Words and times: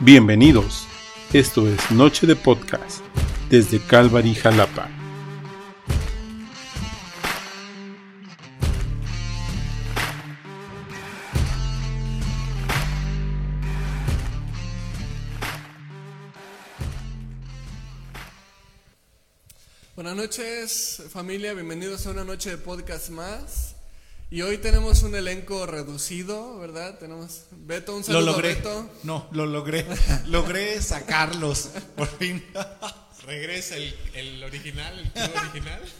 Bienvenidos. 0.00 0.88
Esto 1.32 1.68
es 1.68 1.90
Noche 1.92 2.26
de 2.26 2.34
Podcast 2.34 3.00
desde 3.48 3.78
Calvary, 3.78 4.34
Jalapa. 4.34 4.88
Buenas 19.94 20.16
noches 20.16 21.02
familia, 21.08 21.54
bienvenidos 21.54 22.04
a 22.08 22.10
una 22.10 22.24
noche 22.24 22.50
de 22.50 22.58
podcast 22.58 23.10
más. 23.10 23.73
Y 24.34 24.42
hoy 24.42 24.58
tenemos 24.58 25.04
un 25.04 25.14
elenco 25.14 25.64
reducido, 25.64 26.58
¿verdad? 26.58 26.98
Tenemos 26.98 27.42
Beto, 27.52 27.92
un 27.94 28.00
Lo 28.00 28.04
saludo 28.04 28.32
logré. 28.32 28.54
Beto. 28.56 28.90
No, 29.04 29.28
lo 29.30 29.46
logré. 29.46 29.86
logré 30.26 30.82
sacarlos. 30.82 31.68
Por 31.94 32.08
fin. 32.18 32.44
Regresa 33.24 33.76
el, 33.76 33.94
el 34.12 34.42
original, 34.42 34.98
el 34.98 35.12
club 35.12 35.36
original. 35.40 35.82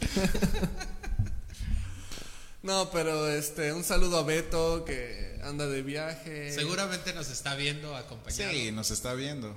No, 2.61 2.89
pero 2.89 3.29
este, 3.29 3.71
un 3.71 3.83
saludo 3.83 4.17
a 4.17 4.23
Beto 4.23 4.83
que 4.85 5.39
anda 5.43 5.67
de 5.67 5.83
viaje. 5.83 6.51
Seguramente 6.51 7.13
nos 7.13 7.29
está 7.29 7.53
viendo 7.55 7.95
acompañado. 7.95 8.51
Sí, 8.51 8.71
nos 8.71 8.89
está 8.89 9.13
viendo. 9.13 9.55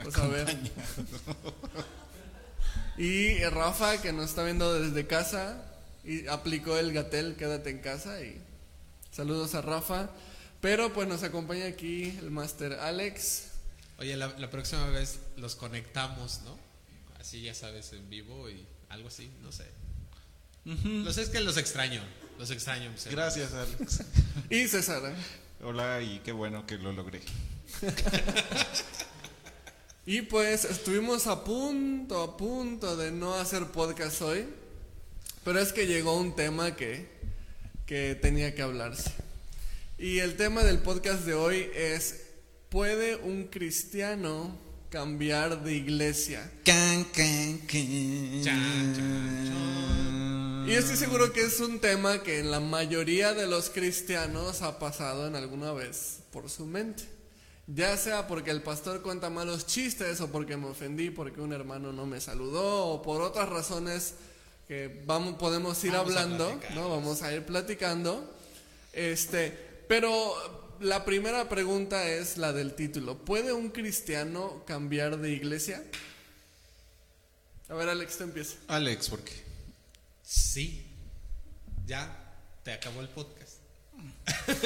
Pues 0.00 0.16
a 0.18 0.26
ver. 0.28 0.58
Y 2.98 3.42
Rafa 3.44 4.00
que 4.02 4.12
nos 4.12 4.28
está 4.28 4.44
viendo 4.44 4.78
desde 4.78 5.06
casa 5.06 5.71
y 6.04 6.26
aplicó 6.26 6.78
el 6.78 6.92
Gatel, 6.92 7.36
quédate 7.36 7.70
en 7.70 7.78
casa 7.78 8.20
y 8.22 8.40
saludos 9.10 9.54
a 9.54 9.62
Rafa. 9.62 10.10
Pero 10.60 10.92
pues 10.92 11.08
nos 11.08 11.22
acompaña 11.22 11.66
aquí 11.66 12.16
el 12.20 12.30
máster 12.30 12.74
Alex. 12.74 13.48
Oye, 13.98 14.16
la, 14.16 14.28
la 14.38 14.50
próxima 14.50 14.86
vez 14.88 15.18
los 15.36 15.56
conectamos, 15.56 16.42
¿no? 16.44 16.56
Así 17.18 17.42
ya 17.42 17.54
sabes, 17.54 17.92
en 17.92 18.08
vivo 18.08 18.48
y 18.48 18.64
algo 18.88 19.08
así, 19.08 19.30
no 19.42 19.50
sé. 19.52 19.66
Los 20.64 21.18
es 21.18 21.28
que 21.28 21.40
los 21.40 21.56
extraño, 21.56 22.00
los 22.38 22.50
extraño. 22.50 22.92
Gracias, 23.10 23.52
Alex. 23.52 24.02
Y 24.50 24.68
César. 24.68 25.02
¿eh? 25.04 25.14
Hola 25.64 26.00
y 26.00 26.20
qué 26.20 26.30
bueno 26.30 26.66
que 26.66 26.78
lo 26.78 26.92
logré. 26.92 27.20
Y 30.04 30.22
pues 30.22 30.64
estuvimos 30.64 31.28
a 31.28 31.44
punto, 31.44 32.22
a 32.22 32.36
punto 32.36 32.96
de 32.96 33.12
no 33.12 33.34
hacer 33.34 33.66
podcast 33.66 34.20
hoy, 34.22 34.48
pero 35.44 35.58
es 35.58 35.72
que 35.72 35.86
llegó 35.86 36.16
un 36.16 36.34
tema 36.34 36.76
que, 36.76 37.06
que 37.86 38.14
tenía 38.14 38.54
que 38.54 38.62
hablarse. 38.62 39.10
Y 39.98 40.18
el 40.18 40.36
tema 40.36 40.62
del 40.62 40.78
podcast 40.78 41.24
de 41.24 41.34
hoy 41.34 41.70
es, 41.74 42.22
¿puede 42.68 43.16
un 43.16 43.44
cristiano 43.44 44.56
cambiar 44.90 45.62
de 45.62 45.74
iglesia? 45.74 46.50
Can, 46.64 47.04
can, 47.04 47.58
can. 47.66 48.42
Chan, 48.42 48.94
chan, 48.94 49.46
chan. 49.46 50.66
Y 50.68 50.74
estoy 50.74 50.96
seguro 50.96 51.32
que 51.32 51.42
es 51.42 51.60
un 51.60 51.80
tema 51.80 52.22
que 52.22 52.38
en 52.38 52.50
la 52.50 52.60
mayoría 52.60 53.34
de 53.34 53.46
los 53.46 53.68
cristianos 53.70 54.62
ha 54.62 54.78
pasado 54.78 55.26
en 55.26 55.34
alguna 55.34 55.72
vez 55.72 56.20
por 56.30 56.48
su 56.48 56.66
mente. 56.66 57.04
Ya 57.66 57.96
sea 57.96 58.26
porque 58.26 58.50
el 58.50 58.62
pastor 58.62 59.02
cuenta 59.02 59.30
malos 59.30 59.66
chistes 59.66 60.20
o 60.20 60.30
porque 60.30 60.56
me 60.56 60.66
ofendí 60.66 61.10
porque 61.10 61.40
un 61.40 61.52
hermano 61.52 61.92
no 61.92 62.06
me 62.06 62.20
saludó 62.20 62.86
o 62.86 63.02
por 63.02 63.22
otras 63.22 63.48
razones 63.48 64.14
que 64.72 65.02
vamos 65.04 65.34
podemos 65.34 65.84
ir 65.84 65.92
Vamos 65.92 66.16
hablando. 66.16 66.60
¿no? 66.74 66.88
Vamos 66.88 67.20
a 67.22 67.30
ir 67.34 67.44
platicando. 67.44 68.34
Este, 68.94 69.50
pero 69.86 70.76
la 70.80 71.04
primera 71.04 71.46
pregunta 71.50 72.08
es 72.08 72.38
la 72.38 72.54
del 72.54 72.74
título. 72.74 73.18
¿Puede 73.18 73.52
un 73.52 73.68
cristiano 73.68 74.64
cambiar 74.66 75.18
de 75.18 75.32
iglesia? 75.32 75.84
A 77.68 77.74
ver, 77.74 77.90
Alex, 77.90 78.16
te 78.16 78.24
empieza. 78.24 78.56
Alex, 78.68 79.10
¿por 79.10 79.22
qué? 79.22 79.32
Sí, 80.24 80.86
ya 81.84 82.34
te 82.64 82.72
acabó 82.72 83.02
el 83.02 83.10
podcast. 83.10 83.56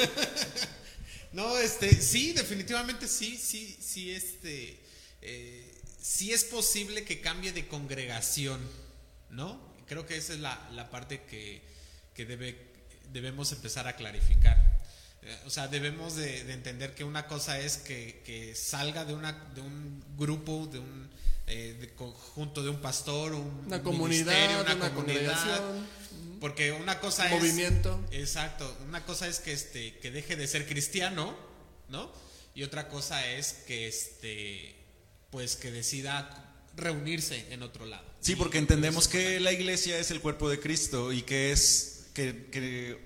no, 1.33 1.57
este, 1.57 1.93
sí, 2.01 2.31
definitivamente 2.31 3.09
sí, 3.09 3.35
sí, 3.35 3.77
sí, 3.81 4.11
este, 4.11 4.79
eh, 5.21 5.81
sí 6.01 6.31
es 6.31 6.45
posible 6.45 7.03
que 7.03 7.19
cambie 7.19 7.51
de 7.51 7.67
congregación, 7.67 8.61
¿no? 9.29 9.67
Creo 9.87 10.05
que 10.05 10.17
esa 10.17 10.33
es 10.33 10.39
la, 10.39 10.69
la 10.73 10.89
parte 10.89 11.21
que, 11.23 11.61
que 12.13 12.25
debe, 12.25 12.57
debemos 13.11 13.51
empezar 13.51 13.87
a 13.87 13.95
clarificar. 13.95 14.57
Eh, 15.21 15.39
O 15.45 15.49
sea, 15.49 15.67
debemos 15.67 16.15
de, 16.15 16.43
de 16.43 16.53
entender 16.53 16.93
que 16.93 17.03
una 17.03 17.25
cosa 17.27 17.59
es 17.59 17.77
que, 17.77 18.21
que 18.25 18.53
salga 18.55 19.05
de, 19.05 19.13
una, 19.13 19.31
de 19.55 19.61
un 19.61 20.03
grupo, 20.17 20.67
de 20.71 20.79
un 20.79 21.09
eh, 21.49 21.77
de 21.79 21.93
conjunto 21.95 22.61
de 22.61 22.69
un 22.69 22.81
pastor, 22.81 23.33
un 23.33 23.63
Una 23.67 23.77
un 23.77 23.83
comunidad, 23.83 24.61
una, 24.61 24.75
una, 24.75 24.93
comunidad, 24.93 25.61
porque 26.41 26.73
una 26.73 26.99
cosa 26.99 27.25
un 27.27 27.31
es 27.31 27.39
movimiento. 27.39 28.05
Exacto, 28.11 28.77
una 28.85 29.05
cosa 29.05 29.29
es 29.29 29.39
que 29.39 29.53
este 29.53 29.97
que 29.99 30.11
deje 30.11 30.35
de 30.35 30.45
ser 30.45 30.67
cristiano, 30.67 31.33
¿no? 31.87 32.11
Y 32.53 32.63
otra 32.63 32.89
cosa 32.89 33.25
es 33.25 33.53
que 33.65 33.87
este 33.87 34.75
pues 35.31 35.55
que 35.55 35.71
decida 35.71 36.46
reunirse 36.77 37.51
en 37.51 37.63
otro 37.63 37.85
lado. 37.85 38.05
Sí, 38.21 38.35
porque 38.35 38.57
entendemos 38.57 39.07
que 39.07 39.39
la 39.39 39.51
iglesia 39.51 39.99
es 39.99 40.11
el 40.11 40.21
cuerpo 40.21 40.49
de 40.49 40.59
Cristo 40.59 41.11
y 41.11 41.23
que 41.23 41.51
es 41.51 42.07
que, 42.13 42.47
que 42.51 42.97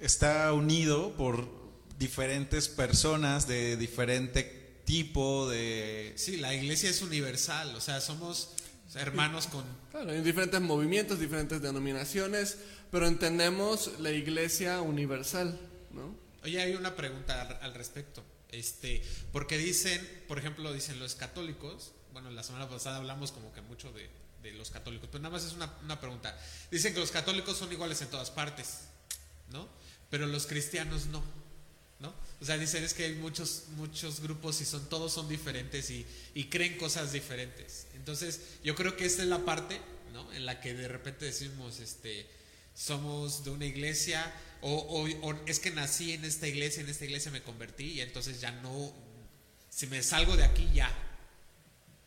está 0.00 0.52
unido 0.52 1.16
por 1.16 1.48
diferentes 1.98 2.68
personas 2.68 3.46
de 3.46 3.76
diferente 3.76 4.82
tipo 4.84 5.48
de 5.48 6.12
Sí, 6.16 6.38
la 6.38 6.54
iglesia 6.54 6.90
es 6.90 7.02
universal, 7.02 7.74
o 7.76 7.80
sea, 7.80 8.00
somos 8.00 8.50
hermanos 8.94 9.46
con 9.46 9.64
Claro, 9.90 10.10
hay 10.10 10.20
diferentes 10.22 10.60
movimientos, 10.60 11.20
diferentes 11.20 11.60
denominaciones, 11.60 12.58
pero 12.90 13.06
entendemos 13.06 13.92
la 14.00 14.10
iglesia 14.10 14.80
universal, 14.80 15.58
¿no? 15.92 16.14
Oye, 16.42 16.60
hay 16.60 16.74
una 16.74 16.96
pregunta 16.96 17.42
al, 17.42 17.58
al 17.60 17.74
respecto. 17.74 18.24
Este, 18.50 19.02
porque 19.32 19.58
dicen, 19.58 20.00
por 20.26 20.38
ejemplo, 20.38 20.72
dicen 20.72 20.98
los 20.98 21.14
católicos, 21.14 21.92
bueno, 22.12 22.30
la 22.30 22.42
semana 22.42 22.68
pasada 22.68 22.96
hablamos 22.96 23.32
como 23.32 23.52
que 23.52 23.60
mucho 23.62 23.92
de, 23.92 24.08
los 24.52 24.70
católicos, 24.70 25.08
pero 25.12 25.22
nada 25.22 25.34
más 25.34 25.44
es 25.44 25.52
una, 25.52 25.70
una 25.84 26.00
pregunta. 26.00 26.36
Dicen 26.70 26.94
que 26.94 27.00
los 27.00 27.10
católicos 27.10 27.58
son 27.58 27.70
iguales 27.72 28.00
en 28.00 28.08
todas 28.08 28.30
partes, 28.30 28.80
¿no? 29.50 29.68
Pero 30.08 30.26
los 30.26 30.46
cristianos 30.46 31.06
no, 31.06 31.22
¿no? 31.98 32.14
O 32.40 32.44
sea, 32.46 32.56
dicen 32.56 32.82
es 32.82 32.94
que 32.94 33.04
hay 33.04 33.14
muchos, 33.16 33.64
muchos 33.76 34.20
grupos 34.20 34.60
y 34.62 34.64
son, 34.64 34.88
todos 34.88 35.12
son 35.12 35.28
diferentes 35.28 35.90
y, 35.90 36.06
creen 36.50 36.78
cosas 36.78 37.12
diferentes. 37.12 37.86
Entonces, 37.94 38.40
yo 38.64 38.74
creo 38.74 38.96
que 38.96 39.04
esta 39.04 39.22
es 39.22 39.28
la 39.28 39.44
parte, 39.44 39.78
¿no? 40.14 40.32
En 40.32 40.46
la 40.46 40.60
que 40.60 40.72
de 40.72 40.88
repente 40.88 41.26
decimos, 41.26 41.78
este, 41.80 42.26
somos 42.74 43.44
de 43.44 43.50
una 43.50 43.66
iglesia 43.66 44.32
o- 44.62 45.06
o 45.22 45.34
es 45.46 45.60
que 45.60 45.70
nací 45.70 46.12
en 46.12 46.24
esta 46.24 46.48
iglesia, 46.48 46.82
en 46.82 46.88
esta 46.88 47.04
iglesia 47.04 47.30
me 47.30 47.42
convertí 47.42 47.92
y 47.92 48.00
entonces 48.00 48.40
ya 48.40 48.52
no, 48.52 48.92
si 49.68 49.86
me 49.86 50.02
salgo 50.02 50.36
de 50.36 50.44
aquí 50.44 50.68
ya, 50.72 50.90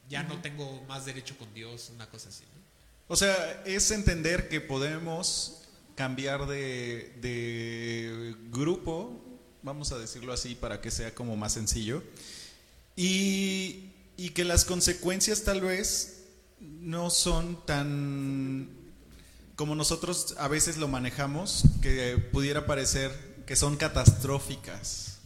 ya 0.09 0.23
no 0.23 0.41
tengo 0.41 0.83
más 0.87 1.05
derecho 1.05 1.37
con 1.37 1.53
Dios, 1.53 1.91
una 1.93 2.09
cosa 2.09 2.29
así. 2.29 2.43
¿no? 2.55 2.61
O 3.07 3.15
sea, 3.15 3.63
es 3.65 3.91
entender 3.91 4.49
que 4.49 4.61
podemos 4.61 5.61
cambiar 5.95 6.47
de, 6.47 7.13
de 7.21 8.35
grupo, 8.51 9.19
vamos 9.61 9.91
a 9.91 9.97
decirlo 9.97 10.33
así 10.33 10.55
para 10.55 10.81
que 10.81 10.91
sea 10.91 11.13
como 11.13 11.35
más 11.35 11.53
sencillo, 11.53 12.03
y, 12.95 13.91
y 14.17 14.29
que 14.29 14.43
las 14.43 14.65
consecuencias 14.65 15.43
tal 15.43 15.61
vez 15.61 16.25
no 16.59 17.09
son 17.09 17.65
tan 17.65 18.69
como 19.55 19.75
nosotros 19.75 20.35
a 20.39 20.47
veces 20.47 20.77
lo 20.77 20.87
manejamos, 20.87 21.65
que 21.81 22.17
pudiera 22.17 22.65
parecer 22.65 23.11
que 23.45 23.55
son 23.55 23.77
catastróficas, 23.77 25.19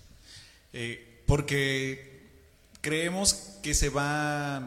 Eh, 0.73 1.23
porque 1.25 2.16
creemos 2.87 3.33
que 3.61 3.73
se 3.73 3.89
va 3.89 4.63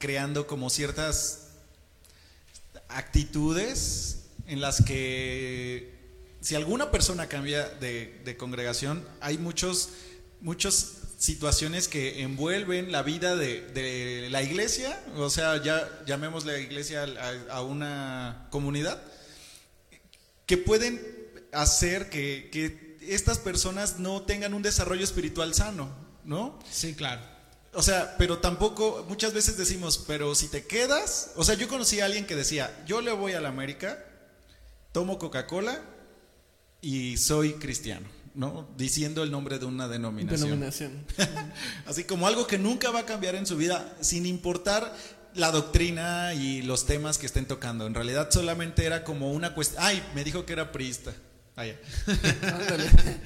creando 0.00 0.48
como 0.48 0.68
ciertas 0.68 1.50
actitudes 2.88 4.24
en 4.48 4.60
las 4.60 4.82
que 4.82 5.94
si 6.40 6.56
alguna 6.56 6.90
persona 6.90 7.28
cambia 7.28 7.68
de, 7.68 8.36
congregación, 8.36 9.06
hay 9.20 9.38
muchos, 9.38 9.90
muchas 10.40 11.02
situaciones 11.18 11.86
que 11.86 12.22
envuelven 12.22 12.90
la 12.90 13.04
vida 13.04 13.36
de, 13.36 14.26
la 14.28 14.42
iglesia, 14.42 15.00
o 15.14 15.30
sea, 15.30 15.62
ya 15.62 15.88
llamemos 16.04 16.44
la 16.44 16.58
iglesia 16.58 17.06
a, 17.48 17.62
una 17.62 18.48
comunidad, 18.50 19.00
que 20.46 20.56
pueden 20.56 21.00
hacer 21.52 22.10
que 22.10 22.98
estas 23.02 23.38
personas 23.38 24.00
no 24.00 24.22
tengan 24.22 24.52
un 24.52 24.62
desarrollo 24.62 25.04
espiritual 25.04 25.54
sano, 25.54 25.94
¿no? 26.24 26.58
Sí, 26.68 26.94
claro. 26.96 27.30
O 27.74 27.82
sea, 27.82 28.16
pero 28.18 28.38
tampoco, 28.38 29.04
muchas 29.08 29.32
veces 29.32 29.56
decimos, 29.56 30.04
pero 30.06 30.34
si 30.34 30.48
te 30.48 30.66
quedas, 30.66 31.32
o 31.36 31.44
sea, 31.44 31.54
yo 31.54 31.68
conocí 31.68 32.00
a 32.00 32.04
alguien 32.04 32.26
que 32.26 32.36
decía, 32.36 32.70
yo 32.86 33.00
le 33.00 33.12
voy 33.12 33.32
a 33.32 33.40
la 33.40 33.48
América, 33.48 34.04
tomo 34.92 35.18
Coca-Cola 35.18 35.80
y 36.82 37.16
soy 37.16 37.54
cristiano. 37.54 38.08
¿no? 38.34 38.68
Diciendo 38.76 39.22
el 39.22 39.30
nombre 39.30 39.58
de 39.58 39.66
una 39.66 39.88
denominación. 39.88 40.40
Denominación. 40.40 41.04
Así 41.86 42.04
como 42.04 42.26
algo 42.26 42.46
que 42.46 42.58
nunca 42.58 42.90
va 42.90 43.00
a 43.00 43.06
cambiar 43.06 43.34
en 43.34 43.46
su 43.46 43.56
vida, 43.56 43.94
sin 44.00 44.26
importar 44.26 44.94
la 45.34 45.50
doctrina 45.50 46.34
y 46.34 46.62
los 46.62 46.86
temas 46.86 47.18
que 47.18 47.26
estén 47.26 47.46
tocando. 47.46 47.86
En 47.86 47.94
realidad 47.94 48.30
solamente 48.30 48.84
era 48.84 49.04
como 49.04 49.32
una 49.32 49.54
cuestión. 49.54 49.82
Ay, 49.82 50.02
me 50.14 50.24
dijo 50.24 50.44
que 50.46 50.52
era 50.52 50.72
priista. 50.72 51.12
Ah, 51.56 51.66
ya. 51.66 51.76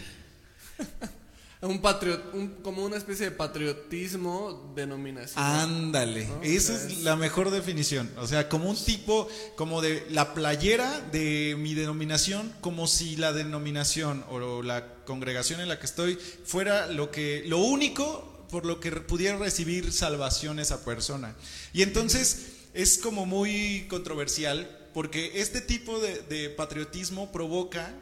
Un 1.63 1.81
patriot, 1.81 2.23
un- 2.35 2.49
como 2.63 2.85
una 2.85 2.97
especie 2.99 3.27
de 3.27 3.31
patriotismo 3.33 4.73
denominacional. 4.77 5.61
Ándale, 5.61 6.27
¿no? 6.27 6.43
esa 6.43 6.75
O 6.75 6.79
sea, 6.79 6.87
es 6.87 7.03
la 7.03 7.17
mejor 7.17 7.51
definición. 7.51 8.11
O 8.19 8.27
sea, 8.27 8.49
como 8.49 8.69
un 8.69 8.77
tipo, 8.77 9.27
como 9.57 9.81
de 9.81 10.07
la 10.11 10.35
playera 10.35 11.01
de 11.13 11.57
mi 11.59 11.75
denominación, 11.75 12.53
como 12.61 12.87
si 12.87 13.17
la 13.17 13.33
denominación 13.33 14.25
o 14.31 14.63
la 14.63 14.95
congregación 15.05 15.61
en 15.61 15.69
la 15.69 15.79
que 15.79 15.87
estoy 15.87 16.19
fuera 16.45 16.87
lo 16.89 17.11
que, 17.11 17.43
lo 17.47 17.59
único 17.59 18.47
por 18.51 18.65
lo 18.67 18.79
que 18.79 18.93
pudiera 18.93 19.39
recibir 19.39 19.93
salvación 19.93 20.59
esa 20.61 20.85
persona. 20.85 21.35
Y 21.73 21.83
entonces 21.83 22.49
es 22.75 22.99
como 22.99 23.25
muy 23.27 23.87
controversial 23.89 24.69
porque 24.93 25.33
este 25.41 25.61
tipo 25.61 25.99
de, 26.01 26.21
de 26.21 26.51
patriotismo 26.51 27.33
provoca 27.33 27.93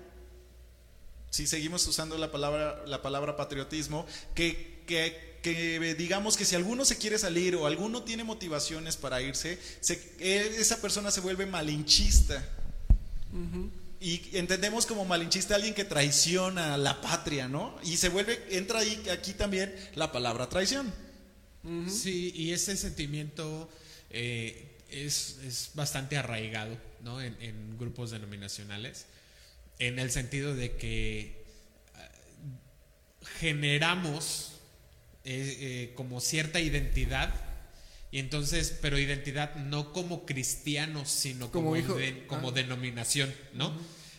si 1.34 1.48
seguimos 1.48 1.84
usando 1.88 2.16
la 2.16 2.31
palabra, 2.31 2.84
la 2.86 3.02
palabra 3.02 3.36
patriotismo, 3.36 4.06
que, 4.36 4.82
que- 4.86 5.34
que 5.42 5.94
digamos 5.94 6.36
que 6.38 6.44
si 6.44 6.54
alguno 6.54 6.84
se 6.86 6.96
quiere 6.96 7.19
salir 7.19 7.54
o 7.56 7.66
alguno 7.66 8.02
tiene 8.04 8.22
motivaciones 8.25 8.96
para 8.96 9.20
irse, 9.20 9.58
se- 9.81 10.00
eh, 10.20 10.56
esa 10.58 10.81
persona 10.81 11.10
se 11.10 11.20
vuelve 11.20 11.44
malinchista. 11.46 12.42
Y 14.00 14.36
entendemos 14.36 14.86
como 14.86 15.04
malinchista 15.04 15.54
a 15.54 15.56
alguien 15.56 15.75
que 15.75 15.84
traiciona 15.84 16.75
a 16.75 16.78
la 16.78 17.00
patria, 17.00 17.48
¿no? 17.48 17.76
Y 17.82 17.96
se 17.96 18.10
vuelve, 18.10 18.38
entra 18.56 18.78
ahí, 18.78 19.02
aquí 19.10 19.32
también 19.32 19.75
la 19.96 20.12
palabra 20.12 20.48
traición. 20.48 20.92
Sí, 21.90 22.31
y 22.36 22.52
ese 22.52 22.76
sentimiento 22.76 23.69
eh, 24.10 24.76
es, 24.90 25.38
es 25.44 25.70
bastante 25.75 26.16
arraigado 26.16 26.76
¿no? 27.02 27.20
en, 27.22 27.34
en 27.40 27.76
grupos 27.78 28.10
denominacionales, 28.12 29.06
en 29.79 29.99
el 29.99 30.11
sentido 30.11 30.55
de 30.55 30.76
que 30.76 31.44
ah, 31.94 32.09
generamos 33.41 34.53
eh, 35.25 35.56
eh, 35.61 35.93
como 35.97 36.21
cierta 36.21 36.61
identidad, 36.61 37.35
y 38.11 38.19
entonces, 38.19 38.76
pero 38.81 38.99
identidad 38.99 39.55
no 39.56 39.93
como 39.93 40.25
cristianos, 40.26 41.11
sino 41.11 41.50
como, 41.50 41.71
Como 41.71 41.76
hijo- 41.76 41.94
de- 41.97 42.26
como 42.26 42.49
ah. 42.50 42.53
denominación, 42.53 43.35
¿no? 43.55 43.73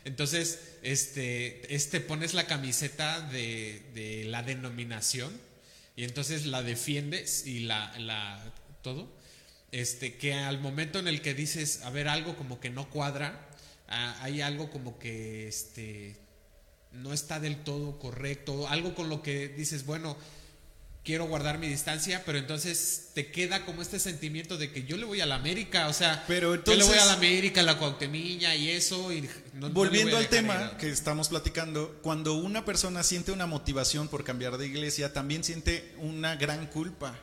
Entonces, 0.04 0.60
este, 0.84 1.74
este 1.74 2.00
pones 2.02 2.34
la 2.34 2.46
camiseta 2.46 3.22
de, 3.22 3.82
de 3.96 4.26
la 4.26 4.44
denominación 4.44 5.32
y 5.96 6.04
entonces 6.04 6.46
la 6.46 6.62
defiendes 6.62 7.48
y 7.48 7.62
la, 7.62 7.98
la 8.00 8.54
todo. 8.84 9.12
Este, 9.72 10.16
que 10.16 10.34
al 10.34 10.60
momento 10.60 11.00
en 11.00 11.08
el 11.08 11.22
que 11.22 11.34
dices, 11.34 11.82
a 11.84 11.90
ver, 11.90 12.08
algo 12.08 12.36
como 12.36 12.60
que 12.60 12.70
no 12.70 12.90
cuadra, 12.90 13.45
ah, 13.88 14.18
hay 14.22 14.42
algo 14.42 14.70
como 14.70 14.98
que 15.00 15.48
este, 15.48 16.18
no 16.92 17.14
está 17.14 17.40
del 17.40 17.64
todo 17.64 18.00
correcto, 18.00 18.68
algo 18.68 18.96
con 18.96 19.10
lo 19.10 19.22
que 19.22 19.48
dices, 19.50 19.86
bueno, 19.86 20.18
quiero 21.04 21.28
guardar 21.28 21.60
mi 21.60 21.68
distancia, 21.68 22.24
pero 22.26 22.40
entonces 22.40 23.10
te 23.14 23.30
queda 23.32 23.64
como 23.64 23.84
este 23.84 24.00
sentimiento 24.00 24.58
de 24.58 24.72
que 24.72 24.86
yo 24.86 24.98
le 24.98 25.06
voy 25.06 25.22
a 25.22 25.28
la 25.28 25.36
América, 25.36 25.88
o 25.88 25.94
sea, 25.94 26.24
Pero 26.28 26.56
yo 26.56 26.62
le 26.62 26.64
voy 26.64 26.74
entonces- 26.76 27.02
a 27.04 27.06
la 27.06 27.14
América, 27.14 27.62
a 27.62 27.64
la 27.64 27.78
Cuauhtemilla 27.78 28.56
y 28.56 28.70
eso, 28.72 29.12
y 29.14 29.30
no- 29.54 29.70
Volviendo 29.70 30.18
al 30.18 30.28
tema 30.30 30.72
ir. 30.72 30.78
que 30.78 30.90
estamos 30.90 31.30
platicando, 31.30 32.00
cuando 32.02 32.34
una 32.34 32.66
persona 32.66 33.04
siente 33.04 33.32
una 33.32 33.46
motivación 33.46 34.08
por 34.08 34.24
cambiar 34.24 34.58
de 34.58 34.66
iglesia, 34.66 35.14
también 35.14 35.44
siente 35.44 35.94
una 36.00 36.36
gran 36.38 36.66
culpa. 36.68 37.20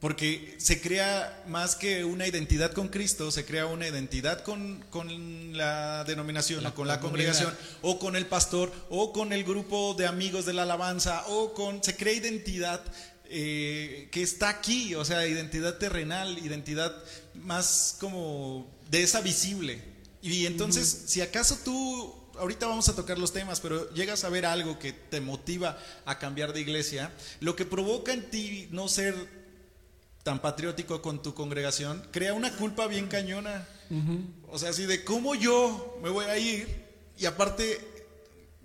Porque 0.00 0.54
se 0.58 0.80
crea 0.80 1.42
más 1.46 1.74
que 1.74 2.04
una 2.04 2.26
identidad 2.26 2.72
con 2.72 2.88
Cristo, 2.88 3.30
se 3.30 3.46
crea 3.46 3.66
una 3.66 3.88
identidad 3.88 4.42
con, 4.42 4.84
con 4.90 5.56
la 5.56 6.04
denominación, 6.04 6.62
La 6.62 6.70
o 6.70 6.74
con 6.74 6.86
la 6.86 7.00
congregación, 7.00 7.56
o 7.80 7.98
con 7.98 8.14
el 8.14 8.26
pastor, 8.26 8.70
o 8.90 9.12
con 9.12 9.32
el 9.32 9.44
grupo 9.44 9.94
de 9.94 10.06
amigos 10.06 10.44
de 10.44 10.52
la 10.52 10.62
alabanza, 10.62 11.24
o 11.28 11.54
con... 11.54 11.82
Se 11.82 11.96
crea 11.96 12.12
identidad 12.12 12.82
eh, 13.28 14.08
que 14.12 14.22
está 14.22 14.50
aquí, 14.50 14.94
o 14.94 15.04
sea, 15.04 15.26
identidad 15.26 15.78
terrenal, 15.78 16.38
identidad 16.38 16.94
más 17.34 17.96
como 17.98 18.70
de 18.90 19.02
esa 19.02 19.20
visible. 19.22 19.82
Y 20.22 20.46
entonces, 20.46 21.04
si 21.06 21.20
acaso 21.22 21.58
tú, 21.64 22.14
ahorita 22.38 22.66
vamos 22.66 22.88
a 22.88 22.94
tocar 22.94 23.18
los 23.18 23.32
temas, 23.32 23.60
pero 23.60 23.92
llegas 23.94 24.24
a 24.24 24.28
ver 24.28 24.46
algo 24.46 24.78
que 24.78 24.92
te 24.92 25.20
motiva 25.20 25.78
a 26.04 26.18
cambiar 26.18 26.52
de 26.52 26.60
iglesia, 26.60 27.12
lo 27.40 27.56
que 27.56 27.64
provoca 27.64 28.12
en 28.12 28.30
ti 28.30 28.68
no 28.70 28.88
ser 28.88 29.45
tan 30.26 30.40
patriótico 30.40 31.00
con 31.02 31.22
tu 31.22 31.34
congregación, 31.34 32.02
crea 32.10 32.34
una 32.34 32.50
culpa 32.56 32.88
bien 32.88 33.06
cañona. 33.06 33.64
O 34.48 34.58
sea, 34.58 34.70
así 34.70 34.84
de 34.84 35.04
cómo 35.04 35.36
yo 35.36 36.00
me 36.02 36.10
voy 36.10 36.24
a 36.24 36.36
ir 36.36 36.66
y 37.16 37.26
aparte, 37.26 37.78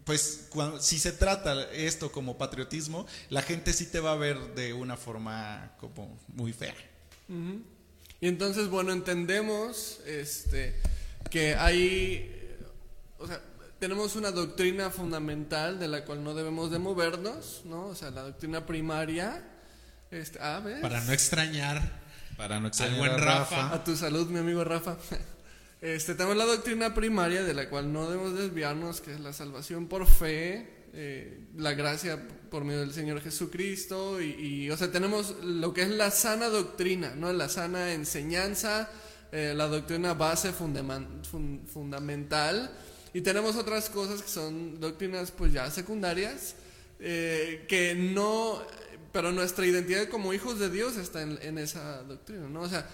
pues 0.03 0.47
cuan- 0.49 0.81
si 0.81 0.97
se 0.97 1.11
trata 1.11 1.71
esto 1.71 2.11
como 2.11 2.35
patriotismo, 2.39 3.05
la 3.29 3.43
gente 3.43 3.73
sí 3.73 3.85
te 3.85 3.99
va 3.99 4.13
a 4.13 4.15
ver 4.15 4.55
de 4.55 4.73
una 4.73 4.97
forma 4.97 5.73
como 5.79 6.17
muy 6.29 6.51
fea. 6.51 6.73
Y 8.19 8.27
entonces, 8.27 8.67
bueno, 8.67 8.91
entendemos 8.91 9.99
este, 10.07 10.73
que 11.29 11.53
hay, 11.53 12.57
o 13.19 13.27
sea, 13.27 13.39
tenemos 13.77 14.15
una 14.15 14.31
doctrina 14.31 14.89
fundamental 14.89 15.77
de 15.77 15.87
la 15.87 16.05
cual 16.05 16.23
no 16.23 16.33
debemos 16.33 16.71
de 16.71 16.79
movernos, 16.79 17.61
¿no? 17.65 17.85
O 17.85 17.93
sea, 17.95 18.09
la 18.09 18.23
doctrina 18.23 18.65
primaria. 18.65 19.47
Este, 20.11 20.39
ah, 20.41 20.61
¿ves? 20.63 20.79
Para 20.81 21.01
no 21.01 21.13
extrañar 21.13 21.81
Para 22.37 22.59
no 22.59 22.69
al 22.77 22.95
buen 22.95 23.17
Rafa. 23.17 23.73
A 23.73 23.83
tu 23.83 23.95
salud, 23.95 24.27
mi 24.29 24.39
amigo 24.39 24.63
Rafa. 24.63 24.97
Este, 25.81 26.13
tenemos 26.13 26.37
la 26.37 26.45
doctrina 26.45 26.93
primaria 26.93 27.41
de 27.41 27.55
la 27.55 27.67
cual 27.67 27.91
no 27.91 28.07
debemos 28.07 28.37
desviarnos, 28.37 29.01
que 29.01 29.15
es 29.15 29.19
la 29.19 29.33
salvación 29.33 29.87
por 29.87 30.05
fe, 30.05 30.67
eh, 30.93 31.39
la 31.57 31.73
gracia 31.73 32.21
por 32.51 32.63
medio 32.63 32.81
del 32.81 32.93
Señor 32.93 33.19
Jesucristo, 33.19 34.21
y, 34.21 34.25
y, 34.65 34.69
o 34.69 34.77
sea, 34.77 34.91
tenemos 34.91 35.33
lo 35.43 35.73
que 35.73 35.81
es 35.81 35.89
la 35.89 36.11
sana 36.11 36.49
doctrina, 36.49 37.15
¿no? 37.15 37.33
La 37.33 37.49
sana 37.49 37.93
enseñanza, 37.93 38.91
eh, 39.31 39.53
la 39.55 39.65
doctrina 39.65 40.13
base 40.13 40.51
fun- 40.53 41.63
fundamental, 41.65 42.69
y 43.11 43.21
tenemos 43.21 43.55
otras 43.55 43.89
cosas 43.89 44.21
que 44.21 44.29
son 44.29 44.79
doctrinas 44.79 45.31
pues 45.31 45.51
ya 45.51 45.71
secundarias, 45.71 46.53
eh, 47.00 47.65
que 47.67 47.95
no, 47.95 48.62
pero 49.12 49.32
nuestra 49.32 49.65
identidad 49.65 50.08
como 50.10 50.34
hijos 50.34 50.60
de 50.60 50.70
Dios 50.70 50.98
está 50.98 51.22
en, 51.22 51.38
en 51.41 51.58
esa 51.58 52.03
doctrina, 52.03 52.48
¿no? 52.48 52.62
O 52.62 52.70
sea, 52.70 52.88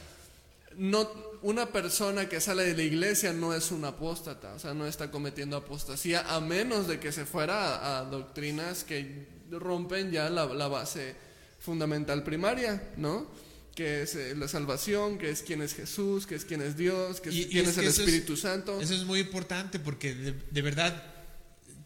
no, 0.76 1.10
una 1.42 1.68
persona 1.72 2.28
que 2.30 2.40
sale 2.42 2.64
de 2.66 2.76
la 2.76 2.84
iglesia 2.84 3.34
no 3.34 3.54
es 3.54 3.72
un 3.72 3.84
apóstata, 3.86 4.54
o 4.54 4.60
sea, 4.60 4.74
no 4.74 4.86
está 4.86 5.10
cometiendo 5.12 5.58
apostasía, 5.58 6.22
a 6.36 6.40
menos 6.40 6.88
de 6.88 7.00
que 7.00 7.12
se 7.12 7.26
fuera 7.26 7.76
a, 7.78 8.00
a 8.00 8.04
doctrinas 8.06 8.84
que 8.84 9.28
rompen 9.52 10.12
ya 10.12 10.30
la, 10.30 10.46
la 10.46 10.68
base 10.68 11.16
fundamental 11.60 12.24
primaria, 12.24 12.92
¿no? 12.98 13.28
Que 13.76 14.04
es 14.04 14.16
eh, 14.16 14.36
la 14.36 14.48
salvación, 14.48 15.18
que 15.18 15.30
es 15.30 15.42
quién 15.44 15.62
es 15.62 15.74
Jesús, 15.76 16.26
que 16.28 16.36
es 16.36 16.46
quién 16.46 16.62
es 16.62 16.78
Dios, 16.78 17.22
que 17.22 17.30
es 17.30 17.36
Y- 17.36 17.42
y 17.44 17.46
quién 17.50 17.64
es 17.66 17.70
es, 17.70 17.76
que 17.76 17.82
el 17.82 17.88
es- 17.88 18.00
Espíritu 18.00 18.36
Santo. 18.38 18.80
Eso 18.82 18.94
es 18.94 19.04
muy 19.04 19.20
importante 19.20 19.80
porque 19.80 20.14
de, 20.16 20.32
de 20.52 20.62
verdad 20.62 21.04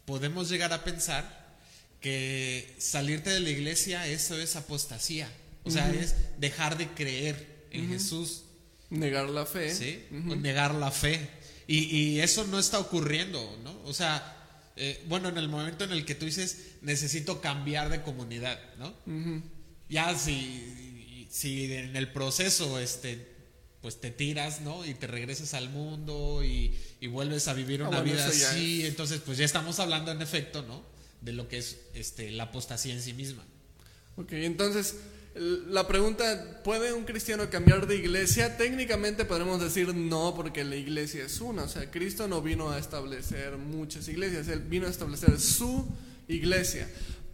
podemos 0.04 0.48
llegar 0.48 0.72
a 0.72 0.84
pensar 0.84 1.41
que 2.02 2.74
salirte 2.78 3.30
de 3.30 3.40
la 3.40 3.48
iglesia 3.50 4.06
eso 4.06 4.38
es 4.38 4.56
apostasía. 4.56 5.30
O 5.64 5.70
sea, 5.70 5.90
es 5.94 6.16
dejar 6.38 6.76
de 6.76 6.88
creer 6.88 7.66
en 7.70 7.88
Jesús, 7.88 8.42
Negar 8.90 9.30
la 9.30 9.46
fe. 9.46 9.74
¿sí? 9.74 10.04
Negar 10.10 10.74
la 10.74 10.90
fe. 10.90 11.26
Y, 11.66 11.84
y 11.96 12.20
eso 12.20 12.44
no 12.48 12.58
está 12.58 12.78
ocurriendo, 12.78 13.58
¿no? 13.64 13.80
O 13.84 13.94
sea, 13.94 14.36
eh, 14.76 15.02
bueno, 15.08 15.30
en 15.30 15.38
el 15.38 15.48
momento 15.48 15.84
en 15.84 15.92
el 15.92 16.04
que 16.04 16.14
tú 16.14 16.26
dices, 16.26 16.58
necesito 16.82 17.40
cambiar 17.40 17.88
de 17.88 18.02
comunidad, 18.02 18.60
¿no? 18.78 18.94
Ya 19.88 20.14
si, 20.18 21.26
si 21.30 21.72
en 21.72 21.96
el 21.96 22.12
proceso, 22.12 22.78
este, 22.78 23.26
pues 23.80 23.98
te 24.00 24.10
tiras, 24.10 24.60
¿no? 24.60 24.84
Y 24.84 24.92
te 24.94 25.06
regresas 25.06 25.54
al 25.54 25.70
mundo 25.70 26.42
y, 26.44 26.76
y 27.00 27.06
vuelves 27.06 27.48
a 27.48 27.54
vivir 27.54 27.80
Ah, 27.82 27.88
una 27.88 28.00
bueno, 28.00 28.12
vida 28.12 28.26
así, 28.26 28.84
entonces 28.84 29.20
pues 29.24 29.38
ya 29.38 29.44
estamos 29.46 29.78
hablando 29.80 30.10
en 30.12 30.20
efecto, 30.20 30.62
¿no? 30.62 30.82
De 31.22 31.32
lo 31.32 31.48
que 31.48 31.58
es 31.58 31.78
este, 31.94 32.30
la 32.32 32.44
apostasía 32.44 32.92
en 32.92 33.00
sí 33.00 33.14
misma. 33.14 33.44
Ok, 34.16 34.32
entonces 34.32 34.96
la 35.34 35.88
pregunta, 35.88 36.60
¿puede 36.62 36.92
un 36.92 37.04
cristiano 37.04 37.48
cambiar 37.48 37.86
de 37.86 37.96
iglesia? 37.96 38.58
Técnicamente 38.58 39.24
podremos 39.24 39.62
decir 39.62 39.94
no, 39.94 40.34
porque 40.36 40.62
la 40.64 40.76
iglesia 40.76 41.24
es 41.24 41.40
una. 41.40 41.62
O 41.62 41.68
sea, 41.68 41.90
Cristo 41.90 42.28
no 42.28 42.42
vino 42.42 42.70
a 42.70 42.78
establecer 42.78 43.56
muchas 43.56 44.08
iglesias, 44.08 44.48
Él 44.48 44.60
vino 44.60 44.86
a 44.86 44.90
establecer 44.90 45.40
su 45.40 45.86
iglesia. 46.28 46.86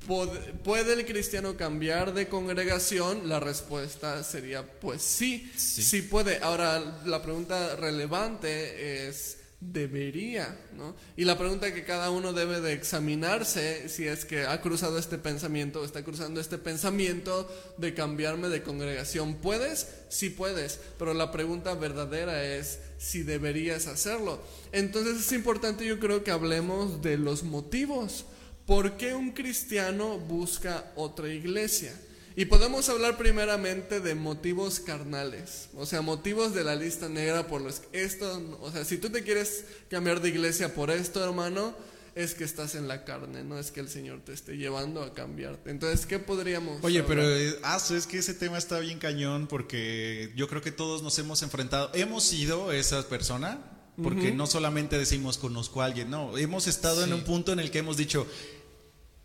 ¿Pod- 0.07 0.39
¿Puede 0.63 0.93
el 0.93 1.05
cristiano 1.07 1.57
cambiar 1.57 2.15
de 2.15 2.29
congregación? 2.29 3.29
La 3.29 3.41
respuesta 3.41 4.23
sería 4.23 4.65
pues 4.81 5.03
sí, 5.03 5.51
sí, 5.57 5.83
Sí. 5.83 6.03
puede. 6.03 6.39
Ahora, 6.39 7.01
la 7.05 7.21
pregunta 7.21 7.75
relevante 7.75 9.09
es, 9.09 9.38
debería, 9.61 10.57
¿no? 10.77 10.95
Y 11.17 11.25
la 11.25 11.37
pregunta 11.37 11.75
que 11.75 11.85
cada 11.85 12.11
uno 12.11 12.33
debe 12.33 12.61
de 12.61 12.73
examinarse 12.73 13.89
si 13.89 14.07
es 14.07 14.25
que 14.25 14.47
ha 14.47 14.61
cruzado 14.61 14.99
este 14.99 15.19
pensamiento, 15.19 15.85
está 15.85 16.05
cruzando 16.05 16.41
este 16.41 16.59
pensamiento 16.59 17.49
de 17.77 17.93
cambiarme 17.93 18.49
de 18.49 18.63
congregación. 18.63 19.35
¿Puedes? 19.35 19.89
Sí 20.09 20.31
puedes, 20.31 20.79
pero 20.99 21.13
la 21.13 21.33
pregunta 21.33 21.75
verdadera 21.75 22.45
es 22.45 22.79
si 22.99 23.25
deberías 23.25 23.89
hacerlo. 23.89 24.41
Entonces 24.71 25.19
es 25.19 25.33
importante 25.33 25.85
yo 25.85 25.99
creo 25.99 26.23
que 26.23 26.31
hablemos 26.31 27.03
de 27.03 27.19
los 27.19 27.43
motivos. 27.43 28.27
¿Por 28.65 28.97
qué 28.97 29.15
un 29.15 29.33
cristiano 29.33 30.19
busca 30.19 30.93
otra 30.95 31.29
iglesia? 31.33 31.93
Y 32.39 32.45
podemos 32.45 32.89
hablar 32.89 33.17
primeramente 33.19 33.99
de 33.99 34.15
motivos 34.15 34.79
carnales, 34.79 35.71
o 35.75 35.87
sea, 35.87 36.03
motivos 36.03 36.55
de 36.55 36.63
la 36.63 36.77
lista 36.77 37.09
negra 37.09 37.49
por 37.49 37.61
los 37.61 37.81
que 37.81 38.05
esto, 38.05 38.41
o 38.61 38.71
sea, 38.71 38.85
si 38.85 38.97
tú 38.99 39.11
te 39.11 39.25
quieres 39.25 39.65
cambiar 39.91 40.21
de 40.21 40.29
iglesia 40.29 40.73
por 40.73 40.93
esto, 40.93 41.25
hermano, 41.25 41.75
es 42.15 42.35
que 42.35 42.45
estás 42.45 42.77
en 42.77 42.87
la 42.87 43.05
carne, 43.05 43.43
no 43.43 43.59
es 43.59 43.73
que 43.73 43.81
el 43.81 43.89
Señor 43.89 44.21
te 44.25 44.33
esté 44.35 44.57
llevando 44.57 45.03
a 45.03 45.15
cambiarte. 45.15 45.71
Entonces, 45.71 46.07
¿qué 46.07 46.21
podríamos 46.21 46.79
Oye, 46.85 47.03
pero 47.03 47.23
hablar? 47.23 47.39
eh, 47.41 47.59
ah, 47.65 47.81
es 47.91 48.07
que 48.07 48.19
ese 48.19 48.35
tema 48.35 48.57
está 48.57 48.79
bien 48.79 49.01
cañón 49.01 49.49
porque 49.49 50.33
yo 50.37 50.47
creo 50.47 50.63
que 50.63 50.71
todos 50.71 51.03
nos 51.03 51.19
hemos 51.19 51.43
enfrentado, 51.43 51.91
hemos 51.95 52.23
sido 52.23 52.71
esa 52.71 53.03
persona, 53.09 53.59
porque 54.01 54.31
no 54.31 54.47
solamente 54.47 54.97
decimos 54.97 55.39
conozco 55.39 55.83
a 55.83 55.87
alguien, 55.87 56.09
no, 56.09 56.39
hemos 56.39 56.69
estado 56.69 57.03
en 57.03 57.09
Sí. 57.09 57.15
un 57.15 57.25
punto 57.25 57.53
en 57.53 57.59
el 57.59 57.73
que 57.73 57.79
hemos 57.81 57.97
dicho, 57.97 58.29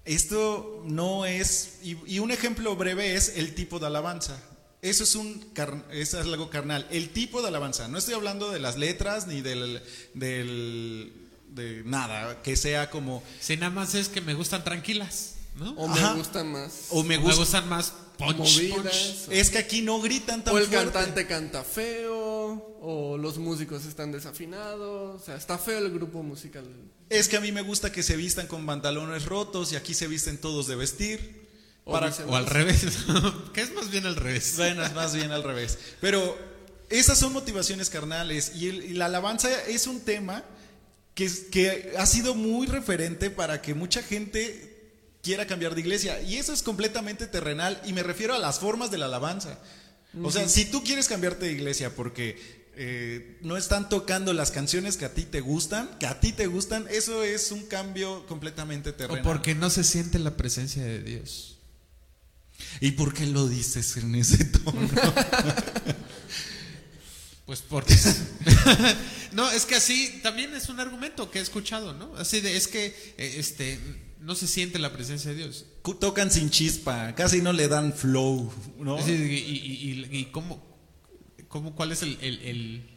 esto 0.05 0.81
no 0.86 1.25
es, 1.25 1.75
y, 1.83 1.98
y 2.05 2.19
un 2.19 2.31
ejemplo 2.31 2.75
breve 2.75 3.15
es 3.15 3.33
el 3.38 3.55
tipo 3.55 3.79
de 3.79 3.88
alabanza. 3.88 4.38
Eso 4.81 5.05
es, 5.05 5.15
un 5.15 5.45
eso 5.91 6.19
es 6.19 6.25
algo 6.25 6.50
carnal. 6.50 6.86
El 6.91 7.10
tipo 7.10 7.41
de 7.41 7.48
alabanza. 7.48 7.88
No 7.88 7.98
estoy 7.98 8.15
hablando 8.15 8.51
de 8.51 8.60
las 8.60 8.77
letras 8.77 9.27
ni 9.27 9.39
del, 9.41 9.81
del 10.13 11.13
de 11.50 11.83
nada, 11.86 12.41
que 12.41 12.55
sea 12.57 12.89
como 12.89 13.24
Si 13.39 13.55
nada 13.55 13.69
más 13.72 13.95
es 13.95 14.10
que 14.10 14.19
me 14.22 14.33
gustan 14.33 14.63
tranquilas, 14.63 15.36
¿no? 15.55 15.72
o 15.77 15.88
Ajá. 15.89 16.12
me 16.12 16.17
gusta 16.17 16.43
más 16.43 16.72
o 16.89 17.03
me 17.03 17.17
Me 17.17 17.24
gusta. 17.24 17.39
gustan 17.39 17.69
más 17.69 17.93
punch, 18.17 18.36
movidas, 18.38 18.75
punch. 18.75 19.27
o- 19.29 19.31
Es 19.31 19.50
que 19.51 19.57
aquí 19.60 19.81
no 19.81 20.01
gritan 20.01 20.43
tan 20.43 20.53
o 20.53 20.57
el 20.57 20.65
fuerte. 20.65 20.91
cantante 20.91 21.27
canta 21.27 21.63
feo, 21.63 22.23
o 22.81 23.17
los 23.17 23.38
músicos 23.38 23.86
están 23.86 24.12
desafinados, 24.12 25.22
o 25.22 25.24
sea, 25.25 25.36
está 25.36 25.57
feo 25.57 25.79
el 25.79 25.91
grupo 25.91 26.24
musical. 26.24 26.65
Es 27.10 27.27
que 27.27 27.38
a 27.38 27.41
mí 27.41 27.51
me 27.51 27.62
gusta 27.62 27.91
que 27.91 28.03
se 28.03 28.15
vistan 28.15 28.48
con 28.48 28.65
pantalones 28.65 29.25
rotos 29.25 29.72
y 29.72 29.75
aquí 29.75 29.93
se 29.93 30.07
visten 30.07 30.38
todos 30.39 30.67
de 30.67 30.75
vestir. 30.75 31.43
O 31.86 31.91
Para. 31.91 32.13
O 32.27 32.36
al 32.36 32.45
revés. 32.45 32.86
que 33.53 33.62
es 33.62 33.74
más 33.74 33.91
bien 33.91 34.05
al 34.05 34.15
revés. 34.15 34.53
bueno, 34.57 34.83
es 34.83 34.93
más 34.93 35.13
bien 35.13 35.31
al 35.31 35.43
revés. 35.43 35.77
Pero 36.01 36.38
esas 36.89 37.17
son 37.19 37.33
motivaciones 37.33 37.89
carnales 37.89 38.53
y, 38.55 38.69
el- 38.69 38.83
y 38.86 38.93
la 38.93 39.05
alabanza 39.07 39.50
es 39.65 39.86
un 39.88 40.00
tema 40.01 40.43
que, 41.13 41.29
que 41.51 41.93
ha 41.98 42.05
sido 42.05 42.36
muy 42.36 42.67
referente 42.67 43.29
para 43.29 43.62
que 43.62 43.74
mucha 43.74 44.01
gente 44.01 44.69
quiera 45.22 45.45
cambiar 45.45 45.75
de 45.75 45.81
iglesia. 45.81 46.22
Y 46.22 46.36
eso 46.38 46.53
es 46.53 46.63
completamente 46.63 47.27
terrenal 47.27 47.81
y 47.86 47.93
me 47.93 48.01
refiero 48.03 48.33
a 48.33 48.39
las 48.39 48.60
formas 48.60 48.89
de 48.91 48.98
la 48.98 49.05
alabanza. 49.05 49.60
O 50.22 50.32
sea, 50.32 50.48
si 50.48 50.65
tú 50.65 50.84
quieres 50.84 51.08
cambiarte 51.08 51.46
de 51.46 51.53
iglesia 51.53 51.96
porque 51.96 52.63
eh, 52.75 53.38
no 53.41 53.58
están 53.58 53.89
tocando 53.89 54.34
las 54.34 54.51
canciones 54.51 54.98
que 54.98 55.05
a 55.05 55.13
ti 55.13 55.24
te 55.24 55.41
gustan, 55.41 55.89
que 56.00 56.08
a 56.08 56.20
ti 56.20 56.32
te 56.32 56.48
gustan, 56.48 56.88
eso 56.89 57.24
es 57.24 57.51
un 57.51 57.65
cambio 57.65 58.25
completamente 58.27 58.93
terrenal. 58.93 59.22
O 59.22 59.24
porque 59.24 59.55
no 59.55 59.70
se 59.70 59.84
siente 59.84 60.20
la 60.20 60.38
presencia 60.38 60.84
de 60.84 61.01
Dios. 61.01 61.58
¿Y 62.79 62.91
por 62.91 63.13
qué 63.13 63.25
lo 63.25 63.48
dices 63.48 63.98
en 63.98 64.15
ese 64.15 64.46
tono? 64.46 64.89
Pues 67.46 67.62
porque... 67.62 67.93
no, 69.34 69.51
es 69.51 69.65
que 69.65 69.75
así 69.75 70.20
también 70.24 70.53
es 70.55 70.70
un 70.70 70.79
argumento 70.79 71.29
que 71.29 71.39
he 71.39 71.41
escuchado, 71.41 71.93
¿no? 71.93 72.15
Así 72.15 72.39
de, 72.41 72.55
es 72.55 72.67
que 72.67 72.86
eh, 73.17 73.36
este 73.38 73.79
no 74.24 74.36
se 74.36 74.48
siente 74.48 74.80
la 74.80 74.94
presencia 74.94 75.32
de 75.32 75.38
Dios. 75.38 75.65
Tocan 76.00 76.32
sin 76.32 76.50
chispa, 76.50 77.13
casi 77.15 77.42
no 77.42 77.51
le 77.53 77.68
dan 77.68 77.94
flow, 77.94 78.51
¿no? 78.80 78.98
Y, 79.08 79.12
y- 79.12 80.08
y- 80.12 80.18
y 80.20 80.25
cómo, 80.25 80.63
cómo, 81.50 81.75
cuál 81.75 81.92
es 81.92 82.01
el, 82.03 82.18
el- 82.22 82.39
el- 82.42 82.89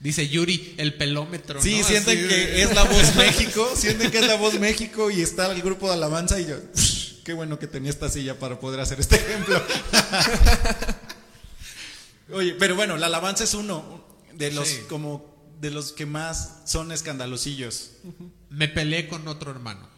dice 0.00 0.28
Yuri, 0.28 0.74
el 0.78 0.94
pelómetro, 0.94 1.60
Sí, 1.60 1.78
¿no? 1.80 1.86
sienten 1.86 2.18
Así 2.18 2.28
que 2.28 2.62
es 2.62 2.74
la 2.74 2.84
voz 2.84 3.14
México, 3.16 3.68
sienten 3.76 4.10
que 4.10 4.18
es 4.18 4.26
la 4.26 4.36
voz 4.36 4.58
México 4.60 5.10
y 5.10 5.20
está 5.20 5.50
el 5.52 5.62
grupo 5.62 5.88
de 5.88 5.94
alabanza 5.94 6.40
y 6.40 6.46
yo, 6.46 6.56
qué 7.24 7.32
bueno 7.32 7.58
que 7.58 7.66
tenía 7.66 7.90
esta 7.90 8.08
silla 8.08 8.38
para 8.38 8.60
poder 8.60 8.80
hacer 8.80 9.00
este 9.00 9.16
ejemplo. 9.16 9.60
Oye, 12.32 12.54
pero 12.54 12.76
bueno, 12.76 12.96
la 12.96 13.06
alabanza 13.06 13.44
es 13.44 13.54
uno 13.54 14.04
de 14.34 14.50
los 14.52 14.68
Sí. 14.68 14.80
como 14.88 15.36
de 15.60 15.70
los 15.70 15.92
que 15.92 16.06
más 16.06 16.58
son 16.66 16.92
escandalosillos. 16.92 17.92
Me 18.50 18.68
peleé 18.68 19.08
con 19.08 19.26
otro 19.26 19.50
hermano. 19.50 19.88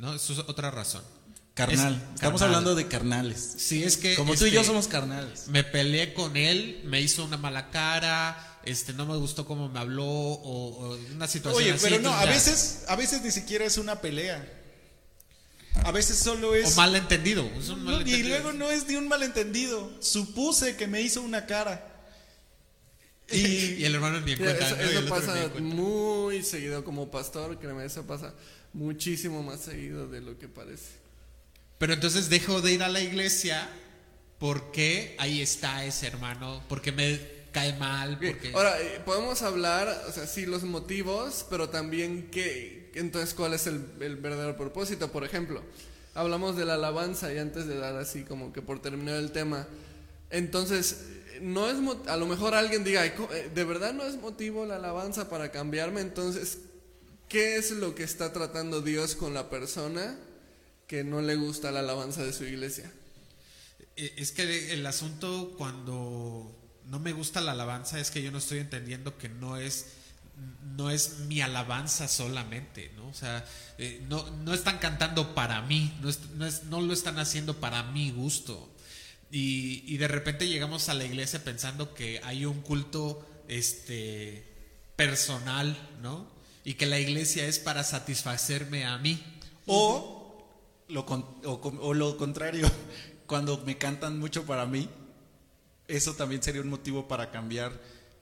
¿No? 0.00 0.14
Eso 0.14 0.32
es 0.32 0.38
otra 0.40 0.70
razón. 0.70 1.02
Carnal, 1.54 1.94
Es 1.94 2.14
estamos 2.14 2.40
carnal. 2.40 2.56
hablando 2.56 2.74
de 2.74 2.88
carnales. 2.88 3.54
Sí, 3.58 3.84
es 3.84 3.98
que. 3.98 4.14
Como 4.14 4.34
tú 4.34 4.46
y 4.46 4.50
yo 4.50 4.60
este, 4.60 4.68
somos 4.72 4.88
carnales. 4.88 5.48
Me 5.48 5.62
peleé 5.62 6.14
con 6.14 6.36
él, 6.36 6.80
me 6.84 7.00
hizo 7.02 7.22
una 7.24 7.36
mala 7.36 7.70
cara, 7.70 8.60
este, 8.64 8.94
no 8.94 9.04
me 9.04 9.16
gustó 9.16 9.44
cómo 9.44 9.68
me 9.68 9.78
habló, 9.78 10.06
o, 10.06 10.92
o 10.92 10.98
una 11.14 11.26
situación 11.28 11.62
Oye, 11.62 11.72
así. 11.72 11.84
pero 11.86 12.00
no, 12.00 12.12
a 12.14 12.24
veces, 12.24 12.84
a 12.88 12.96
veces 12.96 13.20
ni 13.22 13.30
siquiera 13.30 13.66
es 13.66 13.76
una 13.76 14.00
pelea. 14.00 14.56
A 15.84 15.92
veces 15.92 16.16
solo 16.18 16.54
es. 16.54 16.72
O 16.72 16.76
malentendido. 16.76 17.44
Es 17.58 17.68
un 17.68 17.84
No, 17.84 18.00
y 18.00 18.22
luego 18.22 18.52
no 18.52 18.70
es 18.70 18.86
ni 18.86 18.96
un 18.96 19.06
malentendido. 19.08 19.90
Supuse 20.00 20.76
que 20.76 20.86
me 20.86 21.02
hizo 21.02 21.20
una 21.20 21.44
cara. 21.46 21.86
Y, 23.30 23.36
Y, 23.80 23.84
el 23.84 23.96
hermano 23.96 24.20
ni 24.22 24.32
en 24.32 24.38
cuenta. 24.38 24.66
eso 24.80 25.08
pasa 25.08 25.42
en 25.42 25.50
cuenta. 25.50 25.74
muy 25.74 26.42
seguido 26.42 26.84
como 26.84 27.10
pastor, 27.10 27.58
créeme, 27.58 27.84
eso 27.84 28.06
pasa 28.06 28.32
muchísimo 28.72 29.42
más 29.42 29.60
seguido 29.60 30.08
de 30.08 30.20
lo 30.20 30.38
que 30.38 30.48
parece. 30.48 31.00
Pero 31.78 31.92
entonces 31.94 32.28
dejo 32.28 32.60
de 32.60 32.72
ir 32.72 32.82
a 32.82 32.88
la 32.88 33.00
iglesia 33.00 33.68
porque 34.38 35.14
ahí 35.18 35.40
está 35.40 35.84
ese 35.84 36.06
hermano, 36.06 36.62
porque 36.68 36.92
me 36.92 37.18
cae 37.52 37.76
mal, 37.78 38.18
porque... 38.18 38.52
Ahora, 38.54 38.80
eh, 38.80 39.00
podemos 39.04 39.42
hablar, 39.42 40.04
o 40.08 40.12
sea, 40.12 40.26
sí, 40.26 40.46
los 40.46 40.62
motivos, 40.62 41.44
pero 41.50 41.68
también 41.68 42.28
qué, 42.30 42.90
entonces 42.94 43.34
cuál 43.34 43.54
es 43.54 43.66
el, 43.66 43.84
el 44.00 44.16
verdadero 44.16 44.56
propósito. 44.56 45.10
Por 45.10 45.24
ejemplo, 45.24 45.62
hablamos 46.14 46.56
de 46.56 46.64
la 46.64 46.74
alabanza 46.74 47.32
y 47.32 47.38
antes 47.38 47.66
de 47.66 47.76
dar 47.76 47.96
así 47.96 48.22
como 48.22 48.52
que 48.52 48.62
por 48.62 48.80
terminar 48.80 49.16
el 49.16 49.32
tema, 49.32 49.66
entonces, 50.30 51.06
no 51.42 51.68
es, 51.68 51.76
a 52.06 52.16
lo 52.16 52.26
mejor 52.26 52.54
alguien 52.54 52.84
diga, 52.84 53.02
"Ay, 53.02 53.10
co- 53.10 53.28
eh, 53.32 53.50
de 53.52 53.64
verdad 53.64 53.92
no 53.92 54.04
es 54.04 54.16
motivo 54.16 54.64
la 54.64 54.76
alabanza 54.76 55.28
para 55.28 55.50
cambiarme, 55.50 56.00
entonces, 56.02 56.58
¿qué 57.30 57.56
es 57.56 57.70
lo 57.70 57.94
que 57.94 58.02
está 58.02 58.32
tratando 58.34 58.82
Dios 58.82 59.14
con 59.14 59.32
la 59.32 59.48
persona 59.48 60.18
que 60.86 61.04
no 61.04 61.22
le 61.22 61.36
gusta 61.36 61.70
la 61.70 61.80
alabanza 61.80 62.22
de 62.24 62.32
su 62.34 62.44
iglesia? 62.44 62.92
Eh, 63.96 64.14
Es 64.18 64.32
que 64.32 64.72
el 64.74 64.84
asunto 64.86 65.54
cuando 65.56 66.54
no 66.86 66.98
me 66.98 67.12
gusta 67.12 67.40
la 67.40 67.52
alabanza 67.52 67.98
es 68.00 68.10
que 68.10 68.22
yo 68.22 68.30
no 68.32 68.38
estoy 68.38 68.58
entendiendo 68.58 69.16
que 69.16 69.28
no 69.28 69.56
es 69.56 69.86
no 70.76 70.90
es 70.90 71.18
mi 71.28 71.42
alabanza 71.42 72.08
solamente, 72.08 72.90
¿no? 72.96 73.08
O 73.08 73.14
sea, 73.14 73.44
eh, 73.76 74.02
no, 74.08 74.28
no 74.38 74.54
están 74.54 74.78
cantando 74.78 75.34
para 75.34 75.60
mí, 75.60 75.94
no, 76.00 76.08
es- 76.08 76.30
no, 76.36 76.46
es- 76.46 76.64
no 76.64 76.80
lo 76.80 76.94
están 76.94 77.18
haciendo 77.18 77.60
para 77.60 77.82
mi 77.82 78.10
gusto. 78.10 78.74
Y, 79.30 79.84
y 79.86 79.98
de 79.98 80.08
repente 80.08 80.48
llegamos 80.48 80.88
a 80.88 80.94
la 80.94 81.04
iglesia 81.04 81.44
pensando 81.44 81.92
que 81.94 82.20
hay 82.24 82.46
un 82.46 82.62
culto 82.62 83.26
este, 83.48 84.46
personal, 84.96 85.76
¿no? 86.02 86.26
Y 86.64 86.74
que 86.74 86.86
la 86.86 86.98
iglesia 86.98 87.46
es 87.46 87.58
para 87.58 87.84
satisfacerme 87.84 88.84
a 88.84 88.98
mí. 88.98 89.22
o, 89.66 90.16
lo 90.88 91.06
con- 91.06 91.24
o, 91.44 91.60
con- 91.60 91.78
o 91.80 91.94
lo 91.94 92.16
contrario, 92.16 92.68
cuando 93.26 93.58
me 93.58 93.78
cantan 93.78 94.18
mucho 94.18 94.44
para 94.44 94.66
mí, 94.66 94.88
eso 95.86 96.14
también 96.14 96.42
sería 96.42 96.60
un 96.62 96.68
motivo 96.68 97.06
para 97.08 97.30
cambiar 97.30 97.72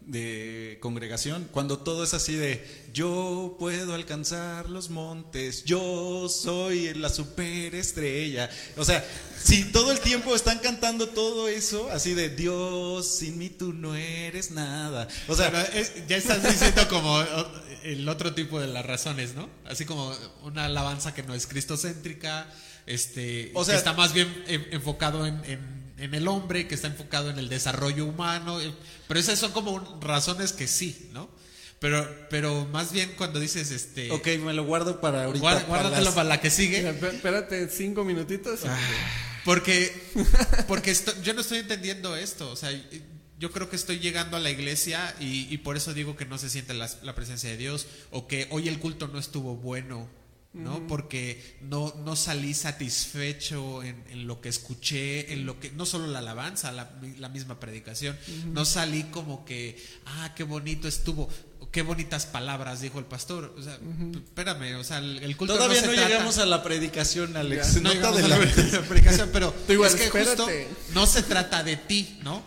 de 0.09 0.79
congregación. 0.81 1.49
Cuando 1.53 1.79
todo 1.79 2.03
es 2.03 2.15
así 2.15 2.35
de 2.35 2.67
yo 2.95 3.57
puedo 3.59 3.95
alcanzar 3.95 4.69
los 4.71 4.89
montes, 4.91 5.65
yo 5.65 6.29
soy 6.31 6.95
la 6.95 7.11
superestrella. 7.11 8.49
O 8.77 8.85
sea, 8.85 9.05
si 9.43 9.65
todo 9.71 9.93
el 9.93 10.01
tiempo 10.01 10.35
están 10.35 10.59
cantando 10.61 11.11
todo 11.11 11.47
eso, 11.49 11.91
así 11.91 12.15
de 12.15 12.31
Dios, 12.31 13.07
sin 13.07 13.39
mí 13.39 13.51
tú 13.51 13.73
no 13.75 13.95
eres 13.95 14.51
nada. 14.51 15.07
O 15.29 15.35
sea, 15.37 15.51
Pero 15.51 15.63
es- 15.81 15.93
ya 16.09 16.17
estás 16.17 16.43
diciendo 16.43 16.89
como 16.89 17.23
el 17.85 18.09
otro 18.09 18.35
tipo 18.35 18.59
de 18.61 18.67
las 18.67 18.85
razones, 18.87 19.35
¿no? 19.35 19.49
Así 19.67 19.85
como 19.85 20.13
una 20.43 20.65
alabanza 20.65 21.15
que 21.15 21.23
no 21.23 21.35
es 21.35 21.47
cristocéntrica, 21.47 22.51
este, 22.87 23.51
O 23.55 23.63
sea- 23.65 23.75
que 23.75 23.79
está 23.79 23.93
más 23.93 24.15
bien 24.15 24.45
en- 24.47 24.67
enfocado 24.73 25.27
en, 25.27 25.45
en- 25.45 25.78
en 25.99 26.15
el 26.15 26.29
hombre, 26.29 26.67
que 26.69 26.75
está 26.75 26.87
enfocado 26.89 27.31
en 27.31 27.39
el 27.39 27.49
desarrollo 27.49 28.07
humano, 28.07 28.61
eh, 28.61 28.73
pero 29.07 29.19
esas 29.21 29.39
son 29.39 29.53
como 29.53 29.73
un- 29.73 30.01
razones 30.01 30.53
que 30.53 30.67
sí, 30.69 31.11
¿no? 31.13 31.29
Pero, 31.81 32.09
pero 32.29 32.67
más 32.73 32.91
bien 32.93 33.15
cuando 33.17 33.39
dices, 33.39 33.71
este, 33.71 34.11
ok, 34.11 34.27
me 34.45 34.53
lo 34.53 34.65
guardo 34.65 35.01
para 35.01 35.25
ahorita. 35.25 35.45
para 35.45 35.61
guárdatelo 35.65 36.05
las- 36.07 36.15
para 36.15 36.29
la 36.29 36.41
que 36.41 36.51
sigue. 36.51 36.79
Mira, 36.93 37.09
espérate 37.11 37.69
cinco 37.69 38.05
minutitos. 38.05 38.61
Porque, 39.45 39.93
porque 40.67 40.91
esto- 40.91 41.15
yo 41.23 41.35
no 41.35 41.41
estoy 41.41 41.59
entendiendo 41.59 42.17
esto. 42.17 42.51
O 42.51 42.57
sea, 42.57 42.71
yo 43.39 43.53
creo 43.53 43.71
que 43.71 43.77
estoy 43.77 44.01
llegando 44.01 44.37
a 44.37 44.41
la 44.41 44.51
iglesia 44.51 45.15
y, 45.21 45.47
y 45.53 45.59
por 45.59 45.77
eso 45.77 45.95
digo 45.95 46.17
que 46.17 46.25
no 46.27 46.37
se 46.39 46.51
siente 46.51 46.75
la, 46.75 46.91
la 47.03 47.15
presencia 47.15 47.49
de 47.49 47.57
Dios 47.57 47.87
o 48.11 48.27
que 48.27 48.49
hoy 48.51 48.69
el 48.69 48.79
culto 48.81 49.07
no 49.09 49.19
estuvo 49.19 49.55
bueno, 49.57 50.09
¿no? 50.55 50.87
Porque 50.89 51.57
no, 51.61 51.95
no 52.05 52.17
salí 52.17 52.55
satisfecho 52.55 53.83
en, 53.83 54.03
en 54.11 54.27
lo 54.27 54.41
que 54.41 54.49
escuché, 54.49 55.33
en 55.33 55.47
lo 55.47 55.61
que, 55.61 55.71
no 55.73 55.87
solo 55.87 56.07
la 56.07 56.19
alabanza, 56.21 56.73
la, 56.73 56.91
la 57.19 57.29
misma 57.29 57.61
predicación, 57.61 58.17
no 58.53 58.65
salí 58.65 59.05
como 59.05 59.45
que, 59.45 59.83
ah, 60.07 60.33
qué 60.35 60.43
bonito 60.45 60.89
estuvo, 60.89 61.29
qué 61.71 61.83
bonitas 61.83 62.27
palabras 62.27 62.81
dijo 62.81 62.99
el 62.99 63.05
pastor. 63.05 63.55
O 63.57 63.63
sea, 63.63 63.79
espérame, 64.15 64.77
o 64.79 64.85
sea, 64.85 64.99
el, 64.99 65.19
el 65.19 65.37
culto 65.37 65.55
Todavía 65.55 65.81
no, 65.83 65.87
no, 65.87 65.93
se 65.93 65.97
trata- 65.97 66.09
llegamos 66.09 66.39
a 66.39 66.47
la 66.47 66.63
predicación, 66.63 67.37
Alex. 67.37 67.75
Ya. 67.75 67.81
no 67.81 67.95
No 67.95 68.29
la 68.29 68.37
predicación, 68.89 69.31
pero 69.33 69.55
es 69.85 69.95
que 69.95 70.09
justo 70.11 70.49
espérate. 70.49 70.67
no 70.95 71.07
se 71.07 71.23
trata 71.23 71.63
de 71.63 71.77
ti, 71.77 72.19
¿no? 72.23 72.43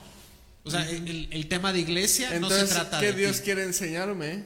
O 0.63 0.70
sea, 0.70 0.88
el, 0.89 1.27
el 1.31 1.48
tema 1.48 1.72
de 1.74 1.79
iglesia 1.79 2.36
Entonces, 2.36 2.62
no 2.62 2.67
se 2.67 2.74
trata 2.74 3.00
¿qué 3.00 3.08
de 3.08 3.13
Dios 3.13 3.38
ti. 3.38 3.43
quiere 3.46 3.63
enseñarme? 3.63 4.43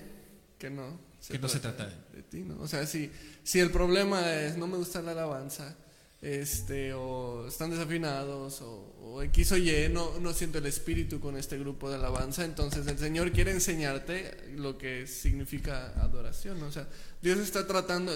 Que 0.58 0.70
no. 0.70 0.98
Que 1.28 1.40
no 1.40 1.50
se 1.50 1.60
trata 1.60 1.88
de 2.14 2.22
ti, 2.24 2.38
¿no? 2.40 2.62
O 2.62 2.68
sea, 2.68 2.86
si, 2.86 3.12
si 3.46 3.60
el 3.60 3.70
problema 3.70 4.34
es 4.34 4.58
no 4.58 4.66
me 4.66 4.75
gusta 4.75 5.04
la 5.04 5.12
alabanza, 5.12 5.78
este, 6.20 6.92
o 6.96 7.48
están 7.48 7.70
desafinados, 7.70 8.60
o, 8.62 8.96
o 9.04 9.22
X 9.22 9.52
o 9.52 9.58
Y, 9.58 9.88
no, 9.92 10.20
no 10.20 10.34
siento 10.34 10.58
el 10.58 10.66
espíritu 10.66 11.20
con 11.20 11.38
este 11.38 11.56
grupo 11.60 11.88
de 11.88 11.98
alabanza, 11.98 12.44
entonces 12.44 12.88
el 12.88 12.98
Señor 12.98 13.32
quiere 13.32 13.52
enseñarte 13.52 14.56
lo 14.56 14.80
que 14.80 15.06
significa 15.06 15.94
adoración. 16.02 16.64
O 16.64 16.72
sea, 16.72 16.88
Dios 17.22 17.38
está 17.38 17.68
tratando 17.68 18.12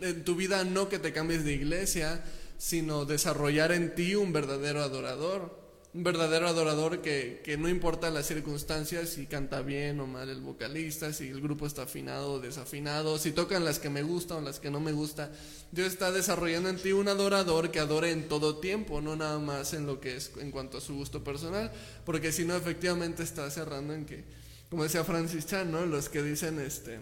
en 0.00 0.24
tu 0.24 0.34
vida 0.34 0.64
no 0.64 0.88
que 0.88 0.98
te 0.98 1.12
cambies 1.12 1.44
de 1.44 1.52
iglesia, 1.52 2.24
sino 2.56 3.04
desarrollar 3.04 3.70
en 3.72 3.94
ti 3.94 4.14
un 4.14 4.32
verdadero 4.32 4.82
adorador. 4.82 5.63
Un 5.94 6.02
verdadero 6.02 6.48
adorador 6.48 7.02
que, 7.02 7.40
que 7.44 7.56
no 7.56 7.68
importa 7.68 8.10
las 8.10 8.26
circunstancias, 8.26 9.10
si 9.10 9.26
canta 9.26 9.62
bien 9.62 10.00
o 10.00 10.08
mal 10.08 10.28
el 10.28 10.40
vocalista, 10.40 11.12
si 11.12 11.28
el 11.28 11.40
grupo 11.40 11.68
está 11.68 11.82
afinado 11.82 12.32
o 12.32 12.40
desafinado, 12.40 13.16
si 13.16 13.30
tocan 13.30 13.64
las 13.64 13.78
que 13.78 13.90
me 13.90 14.02
gustan 14.02 14.38
o 14.38 14.40
las 14.40 14.58
que 14.58 14.72
no 14.72 14.80
me 14.80 14.90
gusta. 14.90 15.30
Dios 15.70 15.92
está 15.92 16.10
desarrollando 16.10 16.68
en 16.68 16.78
ti 16.78 16.90
un 16.90 17.06
adorador 17.06 17.70
que 17.70 17.78
adore 17.78 18.10
en 18.10 18.26
todo 18.26 18.56
tiempo, 18.56 19.00
no 19.00 19.14
nada 19.14 19.38
más 19.38 19.72
en 19.72 19.86
lo 19.86 20.00
que 20.00 20.16
es 20.16 20.32
en 20.40 20.50
cuanto 20.50 20.78
a 20.78 20.80
su 20.80 20.96
gusto 20.96 21.22
personal, 21.22 21.70
porque 22.04 22.32
si 22.32 22.44
no 22.44 22.56
efectivamente 22.56 23.22
está 23.22 23.48
cerrando 23.48 23.94
en 23.94 24.04
que, 24.04 24.24
como 24.70 24.82
decía 24.82 25.04
Francis 25.04 25.46
Chan, 25.46 25.70
¿no? 25.70 25.86
Los 25.86 26.08
que 26.08 26.24
dicen 26.24 26.58
este 26.58 26.98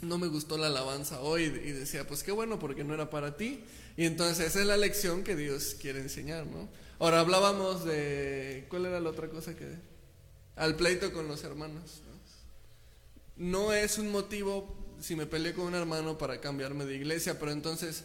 no 0.00 0.18
me 0.18 0.26
gustó 0.26 0.58
la 0.58 0.66
alabanza 0.66 1.20
hoy 1.20 1.44
y 1.44 1.72
decía, 1.72 2.06
pues 2.06 2.22
qué 2.22 2.32
bueno 2.32 2.58
porque 2.58 2.82
no 2.82 2.92
era 2.92 3.08
para 3.08 3.36
ti. 3.36 3.62
Y 3.96 4.06
entonces 4.06 4.48
esa 4.48 4.60
es 4.60 4.66
la 4.66 4.76
lección 4.76 5.22
que 5.22 5.36
Dios 5.36 5.76
quiere 5.80 6.00
enseñar, 6.00 6.46
¿no? 6.46 6.68
Ahora 7.02 7.18
hablábamos 7.18 7.84
de, 7.84 8.64
¿cuál 8.68 8.86
era 8.86 9.00
la 9.00 9.10
otra 9.10 9.28
cosa 9.28 9.56
que? 9.56 9.66
Al 10.54 10.76
pleito 10.76 11.12
con 11.12 11.26
los 11.26 11.42
hermanos. 11.42 12.00
No, 13.36 13.72
es 13.72 13.98
un 13.98 14.12
motivo 14.12 14.96
si 15.00 15.16
me 15.16 15.26
peleé 15.26 15.52
con 15.52 15.64
un 15.64 15.74
hermano 15.74 16.16
para 16.16 16.40
cambiarme 16.40 16.84
de 16.84 16.94
iglesia, 16.94 17.40
pero 17.40 17.50
entonces, 17.50 18.04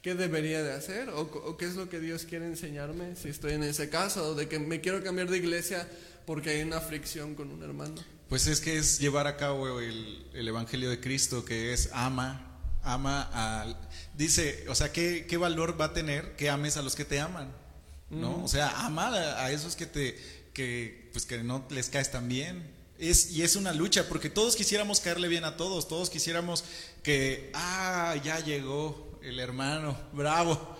¿qué 0.00 0.14
debería 0.14 0.62
de 0.62 0.72
hacer? 0.72 1.10
¿O, 1.10 1.20
o 1.20 1.58
qué 1.58 1.66
es 1.66 1.74
lo 1.74 1.90
que 1.90 2.00
Dios 2.00 2.24
quiere 2.24 2.46
enseñarme 2.46 3.14
si 3.14 3.28
estoy 3.28 3.52
en 3.52 3.62
ese 3.62 3.90
caso? 3.90 4.34
De 4.34 4.48
que 4.48 4.58
me 4.58 4.80
quiero 4.80 5.04
cambiar 5.04 5.28
de 5.28 5.36
iglesia 5.36 5.86
porque 6.24 6.48
hay 6.48 6.62
una 6.62 6.80
fricción 6.80 7.34
con 7.34 7.50
un 7.50 7.62
hermano. 7.62 7.96
Pues 8.30 8.46
es 8.46 8.62
que 8.62 8.78
es 8.78 9.00
llevar 9.00 9.26
a 9.26 9.36
cabo 9.36 9.80
el, 9.80 10.26
el 10.32 10.48
Evangelio 10.48 10.88
de 10.88 10.98
Cristo, 10.98 11.44
que 11.44 11.74
es 11.74 11.90
ama, 11.92 12.58
ama 12.84 13.64
al... 13.64 13.76
Dice, 14.14 14.64
o 14.70 14.74
sea, 14.74 14.92
¿qué, 14.92 15.26
qué 15.28 15.36
valor 15.36 15.78
va 15.78 15.86
a 15.86 15.92
tener 15.92 16.36
que 16.36 16.48
ames 16.48 16.78
a 16.78 16.82
los 16.82 16.96
que 16.96 17.04
te 17.04 17.20
aman? 17.20 17.60
¿No? 18.10 18.42
O 18.44 18.48
sea, 18.48 18.70
ama 18.84 19.08
a, 19.08 19.44
a 19.44 19.52
esos 19.52 19.76
que 19.76 19.86
te, 19.86 20.18
que, 20.52 21.08
pues 21.12 21.24
que 21.26 21.42
no 21.44 21.64
les 21.70 21.88
caes 21.88 22.10
tan 22.10 22.28
bien. 22.28 22.68
Es, 22.98 23.30
y 23.30 23.42
es 23.42 23.56
una 23.56 23.72
lucha, 23.72 24.08
porque 24.08 24.28
todos 24.28 24.56
quisiéramos 24.56 25.00
caerle 25.00 25.28
bien 25.28 25.44
a 25.44 25.56
todos, 25.56 25.88
todos 25.88 26.10
quisiéramos 26.10 26.64
que, 27.02 27.50
ah, 27.54 28.14
ya 28.22 28.40
llegó 28.40 29.18
el 29.22 29.38
hermano, 29.38 29.96
bravo. 30.12 30.76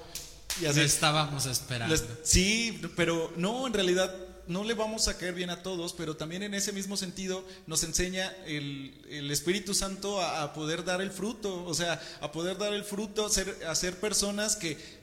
Y 0.60 0.64
Lo 0.64 0.70
así, 0.70 0.80
estábamos 0.80 1.46
esperando. 1.46 1.94
les- 1.94 2.04
sí, 2.24 2.80
pero 2.96 3.32
no, 3.36 3.66
en 3.66 3.72
realidad 3.72 4.14
no 4.48 4.64
le 4.64 4.74
vamos 4.74 5.06
a 5.06 5.16
caer 5.16 5.32
bien 5.34 5.48
a 5.50 5.62
todos, 5.62 5.92
pero 5.94 6.16
también 6.16 6.42
en 6.42 6.52
ese 6.54 6.72
mismo 6.72 6.96
sentido 6.96 7.46
nos 7.68 7.84
enseña 7.84 8.34
el, 8.46 9.00
el 9.08 9.30
Espíritu 9.30 9.72
Santo 9.74 10.20
a, 10.20 10.42
a 10.42 10.52
poder 10.52 10.84
dar 10.84 11.00
el 11.00 11.12
fruto, 11.12 11.64
o 11.64 11.72
sea, 11.72 12.02
a 12.20 12.32
poder 12.32 12.58
dar 12.58 12.74
el 12.74 12.82
fruto, 12.84 13.24
a 13.26 13.30
ser, 13.30 13.56
a 13.66 13.74
ser 13.76 13.98
personas 14.00 14.56
que... 14.56 14.99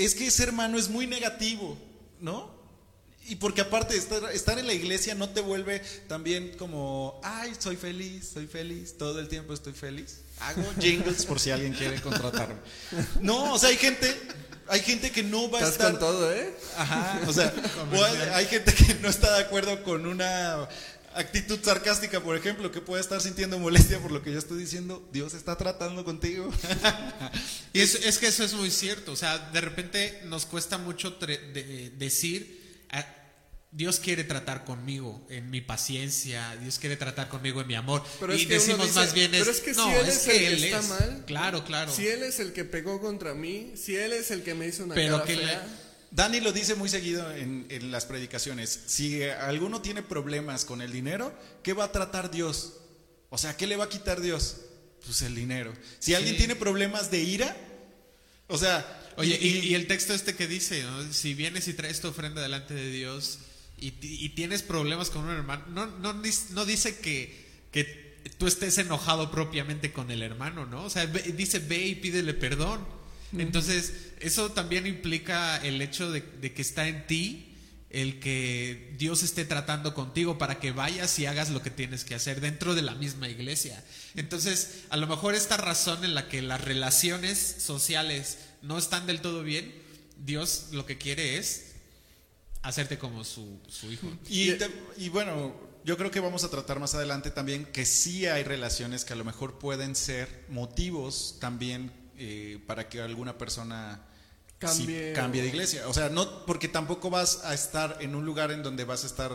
Es 0.00 0.14
que 0.14 0.28
ese 0.28 0.44
hermano 0.44 0.78
es 0.78 0.88
muy 0.88 1.06
negativo, 1.06 1.76
¿no? 2.20 2.58
Y 3.28 3.36
porque 3.36 3.60
aparte 3.60 3.94
estar, 3.94 4.32
estar 4.32 4.58
en 4.58 4.66
la 4.66 4.72
iglesia 4.72 5.14
no 5.14 5.28
te 5.28 5.42
vuelve 5.42 5.80
también 6.08 6.56
como, 6.56 7.20
ay, 7.22 7.52
soy 7.58 7.76
feliz, 7.76 8.30
soy 8.32 8.46
feliz, 8.46 8.96
todo 8.96 9.20
el 9.20 9.28
tiempo 9.28 9.52
estoy 9.52 9.74
feliz. 9.74 10.22
Hago 10.40 10.64
jingles 10.80 11.26
por 11.26 11.38
si 11.38 11.50
alguien 11.50 11.74
quiere 11.74 12.00
contratarme. 12.00 12.56
No, 13.20 13.52
o 13.52 13.58
sea, 13.58 13.68
hay 13.68 13.76
gente, 13.76 14.16
hay 14.68 14.80
gente 14.80 15.10
que 15.10 15.22
no 15.22 15.50
va 15.50 15.60
a 15.60 15.68
estar... 15.68 15.90
con 15.90 16.00
todo, 16.00 16.32
¿eh? 16.32 16.50
Ajá, 16.78 17.20
o 17.26 17.32
sea, 17.34 17.52
o 17.92 18.02
hay, 18.02 18.16
hay 18.32 18.46
gente 18.46 18.72
que 18.72 18.94
no 18.94 19.08
está 19.10 19.36
de 19.36 19.44
acuerdo 19.44 19.82
con 19.82 20.06
una 20.06 20.66
actitud 21.14 21.58
sarcástica, 21.62 22.20
por 22.20 22.36
ejemplo, 22.36 22.70
que 22.70 22.80
puede 22.80 23.00
estar 23.00 23.20
sintiendo 23.20 23.58
molestia 23.58 23.98
por 23.98 24.10
lo 24.12 24.22
que 24.22 24.32
yo 24.32 24.38
estoy 24.38 24.58
diciendo. 24.58 25.08
Dios 25.12 25.34
está 25.34 25.56
tratando 25.56 26.04
contigo. 26.04 26.50
Y 27.72 27.80
es, 27.80 27.94
es 27.96 28.18
que 28.18 28.28
eso 28.28 28.44
es 28.44 28.54
muy 28.54 28.70
cierto. 28.70 29.12
O 29.12 29.16
sea, 29.16 29.38
de 29.52 29.60
repente 29.60 30.20
nos 30.26 30.46
cuesta 30.46 30.78
mucho 30.78 31.18
tre- 31.18 31.52
de- 31.52 31.90
decir, 31.90 32.84
ah, 32.90 33.06
Dios 33.72 34.00
quiere 34.00 34.24
tratar 34.24 34.64
conmigo 34.64 35.24
en 35.30 35.48
mi 35.50 35.60
paciencia, 35.60 36.56
Dios 36.60 36.78
quiere 36.80 36.96
tratar 36.96 37.28
conmigo 37.28 37.60
en 37.60 37.66
mi 37.68 37.74
amor. 37.76 38.02
Pero 38.18 38.34
y 38.34 38.42
es 38.42 38.46
que 38.48 38.54
decimos 38.54 38.86
dice, 38.88 38.98
más 38.98 39.12
bien 39.14 39.32
es, 39.34 39.40
pero 39.40 39.52
es 39.52 39.60
que 39.60 39.72
no, 39.74 39.84
si 39.86 39.94
él 39.94 40.06
es 40.08 40.16
es, 40.16 40.22
que 40.24 40.46
el 40.48 40.52
Él 40.54 40.60
que 40.60 40.66
está 40.66 40.78
es". 40.80 40.88
mal, 40.88 41.24
Claro, 41.26 41.64
claro. 41.64 41.92
si 41.92 42.08
él 42.08 42.22
es 42.24 42.40
el 42.40 42.52
que 42.52 42.64
pegó 42.64 43.00
contra 43.00 43.32
mí, 43.34 43.72
si 43.76 43.94
él 43.96 44.12
es 44.12 44.30
el 44.32 44.42
que 44.42 44.54
me 44.54 44.66
hizo 44.66 44.82
una 44.84 44.94
Pero 44.96 45.14
cara 45.22 45.26
que 45.26 45.36
Dani 46.10 46.40
lo 46.40 46.52
dice 46.52 46.74
muy 46.74 46.88
seguido 46.88 47.30
en, 47.34 47.66
en 47.68 47.90
las 47.90 48.04
predicaciones. 48.04 48.80
Si 48.86 49.22
alguno 49.22 49.80
tiene 49.80 50.02
problemas 50.02 50.64
con 50.64 50.82
el 50.82 50.90
dinero, 50.92 51.32
¿qué 51.62 51.72
va 51.72 51.84
a 51.84 51.92
tratar 51.92 52.30
Dios? 52.30 52.74
O 53.28 53.38
sea, 53.38 53.56
¿qué 53.56 53.66
le 53.66 53.76
va 53.76 53.84
a 53.84 53.88
quitar 53.88 54.20
Dios? 54.20 54.62
Pues 55.04 55.22
el 55.22 55.34
dinero. 55.34 55.72
Si 56.00 56.14
alguien 56.14 56.34
Sí. 56.34 56.38
tiene 56.38 56.56
problemas 56.56 57.10
de 57.10 57.20
ira, 57.22 57.56
o 58.48 58.58
sea... 58.58 58.96
Oye, 59.16 59.38
y, 59.40 59.58
y 59.68 59.74
el 59.74 59.86
texto 59.86 60.14
este 60.14 60.34
que 60.34 60.46
dice, 60.46 60.82
¿no? 60.82 61.12
si 61.12 61.34
vienes 61.34 61.68
y 61.68 61.74
traes 61.74 62.00
tu 62.00 62.08
ofrenda 62.08 62.40
delante 62.40 62.72
de 62.74 62.90
Dios 62.90 63.40
y, 63.76 63.92
y 64.00 64.30
tienes 64.30 64.62
problemas 64.62 65.10
con 65.10 65.24
un 65.24 65.30
hermano, 65.30 65.64
no, 65.68 65.86
no, 65.86 66.14
no 66.14 66.64
dice 66.64 66.96
que, 67.00 67.44
que 67.70 68.18
tú 68.38 68.46
estés 68.46 68.78
enojado 68.78 69.30
propiamente 69.30 69.92
con 69.92 70.10
el 70.10 70.22
hermano, 70.22 70.64
¿no? 70.64 70.84
O 70.84 70.90
sea, 70.90 71.04
ve- 71.06 71.34
dice 71.36 71.58
ve 71.58 71.86
y 71.86 71.94
pídele 71.96 72.32
perdón. 72.32 72.86
Entonces, 73.36 73.92
eso 74.20 74.50
también 74.52 74.86
implica 74.86 75.56
el 75.64 75.80
hecho 75.82 76.10
de, 76.10 76.20
de 76.20 76.52
que 76.52 76.62
está 76.62 76.88
en 76.88 77.06
ti 77.06 77.46
el 77.90 78.20
que 78.20 78.94
Dios 78.98 79.24
esté 79.24 79.44
tratando 79.44 79.94
contigo 79.94 80.38
para 80.38 80.60
que 80.60 80.70
vayas 80.70 81.18
y 81.18 81.26
hagas 81.26 81.50
lo 81.50 81.60
que 81.60 81.70
tienes 81.70 82.04
que 82.04 82.14
hacer 82.14 82.40
dentro 82.40 82.76
de 82.76 82.82
la 82.82 82.94
misma 82.94 83.28
iglesia. 83.28 83.82
Entonces, 84.14 84.82
a 84.90 84.96
lo 84.96 85.08
mejor 85.08 85.34
esta 85.34 85.56
razón 85.56 86.04
en 86.04 86.14
la 86.14 86.28
que 86.28 86.40
las 86.40 86.60
relaciones 86.60 87.38
sociales 87.58 88.38
no 88.62 88.78
están 88.78 89.06
del 89.08 89.20
todo 89.20 89.42
bien, 89.42 89.74
Dios 90.24 90.68
lo 90.70 90.86
que 90.86 90.98
quiere 90.98 91.36
es 91.38 91.72
hacerte 92.62 92.96
como 92.98 93.24
su, 93.24 93.58
su 93.68 93.90
hijo. 93.90 94.06
Y, 94.28 94.52
te- 94.52 94.70
y 94.96 95.08
bueno, 95.08 95.56
yo 95.84 95.96
creo 95.96 96.10
que 96.12 96.20
vamos 96.20 96.44
a 96.44 96.50
tratar 96.50 96.78
más 96.78 96.94
adelante 96.94 97.30
también 97.32 97.64
que 97.64 97.86
sí 97.86 98.26
hay 98.26 98.44
relaciones 98.44 99.04
que 99.04 99.14
a 99.14 99.16
lo 99.16 99.24
mejor 99.24 99.58
pueden 99.58 99.96
ser 99.96 100.44
motivos 100.48 101.38
también 101.40 101.90
eh, 102.22 102.58
para 102.66 102.86
que 102.86 103.00
alguna 103.00 103.38
persona 103.38 103.98
sí 104.60 104.84
Cambie 104.84 105.12
cambie 105.14 105.42
de 105.42 105.48
iglesia. 105.48 105.88
O 105.88 105.94
sea, 105.94 106.10
no 106.10 106.44
porque 106.44 106.68
tampoco 106.68 107.08
vas 107.08 107.44
a 107.44 107.54
estar 107.54 107.96
en 108.00 108.14
un 108.14 108.26
lugar 108.26 108.50
en 108.52 108.62
donde 108.62 108.84
vas 108.84 109.04
a 109.04 109.06
estar 109.06 109.32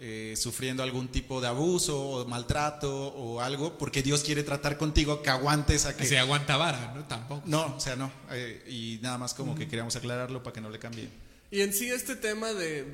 eh, 0.00 0.34
sufriendo 0.36 0.82
algún 0.82 1.08
tipo 1.08 1.40
de 1.40 1.46
abuso 1.46 2.00
o 2.00 2.24
maltrato 2.26 2.90
o 2.92 3.40
algo, 3.40 3.78
porque 3.78 4.02
Dios 4.02 4.24
quiere 4.24 4.42
tratar 4.42 4.76
contigo 4.76 5.22
que 5.22 5.30
aguantes 5.30 5.86
a 5.86 5.96
que... 5.96 6.02
Que 6.02 6.08
se 6.08 6.18
aguanta 6.18 6.56
vara, 6.56 6.92
¿no? 6.92 7.04
Tampoco. 7.04 7.42
No, 7.46 7.76
o 7.76 7.80
sea, 7.80 7.94
no. 7.94 8.10
eh, 8.30 8.64
y 8.68 8.98
nada 9.00 9.16
más 9.16 9.32
como 9.32 9.54
que 9.54 9.68
queríamos 9.68 9.94
aclararlo 9.94 10.42
para 10.42 10.54
que 10.54 10.60
no 10.60 10.70
le 10.70 10.80
cambie. 10.80 11.08
Y 11.50 11.62
en 11.62 11.72
sí 11.72 11.88
este 11.88 12.14
tema 12.14 12.52
de, 12.52 12.84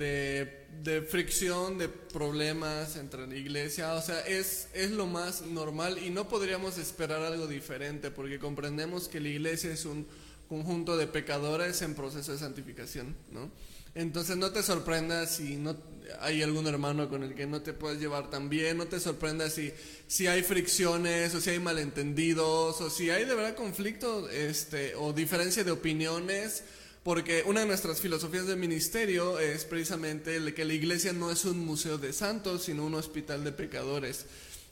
de, 0.82 1.02
fricción, 1.02 1.76
de 1.76 1.88
problemas 1.88 2.96
entre 2.96 3.26
la 3.26 3.36
iglesia, 3.36 3.94
o 3.94 4.02
sea, 4.02 4.20
es, 4.20 4.68
es 4.74 4.92
lo 4.92 5.06
más 5.06 5.42
normal 5.42 5.98
y 5.98 6.10
no 6.10 6.28
podríamos 6.28 6.78
esperar 6.78 7.22
algo 7.22 7.48
diferente 7.48 8.12
porque 8.12 8.38
comprendemos 8.38 9.08
que 9.08 9.20
la 9.20 9.28
iglesia 9.28 9.72
es 9.72 9.84
un 9.84 10.06
conjunto 10.48 10.96
de 10.96 11.08
pecadores 11.08 11.82
en 11.82 11.94
proceso 11.94 12.32
de 12.32 12.38
santificación, 12.38 13.16
¿no? 13.32 13.50
Entonces 13.96 14.36
no 14.36 14.50
te 14.50 14.62
sorprendas 14.62 15.36
si 15.36 15.56
no 15.56 15.76
hay 16.20 16.42
algún 16.42 16.66
hermano 16.66 17.08
con 17.08 17.22
el 17.22 17.34
que 17.34 17.46
no 17.46 17.62
te 17.62 17.72
puedes 17.72 18.00
llevar 18.00 18.28
tan 18.28 18.48
bien, 18.48 18.76
no 18.76 18.86
te 18.86 19.00
sorprendas 19.00 19.54
si, 19.54 19.72
si 20.06 20.26
hay 20.26 20.42
fricciones 20.42 21.34
o 21.34 21.40
si 21.40 21.50
hay 21.50 21.60
malentendidos 21.60 22.80
o 22.80 22.90
si 22.90 23.10
hay 23.10 23.24
de 23.24 23.34
verdad 23.34 23.54
conflicto 23.54 24.28
este, 24.28 24.94
o 24.96 25.12
diferencia 25.12 25.62
de 25.62 25.70
opiniones 25.70 26.64
Porque 27.04 27.44
una 27.46 27.60
de 27.60 27.66
nuestras 27.66 28.00
filosofías 28.00 28.46
de 28.46 28.56
ministerio 28.56 29.38
es 29.38 29.64
precisamente 29.64 30.36
el 30.36 30.54
que 30.54 30.64
la 30.64 30.72
iglesia 30.72 31.12
no 31.12 31.30
es 31.30 31.44
un 31.44 31.64
museo 31.64 31.98
de 31.98 32.14
santos, 32.14 32.64
sino 32.64 32.84
un 32.84 32.94
hospital 32.94 33.44
de 33.44 33.52
pecadores. 33.52 34.24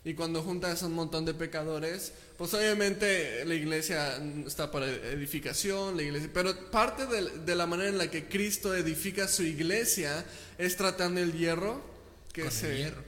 Y 0.04 0.14
cuando 0.14 0.42
juntas 0.42 0.82
a 0.82 0.86
un 0.86 0.94
montón 0.94 1.26
de 1.26 1.34
pecadores, 1.34 2.12
pues 2.38 2.54
obviamente 2.54 3.44
la 3.44 3.54
iglesia 3.54 4.16
está 4.46 4.70
para 4.70 4.86
edificación, 4.86 5.96
la 5.96 6.02
iglesia, 6.02 6.30
pero 6.32 6.70
parte 6.70 7.06
de, 7.06 7.38
de 7.38 7.54
la 7.54 7.66
manera 7.66 7.90
en 7.90 7.98
la 7.98 8.10
que 8.10 8.26
Cristo 8.26 8.74
edifica 8.74 9.28
su 9.28 9.44
iglesia 9.44 10.24
es 10.58 10.76
tratando 10.76 11.20
el 11.20 11.34
hierro 11.34 11.82
que 12.32 12.42
Con 12.44 12.64
el 12.64 12.76
hierro. 12.76 13.02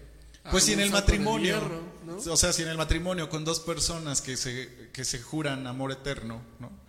Pues 0.51 0.65
si 0.65 0.75
en 0.75 0.81
el 0.81 0.91
matrimonio, 0.91 1.55
hierro, 1.55 1.81
¿no? 2.05 2.33
o 2.33 2.37
sea, 2.37 2.53
si 2.53 2.63
en 2.63 2.69
el 2.69 2.77
matrimonio 2.77 3.31
con 3.31 3.45
dos 3.45 3.61
personas 3.61 4.21
que 4.21 4.37
se, 4.37 4.91
que 4.93 5.05
se 5.05 5.21
juran 5.23 5.67
amor 5.67 5.91
eterno, 5.91 6.43
¿no? 6.61 6.84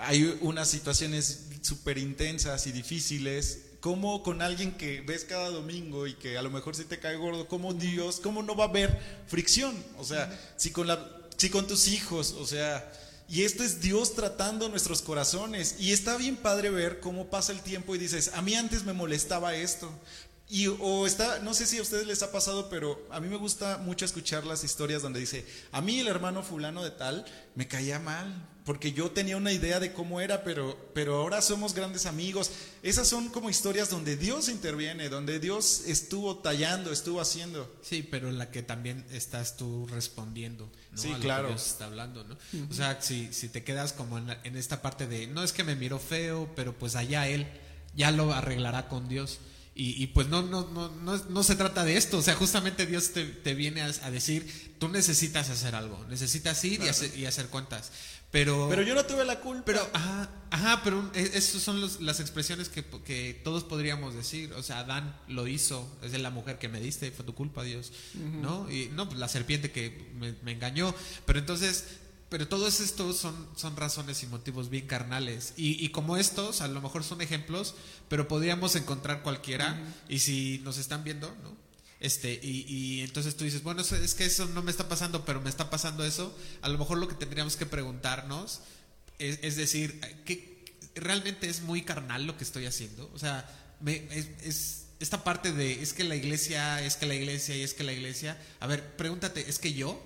Hay 0.00 0.38
unas 0.40 0.68
situaciones 0.68 1.46
súper 1.62 1.98
intensas 1.98 2.66
y 2.66 2.72
difíciles, 2.72 3.60
como 3.80 4.22
con 4.22 4.42
alguien 4.42 4.72
que 4.76 5.00
ves 5.02 5.24
cada 5.24 5.50
domingo 5.50 6.06
y 6.06 6.14
que 6.14 6.38
a 6.38 6.42
lo 6.42 6.50
mejor 6.50 6.74
si 6.74 6.84
te 6.84 6.98
cae 6.98 7.16
gordo, 7.16 7.46
como 7.48 7.74
Dios, 7.74 8.20
cómo 8.20 8.42
no 8.42 8.56
va 8.56 8.64
a 8.64 8.68
haber 8.68 8.98
fricción, 9.26 9.74
o 9.96 10.04
sea, 10.04 10.36
si 10.56 10.70
con 10.70 10.86
la, 10.86 11.06
si 11.36 11.50
con 11.50 11.66
tus 11.66 11.88
hijos, 11.88 12.32
o 12.32 12.46
sea, 12.46 12.92
y 13.28 13.42
esto 13.44 13.62
es 13.62 13.82
Dios 13.82 14.14
tratando 14.14 14.70
nuestros 14.70 15.02
corazones. 15.02 15.76
Y 15.78 15.92
está 15.92 16.16
bien 16.16 16.36
padre 16.36 16.70
ver 16.70 16.98
cómo 17.00 17.28
pasa 17.28 17.52
el 17.52 17.60
tiempo 17.60 17.94
y 17.94 17.98
dices, 17.98 18.30
a 18.34 18.40
mí 18.40 18.54
antes 18.54 18.84
me 18.84 18.94
molestaba 18.94 19.54
esto. 19.54 19.92
Y 20.48 20.66
o 20.66 21.06
está, 21.06 21.40
no 21.40 21.52
sé 21.52 21.66
si 21.66 21.76
a 21.76 21.82
ustedes 21.82 22.06
les 22.06 22.22
ha 22.22 22.32
pasado, 22.32 22.70
pero 22.70 23.06
a 23.10 23.20
mí 23.20 23.28
me 23.28 23.36
gusta 23.36 23.76
mucho 23.76 24.06
escuchar 24.06 24.46
las 24.46 24.64
historias 24.64 25.02
donde 25.02 25.20
dice, 25.20 25.44
a 25.72 25.82
mí 25.82 26.00
el 26.00 26.08
hermano 26.08 26.42
fulano 26.42 26.82
de 26.82 26.90
tal 26.90 27.26
me 27.54 27.68
caía 27.68 27.98
mal, 27.98 28.48
porque 28.68 28.92
yo 28.92 29.10
tenía 29.12 29.38
una 29.38 29.50
idea 29.50 29.80
de 29.80 29.94
cómo 29.94 30.20
era, 30.20 30.44
pero, 30.44 30.76
pero 30.92 31.16
ahora 31.16 31.40
somos 31.40 31.72
grandes 31.72 32.04
amigos. 32.04 32.50
Esas 32.82 33.08
son 33.08 33.30
como 33.30 33.48
historias 33.48 33.88
donde 33.88 34.18
Dios 34.18 34.50
interviene, 34.50 35.08
donde 35.08 35.40
Dios 35.40 35.84
estuvo 35.86 36.36
tallando, 36.40 36.92
estuvo 36.92 37.18
haciendo. 37.22 37.74
Sí, 37.80 38.02
pero 38.02 38.30
la 38.30 38.50
que 38.50 38.62
también 38.62 39.06
estás 39.10 39.56
tú 39.56 39.86
respondiendo, 39.86 40.70
¿no? 40.92 40.98
Sí, 41.00 41.08
a 41.08 41.14
lo 41.14 41.18
claro. 41.20 41.48
que 41.48 41.54
Dios 41.54 41.66
está 41.66 41.86
hablando, 41.86 42.24
¿no? 42.24 42.36
O 42.70 42.74
sea, 42.74 43.00
si, 43.00 43.32
si 43.32 43.48
te 43.48 43.64
quedas 43.64 43.94
como 43.94 44.18
en, 44.18 44.26
la- 44.26 44.40
en 44.44 44.54
esta 44.54 44.82
parte 44.82 45.06
de, 45.06 45.26
no 45.28 45.42
es 45.42 45.54
que 45.54 45.64
me 45.64 45.74
miró 45.74 45.98
feo, 45.98 46.52
pero 46.54 46.78
pues 46.78 46.94
allá 46.94 47.26
él 47.26 47.46
ya 47.96 48.10
lo 48.10 48.34
arreglará 48.34 48.86
con 48.88 49.08
Dios. 49.08 49.38
Y, 49.74 50.02
y 50.02 50.08
pues 50.08 50.26
no, 50.26 50.42
no, 50.42 50.68
no, 50.72 50.90
no, 50.90 51.16
no 51.16 51.42
se 51.42 51.54
trata 51.54 51.84
de 51.84 51.96
esto, 51.96 52.18
o 52.18 52.22
sea, 52.22 52.34
justamente 52.34 52.84
Dios 52.84 53.12
te, 53.12 53.24
te 53.24 53.54
viene 53.54 53.80
a, 53.80 53.86
a 54.02 54.10
decir, 54.10 54.74
tú 54.80 54.88
necesitas 54.88 55.50
hacer 55.50 55.76
algo, 55.76 56.04
necesitas 56.10 56.62
ir 56.64 56.82
y, 56.82 56.88
hacer, 56.88 57.16
y 57.16 57.26
hacer 57.26 57.46
cuentas. 57.46 57.92
Pero, 58.30 58.66
Pero 58.68 58.82
yo 58.82 58.94
no 58.94 59.04
tuve 59.06 59.24
la 59.24 59.40
culpa. 59.40 59.62
pero, 59.64 59.88
ajá, 59.94 60.28
ajá, 60.50 60.82
pero 60.84 61.10
e- 61.14 61.30
esas 61.34 61.62
son 61.62 61.80
los- 61.80 62.00
las 62.02 62.20
expresiones 62.20 62.68
que, 62.68 62.84
que 62.84 63.40
todos 63.42 63.64
podríamos 63.64 64.14
decir. 64.14 64.52
O 64.52 64.62
sea, 64.62 64.80
Adán 64.80 65.18
lo 65.28 65.46
hizo, 65.46 65.88
es 66.02 66.12
de 66.12 66.18
la 66.18 66.28
mujer 66.30 66.58
que 66.58 66.68
me 66.68 66.78
diste, 66.78 67.10
fue 67.10 67.24
tu 67.24 67.34
culpa, 67.34 67.62
Dios. 67.64 67.90
¿No? 68.14 68.70
Y 68.70 68.88
no, 68.94 69.08
pues 69.08 69.18
la 69.18 69.28
serpiente 69.28 69.70
que 69.70 70.10
me, 70.14 70.34
me 70.42 70.52
engañó. 70.52 70.94
Pero 71.24 71.38
entonces, 71.38 71.86
pero 72.28 72.46
todos 72.46 72.80
estos 72.80 73.16
son, 73.16 73.48
son 73.56 73.74
razones 73.76 74.22
y 74.22 74.26
motivos 74.26 74.68
bien 74.68 74.86
carnales. 74.86 75.54
Y, 75.56 75.82
y 75.82 75.88
como 75.88 76.18
estos, 76.18 76.60
a 76.60 76.68
lo 76.68 76.82
mejor 76.82 77.04
son 77.04 77.22
ejemplos, 77.22 77.74
pero 78.10 78.28
podríamos 78.28 78.76
encontrar 78.76 79.22
cualquiera. 79.22 79.80
Y 80.10 80.18
si 80.18 80.60
nos 80.64 80.76
están 80.76 81.02
viendo, 81.02 81.34
¿no? 81.42 81.56
Este, 82.00 82.38
y, 82.42 82.64
y 82.68 83.00
entonces 83.02 83.36
tú 83.36 83.44
dices, 83.44 83.62
bueno, 83.62 83.82
es 83.82 84.14
que 84.14 84.24
eso 84.24 84.46
no 84.46 84.62
me 84.62 84.70
está 84.70 84.88
pasando, 84.88 85.24
pero 85.24 85.40
me 85.40 85.50
está 85.50 85.68
pasando 85.70 86.04
eso. 86.04 86.36
A 86.62 86.68
lo 86.68 86.78
mejor 86.78 86.98
lo 86.98 87.08
que 87.08 87.14
tendríamos 87.16 87.56
que 87.56 87.66
preguntarnos 87.66 88.60
es, 89.18 89.38
es 89.42 89.56
decir, 89.56 90.00
¿qué, 90.24 90.64
¿realmente 90.94 91.48
es 91.48 91.62
muy 91.62 91.82
carnal 91.82 92.26
lo 92.26 92.36
que 92.36 92.44
estoy 92.44 92.66
haciendo? 92.66 93.10
O 93.14 93.18
sea, 93.18 93.48
me- 93.80 94.06
es 94.44 94.84
esta 95.00 95.22
parte 95.24 95.52
de, 95.52 95.82
es 95.82 95.92
que 95.92 96.04
la 96.04 96.16
iglesia, 96.16 96.82
es 96.84 96.96
que 96.96 97.06
la 97.06 97.14
iglesia 97.14 97.56
y 97.56 97.62
es 97.62 97.74
que 97.74 97.84
la 97.84 97.92
iglesia. 97.92 98.36
A 98.60 98.66
ver, 98.66 98.96
pregúntate, 98.96 99.48
¿es 99.48 99.58
que 99.58 99.72
yo? 99.72 100.00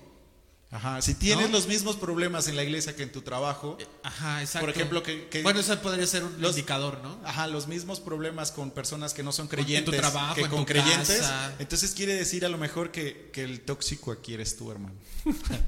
Ajá, 0.73 1.01
si 1.03 1.13
tienes 1.13 1.45
¿No? 1.47 1.51
los 1.57 1.67
mismos 1.67 1.97
problemas 1.97 2.47
en 2.47 2.55
la 2.55 2.63
iglesia 2.63 2.95
que 2.95 3.03
en 3.03 3.11
tu 3.11 3.21
trabajo, 3.21 3.77
Ajá, 4.01 4.41
exacto. 4.41 4.65
Por 4.65 4.75
ejemplo, 4.75 5.03
que- 5.03 5.27
que- 5.29 5.43
bueno, 5.43 5.59
eso 5.59 5.79
podría 5.81 6.07
ser 6.07 6.23
un 6.23 6.41
los- 6.41 6.51
indicador, 6.57 6.99
¿no? 7.03 7.19
Ajá, 7.23 7.45
los 7.47 7.67
mismos 7.67 7.99
problemas 7.99 8.51
con 8.51 8.71
personas 8.71 9.13
que 9.13 9.21
no 9.21 9.31
son 9.31 9.45
en 9.45 9.49
tu 9.49 9.55
creyentes 9.55 9.95
trabajo, 9.99 10.33
que 10.35 10.41
en 10.41 10.49
con 10.49 10.59
tu 10.61 10.65
creyentes. 10.65 11.19
casa. 11.19 11.53
Entonces 11.59 11.91
quiere 11.91 12.15
decir 12.15 12.43
a 12.43 12.49
lo 12.49 12.57
mejor 12.57 12.91
que, 12.91 13.29
que 13.31 13.43
el 13.43 13.61
tóxico 13.61 14.11
aquí 14.11 14.33
eres 14.33 14.57
tú, 14.57 14.71
hermano. 14.71 14.95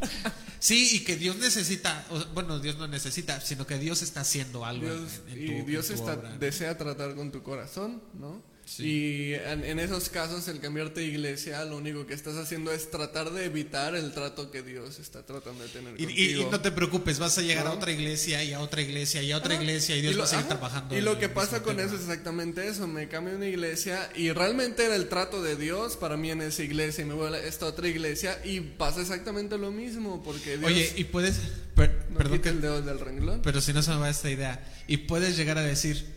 Sí, 0.59 0.95
y 0.95 0.99
que 1.03 1.15
Dios 1.15 1.35
necesita, 1.35 2.05
o- 2.09 2.25
bueno, 2.33 2.59
Dios 2.59 2.77
no 2.77 2.87
necesita, 2.87 3.39
sino 3.41 3.67
que 3.67 3.77
Dios 3.77 4.01
está 4.01 4.21
haciendo 4.21 4.65
algo. 4.65 4.87
en- 4.87 4.97
Dios, 4.97 5.11
en 5.27 5.43
y 5.43 5.45
tu- 5.45 5.51
en 5.53 5.65
Dios 5.67 5.87
tu 5.87 5.93
está, 5.93 6.15
desea 6.15 6.75
tratar 6.77 7.13
con 7.15 7.31
tu 7.31 7.43
corazón, 7.43 8.01
¿no? 8.15 8.41
Sí. 8.67 8.83
Y 8.83 9.33
en, 9.35 9.63
en 9.63 9.79
esos 9.79 10.09
casos, 10.09 10.47
el 10.47 10.59
cambiarte 10.59 11.01
de 11.01 11.05
iglesia, 11.05 11.63
lo 11.65 11.77
único 11.77 12.07
que 12.07 12.15
estás 12.15 12.35
haciendo 12.35 12.71
es 12.71 12.89
tratar 12.89 13.31
de 13.31 13.45
evitar 13.45 13.95
el 13.95 14.11
trato 14.11 14.49
que 14.49 14.63
Dios 14.63 14.97
está 14.99 15.23
tratando 15.23 15.63
de 15.63 15.69
tener 15.69 15.93
Y, 15.99 16.03
y- 16.03 16.05
contigo. 16.07 16.41
y 16.41 16.51
no 16.51 16.59
te 16.61 16.71
preocupes, 16.71 17.19
vas 17.19 17.37
a 17.37 17.43
llegar 17.43 17.67
a 17.67 17.71
otra 17.73 17.91
iglesia 17.91 18.43
y 18.43 18.53
a 18.53 18.59
otra 18.61 18.81
iglesia 18.81 19.21
y 19.21 19.31
a 19.31 19.37
otra 19.37 19.53
iglesia 19.53 19.95
y 19.95 20.01
Dios 20.01 20.15
lo- 20.15 20.21
va 20.21 20.25
a 20.25 20.29
seguir 20.29 20.45
ajá. 20.45 20.49
trabajando. 20.57 20.97
Y 20.97 21.01
lo 21.01 21.19
que 21.19 21.29
pasa 21.29 21.61
con 21.61 21.75
tema. 21.77 21.87
eso 21.87 21.95
es 21.95 22.01
exactamente 22.01 22.67
eso. 22.67 22.87
Me 22.87 23.07
cambio 23.07 23.33
a 23.33 23.37
una 23.37 23.45
iglesia 23.47 24.09
y 24.15 24.31
realmente 24.31 24.83
era 24.83 24.95
el 24.95 25.09
trato 25.09 25.43
de 25.43 25.55
Dios 25.55 25.95
para 25.95 26.17
mí 26.17 26.31
en 26.31 26.41
esa 26.41 26.63
iglesia 26.63 27.03
y 27.03 27.05
me 27.07 27.13
voy 27.13 27.31
a 27.31 27.37
esta 27.37 27.67
otra 27.67 27.87
iglesia 27.87 28.39
y 28.43 28.61
pasa 28.61 28.99
exactamente 29.01 29.59
lo 29.59 29.71
mismo 29.71 30.23
porque 30.23 30.57
Dios 30.57 30.71
Oye, 30.71 30.91
y 30.95 31.03
puedes, 31.03 31.35
per- 31.75 32.07
no 32.09 32.17
perdón, 32.17 32.39
que- 32.41 32.49
el 32.49 32.61
dedo 32.61 32.81
del 32.81 32.99
renglón. 32.99 33.41
pero 33.43 33.61
si 33.61 33.73
no 33.73 33.83
se 33.83 33.91
me 33.91 33.97
va 33.97 34.09
esta 34.09 34.31
idea, 34.31 34.65
y 34.87 34.97
puedes 34.97 35.37
llegar 35.37 35.59
a 35.59 35.61
decir, 35.63 36.14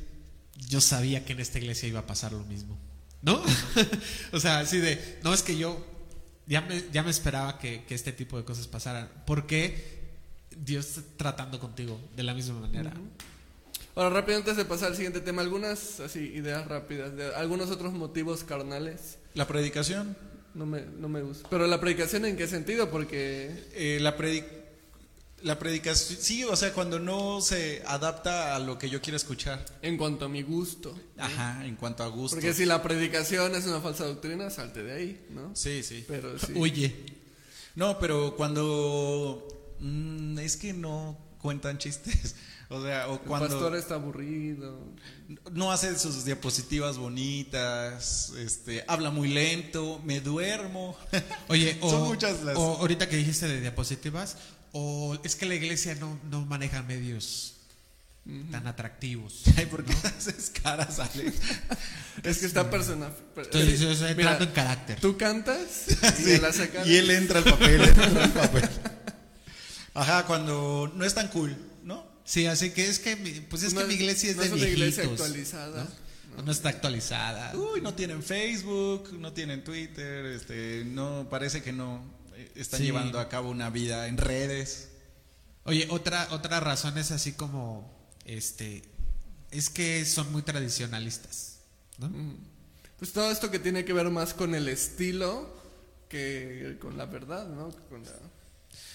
yo 0.67 0.81
sabía 0.81 1.25
que 1.25 1.33
en 1.33 1.41
esta 1.41 1.59
iglesia 1.59 1.89
iba 1.89 2.01
a 2.01 2.07
pasar 2.07 2.33
lo 2.33 2.45
mismo, 2.45 2.77
¿no? 3.23 3.43
o 4.33 4.41
sea, 4.41 4.61
así 4.61 4.79
de, 4.79 5.19
no 5.23 5.33
es 5.33 5.43
que 5.43 5.57
yo 5.57 5.85
ya 6.47 6.61
me, 6.63 6.83
ya 6.93 7.03
me 7.03 7.11
esperaba 7.11 7.59
que, 7.59 7.85
que 7.85 7.95
este 7.95 8.13
tipo 8.13 8.37
de 8.39 8.45
cosas 8.45 8.67
pasaran. 8.67 9.09
¿Por 9.27 9.47
qué 9.47 9.99
Dios 10.57 10.87
está 10.87 11.03
tratando 11.17 11.61
contigo 11.61 12.01
de 12.17 12.23
la 12.23 12.35
misma 12.35 12.61
manera? 12.61 12.93
Ahora, 13.95 14.11
rápido, 14.11 14.39
antes 14.39 14.57
de 14.57 14.65
pasar 14.65 14.89
al 14.89 14.95
siguiente 14.97 15.21
tema, 15.21 15.43
algunas 15.43 16.01
así 16.01 16.21
ideas 16.21 16.67
rápidas 16.69 17.17
de 17.17 17.35
algunos 17.35 17.71
otros 17.71 17.93
motivos 17.93 18.45
carnales. 18.45 19.19
La 19.35 19.47
predicación. 19.47 20.17
No 20.55 20.67
me, 20.67 20.83
no 20.83 21.09
me 21.09 21.21
gusta. 21.23 21.49
Pero 21.51 21.67
la 21.67 21.81
predicación, 21.81 22.25
¿en 22.25 22.37
qué 22.37 22.47
sentido? 22.47 22.91
Porque. 22.91 23.67
eh, 23.75 23.99
la, 24.01 24.17
predi- 24.17 24.45
la 25.43 25.59
predicación, 25.59 26.19
sí, 26.21 26.45
o 26.45 26.57
sea, 26.57 26.73
cuando 26.73 26.99
no 26.99 27.41
se 27.41 27.83
adapta 27.87 28.57
a 28.57 28.59
lo 28.59 28.79
que 28.79 28.91
yo 28.91 29.01
quiero 29.01 29.17
escuchar. 29.17 29.65
En 29.83 29.97
cuanto 29.97 30.25
a 30.25 30.29
mi 30.29 30.43
gusto. 30.43 30.99
¿no? 31.17 31.25
Ajá, 31.25 31.65
en 31.65 31.77
cuanto 31.77 32.03
a 32.03 32.09
gusto. 32.09 32.37
Porque 32.37 32.55
si 32.55 32.65
la 32.65 32.83
predicación 32.83 33.55
es 33.55 33.67
una 33.67 33.81
falsa 33.81 34.05
doctrina, 34.05 34.51
salte 34.51 34.83
de 34.83 34.93
ahí, 34.93 35.27
¿no? 35.31 35.55
Sí, 35.55 35.83
sí. 35.83 36.05
Pero 36.09 36.39
sí. 36.39 36.53
Huye. 36.57 36.95
No, 37.75 37.99
pero 37.99 38.35
cuando 38.37 39.47
mm, 39.81 40.39
es 40.41 40.57
que 40.57 40.73
no 40.73 41.17
cuentan 41.41 41.79
chistes, 41.79 42.35
o 42.69 42.83
sea, 42.83 43.09
o 43.09 43.15
el 43.15 43.21
cuando 43.21 43.49
pastor 43.49 43.77
está 43.77 43.95
aburrido. 43.95 44.81
no 45.53 45.71
hace 45.71 45.97
sus 45.99 46.25
diapositivas 46.25 46.99
bonitas, 46.99 48.33
este, 48.39 48.85
habla 48.89 49.11
muy 49.11 49.29
lento, 49.29 50.01
me 50.05 50.21
duermo. 50.21 50.97
Oye, 51.49 51.79
o, 51.81 51.91
Son 51.91 52.09
muchas 52.09 52.43
las- 52.43 52.57
o 52.57 52.79
ahorita 52.79 53.09
que 53.09 53.17
dijiste 53.17 53.47
de 53.47 53.61
diapositivas, 53.61 54.37
o 54.81 55.19
es 55.25 55.35
que 55.35 55.45
la 55.45 55.57
iglesia 55.57 55.97
no, 55.97 56.21
no 56.31 56.47
maneja 56.47 56.83
medios 56.85 57.55
tan 58.53 58.67
atractivos. 58.69 59.43
Ay, 59.57 59.67
¿por 59.67 59.85
qué 59.85 59.93
haces 59.93 60.53
caras, 60.63 61.01
Alex? 61.01 61.35
Es 62.25 62.39
que 62.39 62.47
está 62.47 62.69
persona. 62.69 63.13
Estoy, 63.37 63.63
estoy 63.69 64.15
Mira, 64.17 64.39
en 64.39 64.51
carácter. 64.51 64.99
Tú 64.99 65.17
cantas 65.17 65.87
y 66.19 66.23
Sí, 66.23 66.41
y 66.87 66.97
él 66.97 67.11
entra 67.13 67.39
al 67.39 67.45
papel, 67.45 67.81
entra 67.81 68.25
al 68.25 68.33
papel. 68.33 68.69
Ajá, 69.95 70.27
cuando 70.27 70.93
no 70.97 71.05
es 71.05 71.15
tan 71.15 71.29
cool, 71.29 71.57
¿no? 71.85 72.05
Sí, 72.25 72.47
así 72.47 72.71
que 72.71 72.89
es 72.89 72.99
que 72.99 73.15
mi, 73.15 73.31
pues 73.31 73.63
es 73.63 73.73
No 73.73 73.83
que 73.83 73.87
mi 73.87 73.95
iglesia 73.95 74.31
es 74.31 74.37
no 74.37 74.43
de 74.43 74.49
es 74.49 74.53
una 74.53 74.67
iglesia 74.67 75.05
actualizada. 75.05 75.89
¿no? 76.37 76.43
No 76.43 76.51
está 76.51 76.71
actualizada. 76.71 77.57
Uy, 77.57 77.81
no 77.83 77.95
tienen 77.95 78.25
Facebook, 78.25 79.13
no 79.17 79.33
tienen 79.33 79.63
Twitter, 79.63 80.27
este, 80.27 80.85
no 80.85 81.29
parece 81.31 81.63
que 81.63 81.73
no 81.73 82.18
están 82.55 82.81
Sí. 82.81 82.87
llevando 82.87 83.19
a 83.21 83.29
cabo 83.29 83.51
una 83.51 83.71
vida 83.71 84.07
en 84.09 84.17
redes. 84.19 84.89
Oye, 85.65 85.87
otra 85.91 86.29
otra 86.31 86.61
razón 86.61 86.97
es 86.99 87.11
así 87.11 87.33
como 87.33 87.91
este 88.25 88.83
es 89.51 89.71
que 89.71 90.05
son 90.05 90.31
muy 90.33 90.43
tradicionalistas, 90.43 91.59
¿no? 91.99 92.11
Pues 92.99 93.13
todo 93.13 93.31
esto 93.31 93.51
que 93.51 93.59
tiene 93.59 93.85
que 93.85 93.93
ver 93.93 94.11
más 94.11 94.35
con 94.35 94.55
el 94.55 94.69
estilo 94.69 95.57
que 96.09 96.77
con 96.81 96.97
la 96.97 97.07
verdad, 97.07 97.47
¿no? 97.49 97.71
Con 97.89 98.05
la- 98.05 98.13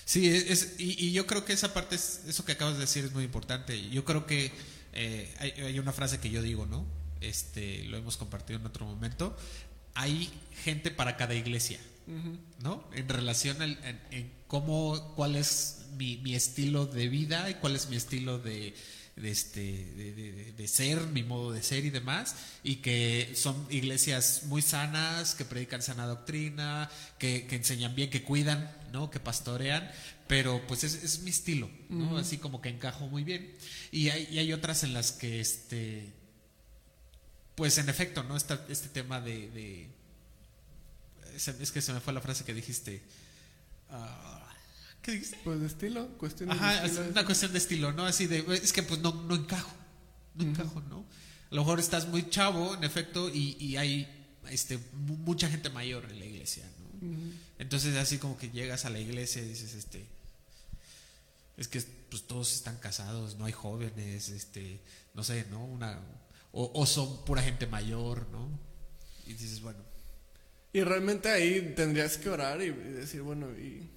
Sí, 0.05 0.27
es, 0.27 0.75
y, 0.79 1.05
y 1.07 1.11
yo 1.13 1.25
creo 1.25 1.45
que 1.45 1.53
esa 1.53 1.73
parte, 1.73 1.95
es, 1.95 2.21
eso 2.27 2.43
que 2.43 2.51
acabas 2.53 2.73
de 2.75 2.81
decir 2.81 3.05
es 3.05 3.13
muy 3.13 3.23
importante. 3.23 3.89
Yo 3.89 4.03
creo 4.03 4.25
que 4.25 4.51
eh, 4.93 5.33
hay, 5.39 5.51
hay 5.51 5.79
una 5.79 5.93
frase 5.93 6.19
que 6.19 6.29
yo 6.29 6.41
digo, 6.41 6.65
¿no? 6.65 6.85
Este, 7.21 7.83
lo 7.85 7.97
hemos 7.97 8.17
compartido 8.17 8.59
en 8.59 8.65
otro 8.65 8.85
momento. 8.85 9.35
Hay 9.95 10.29
gente 10.63 10.91
para 10.91 11.15
cada 11.15 11.35
iglesia, 11.35 11.79
¿no? 12.61 12.87
En 12.93 13.07
relación 13.09 13.61
al, 13.61 13.71
en, 13.83 13.99
en 14.11 14.31
cómo, 14.47 15.13
cuál 15.15 15.35
es 15.35 15.85
mi, 15.97 16.17
mi 16.17 16.35
estilo 16.35 16.85
de 16.85 17.07
vida 17.09 17.49
y 17.49 17.55
cuál 17.55 17.75
es 17.75 17.89
mi 17.89 17.95
estilo 17.95 18.39
de, 18.39 18.73
de, 19.15 19.31
este, 19.31 19.61
de, 19.61 20.13
de- 20.13 20.51
de 20.53 20.67
ser, 20.67 21.01
mi 21.07 21.23
modo 21.23 21.51
de 21.51 21.61
ser 21.63 21.85
y 21.85 21.89
demás, 21.89 22.35
y 22.63 22.77
que 22.77 23.31
son 23.35 23.67
iglesias 23.69 24.43
muy 24.45 24.61
sanas, 24.61 25.35
que 25.35 25.45
predican 25.45 25.81
sana 25.81 26.05
doctrina, 26.07 26.89
que, 27.19 27.45
que 27.47 27.55
enseñan 27.55 27.95
bien, 27.95 28.09
que 28.09 28.23
cuidan, 28.23 28.71
¿no? 28.91 29.09
que 29.11 29.19
pastorean, 29.19 29.89
pero 30.27 30.61
pues 30.67 30.83
es, 30.83 31.03
es 31.03 31.19
mi 31.19 31.29
estilo, 31.29 31.69
¿no? 31.89 32.17
así 32.17 32.37
como 32.37 32.61
que 32.61 32.69
encajo 32.69 33.07
muy 33.07 33.23
bien. 33.23 33.53
Y 33.91 34.09
hay, 34.09 34.27
y 34.31 34.39
hay 34.39 34.51
otras 34.53 34.83
en 34.83 34.93
las 34.93 35.11
que, 35.11 35.39
este, 35.39 36.11
pues 37.55 37.77
en 37.77 37.87
efecto, 37.89 38.23
¿no? 38.23 38.35
Este 38.35 38.87
tema 38.89 39.21
de... 39.21 39.89
es 41.35 41.71
que 41.71 41.81
se 41.81 41.93
me 41.93 41.99
fue 41.99 42.13
la 42.13 42.21
frase 42.21 42.43
que 42.43 42.53
dijiste. 42.53 43.01
Ah, 43.89 44.39
¿Qué 45.01 45.11
dijiste? 45.13 45.37
Pues 45.43 45.59
de 45.59 45.67
estilo, 45.67 46.07
cuestión 46.17 46.49
de 46.49 46.55
Ajá, 46.55 46.85
es 46.85 46.91
estilo. 46.91 47.09
una 47.11 47.25
cuestión 47.25 47.51
de 47.51 47.57
estilo, 47.57 47.91
¿no? 47.91 48.05
Así 48.05 48.27
de, 48.27 48.39
es 48.55 48.71
que 48.73 48.83
pues 48.83 49.01
no, 49.01 49.11
no 49.23 49.35
encajo, 49.35 49.71
no 50.35 50.43
encajo, 50.45 50.81
¿no? 50.81 51.05
A 51.51 51.55
lo 51.55 51.61
mejor 51.61 51.79
estás 51.79 52.07
muy 52.07 52.29
chavo, 52.29 52.73
en 52.75 52.83
efecto, 52.83 53.29
y, 53.29 53.57
y 53.59 53.77
hay 53.77 54.07
este, 54.49 54.77
mu- 54.93 55.17
mucha 55.17 55.49
gente 55.49 55.69
mayor 55.69 56.05
en 56.09 56.19
la 56.19 56.25
iglesia, 56.25 56.63
¿no? 56.79 56.83
Entonces 57.59 57.95
así 57.97 58.17
como 58.17 58.37
que 58.37 58.49
llegas 58.49 58.85
a 58.85 58.89
la 58.89 58.99
iglesia 58.99 59.41
y 59.43 59.49
dices, 59.49 59.73
este, 59.73 60.05
es 61.57 61.67
que 61.67 61.81
pues 62.09 62.23
todos 62.25 62.53
están 62.53 62.77
casados, 62.77 63.35
no 63.35 63.45
hay 63.45 63.51
jóvenes, 63.51 64.29
este, 64.29 64.79
no 65.13 65.23
sé, 65.23 65.45
¿no? 65.51 65.63
Una, 65.65 65.99
o, 66.53 66.71
o 66.73 66.85
son 66.85 67.25
pura 67.25 67.41
gente 67.43 67.67
mayor, 67.67 68.27
¿no? 68.31 68.47
Y 69.27 69.33
dices, 69.33 69.61
bueno, 69.61 69.79
Y 70.73 70.81
realmente 70.83 71.29
ahí 71.29 71.73
tendrías 71.75 72.17
que 72.17 72.29
orar 72.29 72.61
y, 72.61 72.71
decir, 72.71 73.21
bueno, 73.21 73.47
¿y 73.51 73.87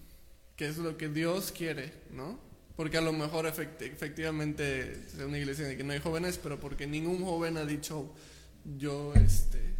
qué 0.56 0.68
es 0.68 0.76
lo 0.76 0.96
que 0.98 1.08
Dios 1.08 1.50
quiere, 1.56 1.92
no? 2.12 2.38
Porque 2.76 2.98
a 2.98 3.00
lo 3.00 3.12
mejor 3.14 3.46
efect- 3.46 3.80
efectivamente 3.80 4.92
es 5.06 5.14
una 5.14 5.38
iglesia 5.38 5.64
en 5.64 5.70
la 5.72 5.76
que 5.78 5.84
no 5.84 5.94
hay 5.94 6.00
jóvenes, 6.00 6.38
pero 6.42 6.60
porque 6.60 6.86
ningún 6.86 7.24
joven 7.24 7.56
ha 7.56 7.64
dicho, 7.64 8.12
yo, 8.78 9.14
este... 9.14 9.74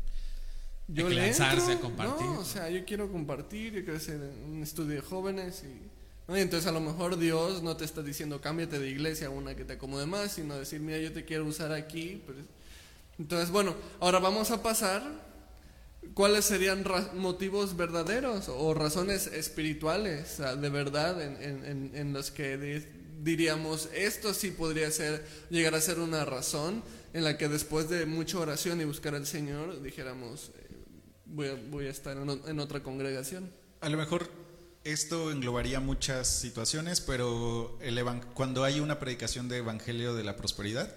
Le 0.88 1.02
lanzarse 1.10 1.72
entro". 1.72 1.78
a 1.78 1.80
compartir, 1.90 2.26
No, 2.26 2.34
¿no? 2.34 2.40
o 2.40 2.44
sea, 2.44 2.70
yo 2.70 2.84
quiero 2.84 3.10
compartir, 3.12 3.72
yo 3.74 3.82
quiero 3.82 3.96
hacer 3.98 4.18
un 4.46 4.62
estudio 4.62 4.94
de 4.94 5.00
jóvenes 5.02 5.64
y... 5.64 5.80
¿no? 6.28 6.38
Y 6.38 6.40
entonces 6.40 6.66
a 6.66 6.72
lo 6.72 6.80
mejor 6.80 7.18
Dios 7.18 7.62
no 7.62 7.76
te 7.76 7.84
está 7.84 8.02
diciendo 8.02 8.40
cámbiate 8.40 8.78
de 8.78 8.88
iglesia 8.88 9.26
a 9.26 9.30
una 9.30 9.54
que 9.54 9.64
te 9.64 9.74
acomode 9.74 10.06
más, 10.06 10.32
sino 10.32 10.56
decir, 10.56 10.80
mira, 10.80 10.98
yo 10.98 11.12
te 11.12 11.24
quiero 11.26 11.44
usar 11.44 11.72
aquí. 11.72 12.22
pero- 12.26 12.38
Entonces, 13.18 13.50
bueno, 13.50 13.74
ahora 14.00 14.18
vamos 14.20 14.50
a 14.52 14.62
pasar 14.62 15.25
¿Cuáles 16.14 16.44
serían 16.46 16.84
motivos 17.14 17.76
verdaderos 17.76 18.48
o 18.48 18.72
razones 18.74 19.26
espirituales 19.26 20.38
de 20.38 20.68
verdad 20.70 21.20
en, 21.22 21.36
en- 21.42 22.12
los 22.12 22.30
que 22.30 22.56
di- 22.56 22.84
diríamos 23.22 23.88
esto 23.94 24.32
sí 24.34 24.50
podría 24.50 24.90
ser 24.90 25.24
llegar 25.50 25.74
a 25.74 25.80
ser 25.80 25.98
una 25.98 26.24
razón 26.24 26.82
en 27.12 27.24
la 27.24 27.36
que 27.38 27.48
después 27.48 27.88
de 27.88 28.06
mucha 28.06 28.38
oración 28.38 28.80
y 28.80 28.84
buscar 28.84 29.14
al 29.14 29.26
Señor 29.26 29.82
dijéramos 29.82 30.50
eh, 30.58 30.76
voy, 31.26 31.48
a, 31.48 31.54
voy 31.70 31.86
a 31.86 31.90
estar 31.90 32.16
en, 32.16 32.60
otra 32.60 32.82
congregación? 32.82 33.50
A 33.80 33.88
lo 33.88 33.96
mejor 33.98 34.28
esto 34.84 35.30
englobaría 35.32 35.80
muchas 35.80 36.28
situaciones, 36.28 37.00
pero 37.00 37.76
el 37.82 37.98
cuando 38.34 38.64
hay 38.64 38.80
una 38.80 38.98
predicación 39.00 39.48
de 39.48 39.58
evangelio 39.58 40.14
de 40.14 40.22
la 40.24 40.36
prosperidad, 40.36 40.94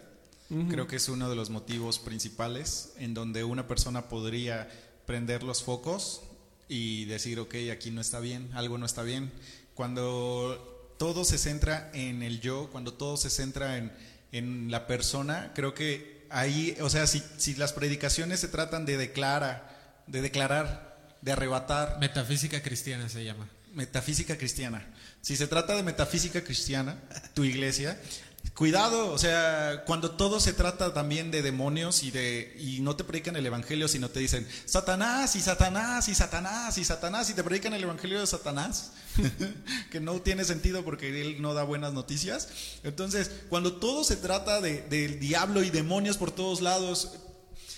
creo 0.70 0.88
que 0.88 0.96
es 0.96 1.10
uno 1.10 1.30
de 1.30 1.36
los 1.36 1.50
motivos 1.50 2.00
principales 2.00 2.94
en 2.98 3.14
donde 3.14 3.44
una 3.44 3.68
persona 3.68 4.08
podría 4.10 4.68
prender 5.10 5.42
los 5.42 5.64
focos 5.64 6.22
y 6.68 7.06
decir, 7.06 7.40
ok, 7.40 7.56
aquí 7.74 7.90
no 7.90 8.00
está 8.00 8.20
bien, 8.20 8.48
algo 8.54 8.78
no 8.78 8.86
está 8.86 9.02
bien. 9.02 9.32
Cuando 9.74 10.96
todo 11.00 11.26
se 11.26 11.40
centra 11.40 11.90
en 11.96 12.22
el 12.22 12.42
yo, 12.42 12.70
cuando 12.72 12.94
todo 12.94 13.18
se 13.18 13.32
centra 13.32 13.78
en, 13.78 13.92
en 14.32 14.70
la 14.70 14.86
persona, 14.86 15.52
creo 15.56 15.74
que 15.74 16.28
ahí, 16.30 16.78
o 16.80 16.92
sea, 16.92 17.08
si, 17.08 17.24
si 17.38 17.56
las 17.56 17.74
predicaciones 17.74 18.40
se 18.40 18.50
tratan 18.50 18.86
de 18.86 18.98
declarar, 18.98 20.04
de 20.06 20.22
declarar, 20.22 21.16
de 21.22 21.32
arrebatar, 21.32 21.98
metafísica 22.00 22.62
cristiana 22.62 23.10
se 23.10 23.24
llama. 23.24 23.50
metafísica 23.74 24.38
cristiana. 24.38 24.86
Si 25.22 25.36
se 25.36 25.48
trata 25.48 25.76
de 25.76 25.82
metafísica 25.82 26.44
cristiana, 26.44 27.02
tu 27.34 27.46
iglesia, 27.46 28.00
cuidado, 28.60 29.14
o 29.14 29.18
sea, 29.18 29.84
cuando 29.86 30.12
todo 30.12 30.42
se 30.42 30.52
trata 30.52 30.94
también 30.94 31.32
de 31.32 31.42
demonios 31.42 32.04
y 32.04 32.12
de 32.12 32.54
y 32.60 32.82
no 32.82 32.98
te 32.98 33.06
predican 33.06 33.38
el 33.38 33.46
evangelio, 33.46 33.88
sino 33.88 34.10
te 34.10 34.20
dicen 34.20 34.46
Satanás 34.66 35.38
y 35.38 35.40
Satanás 35.40 36.10
y 36.10 36.14
Satanás 36.14 36.78
y 36.78 36.84
Satanás 36.84 37.30
y 37.30 37.36
te 37.36 37.44
predican 37.46 37.74
el 37.74 37.84
evangelio 37.84 38.20
de 38.20 38.28
Satanás, 38.28 38.92
que 39.92 40.02
no 40.02 40.22
tiene 40.22 40.44
sentido 40.44 40.84
porque 40.84 41.22
él 41.22 41.42
no 41.42 41.54
da 41.54 41.64
buenas 41.64 41.94
noticias. 41.94 42.50
Entonces, 42.84 43.32
cuando 43.48 43.78
todo 43.78 44.04
se 44.04 44.18
trata 44.18 44.60
de, 44.60 44.82
del 44.82 45.22
diablo 45.22 45.64
y 45.64 45.70
demonios 45.70 46.18
por 46.18 46.32
todos 46.32 46.60
lados, 46.60 47.14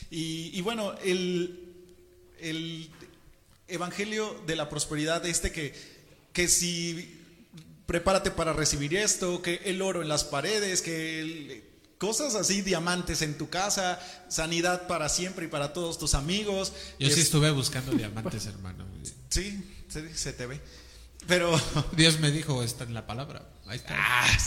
y, 0.09 0.49
y 0.51 0.61
bueno, 0.61 0.95
el, 1.03 1.75
el 2.39 2.89
evangelio 3.67 4.35
de 4.47 4.55
la 4.55 4.67
prosperidad, 4.67 5.27
este 5.27 5.51
que, 5.51 5.75
que 6.33 6.47
si 6.47 7.20
prepárate 7.91 8.31
para 8.31 8.53
recibir 8.53 8.95
esto, 8.95 9.41
que 9.41 9.55
el 9.65 9.81
oro 9.81 10.01
en 10.01 10.07
las 10.07 10.23
paredes, 10.23 10.81
que 10.81 11.19
el- 11.19 11.63
cosas 11.97 12.35
así, 12.35 12.61
diamantes 12.61 13.21
en 13.21 13.37
tu 13.37 13.49
casa, 13.49 13.99
sanidad 14.29 14.87
para 14.87 15.09
siempre 15.09 15.45
y 15.45 15.49
para 15.49 15.73
todos 15.73 15.99
tus 15.99 16.13
amigos. 16.13 16.71
Yo 16.99 17.09
Es- 17.09 17.15
sí 17.15 17.19
estuve 17.21 17.51
buscando 17.51 17.91
diamantes, 17.91 18.45
hermano. 18.45 18.85
Sí, 19.29 19.61
sí, 19.89 19.99
se 20.15 20.31
te 20.31 20.45
ve. 20.45 20.61
Pero 21.27 21.51
Dios 21.97 22.17
me 22.21 22.31
dijo, 22.31 22.63
está 22.63 22.85
en 22.85 22.93
la 22.93 23.05
palabra. 23.05 23.45
Ahí 23.67 23.75
está. 23.77 23.93
Ah, 23.97 24.37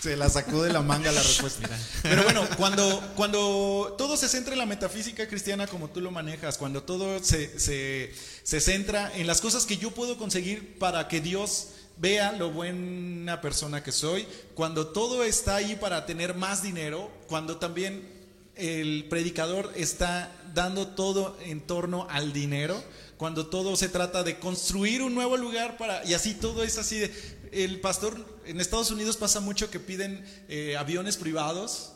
se 0.00 0.16
la 0.16 0.28
sacó 0.30 0.62
de 0.62 0.72
la 0.72 0.80
manga 0.80 1.10
la 1.10 1.22
respuesta. 1.24 1.62
Mira. 1.66 1.78
Pero 2.02 2.22
bueno, 2.22 2.48
cuando, 2.56 3.12
cuando 3.16 3.96
todo 3.98 4.16
se 4.16 4.28
centra 4.28 4.52
en 4.52 4.60
la 4.60 4.66
metafísica 4.66 5.26
cristiana 5.26 5.66
como 5.66 5.90
tú 5.90 6.00
lo 6.00 6.12
manejas, 6.12 6.56
cuando 6.56 6.84
todo 6.84 7.18
se, 7.22 7.58
se, 7.58 8.14
se 8.44 8.60
centra 8.60 9.10
en 9.16 9.26
las 9.26 9.40
cosas 9.40 9.66
que 9.66 9.76
yo 9.76 9.90
puedo 9.90 10.16
conseguir 10.16 10.78
para 10.78 11.08
que 11.08 11.20
Dios 11.20 11.70
vea 12.00 12.32
lo 12.32 12.50
buena 12.50 13.40
persona 13.40 13.82
que 13.82 13.92
soy, 13.92 14.26
cuando 14.54 14.88
todo 14.88 15.22
está 15.22 15.56
ahí 15.56 15.76
para 15.76 16.06
tener 16.06 16.34
más 16.34 16.62
dinero, 16.62 17.10
cuando 17.28 17.58
también 17.58 18.08
el 18.56 19.06
predicador 19.08 19.70
está 19.76 20.32
dando 20.54 20.88
todo 20.88 21.36
en 21.44 21.60
torno 21.60 22.06
al 22.10 22.32
dinero, 22.32 22.82
cuando 23.18 23.48
todo 23.48 23.76
se 23.76 23.90
trata 23.90 24.22
de 24.22 24.38
construir 24.38 25.02
un 25.02 25.14
nuevo 25.14 25.36
lugar 25.36 25.76
para 25.76 26.04
y 26.06 26.14
así 26.14 26.34
todo 26.34 26.62
es 26.64 26.78
así 26.78 26.98
de 26.98 27.12
el 27.52 27.80
pastor 27.80 28.16
en 28.46 28.60
Estados 28.60 28.90
Unidos 28.90 29.18
pasa 29.18 29.40
mucho 29.40 29.70
que 29.70 29.78
piden 29.78 30.24
eh, 30.48 30.76
aviones 30.78 31.18
privados 31.18 31.92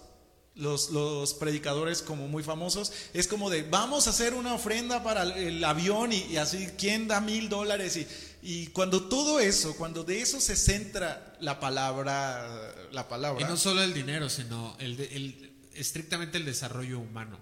los, 0.54 0.90
los 0.90 1.32
predicadores 1.32 2.02
como 2.02 2.28
muy 2.28 2.42
famosos 2.42 2.92
es 3.14 3.26
como 3.26 3.48
de 3.48 3.62
vamos 3.62 4.06
a 4.06 4.10
hacer 4.10 4.34
una 4.34 4.52
ofrenda 4.52 5.02
para 5.02 5.22
el, 5.22 5.64
avión 5.64 6.12
y, 6.12 6.24
y 6.24 6.36
así 6.36 6.68
quién 6.76 7.08
da 7.08 7.22
mil 7.22 7.48
dólares 7.48 7.96
y, 7.96 8.06
y 8.46 8.66
cuando 8.68 9.08
todo 9.08 9.40
eso 9.40 9.74
cuando 9.76 10.04
de 10.04 10.20
eso 10.20 10.38
se 10.40 10.54
centra 10.54 11.34
la 11.40 11.58
palabra 11.58 12.72
la 12.92 13.00
Y 13.00 13.04
palabra 13.04 13.48
no 13.48 13.56
solo 13.56 13.82
el 13.82 13.94
dinero, 13.94 14.28
sino 14.28 14.76
el, 14.78 15.00
el- 15.00 15.52
estrictamente 15.74 16.36
el 16.38 16.44
desarrollo 16.44 16.98
humano. 17.00 17.38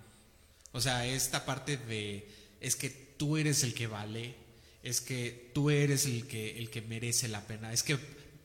O 0.73 0.81
sea, 0.81 1.07
esta 1.07 1.45
parte 1.45 1.77
de 1.77 2.27
es 2.61 2.77
que 2.77 2.88
tú 2.91 3.37
eres 3.37 3.62
el 3.62 3.75
que 3.75 3.87
vale, 3.88 4.35
es 4.83 5.01
que 5.01 5.51
tú 5.53 5.69
eres 5.71 6.07
el 6.07 6.27
que 6.27 6.59
el 6.59 6.71
que 6.71 6.81
merece 6.83 7.29
la 7.29 7.47
pena, 7.47 7.73
es 7.73 7.83
que 7.83 7.99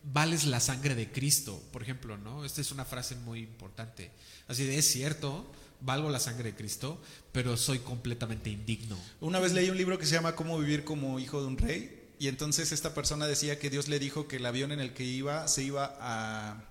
vales 0.04 0.46
la 0.46 0.60
sangre 0.60 0.96
de 0.96 1.12
Cristo, 1.12 1.62
por 1.72 1.84
ejemplo, 1.84 2.18
¿no? 2.18 2.44
Esta 2.44 2.60
es 2.62 2.72
una 2.72 2.86
frase 2.86 3.16
muy 3.16 3.40
importante. 3.40 4.12
Así 4.48 4.66
de 4.66 4.78
es 4.78 4.86
cierto, 4.92 5.50
valgo 5.82 6.10
la 6.10 6.20
sangre 6.20 6.52
de 6.52 6.56
Cristo, 6.58 7.00
pero 7.32 7.56
soy 7.56 7.80
completamente 7.80 8.50
indigno. 8.50 8.98
Una 9.22 9.40
vez 9.40 9.54
leí 9.54 9.70
un 9.70 9.78
libro 9.78 9.98
que 9.98 10.06
se 10.06 10.14
llama 10.16 10.36
Cómo 10.36 10.58
vivir 10.60 10.84
como 10.84 11.20
hijo 11.20 11.40
de 11.42 11.48
un 11.48 11.58
rey 11.58 11.97
y 12.20 12.28
entonces 12.28 12.72
esta 12.72 12.94
persona 12.94 13.28
decía 13.28 13.60
que 13.60 13.70
Dios 13.70 13.88
le 13.88 14.00
dijo 14.00 14.28
que 14.28 14.38
el 14.38 14.46
avión 14.46 14.72
en 14.72 14.80
el 14.80 14.94
que 14.94 15.04
iba 15.04 15.48
se 15.48 15.64
iba 15.64 15.96
a 16.00 16.64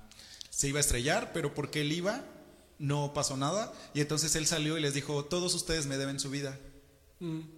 se 0.50 0.68
iba 0.68 0.78
a 0.78 0.80
estrellar, 0.80 1.32
pero 1.32 1.54
porque 1.54 1.82
él 1.82 1.92
iba 1.92 2.24
no 2.78 3.12
pasó 3.14 3.37
nada 3.37 3.72
y 3.94 4.00
entonces 4.00 4.35
él 4.37 4.46
salió 4.46 4.76
y 4.78 4.80
les 4.80 4.94
dijo, 4.94 5.24
"Todos 5.24 5.54
ustedes 5.54 5.87
me 5.87 5.96
deben 5.96 6.20
su 6.20 6.30
vida." 6.30 6.59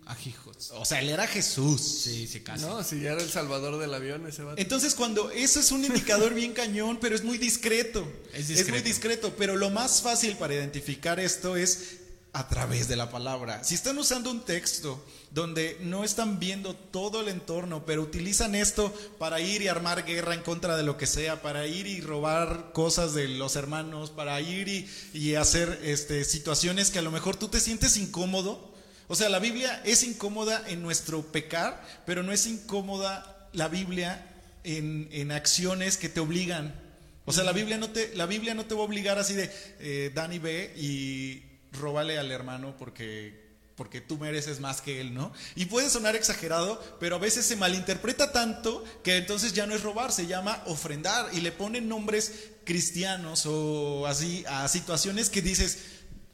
Ajijos. 0.07 0.71
O 0.75 0.85
sea, 0.85 1.01
él 1.01 1.09
era 1.09 1.27
Jesús. 1.27 1.81
Sí, 1.81 2.29
sí, 2.29 2.41
casi. 2.41 2.65
No, 2.65 2.85
si 2.85 3.01
ya 3.01 3.13
era 3.13 3.23
el 3.23 3.29
salvador 3.29 3.79
del 3.79 3.93
avión 3.93 4.25
ese 4.29 4.45
vato. 4.45 4.61
Entonces 4.61 4.95
cuando 4.95 5.33
eso 5.33 5.59
es 5.59 5.73
un 5.73 5.85
indicador 5.85 6.33
bien 6.33 6.53
cañón, 6.53 6.99
pero 7.01 7.17
es 7.17 7.25
muy 7.25 7.39
discreto. 7.39 8.07
Es 8.33 8.47
muy 8.47 8.55
discreto. 8.55 8.85
discreto, 8.85 9.35
pero 9.37 9.57
lo 9.57 9.71
más 9.71 10.01
fácil 10.01 10.37
para 10.37 10.55
identificar 10.55 11.19
esto 11.19 11.57
es 11.57 11.98
a 12.33 12.49
través 12.49 12.89
de 12.89 12.97
la 12.97 13.11
palabra. 13.11 13.65
Si 13.65 13.75
están 13.75 13.99
usando 13.99 14.31
un 14.31 14.45
texto 14.45 15.05
donde 15.31 15.79
no 15.81 16.05
están 16.05 16.39
viendo 16.39 16.75
todo 16.75 17.21
el 17.21 17.29
entorno, 17.29 17.85
pero 17.85 18.03
utilizan 18.03 18.55
esto 18.55 18.93
para 19.19 19.41
ir 19.41 19.63
y 19.63 19.69
armar 19.69 20.05
guerra 20.05 20.35
en 20.35 20.43
contra 20.43 20.77
de 20.77 20.83
lo 20.83 20.97
que 20.97 21.07
sea, 21.07 21.43
para 21.43 21.67
ir 21.67 21.87
y 21.87 22.01
robar 22.01 22.73
cosas 22.73 23.15
de 23.15 23.29
los 23.29 23.57
hermanos, 23.57 24.11
para 24.11 24.41
ir 24.41 24.69
y, 24.69 24.89
y 25.13 25.35
hacer 25.35 25.81
este, 25.83 26.25
situaciones 26.25 26.91
que 26.91 26.99
a 26.99 27.03
lo 27.03 27.11
mejor 27.11 27.37
tú 27.37 27.49
te 27.49 27.61
sientes 27.61 27.97
incómodo. 27.97 28.73
O 29.09 29.17
sea, 29.17 29.29
la 29.29 29.39
Biblia 29.39 29.83
es 29.85 30.03
incómoda 30.03 30.63
en 30.69 30.83
nuestro 30.83 31.23
pecar, 31.23 31.83
pero 32.05 32.23
no 32.23 32.33
es 32.33 32.47
incómoda 32.47 33.49
la 33.53 33.69
Biblia 33.69 34.27
en, 34.65 35.09
en 35.13 35.33
acciones 35.33 35.97
que 35.97 36.09
te 36.11 36.21
obligan. 36.21 36.75
O 37.25 37.33
sea, 37.33 37.45
la 37.45 37.53
Biblia 37.53 37.79
no 37.79 37.91
te, 37.91 38.15
la 38.15 38.27
Biblia 38.27 38.55
no 38.55 38.67
te 38.67 38.75
va 38.75 38.83
a 38.83 38.85
obligar 38.85 39.19
así 39.19 39.35
de, 39.35 39.51
eh, 39.81 40.11
Dani 40.15 40.39
ve 40.39 40.75
y 40.77 41.48
róbale 41.73 42.19
al 42.19 42.31
hermano 42.31 42.75
porque, 42.79 43.49
porque 43.77 44.01
tú 44.01 44.19
mereces 44.19 44.61
más 44.61 44.81
que 44.81 45.01
él, 45.01 45.15
¿no? 45.15 45.33
Y 45.55 45.67
puede 45.67 45.91
sonar 45.91 46.17
exagerado, 46.17 46.83
pero 47.01 47.17
a 47.17 47.19
veces 47.19 47.47
se 47.47 47.57
malinterpreta 47.57 48.33
tanto 48.33 48.85
que 49.03 49.17
entonces 49.17 49.53
ya 49.53 49.67
no 49.67 49.75
es 49.75 49.83
robar, 49.83 50.13
se 50.13 50.27
llama 50.27 50.63
ofrendar 50.67 51.29
y 51.33 51.41
le 51.41 51.53
ponen 51.53 51.89
nombres 51.89 52.51
cristianos 52.65 53.47
o 53.47 54.07
así 54.07 54.45
a 54.49 54.69
situaciones 54.69 55.31
que 55.31 55.43
dices, 55.43 55.79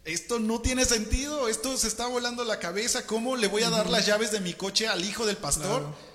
esto 0.04 0.38
no 0.38 0.60
tiene 0.60 0.84
sentido, 0.84 1.48
esto 1.48 1.76
se 1.76 1.88
está 1.88 2.06
volando 2.06 2.44
la 2.44 2.58
cabeza, 2.58 3.06
¿cómo 3.06 3.36
le 3.36 3.48
voy 3.48 3.62
a 3.62 3.70
dar 3.70 3.88
las 3.88 4.06
llaves 4.06 4.30
de 4.30 4.40
mi 4.40 4.52
coche 4.52 4.88
al 4.88 5.04
hijo 5.04 5.26
del 5.26 5.36
pastor? 5.36 5.82
Claro. 5.82 6.13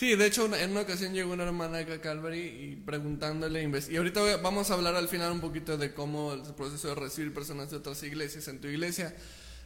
Sí, 0.00 0.16
de 0.16 0.24
hecho, 0.24 0.46
en 0.56 0.70
una 0.70 0.80
ocasión 0.80 1.12
llegó 1.12 1.34
una 1.34 1.44
hermana 1.44 1.76
acá 1.80 1.92
a 1.92 2.00
Calvary 2.00 2.40
y 2.40 2.76
preguntándole, 2.86 3.70
y 3.90 3.96
ahorita 3.96 4.38
vamos 4.38 4.70
a 4.70 4.72
hablar 4.74 4.96
al 4.96 5.08
final 5.08 5.30
un 5.30 5.42
poquito 5.42 5.76
de 5.76 5.92
cómo 5.92 6.32
el 6.32 6.40
proceso 6.54 6.88
de 6.88 6.94
recibir 6.94 7.34
personas 7.34 7.70
de 7.70 7.76
otras 7.76 8.02
iglesias 8.02 8.48
en 8.48 8.62
tu 8.62 8.68
iglesia, 8.68 9.14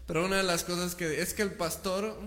pero 0.09 0.27
una 0.27 0.39
de 0.39 0.43
las 0.43 0.65
cosas 0.65 0.97
que 0.97 1.23
es 1.23 1.35
que 1.35 1.43
el 1.43 1.53
pastor, 1.53 2.19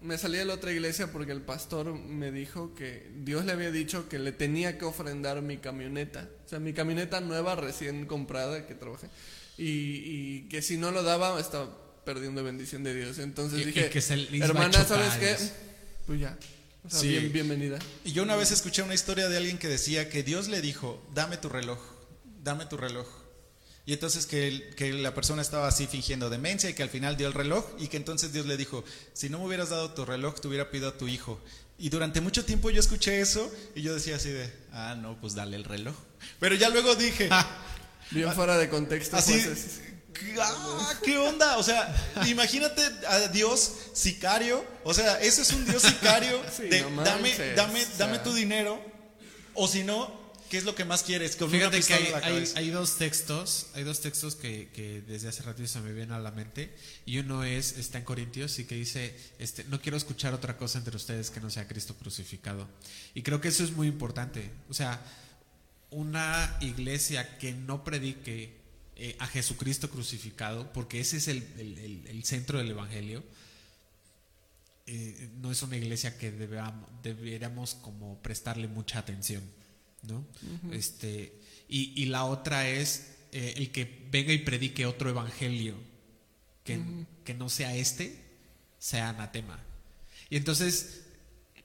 me 0.00 0.16
salí 0.16 0.38
de 0.38 0.46
la 0.46 0.54
otra 0.54 0.72
iglesia 0.72 1.12
porque 1.12 1.32
el 1.32 1.42
pastor 1.42 1.92
me 1.92 2.32
dijo 2.32 2.74
que 2.74 3.10
Dios 3.16 3.44
le 3.44 3.52
había 3.52 3.70
dicho 3.70 4.08
que 4.08 4.18
le 4.18 4.32
tenía 4.32 4.78
que 4.78 4.86
ofrendar 4.86 5.42
mi 5.42 5.58
camioneta, 5.58 6.30
o 6.46 6.48
sea, 6.48 6.60
mi 6.60 6.72
camioneta 6.72 7.20
nueva 7.20 7.56
recién 7.56 8.06
comprada 8.06 8.66
que 8.66 8.74
trabajé, 8.74 9.08
y, 9.58 9.66
y 9.66 10.48
que 10.48 10.62
si 10.62 10.78
no 10.78 10.92
lo 10.92 11.02
daba 11.02 11.38
estaba 11.38 11.68
perdiendo 12.06 12.42
bendición 12.42 12.84
de 12.84 12.94
Dios, 12.94 13.18
entonces 13.18 13.58
Y- 13.58 13.62
y 13.64 13.64
dije, 13.66 13.90
que 13.90 13.98
hermana, 14.40 14.82
¿sabes 14.86 15.12
qué? 15.16 15.32
es- 15.32 15.52
Pues 16.06 16.20
ya. 16.20 16.38
O 16.84 16.90
sea, 16.90 17.00
Sí. 17.00 17.08
bien- 17.08 17.32
bienvenida. 17.32 17.78
Y 18.04 18.12
yo 18.12 18.22
una 18.22 18.36
vez 18.36 18.50
escuché 18.52 18.82
una 18.82 18.94
historia 18.94 19.28
de 19.28 19.36
alguien 19.36 19.58
que 19.58 19.68
decía 19.68 20.08
que 20.08 20.22
Dios 20.22 20.48
le 20.48 20.60
dijo, 20.60 21.02
dame 21.14 21.36
tu 21.36 21.48
reloj, 21.48 21.78
dame 22.42 22.66
tu 22.66 22.76
reloj. 22.76 23.06
Y 23.86 23.92
entonces 23.92 24.26
que, 24.26 24.46
el- 24.48 24.74
que 24.76 24.92
la 24.92 25.14
persona 25.14 25.42
estaba 25.42 25.66
así 25.68 25.86
fingiendo 25.86 26.30
demencia 26.30 26.70
y 26.70 26.74
que 26.74 26.82
al 26.82 26.90
final 26.90 27.16
dio 27.16 27.26
el 27.26 27.32
reloj 27.34 27.64
y 27.78 27.88
que 27.88 27.96
entonces 27.96 28.32
Dios 28.32 28.46
le 28.46 28.56
dijo, 28.56 28.84
si 29.14 29.28
no 29.28 29.38
me 29.40 29.46
hubieras 29.46 29.70
dado 29.70 29.92
tu 29.94 30.04
reloj, 30.04 30.38
te 30.40 30.48
hubiera 30.48 30.70
pedido 30.70 30.88
a 30.88 30.96
tu 30.98 31.08
hijo. 31.08 31.40
Y 31.78 31.88
durante 31.88 32.20
mucho 32.20 32.44
tiempo 32.44 32.70
yo 32.70 32.78
escuché 32.80 33.20
eso 33.20 33.50
y 33.74 33.82
yo 33.82 33.94
decía 33.94 34.16
así 34.16 34.28
de, 34.30 34.52
ah, 34.72 34.94
no, 35.00 35.18
pues 35.20 35.34
dale 35.34 35.56
el 35.56 35.64
reloj. 35.64 35.94
Pero 36.38 36.54
ya 36.54 36.68
luego 36.68 36.94
dije, 36.94 37.28
Bien 38.10 38.32
fuera 38.32 38.58
de 38.58 38.68
contexto. 38.68 39.16
así, 39.16 39.32
pues, 39.44 39.80
ah, 40.40 40.94
¿qué 41.04 41.16
onda? 41.18 41.56
O 41.58 41.62
sea, 41.62 41.94
imagínate 42.26 42.82
a 43.08 43.28
Dios 43.28 43.72
sicario, 43.94 44.64
o 44.84 44.94
sea, 44.94 45.20
eso 45.20 45.42
es 45.42 45.52
un 45.52 45.64
Dios 45.64 45.82
sicario 45.82 46.40
Sí, 46.56 46.64
de 46.64 46.82
no 46.82 47.02
dame, 47.02 47.36
dame, 47.54 47.84
dame 47.98 48.18
tu 48.20 48.32
dinero, 48.34 48.80
o 49.54 49.66
si 49.68 49.84
no, 49.84 50.18
¿qué 50.48 50.58
es 50.58 50.64
lo 50.64 50.74
que 50.74 50.84
más 50.84 51.02
quieres? 51.02 51.36
Con 51.36 51.48
una 51.48 51.58
Fíjate 51.58 51.80
que 51.82 51.94
hay, 51.94 52.06
en 52.06 52.12
la 52.12 52.18
hay- 52.18 52.22
cabeza. 52.24 52.58
hay 52.58 52.70
dos 52.70 52.96
textos, 52.96 53.66
hay 53.74 53.84
dos 53.84 54.00
textos 54.00 54.34
que, 54.36 54.68
que 54.74 55.00
desde 55.02 55.28
hace 55.28 55.42
ratito 55.42 55.68
se 55.68 55.80
me 55.80 55.92
vienen 55.92 56.12
a 56.12 56.18
la 56.18 56.30
mente 56.32 56.74
y 57.06 57.18
uno 57.18 57.44
es 57.44 57.72
está 57.78 57.98
en 57.98 58.04
Corintios 58.04 58.58
y 58.58 58.64
que 58.64 58.74
dice 58.74 59.14
este 59.38 59.64
no 59.64 59.80
quiero 59.80 59.96
escuchar 59.96 60.34
otra 60.34 60.56
cosa 60.56 60.78
entre 60.78 60.96
ustedes 60.96 61.30
que 61.30 61.40
no 61.40 61.50
sea 61.50 61.68
Cristo 61.68 61.94
crucificado 61.94 62.68
y 63.14 63.22
creo 63.22 63.40
que 63.40 63.48
eso 63.48 63.62
es 63.64 63.72
muy 63.72 63.86
importante, 63.86 64.50
o 64.68 64.74
sea 64.74 65.00
una 65.90 66.56
iglesia 66.60 67.36
que 67.38 67.52
no 67.52 67.82
predique 67.82 68.59
eh, 69.02 69.16
a 69.18 69.26
Jesucristo 69.26 69.88
crucificado 69.90 70.72
porque 70.72 71.00
ese 71.00 71.16
es 71.16 71.28
el, 71.28 71.42
el- 71.58 71.78
el- 71.78 72.06
el 72.06 72.24
centro 72.24 72.58
del 72.58 72.70
evangelio 72.70 73.22
eh, 74.86 75.28
no 75.40 75.50
es 75.52 75.62
una 75.62 75.76
iglesia 75.76 76.18
que 76.18 76.32
debam- 76.32 76.84
debiéramos 77.02 77.74
como 77.74 78.18
prestarle 78.22 78.66
mucha 78.66 78.98
atención, 78.98 79.42
¿no? 80.02 80.24
Este 80.72 81.32
y, 81.68 81.92
y 82.02 82.06
la 82.06 82.24
otra 82.24 82.68
es 82.68 83.06
eh, 83.32 83.54
el 83.56 83.70
que 83.70 84.06
venga 84.10 84.32
y 84.32 84.38
predique 84.38 84.86
otro 84.86 85.08
evangelio 85.10 85.76
que, 86.64 86.80
que 87.24 87.34
no 87.34 87.48
sea 87.48 87.76
este, 87.76 88.16
sea 88.80 89.10
anatema. 89.10 89.62
Y 90.28 90.36
entonces 90.36 91.02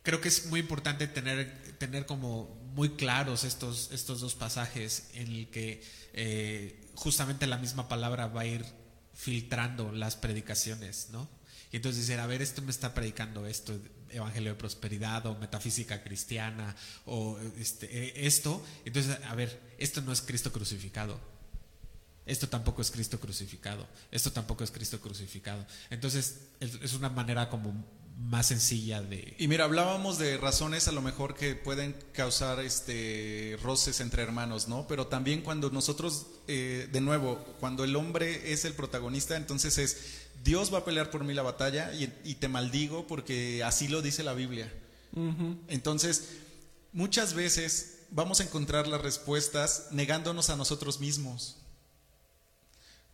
creo 0.04 0.22
que 0.22 0.28
es 0.28 0.46
muy 0.48 0.60
importante 0.60 1.08
tener, 1.08 1.76
tener 1.80 2.06
como 2.06 2.46
muy 2.76 2.90
claros 2.92 3.44
estos, 3.44 3.90
estos 3.92 4.20
dos 4.22 4.36
pasajes 4.36 5.08
en 5.16 5.32
el 5.32 5.48
que 5.50 5.82
eh, 6.14 6.85
justamente 6.96 7.48
la 7.48 7.58
misma 7.58 7.88
palabra 7.88 8.28
va 8.28 8.42
a 8.42 8.46
ir 8.46 8.66
filtrando 9.14 9.92
las 9.92 10.16
predicaciones, 10.16 11.10
¿no? 11.12 11.28
Y 11.72 11.78
entonces 11.78 12.08
decir, 12.08 12.20
a 12.20 12.28
ver, 12.28 12.42
esto 12.42 12.62
me 12.62 12.72
está 12.72 12.94
predicando 12.94 13.46
esto, 13.48 13.78
evangelio 14.10 14.52
de 14.52 14.58
prosperidad 14.58 15.26
o 15.26 15.36
metafísica 15.38 16.04
cristiana 16.04 16.76
o 17.06 17.38
este, 17.58 17.86
eh, 17.86 18.28
esto, 18.28 18.64
entonces, 18.86 19.18
a 19.26 19.36
ver, 19.36 19.60
esto 19.78 20.02
no 20.02 20.12
es 20.12 20.22
Cristo 20.22 20.52
crucificado. 20.52 21.20
Esto 22.26 22.50
tampoco 22.50 22.82
es 22.82 22.90
Cristo 22.90 23.20
crucificado. 23.20 23.88
Esto 24.10 24.32
tampoco 24.32 24.64
es 24.64 24.72
Cristo 24.72 25.00
crucificado. 25.00 25.66
Entonces, 25.90 26.48
es 26.60 26.76
es 26.82 26.94
una 26.94 27.10
manera 27.10 27.50
como 27.50 27.86
más 28.18 28.48
sencilla 28.48 29.02
de... 29.02 29.36
Y 29.38 29.48
mira, 29.48 29.66
hablábamos 29.66 30.18
de 30.18 30.38
razones 30.38 30.88
a 30.88 30.92
lo 30.92 31.02
mejor 31.02 31.36
que 31.36 31.56
pueden 31.56 31.96
causar 32.14 32.60
este 32.60 33.58
roces 33.62 34.00
entre 34.00 34.24
hermanos, 34.24 34.68
¿no? 34.68 34.88
Pero 34.88 35.08
también 35.08 35.42
cuando 35.42 35.70
nosotros, 35.70 36.28
eh, 36.48 36.88
de 36.92 37.02
nuevo, 37.02 37.36
cuando 37.60 37.84
el 37.84 37.96
hombre 37.96 38.54
es 38.54 38.66
el 38.66 38.74
protagonista, 38.74 39.36
entonces 39.36 39.78
es 39.78 39.98
Dios 40.44 40.74
va 40.74 40.80
a 40.80 40.86
pelear 40.86 41.10
por 41.10 41.24
mí 41.24 41.34
la 41.34 41.42
batalla 41.42 41.94
y, 41.94 42.12
y 42.24 42.36
te 42.36 42.48
maldigo 42.48 43.08
porque 43.08 43.64
así 43.64 43.88
lo 43.88 44.02
dice 44.02 44.24
la 44.24 44.34
Biblia. 44.34 44.72
Entonces, 45.70 46.30
muchas 46.92 47.34
veces 47.34 48.00
vamos 48.12 48.42
a 48.42 48.44
encontrar 48.44 48.88
las 48.88 49.02
respuestas 49.02 49.88
negándonos 49.92 50.50
a 50.50 50.56
nosotros 50.56 51.00
mismos. 51.00 51.58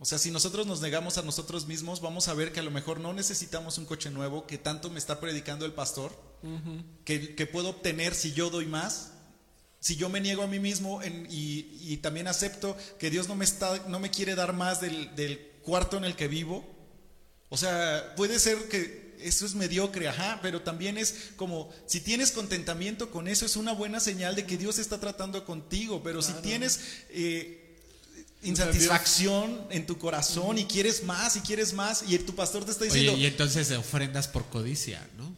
O 0.01 0.05
sea, 0.05 0.17
si 0.17 0.31
nosotros 0.31 0.65
nos 0.65 0.81
negamos 0.81 1.19
a 1.19 1.21
nosotros 1.21 1.67
mismos, 1.67 2.01
vamos 2.01 2.27
a 2.27 2.33
ver 2.33 2.51
que 2.51 2.59
a 2.59 2.63
lo 2.63 2.71
mejor 2.71 2.99
no 2.99 3.13
necesitamos 3.13 3.77
un 3.77 3.85
coche 3.85 4.09
nuevo 4.09 4.47
que 4.47 4.57
tanto 4.57 4.89
me 4.89 4.97
está 4.97 5.19
predicando 5.19 5.63
el 5.63 5.73
pastor, 5.73 6.11
que, 7.05 7.35
que 7.35 7.45
puedo 7.45 7.69
obtener 7.69 8.15
si 8.15 8.33
yo 8.33 8.49
doy 8.49 8.65
más, 8.65 9.11
si 9.79 9.95
yo 9.97 10.09
me 10.09 10.19
niego 10.19 10.41
a 10.41 10.47
mí 10.47 10.57
mismo 10.59 11.03
en- 11.03 11.27
y, 11.29 11.77
y 11.81 11.97
también 11.97 12.27
acepto 12.27 12.75
que 12.99 13.11
Dios 13.11 13.27
no 13.27 13.35
me, 13.35 13.45
está, 13.45 13.77
no 13.89 13.99
me 13.99 14.09
quiere 14.09 14.33
dar 14.33 14.53
más 14.53 14.81
del, 14.81 15.15
del 15.15 15.37
cuarto 15.61 15.97
en 15.97 16.03
el 16.05 16.15
que 16.15 16.27
vivo. 16.27 16.65
O 17.49 17.57
sea, 17.57 18.13
puede 18.15 18.39
ser 18.39 18.57
que 18.69 19.15
eso 19.19 19.45
es 19.45 19.53
mediocre, 19.53 20.07
ajá, 20.07 20.39
pero 20.41 20.63
también 20.63 20.97
es 20.97 21.29
como, 21.35 21.69
si 21.85 21.99
tienes 22.01 22.31
contentamiento 22.31 23.11
con 23.11 23.27
eso, 23.27 23.45
es 23.45 23.55
una 23.55 23.71
buena 23.73 23.99
señal 23.99 24.35
de 24.35 24.47
que 24.47 24.57
Dios 24.57 24.79
está 24.79 24.99
tratando 24.99 25.45
contigo, 25.45 26.01
pero 26.03 26.23
si 26.23 26.33
tienes... 26.41 26.79
eh, 27.11 27.59
insatisfacción 28.43 29.67
en 29.69 29.85
tu 29.85 29.97
corazón 29.97 30.57
y 30.57 30.65
quieres 30.65 31.03
más 31.03 31.35
y 31.35 31.41
quieres 31.41 31.73
más 31.73 32.03
y 32.07 32.17
tu 32.19 32.33
pastor 32.35 32.65
te 32.65 32.71
está 32.71 32.85
diciendo 32.85 33.13
Oye, 33.13 33.23
y 33.23 33.25
entonces 33.25 33.71
ofrendas 33.71 34.27
por 34.27 34.45
codicia, 34.47 35.07
¿no? 35.17 35.35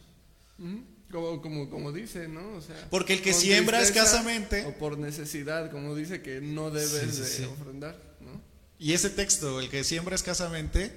Ujú. 0.58 0.84
Como, 1.10 1.40
como, 1.42 1.70
como 1.70 1.92
dice, 1.92 2.26
¿no? 2.26 2.54
O 2.56 2.60
sea, 2.60 2.88
Porque 2.90 3.12
el 3.12 3.22
que 3.22 3.32
siembra 3.34 3.80
escasamente- 3.80 4.64
O 4.66 4.72
por 4.78 4.98
necesidad, 4.98 5.70
como 5.70 5.94
dice 5.94 6.22
que 6.22 6.40
no 6.40 6.70
debes 6.70 6.90
Sí, 6.90 7.16
sí, 7.16 7.20
de 7.20 7.28
sí. 7.28 7.44
ofrendar, 7.44 7.96
¿no? 8.20 8.40
y 8.78 8.92
ese 8.94 9.10
texto 9.10 9.60
el 9.60 9.68
que 9.70 9.84
siembra 9.84 10.16
escasamente 10.16 10.90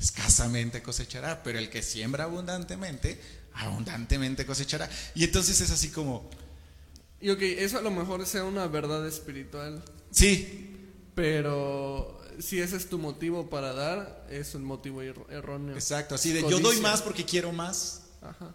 escasamente 0.00 0.80
cosechará 0.82 1.42
pero 1.42 1.58
el 1.58 1.68
que 1.68 1.82
siembra 1.82 2.24
abundantemente 2.24 3.20
abundantemente 3.52 4.46
cosechará 4.46 4.88
y 5.14 5.24
entonces 5.24 5.60
es 5.60 5.70
así 5.70 5.90
como 5.90 6.30
Y 7.20 7.28
ok, 7.30 7.42
eso 7.42 7.78
a 7.78 7.82
lo 7.82 7.90
mejor 7.90 8.24
sea 8.26 8.44
una 8.44 8.66
verdad 8.68 9.06
espiritual, 9.06 9.82
sí 10.10 10.77
pero 11.18 12.20
si 12.38 12.60
ese 12.60 12.76
es 12.76 12.88
tu 12.88 12.98
motivo 12.98 13.50
para 13.50 13.72
dar, 13.72 14.26
es 14.30 14.54
un 14.54 14.64
motivo 14.64 15.02
erróneo. 15.02 15.74
exacto 15.74 16.14
así 16.14 16.32
de 16.32 16.42
yo 16.48 16.60
doy 16.60 16.80
más 16.80 17.02
porque 17.02 17.24
quiero 17.24 17.52
más 17.52 18.04
Ajá. 18.22 18.54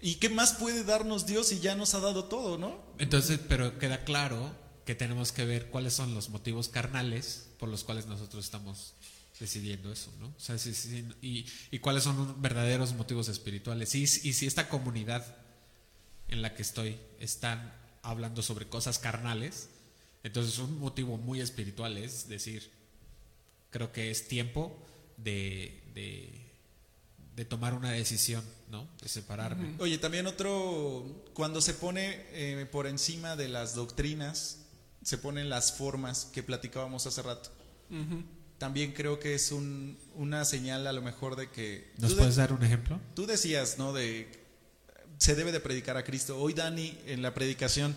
y 0.00 0.14
qué 0.16 0.28
más 0.30 0.54
puede 0.54 0.82
darnos 0.84 1.26
Dios 1.26 1.48
si 1.48 1.60
ya 1.60 1.74
nos 1.74 1.94
ha 1.94 2.00
dado 2.00 2.24
todo 2.24 2.56
no 2.58 2.80
Entonces, 2.98 3.38
pero 3.48 3.78
queda 3.78 4.04
claro 4.04 4.50
que 4.86 4.94
tenemos 4.94 5.32
que 5.32 5.44
ver 5.44 5.70
cuáles 5.70 5.92
son 5.94 6.14
los 6.14 6.30
motivos 6.30 6.68
carnales 6.68 7.48
por 7.58 7.68
los 7.68 7.84
cuales 7.84 8.06
nosotros 8.06 8.44
estamos 8.44 8.94
decidiendo 9.40 9.90
eso, 9.92 10.10
¿no? 10.20 10.28
O 10.28 10.40
sea, 10.40 10.58
si- 10.58 10.74
si- 10.74 11.04
y, 11.20 11.44
y 11.70 11.78
cuáles 11.80 12.04
son 12.04 12.16
los 12.16 12.40
verdaderos 12.40 12.94
motivos 12.94 13.28
espirituales. 13.28 13.94
Y, 13.94 14.02
y 14.04 14.06
si 14.32 14.46
esta 14.46 14.68
comunidad 14.68 15.24
en 16.28 16.40
la 16.42 16.54
que 16.54 16.62
estoy 16.62 16.98
están 17.18 17.72
hablando 18.02 18.42
sobre 18.42 18.68
cosas 18.68 18.98
carnales, 18.98 19.68
entonces 20.24 20.58
un 20.58 20.80
motivo 20.80 21.16
muy 21.18 21.40
espiritual 21.40 21.96
es 21.96 22.26
decir, 22.28 22.68
creo 23.70 23.92
que 23.92 24.10
es 24.10 24.26
tiempo 24.26 24.76
de, 25.16 25.82
de, 25.94 26.40
de 27.36 27.44
tomar 27.44 27.74
una 27.74 27.90
decisión, 27.92 28.42
¿no? 28.70 28.88
De 29.00 29.08
separarme. 29.08 29.76
Oye, 29.78 29.98
también 29.98 30.26
otro, 30.26 31.04
cuando 31.34 31.60
se 31.60 31.74
pone 31.74 32.24
eh, 32.32 32.66
por 32.72 32.86
encima 32.88 33.36
de 33.36 33.48
las 33.48 33.74
doctrinas, 33.76 34.58
se 35.02 35.18
ponen 35.18 35.48
las 35.48 35.72
formas 35.72 36.24
que 36.32 36.42
platicábamos 36.42 37.06
hace 37.06 37.22
rato. 37.22 37.50
También 38.58 38.92
creo 38.92 39.18
que 39.20 39.34
es 39.34 39.52
un- 39.52 39.98
una 40.14 40.44
señal 40.44 40.86
a 40.86 40.92
lo 40.92 41.02
mejor 41.02 41.36
de 41.36 41.50
que... 41.50 41.92
¿Nos 41.98 42.10
tú, 42.10 42.16
de- 42.16 42.20
puedes 42.22 42.36
dar 42.36 42.52
un 42.52 42.62
ejemplo? 42.64 42.98
tú 43.14 43.26
decías, 43.26 43.78
¿no? 43.78 43.92
De 43.92 44.42
se 45.18 45.34
debe 45.34 45.52
de 45.52 45.60
predicar 45.60 45.96
a 45.96 46.02
Cristo. 46.04 46.38
Hoy 46.40 46.54
Dani 46.54 46.98
en 47.06 47.22
la 47.22 47.34
predicación 47.34 47.94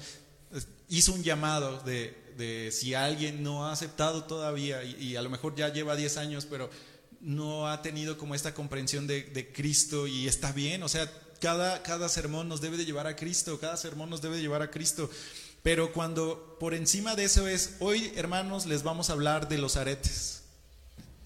hizo 0.89 1.13
un 1.13 1.23
llamado 1.23 1.81
de, 1.83 2.15
de 2.37 2.71
si 2.71 2.93
alguien 2.93 3.43
no 3.43 3.65
ha 3.65 3.71
aceptado 3.71 4.23
todavía 4.23 4.83
y, 4.83 5.15
a 5.15 5.21
lo 5.21 5.29
mejor 5.29 5.55
ya 5.55 5.71
lleva 5.73 5.95
10 5.95 6.17
años, 6.17 6.47
pero 6.49 6.69
no 7.19 7.67
ha 7.67 7.81
tenido 7.81 8.17
como 8.17 8.35
esta 8.35 8.53
comprensión 8.53 9.07
de, 9.07 9.23
de 9.23 9.51
Cristo 9.51 10.07
y 10.07 10.27
está 10.27 10.51
bien, 10.51 10.83
o 10.83 10.89
sea, 10.89 11.11
cada, 11.39 11.83
cada 11.83 12.09
sermón 12.09 12.47
nos 12.47 12.61
debe 12.61 12.77
de 12.77 12.85
llevar 12.85 13.07
a 13.07 13.15
Cristo, 13.15 13.59
cada 13.59 13.77
sermón 13.77 14.09
nos 14.09 14.21
debe 14.21 14.37
de 14.37 14.41
llevar 14.41 14.61
a 14.61 14.71
Cristo. 14.71 15.09
Pero 15.63 15.91
cuando 15.91 16.57
por 16.59 16.73
encima 16.73 17.15
de 17.15 17.25
eso 17.25 17.47
es, 17.47 17.75
hoy 17.79 18.11
hermanos 18.15 18.65
les 18.65 18.83
vamos 18.83 19.09
a 19.09 19.13
hablar 19.13 19.49
de 19.49 19.57
los 19.57 19.75
aretes 19.75 20.43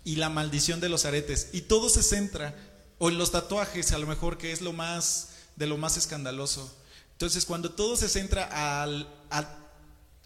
y 0.04 0.16
la 0.16 0.30
maldición 0.30 0.80
de 0.80 0.90
los 0.90 1.06
aretes. 1.06 1.50
Y 1.54 1.62
todo 1.62 1.90
se 1.90 2.02
centra, 2.02 2.56
o 2.98 3.10
en 3.10 3.18
los 3.18 3.32
tatuajes 3.32 3.92
a 3.92 3.98
lo 3.98 4.08
mejor, 4.08 4.38
que 4.38 4.52
es 4.52 4.62
lo 4.62 4.74
más, 4.74 5.30
de 5.56 5.68
lo 5.68 5.78
más 5.78 5.98
escandaloso. 5.98 6.74
Entonces 7.12 7.46
cuando 7.46 7.72
todo 7.72 7.96
se 7.96 8.10
centra 8.10 8.82
al, 8.82 9.08
a 9.32 9.58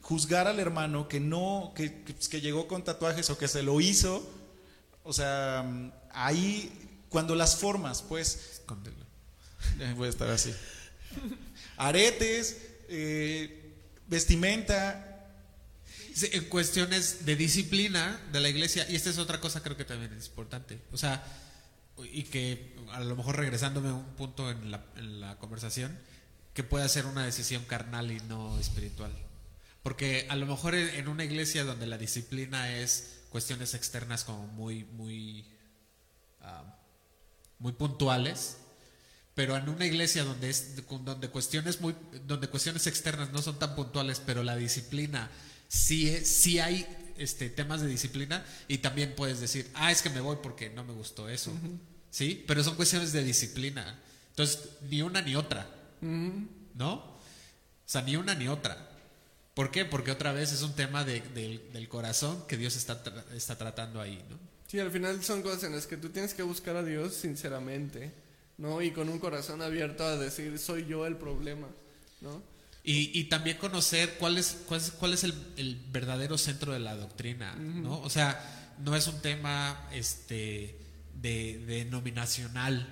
juzgar 0.01 0.47
al 0.47 0.59
hermano 0.59 1.07
que 1.07 1.19
no, 1.19 1.73
que, 1.75 2.03
que, 2.03 2.13
pues, 2.13 2.29
que 2.29 2.41
llegó 2.41 2.67
con 2.67 2.83
tatuajes 2.83 3.29
o 3.29 3.37
que 3.37 3.47
se 3.47 3.63
lo 3.63 3.81
hizo, 3.81 4.27
o 5.03 5.13
sea, 5.13 5.65
ahí 6.11 6.71
cuando 7.09 7.35
las 7.35 7.55
formas, 7.55 8.01
pues... 8.01 8.51
Escóndelo. 8.53 9.05
Voy 9.95 10.07
a 10.07 10.09
estar 10.09 10.29
así. 10.29 10.53
Aretes, 11.77 12.57
eh, 12.89 13.73
vestimenta. 14.07 15.27
Sí, 16.13 16.29
En 16.31 16.45
cuestiones 16.45 17.25
de 17.25 17.35
disciplina 17.35 18.21
de 18.31 18.39
la 18.39 18.49
iglesia, 18.49 18.85
y 18.89 18.95
esta 18.95 19.09
es 19.09 19.17
otra 19.17 19.39
cosa 19.41 19.61
creo 19.61 19.75
que 19.75 19.85
también 19.85 20.13
es 20.13 20.27
importante. 20.27 20.79
O 20.91 20.97
sea, 20.97 21.23
y 22.11 22.23
que 22.23 22.75
a 22.91 22.99
lo 23.01 23.15
mejor 23.15 23.37
regresándome 23.37 23.89
a 23.89 23.93
un 23.93 24.05
punto 24.15 24.49
en 24.49 24.71
la, 24.71 24.85
en 24.95 25.19
la 25.19 25.37
conversación, 25.37 25.97
que 26.55 26.63
puede 26.63 26.87
ser 26.89 27.05
una 27.05 27.25
decisión 27.25 27.65
carnal 27.65 28.11
y 28.11 28.19
no 28.21 28.57
espiritual. 28.57 29.11
Porque 29.83 30.25
a 30.29 30.35
lo 30.35 30.47
mejor 30.47 30.73
en, 30.73 31.07
una 31.09 31.25
iglesia 31.25 31.65
donde 31.65 31.85
la 31.85 31.97
disciplina 31.97 32.75
es 32.75 33.19
cuestiones 33.29 33.73
externas 33.75 34.23
como 34.23 34.47
muy, 34.47 34.85
muy, 34.85 35.45
ah, 36.41 36.63
muy 37.59 37.73
puntuales, 37.73 38.57
pero 39.35 39.57
en 39.57 39.67
una 39.67 39.85
iglesia 39.85 40.23
donde 40.23 40.49
es 40.49 40.77
donde 40.87 41.27
cuestiones 41.29 41.81
muy 41.81 41.93
donde 42.25 42.47
cuestiones 42.47 42.87
externas 42.87 43.31
no 43.31 43.41
son 43.41 43.59
tan 43.59 43.75
puntuales 43.75 44.21
pero 44.25 44.43
la 44.43 44.55
disciplina 44.55 45.29
sí 45.67 46.07
es- 46.07 46.25
sí 46.25 46.59
hay 46.59 46.87
este 47.17 47.49
temas 47.49 47.81
de 47.81 47.87
disciplina 47.87 48.45
y 48.69 48.77
también 48.77 49.13
puedes 49.13 49.41
decir 49.41 49.69
ah 49.73 49.91
es 49.91 50.01
que 50.01 50.09
me 50.09 50.21
voy 50.21 50.37
porque 50.41 50.69
no 50.69 50.85
me 50.85 50.93
gustó 50.93 51.27
eso 51.27 51.51
sí 52.11 52.45
pero 52.47 52.63
son 52.63 52.75
cuestiones 52.75 53.11
de 53.11 53.23
disciplina. 53.25 53.99
Entonces 54.29 54.69
ni 54.89 55.01
una 55.01 55.21
ni 55.21 55.35
otra 55.35 55.67
no 56.01 56.93
o 56.95 57.17
sea 57.85 58.01
ni 58.01 58.15
una 58.15 58.35
ni 58.35 58.47
otra 58.47 58.89
¿por 59.53 59.71
qué? 59.71 59.85
porque 59.85 60.11
otra 60.11 60.31
vez 60.33 60.51
es 60.51 60.61
un 60.61 60.73
tema 60.73 61.03
de- 61.03 61.21
del, 61.21 61.71
del 61.71 61.87
corazón 61.87 62.43
que 62.47 62.57
Dios 62.57 62.75
está 62.75 63.03
tra- 63.03 63.23
está 63.33 63.57
tratando 63.57 64.01
ahí 64.01 64.23
no 64.29 64.37
Sí, 64.67 64.79
al 64.79 64.89
final 64.91 65.23
son 65.23 65.43
cosas 65.43 65.63
en 65.65 65.73
las 65.73 65.85
que 65.85 65.95
tú 65.95 66.09
tienes 66.09 66.33
que 66.33 66.41
buscar 66.41 66.75
a 66.75 66.83
Dios 66.83 67.13
sinceramente, 67.13 68.11
¿no? 68.57 68.81
Y 68.81 68.89
con 68.91 69.07
un 69.09 69.19
corazón 69.19 69.61
abierto 69.61 70.03
a 70.03 70.17
decir, 70.17 70.57
soy 70.57 70.87
yo 70.87 71.05
el 71.05 71.17
problema, 71.17 71.67
¿no? 72.19 72.41
Y, 72.83 73.17
y 73.17 73.25
también 73.25 73.57
conocer 73.57 74.15
cuál 74.17 74.39
es, 74.39 74.57
cuál 74.67 74.81
es, 74.81 74.91
cuál 74.91 75.13
es 75.13 75.23
el, 75.23 75.35
el 75.57 75.75
verdadero 75.91 76.35
centro 76.39 76.73
de 76.73 76.79
la 76.79 76.95
doctrina, 76.95 77.53
¿no? 77.55 78.01
O 78.01 78.09
sea, 78.09 78.73
no 78.83 78.95
es 78.95 79.05
un 79.07 79.21
tema 79.21 79.87
este, 79.93 80.79
de, 81.21 81.59
denominacional, 81.67 82.87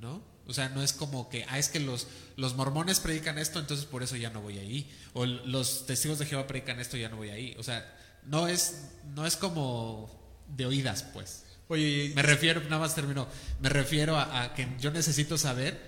¿no? 0.00 0.22
O 0.50 0.52
sea, 0.52 0.68
no 0.68 0.82
es 0.82 0.92
como 0.92 1.28
que, 1.28 1.46
ah, 1.48 1.60
es 1.60 1.68
que 1.68 1.78
los, 1.78 2.08
los 2.34 2.56
mormones 2.56 2.98
predican 2.98 3.38
esto, 3.38 3.60
entonces 3.60 3.86
por 3.86 4.02
eso 4.02 4.16
ya 4.16 4.30
no 4.30 4.40
voy 4.40 4.58
ahí. 4.58 4.90
O 5.12 5.24
los 5.24 5.86
testigos 5.86 6.18
de 6.18 6.26
Jehová 6.26 6.48
predican 6.48 6.80
esto, 6.80 6.96
ya 6.96 7.08
no 7.08 7.16
voy 7.16 7.30
ahí. 7.30 7.54
O 7.56 7.62
sea, 7.62 7.96
no 8.24 8.48
es, 8.48 8.88
no 9.14 9.26
es 9.26 9.36
como 9.36 10.10
de 10.48 10.66
oídas, 10.66 11.04
pues. 11.04 11.44
Oye, 11.68 12.10
Me 12.16 12.22
refiero, 12.22 12.60
nada 12.64 12.78
más 12.78 12.96
termino, 12.96 13.28
me 13.60 13.68
refiero 13.68 14.16
a, 14.16 14.42
a 14.42 14.54
que 14.54 14.66
yo 14.80 14.90
necesito 14.90 15.38
saber 15.38 15.80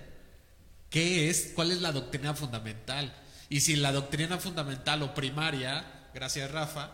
qué 0.90 1.28
es, 1.28 1.50
cuál 1.56 1.72
es 1.72 1.80
la 1.80 1.90
doctrina 1.90 2.32
fundamental. 2.34 3.12
Y 3.48 3.62
si 3.62 3.74
la 3.74 3.90
doctrina 3.90 4.38
fundamental 4.38 5.02
o 5.02 5.12
primaria, 5.12 6.08
gracias 6.14 6.52
Rafa, 6.52 6.92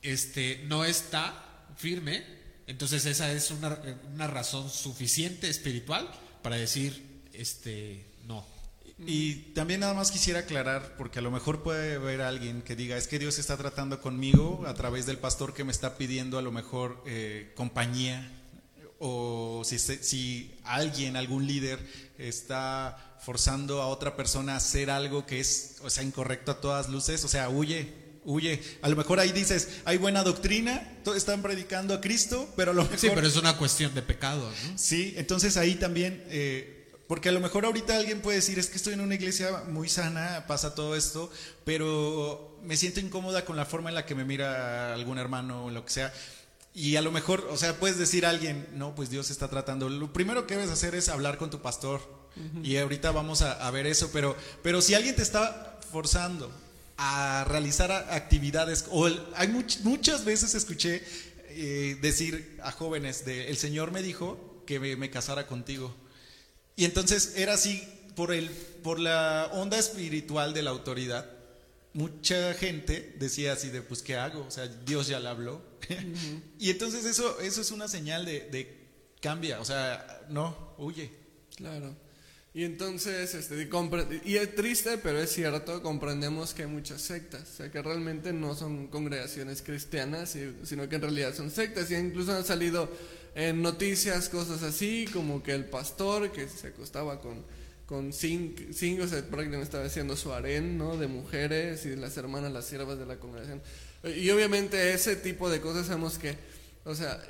este, 0.00 0.64
no 0.64 0.86
está 0.86 1.44
firme, 1.76 2.24
entonces 2.66 3.04
esa 3.04 3.30
es 3.30 3.50
una, 3.50 3.78
una 4.14 4.28
razón 4.28 4.70
suficiente 4.70 5.50
espiritual 5.50 6.10
para 6.42 6.56
decir, 6.56 7.22
este, 7.32 8.04
no. 8.26 8.44
Y 9.06 9.34
también 9.54 9.80
nada 9.80 9.94
más 9.94 10.10
quisiera 10.10 10.40
aclarar, 10.40 10.96
porque 10.98 11.20
a 11.20 11.22
lo 11.22 11.30
mejor 11.30 11.62
puede 11.62 11.94
haber 11.94 12.20
alguien 12.20 12.60
que 12.60 12.76
diga, 12.76 12.98
es 12.98 13.08
que 13.08 13.18
Dios 13.18 13.38
está 13.38 13.56
tratando 13.56 14.00
conmigo 14.00 14.64
a 14.66 14.74
través 14.74 15.06
del 15.06 15.16
pastor 15.16 15.54
que 15.54 15.64
me 15.64 15.72
está 15.72 15.96
pidiendo 15.96 16.38
a 16.38 16.42
lo 16.42 16.52
mejor 16.52 17.02
eh, 17.06 17.52
compañía, 17.56 18.30
o 18.98 19.62
si, 19.64 19.78
si 19.78 20.58
alguien, 20.64 21.16
algún 21.16 21.46
líder 21.46 21.78
está 22.18 23.16
forzando 23.20 23.80
a 23.80 23.86
otra 23.86 24.16
persona 24.16 24.54
a 24.54 24.56
hacer 24.56 24.90
algo 24.90 25.24
que 25.24 25.40
es, 25.40 25.80
o 25.82 26.02
incorrecto 26.02 26.52
a 26.52 26.60
todas 26.60 26.90
luces, 26.90 27.24
o 27.24 27.28
sea, 27.28 27.48
huye, 27.48 27.99
huye. 28.24 28.62
A 28.82 28.88
lo 28.88 28.96
mejor 28.96 29.20
ahí 29.20 29.32
dices, 29.32 29.80
hay 29.84 29.96
buena 29.96 30.22
doctrina, 30.22 30.98
todos 31.04 31.16
están 31.16 31.42
predicando 31.42 31.94
a 31.94 32.00
Cristo, 32.00 32.48
pero 32.56 32.72
a 32.72 32.74
lo 32.74 32.82
mejor... 32.82 32.98
Sí, 32.98 33.10
pero 33.14 33.26
es 33.26 33.36
una 33.36 33.56
cuestión 33.56 33.94
de 33.94 34.02
pecado, 34.02 34.50
¿no? 34.50 34.78
Sí, 34.78 35.14
entonces 35.16 35.56
ahí 35.56 35.74
también, 35.76 36.22
eh, 36.28 36.88
porque 37.06 37.28
a 37.28 37.32
lo 37.32 37.40
mejor 37.40 37.64
ahorita 37.64 37.96
alguien 37.96 38.20
puede 38.20 38.36
decir, 38.36 38.58
es 38.58 38.68
que 38.68 38.76
estoy 38.76 38.94
en 38.94 39.00
una 39.00 39.14
iglesia 39.14 39.64
muy 39.68 39.88
sana, 39.88 40.44
pasa 40.46 40.74
todo 40.74 40.96
esto, 40.96 41.30
pero 41.64 42.58
me 42.62 42.76
siento 42.76 43.00
incómoda 43.00 43.44
con 43.44 43.56
la 43.56 43.64
forma 43.64 43.88
en 43.88 43.94
la 43.94 44.06
que 44.06 44.14
me 44.14 44.24
mira 44.24 44.94
algún 44.94 45.18
hermano 45.18 45.66
o 45.66 45.70
lo 45.70 45.84
que 45.84 45.92
sea. 45.92 46.12
Y 46.72 46.94
a 46.96 47.02
lo 47.02 47.10
mejor, 47.10 47.48
o 47.50 47.56
sea, 47.56 47.74
puedes 47.80 47.98
decir 47.98 48.24
a 48.24 48.30
alguien, 48.30 48.68
no, 48.74 48.94
pues 48.94 49.10
Dios 49.10 49.30
está 49.30 49.48
tratando. 49.48 49.88
Lo 49.88 50.12
primero 50.12 50.46
que 50.46 50.54
debes 50.54 50.70
hacer 50.70 50.94
es 50.94 51.08
hablar 51.08 51.36
con 51.36 51.50
tu 51.50 51.60
pastor. 51.60 52.20
Y 52.62 52.76
ahorita 52.76 53.10
vamos 53.10 53.42
a, 53.42 53.66
a 53.66 53.70
ver 53.72 53.88
eso, 53.88 54.10
pero, 54.12 54.36
pero 54.62 54.80
si 54.80 54.94
alguien 54.94 55.16
te 55.16 55.20
está 55.20 55.80
forzando 55.90 56.50
a 57.02 57.44
realizar 57.44 57.90
actividades, 57.92 58.84
o 58.90 59.06
el- 59.06 59.20
hay 59.34 59.48
much- 59.48 59.80
muchas 59.84 60.24
veces 60.26 60.54
escuché 60.54 61.02
eh, 61.52 61.96
decir 62.02 62.58
a 62.62 62.70
jóvenes, 62.72 63.24
de, 63.24 63.48
el 63.48 63.56
Señor 63.56 63.90
me 63.90 64.02
dijo 64.02 64.62
que 64.66 64.78
me, 64.78 64.96
me 64.96 65.08
casara 65.10 65.46
contigo. 65.46 65.94
Y 66.76 66.84
entonces 66.84 67.34
era 67.36 67.54
así 67.54 67.82
por, 68.16 68.32
el, 68.32 68.48
por 68.50 68.98
la 69.00 69.48
onda 69.52 69.78
espiritual 69.78 70.52
de 70.54 70.62
la 70.62 70.70
autoridad. 70.70 71.28
Mucha 71.94 72.54
gente 72.54 73.16
decía 73.18 73.54
así 73.54 73.68
de, 73.70 73.82
pues, 73.82 74.02
¿qué 74.02 74.16
hago? 74.16 74.44
O 74.46 74.50
sea, 74.50 74.68
Dios 74.68 75.08
ya 75.08 75.18
le 75.20 75.28
habló. 75.28 75.60
y 76.58 76.70
entonces 76.70 77.04
eso, 77.06 77.40
eso 77.40 77.60
es 77.62 77.70
una 77.70 77.88
señal 77.88 78.24
de, 78.26 78.40
de 78.50 78.78
cambia, 79.20 79.58
o 79.60 79.64
sea, 79.64 80.20
no, 80.28 80.74
huye. 80.78 81.10
Claro. 81.56 81.96
Y 82.52 82.64
entonces, 82.64 83.32
este, 83.34 83.68
y 84.24 84.36
es 84.36 84.54
triste, 84.56 84.98
pero 84.98 85.20
es 85.20 85.30
cierto, 85.30 85.82
comprendemos 85.82 86.52
que 86.52 86.62
hay 86.62 86.68
muchas 86.68 87.00
sectas, 87.00 87.42
o 87.42 87.56
sea, 87.58 87.70
que 87.70 87.80
realmente 87.80 88.32
no 88.32 88.56
son 88.56 88.88
congregaciones 88.88 89.62
cristianas, 89.62 90.36
sino 90.64 90.88
que 90.88 90.96
en 90.96 91.02
realidad 91.02 91.32
son 91.32 91.52
sectas, 91.52 91.88
y 91.92 91.94
incluso 91.94 92.34
han 92.34 92.44
salido 92.44 92.90
en 93.36 93.62
noticias 93.62 94.28
cosas 94.28 94.64
así, 94.64 95.06
como 95.12 95.44
que 95.44 95.52
el 95.52 95.64
pastor 95.64 96.32
que 96.32 96.48
se 96.48 96.68
acostaba 96.68 97.20
con, 97.20 97.44
con 97.86 98.12
cinco, 98.12 98.60
cinco, 98.72 99.04
o 99.04 99.06
sea, 99.06 99.20
prácticamente 99.20 99.62
estaba 99.62 99.84
haciendo 99.84 100.16
su 100.16 100.32
harén, 100.32 100.76
¿no? 100.76 100.96
De 100.96 101.06
mujeres 101.06 101.86
y 101.86 101.94
las 101.94 102.16
hermanas, 102.16 102.50
las 102.50 102.66
siervas 102.66 102.98
de 102.98 103.06
la 103.06 103.16
congregación. 103.16 103.62
Y 104.02 104.28
obviamente 104.30 104.92
ese 104.92 105.14
tipo 105.14 105.48
de 105.50 105.60
cosas 105.60 105.86
sabemos 105.86 106.18
que, 106.18 106.36
o 106.84 106.96
sea, 106.96 107.22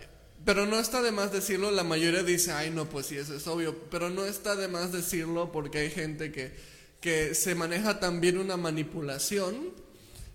pero 0.44 0.66
no 0.66 0.78
está 0.78 1.02
de 1.02 1.12
más 1.12 1.32
decirlo, 1.32 1.70
la 1.70 1.84
mayoría 1.84 2.22
dice, 2.22 2.52
ay 2.52 2.70
no, 2.70 2.88
pues 2.88 3.06
sí, 3.06 3.16
eso 3.16 3.34
es 3.36 3.46
obvio, 3.46 3.76
pero 3.90 4.10
no 4.10 4.24
está 4.24 4.56
de 4.56 4.68
más 4.68 4.92
decirlo 4.92 5.52
porque 5.52 5.78
hay 5.78 5.90
gente 5.90 6.32
que, 6.32 6.52
que 7.00 7.34
se 7.34 7.54
maneja 7.54 8.00
también 8.00 8.38
una 8.38 8.56
manipulación, 8.56 9.70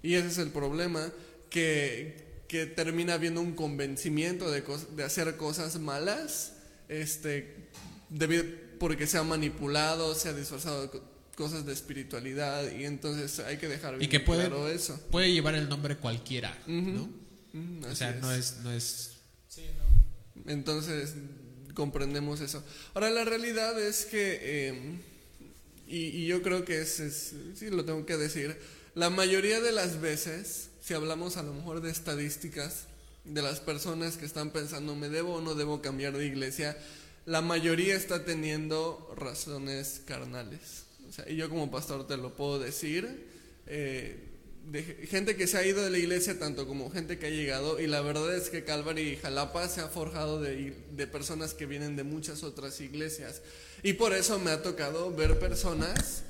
y 0.04 0.14
ese 0.16 0.28
es 0.28 0.38
el 0.38 0.50
problema, 0.52 1.12
que, 1.50 2.44
que 2.48 2.66
termina 2.66 3.14
habiendo 3.16 3.42
un 3.42 3.54
convencimiento 3.56 4.52
de, 4.52 4.64
de 4.96 5.04
hacer 5.04 5.36
cosas 5.38 5.80
malas, 5.80 6.54
este, 6.90 7.70
debido, 8.10 8.44
porque 8.80 9.08
se 9.08 9.18
ha 9.18 9.24
manipulado, 9.24 10.14
se 10.16 10.30
ha 10.30 10.34
disfrazado 10.34 10.84
de 10.84 10.90
co- 10.90 11.04
cosas 11.36 11.66
de 11.66 11.74
espiritualidad, 11.74 12.72
y 12.72 12.86
entonces 12.86 13.40
hay 13.40 13.58
que 13.58 13.68
dejar 13.68 13.96
Y 13.96 14.00
bien 14.00 14.12
que 14.12 14.20
puede, 14.20 14.42
claro 14.48 14.68
eso. 14.70 15.00
puede 15.12 15.32
llevar 15.34 15.56
el 15.56 15.68
nombre 15.68 15.98
cualquiera, 15.98 16.56
¿no? 16.68 17.10
O 17.90 17.96
sea, 17.96 18.12
es. 18.12 18.22
no 18.22 18.32
es, 18.32 18.58
no 18.64 18.72
es 18.72 19.15
Entonces 20.48 21.14
comprendemos 21.74 22.42
eso. 22.42 22.64
Ahora 22.94 23.10
la 23.10 23.26
realidad 23.26 23.80
es 23.82 24.06
que, 24.06 24.40
eh, 24.42 25.00
y, 25.88 25.98
y 26.08 26.28
yo 26.28 26.42
creo 26.42 26.66
que 26.66 26.82
es, 26.82 27.00
es- 27.00 27.34
sí 27.56 27.70
lo 27.70 27.86
tengo 27.86 28.06
que 28.06 28.18
decir, 28.18 28.58
la 28.96 29.10
mayoría 29.10 29.60
de 29.62 29.72
las 29.72 30.00
veces, 30.02 30.70
si 30.82 30.94
hablamos 30.94 31.38
a 31.38 31.44
lo 31.44 31.54
mejor 31.54 31.82
de 31.82 31.92
estadísticas, 31.92 32.86
de 33.26 33.42
las 33.42 33.60
personas 33.60 34.18
que 34.18 34.26
están 34.26 34.52
pensando, 34.52 34.96
¿me 34.96 35.10
debo 35.10 35.36
o 35.36 35.42
no 35.42 35.56
debo 35.56 35.82
cambiar 35.82 36.18
de 36.18 36.26
iglesia? 36.28 36.78
La 37.26 37.42
mayoría 37.42 37.96
está 37.96 38.24
teniendo 38.24 39.14
razones 39.18 40.02
carnales. 40.06 40.84
O 41.10 41.12
sea, 41.12 41.28
y 41.30 41.36
yo 41.36 41.50
como 41.50 41.72
pastor 41.72 42.08
te 42.08 42.18
lo 42.18 42.36
puedo 42.36 42.60
decir. 42.60 43.26
eh, 43.68 44.32
de 44.72 44.84
gente 44.84 45.36
que 45.36 45.48
se 45.48 45.58
ha 45.58 45.66
ido 45.66 45.84
de 45.84 45.90
la 45.90 45.98
iglesia, 45.98 46.40
tanto 46.40 46.68
como 46.68 46.90
gente 46.90 47.18
que 47.20 47.28
ha 47.28 47.30
llegado, 47.30 47.80
y 47.80 47.88
la 47.88 48.02
verdad 48.02 48.36
es 48.36 48.50
que 48.50 48.64
Calvary 48.64 49.10
y 49.10 49.16
Jalapa 49.18 49.68
se 49.70 49.82
ha 49.82 49.88
forjado 49.88 50.42
de, 50.42 50.76
de 50.92 51.08
personas 51.08 51.54
que 51.54 51.66
vienen 51.66 51.96
de 51.96 52.04
muchas 52.04 52.44
otras 52.44 52.82
iglesias. 52.82 53.42
Y 53.84 53.94
por 53.94 54.14
eso 54.14 54.40
me 54.40 54.52
ha 54.52 54.64
tocado 54.64 55.14
ver 55.14 55.38
personas 55.40 56.24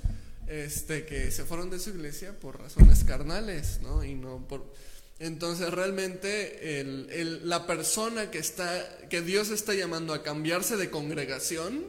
este, 0.47 1.05
que 1.05 1.31
se 1.31 1.43
fueron 1.43 1.69
de 1.69 1.79
su 1.79 1.91
iglesia 1.91 2.37
por 2.39 2.59
razones 2.59 3.03
carnales, 3.03 3.79
¿no? 3.81 4.03
Y 4.03 4.15
no 4.15 4.47
por... 4.47 4.73
Entonces 5.17 5.71
realmente 5.71 6.81
el, 6.81 7.07
el, 7.09 7.49
la 7.49 7.65
persona 7.65 8.29
que, 8.31 8.37
está, 8.37 9.07
que 9.09 9.21
Dios 9.21 9.49
está 9.49 9.73
llamando 9.73 10.13
a 10.13 10.23
cambiarse 10.23 10.75
de 10.75 10.89
congregación, 10.89 11.85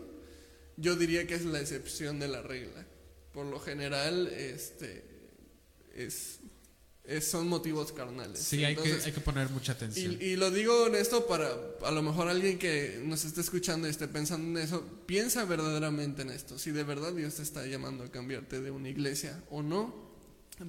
yo 0.76 0.94
diría 0.94 1.26
que 1.26 1.34
es 1.34 1.44
la 1.44 1.60
excepción 1.60 2.20
de 2.20 2.28
la 2.28 2.42
regla. 2.42 2.86
Por 3.32 3.46
lo 3.46 3.58
general, 3.58 4.28
este, 4.28 5.02
es, 5.96 6.38
es 7.04 7.28
son 7.28 7.48
motivos 7.48 7.92
carnales. 7.92 8.40
Sí, 8.40 8.64
hay, 8.64 8.76
que, 8.76 8.92
hay 8.92 9.12
que 9.12 9.20
poner 9.20 9.48
mucha 9.50 9.72
atención. 9.72 10.16
Y, 10.20 10.24
y, 10.24 10.36
lo 10.36 10.50
digo 10.50 10.86
en 10.86 10.94
esto 10.94 11.26
para 11.26 11.50
a 11.84 11.90
lo 11.90 12.02
mejor 12.02 12.28
alguien 12.28 12.58
que 12.58 13.00
nos 13.04 13.24
esté 13.24 13.40
escuchando 13.40 13.86
y 13.86 13.90
esté 13.90 14.08
pensando 14.08 14.58
en 14.58 14.64
eso, 14.64 14.84
piensa 15.06 15.44
verdaderamente 15.44 16.22
en 16.22 16.30
esto, 16.30 16.58
si 16.58 16.70
de 16.70 16.84
verdad 16.84 17.12
Dios 17.12 17.34
te 17.34 17.42
está 17.42 17.66
llamando 17.66 18.04
a 18.04 18.10
cambiarte 18.10 18.60
de 18.60 18.70
una 18.70 18.88
iglesia 18.88 19.42
o 19.50 19.62
no. 19.62 20.06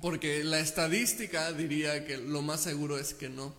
Porque 0.01 0.43
la 0.43 0.59
estadística 0.59 1.53
diría 1.53 2.05
que 2.05 2.17
lo 2.17 2.41
más 2.41 2.61
seguro 2.61 2.97
es 2.99 3.13
que 3.13 3.29
no. 3.29 3.55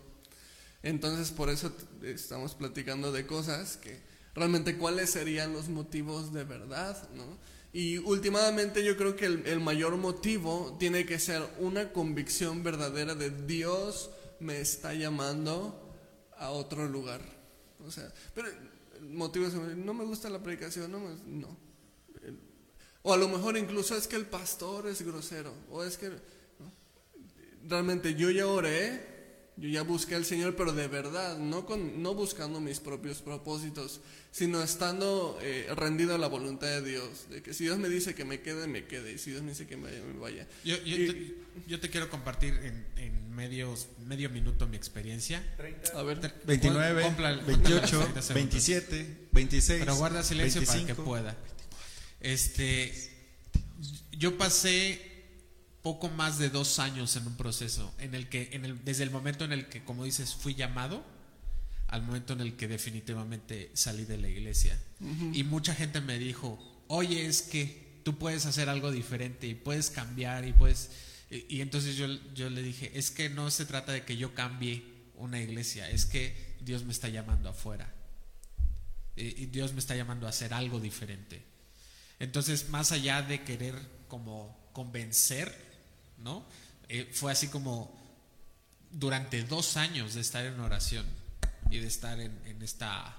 Entonces 0.82 1.30
por 1.30 1.48
eso 1.48 1.74
estamos 2.02 2.54
platicando 2.54 3.12
de 3.12 3.26
cosas 3.26 3.78
que 3.78 4.00
realmente 4.34 4.76
cuáles 4.76 5.10
serían 5.10 5.52
los 5.52 5.68
motivos 5.68 6.32
de 6.32 6.44
verdad, 6.44 7.08
¿no? 7.14 7.38
Y 7.72 7.98
últimamente 7.98 8.84
yo 8.84 8.96
creo 8.96 9.14
que 9.14 9.26
el, 9.26 9.46
el, 9.46 9.60
mayor 9.60 9.96
motivo 9.96 10.76
tiene 10.78 11.04
que 11.04 11.18
ser 11.18 11.42
una 11.58 11.92
convicción 11.92 12.62
verdadera 12.62 13.14
de 13.14 13.30
Dios 13.30 14.10
me 14.40 14.60
está 14.60 14.94
llamando 14.94 15.88
a 16.36 16.50
otro 16.50 16.86
lugar. 16.86 17.20
O 17.86 17.90
sea, 17.90 18.12
pero 18.34 18.48
el 18.48 19.08
motivo 19.10 19.46
es, 19.46 19.54
no 19.54 19.94
me 19.94 20.04
gusta 20.04 20.30
la 20.30 20.42
predicación, 20.42 20.90
no, 20.90 21.00
no. 21.26 21.56
O 23.02 23.12
a 23.12 23.16
lo 23.16 23.28
mejor 23.28 23.56
incluso 23.56 23.96
es 23.96 24.06
que 24.06 24.16
el 24.16 24.26
pastor 24.26 24.88
es 24.88 25.02
grosero, 25.02 25.54
o 25.70 25.84
es 25.84 25.96
que 25.96 26.10
realmente 27.66 28.14
yo 28.14 28.30
ya 28.30 28.46
oré, 28.46 29.17
yo 29.60 29.68
ya 29.68 29.82
busqué 29.82 30.14
al 30.14 30.24
Señor, 30.24 30.54
pero 30.54 30.72
de 30.72 30.86
verdad, 30.86 31.36
no, 31.36 31.66
con, 31.66 32.00
no 32.00 32.14
buscando 32.14 32.60
mis 32.60 32.78
propios 32.78 33.18
propósitos, 33.18 34.00
sino 34.30 34.62
estando 34.62 35.38
eh, 35.42 35.66
rendido 35.74 36.14
a 36.14 36.18
la 36.18 36.28
voluntad 36.28 36.68
de 36.68 36.82
Dios, 36.82 37.28
de 37.28 37.42
que 37.42 37.52
si 37.52 37.64
Dios 37.64 37.78
me 37.78 37.88
dice 37.88 38.14
que 38.14 38.24
me 38.24 38.40
quede, 38.40 38.68
me 38.68 38.86
quede, 38.86 39.12
y 39.12 39.18
si 39.18 39.30
Dios 39.30 39.42
me 39.42 39.50
dice 39.50 39.66
que 39.66 39.76
me 39.76 39.90
vaya, 39.90 40.02
me 40.04 40.18
vaya. 40.18 40.46
Yo, 40.64 40.76
yo, 40.84 40.96
y, 40.96 41.06
te, 41.06 41.34
yo 41.66 41.80
te, 41.80 41.90
quiero 41.90 42.08
compartir 42.08 42.54
en, 42.62 42.86
en, 42.96 43.34
medios, 43.34 43.88
medio 44.06 44.30
minuto 44.30 44.66
mi 44.68 44.76
experiencia. 44.76 45.44
30, 45.56 45.98
a 45.98 46.02
ver, 46.02 46.34
29, 46.44 47.02
compla, 47.02 47.32
28, 47.32 48.12
27, 48.34 49.28
26. 49.32 49.80
Pero 49.80 49.96
guarda 49.96 50.22
silencio 50.22 50.60
25. 50.60 50.86
para 50.86 50.96
que 50.96 51.02
pueda. 51.02 51.36
Este, 52.20 52.92
yo 54.12 54.36
pasé 54.36 55.07
poco 55.88 56.10
más 56.10 56.36
de 56.38 56.50
dos 56.50 56.80
años 56.80 57.16
en 57.16 57.26
un 57.26 57.34
proceso 57.38 57.94
en 57.98 58.14
el 58.14 58.28
que, 58.28 58.50
en 58.52 58.66
el, 58.66 58.84
desde 58.84 59.04
el 59.04 59.10
momento 59.10 59.46
en 59.46 59.52
el 59.52 59.70
que, 59.70 59.82
como 59.84 60.04
dices, 60.04 60.34
fui 60.34 60.54
llamado, 60.54 61.02
al 61.86 62.02
momento 62.02 62.34
en 62.34 62.42
el 62.42 62.56
que 62.58 62.68
definitivamente 62.68 63.70
salí 63.72 64.04
de 64.04 64.18
la 64.18 64.28
iglesia. 64.28 64.78
Uh 65.00 65.06
-huh. 65.06 65.36
Y 65.38 65.44
mucha 65.44 65.74
gente 65.74 66.02
me 66.02 66.18
dijo, 66.18 66.58
oye, 66.88 67.24
es 67.24 67.40
que 67.40 68.02
tú 68.04 68.18
puedes 68.18 68.44
hacer 68.44 68.68
algo 68.68 68.90
diferente 68.92 69.46
y 69.46 69.54
puedes 69.54 69.88
cambiar 69.88 70.44
y 70.44 70.52
puedes... 70.52 70.90
Y, 71.30 71.56
y 71.56 71.60
entonces 71.62 71.96
yo, 71.96 72.06
yo 72.34 72.50
le 72.50 72.62
dije, 72.62 72.90
es 72.94 73.10
que 73.10 73.30
no 73.30 73.50
se 73.50 73.64
trata 73.64 73.92
de 73.92 74.04
que 74.04 74.18
yo 74.18 74.34
cambie 74.34 74.84
una 75.16 75.40
iglesia, 75.40 75.88
es 75.88 76.04
que 76.04 76.56
Dios 76.60 76.84
me 76.84 76.92
está 76.92 77.08
llamando 77.08 77.48
afuera. 77.48 77.90
Y, 79.16 79.44
y 79.44 79.46
Dios 79.46 79.72
me 79.72 79.78
está 79.78 79.96
llamando 79.96 80.26
a 80.26 80.30
hacer 80.30 80.52
algo 80.52 80.80
diferente. 80.80 81.40
Entonces, 82.18 82.68
más 82.68 82.92
allá 82.92 83.22
de 83.22 83.42
querer 83.42 83.74
como 84.06 84.68
convencer, 84.74 85.67
¿no? 86.18 86.44
Eh, 86.88 87.08
fue 87.12 87.32
así 87.32 87.48
como 87.48 87.96
durante 88.90 89.42
dos 89.42 89.76
años 89.76 90.14
de 90.14 90.20
estar 90.20 90.44
en 90.44 90.58
oración 90.60 91.06
y 91.70 91.78
de 91.78 91.86
estar 91.86 92.18
en, 92.20 92.38
en 92.46 92.62
esta 92.62 93.16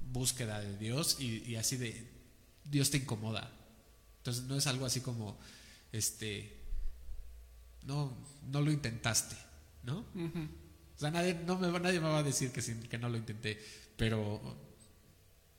búsqueda 0.00 0.60
de 0.60 0.76
Dios 0.78 1.16
y, 1.20 1.44
y, 1.50 1.56
así 1.56 1.76
de 1.76 2.08
Dios 2.64 2.90
te 2.90 2.98
incomoda. 2.98 3.50
Entonces 4.18 4.44
no 4.44 4.56
es 4.56 4.66
algo 4.66 4.86
así 4.86 5.00
como 5.00 5.38
este 5.92 6.56
no 7.84 8.16
no 8.50 8.60
lo 8.60 8.70
intentaste, 8.70 9.36
¿no? 9.82 9.98
Uh 10.14 10.18
-huh. 10.18 10.48
O 10.96 11.00
sea, 11.00 11.10
nadie, 11.10 11.34
no 11.34 11.58
me, 11.58 11.78
nadie 11.78 12.00
me 12.00 12.08
va 12.08 12.18
a 12.18 12.22
decir 12.22 12.50
que, 12.50 12.60
que 12.60 12.98
no 12.98 13.08
lo 13.08 13.16
intenté, 13.16 13.62
pero 13.96 14.40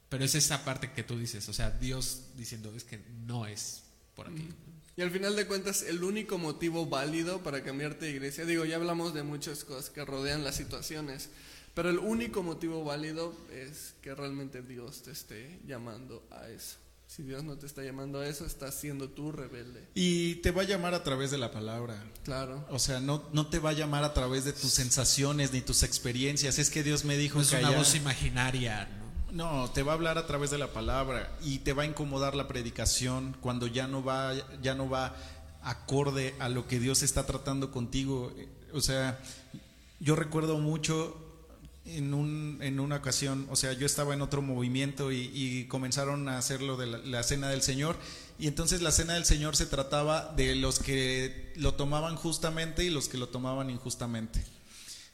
pero 0.10 0.26
es 0.26 0.34
esa 0.34 0.66
parte 0.66 0.92
que 0.92 1.04
tú 1.04 1.18
dices, 1.18 1.48
o 1.50 1.54
sea, 1.54 1.70
Dios 1.70 2.24
diciendo 2.36 2.74
es 2.76 2.84
que 2.84 2.98
no 3.28 3.46
es 3.46 3.84
por 4.16 4.28
aquí. 4.28 4.42
Uh 4.42 4.50
-huh. 4.50 4.69
Y 5.00 5.02
al 5.02 5.12
final 5.12 5.34
de 5.38 5.48
cuentas, 5.48 5.84
el 5.84 6.04
único 6.04 6.38
motivo 6.38 6.86
válido 6.86 7.42
para 7.42 7.64
cambiarte 7.64 8.08
de 8.08 8.12
iglesia, 8.12 8.44
digo, 8.44 8.66
ya 8.66 8.76
hablamos 8.76 9.14
de 9.14 9.24
muchas 9.24 9.64
cosas 9.64 9.90
que 9.90 10.04
rodean 10.04 10.44
las 10.44 10.58
situaciones, 10.58 11.30
pero 11.74 11.90
el 11.90 12.00
único 12.00 12.44
motivo 12.44 12.84
válido 12.84 13.34
es 13.50 13.94
que 14.02 14.14
realmente 14.14 14.62
Dios 14.62 15.02
te 15.04 15.12
esté 15.12 15.62
llamando 15.66 16.28
a 16.32 16.50
eso. 16.50 16.76
Si 17.08 17.24
Dios 17.24 17.46
no 17.46 17.58
te 17.58 17.66
está 17.66 17.82
llamando 17.82 18.20
a 18.20 18.28
eso, 18.28 18.46
estás 18.46 18.76
siendo 18.76 19.08
tú 19.08 19.32
rebelde. 19.32 19.88
Y 19.96 20.36
te 20.42 20.52
va 20.52 20.64
a 20.64 20.66
llamar 20.66 20.94
a 20.94 21.02
través 21.02 21.32
de 21.32 21.38
la 21.38 21.50
palabra. 21.50 22.04
Claro. 22.26 22.68
O 22.70 22.78
sea, 22.78 23.00
no, 23.00 23.24
no 23.32 23.48
te 23.48 23.60
va 23.60 23.70
a 23.70 23.74
llamar 23.74 24.04
a 24.04 24.14
través 24.14 24.44
de 24.44 24.52
tus 24.52 24.74
sensaciones 24.74 25.54
ni 25.54 25.62
tus 25.62 25.84
experiencias. 25.84 26.60
Es 26.60 26.70
que 26.70 26.84
Dios 26.84 27.06
me 27.06 27.16
dijo 27.16 27.38
no 27.38 27.44
es 27.44 27.52
que 27.52 27.56
una 27.56 27.70
allá... 27.70 27.78
voz 27.78 27.96
imaginaria, 27.96 28.99
¿no? 29.32 29.70
Te 29.72 29.84
va 29.84 29.94
a 29.94 29.96
hablar 29.96 30.18
a 30.18 30.26
través 30.26 30.52
de 30.52 30.58
la 30.58 30.68
palabra 30.68 31.32
y 31.42 31.60
te 31.60 31.74
va 31.74 31.84
a 31.84 31.86
incomodar 31.86 32.36
la 32.36 32.48
predicación 32.48 33.36
cuando 33.42 33.68
ya 33.68 33.88
no 33.88 34.04
va, 34.04 34.34
ya 34.62 34.76
no 34.76 34.90
va 34.90 35.16
acorde 35.62 36.36
a 36.40 36.50
lo 36.50 36.68
que 36.68 36.80
Dios 36.80 37.04
está 37.04 37.26
tratando 37.26 37.72
contigo. 37.72 38.34
O 38.74 38.82
sea, 38.82 39.20
yo 40.00 40.16
recuerdo 40.16 40.58
mucho 40.58 41.18
en, 41.86 42.14
un, 42.14 42.60
en 42.62 42.80
una 42.80 42.98
ocasión, 42.98 43.48
o 43.50 43.56
sea, 43.56 43.74
yo 43.74 43.86
estaba 43.86 44.14
en 44.14 44.22
otro 44.22 44.42
movimiento 44.42 45.12
y, 45.12 45.66
comenzaron 45.70 46.28
a 46.30 46.38
hacer 46.38 46.62
lo 46.62 46.78
de 46.78 46.88
la, 46.88 47.24
cena 47.24 47.50
del 47.50 47.62
Señor 47.62 47.98
y 48.38 48.48
entonces 48.48 48.82
la 48.82 48.92
cena 48.92 49.14
del 49.14 49.26
Señor 49.26 49.56
se 49.56 49.66
trataba 49.66 50.34
de 50.36 50.56
los 50.56 50.80
que 50.80 51.54
lo 51.56 51.74
tomaban 51.74 52.16
justamente 52.16 52.84
y 52.84 52.90
los 52.90 53.10
que 53.10 53.18
lo 53.18 53.30
tomaban 53.30 53.70
injustamente. 53.70 54.44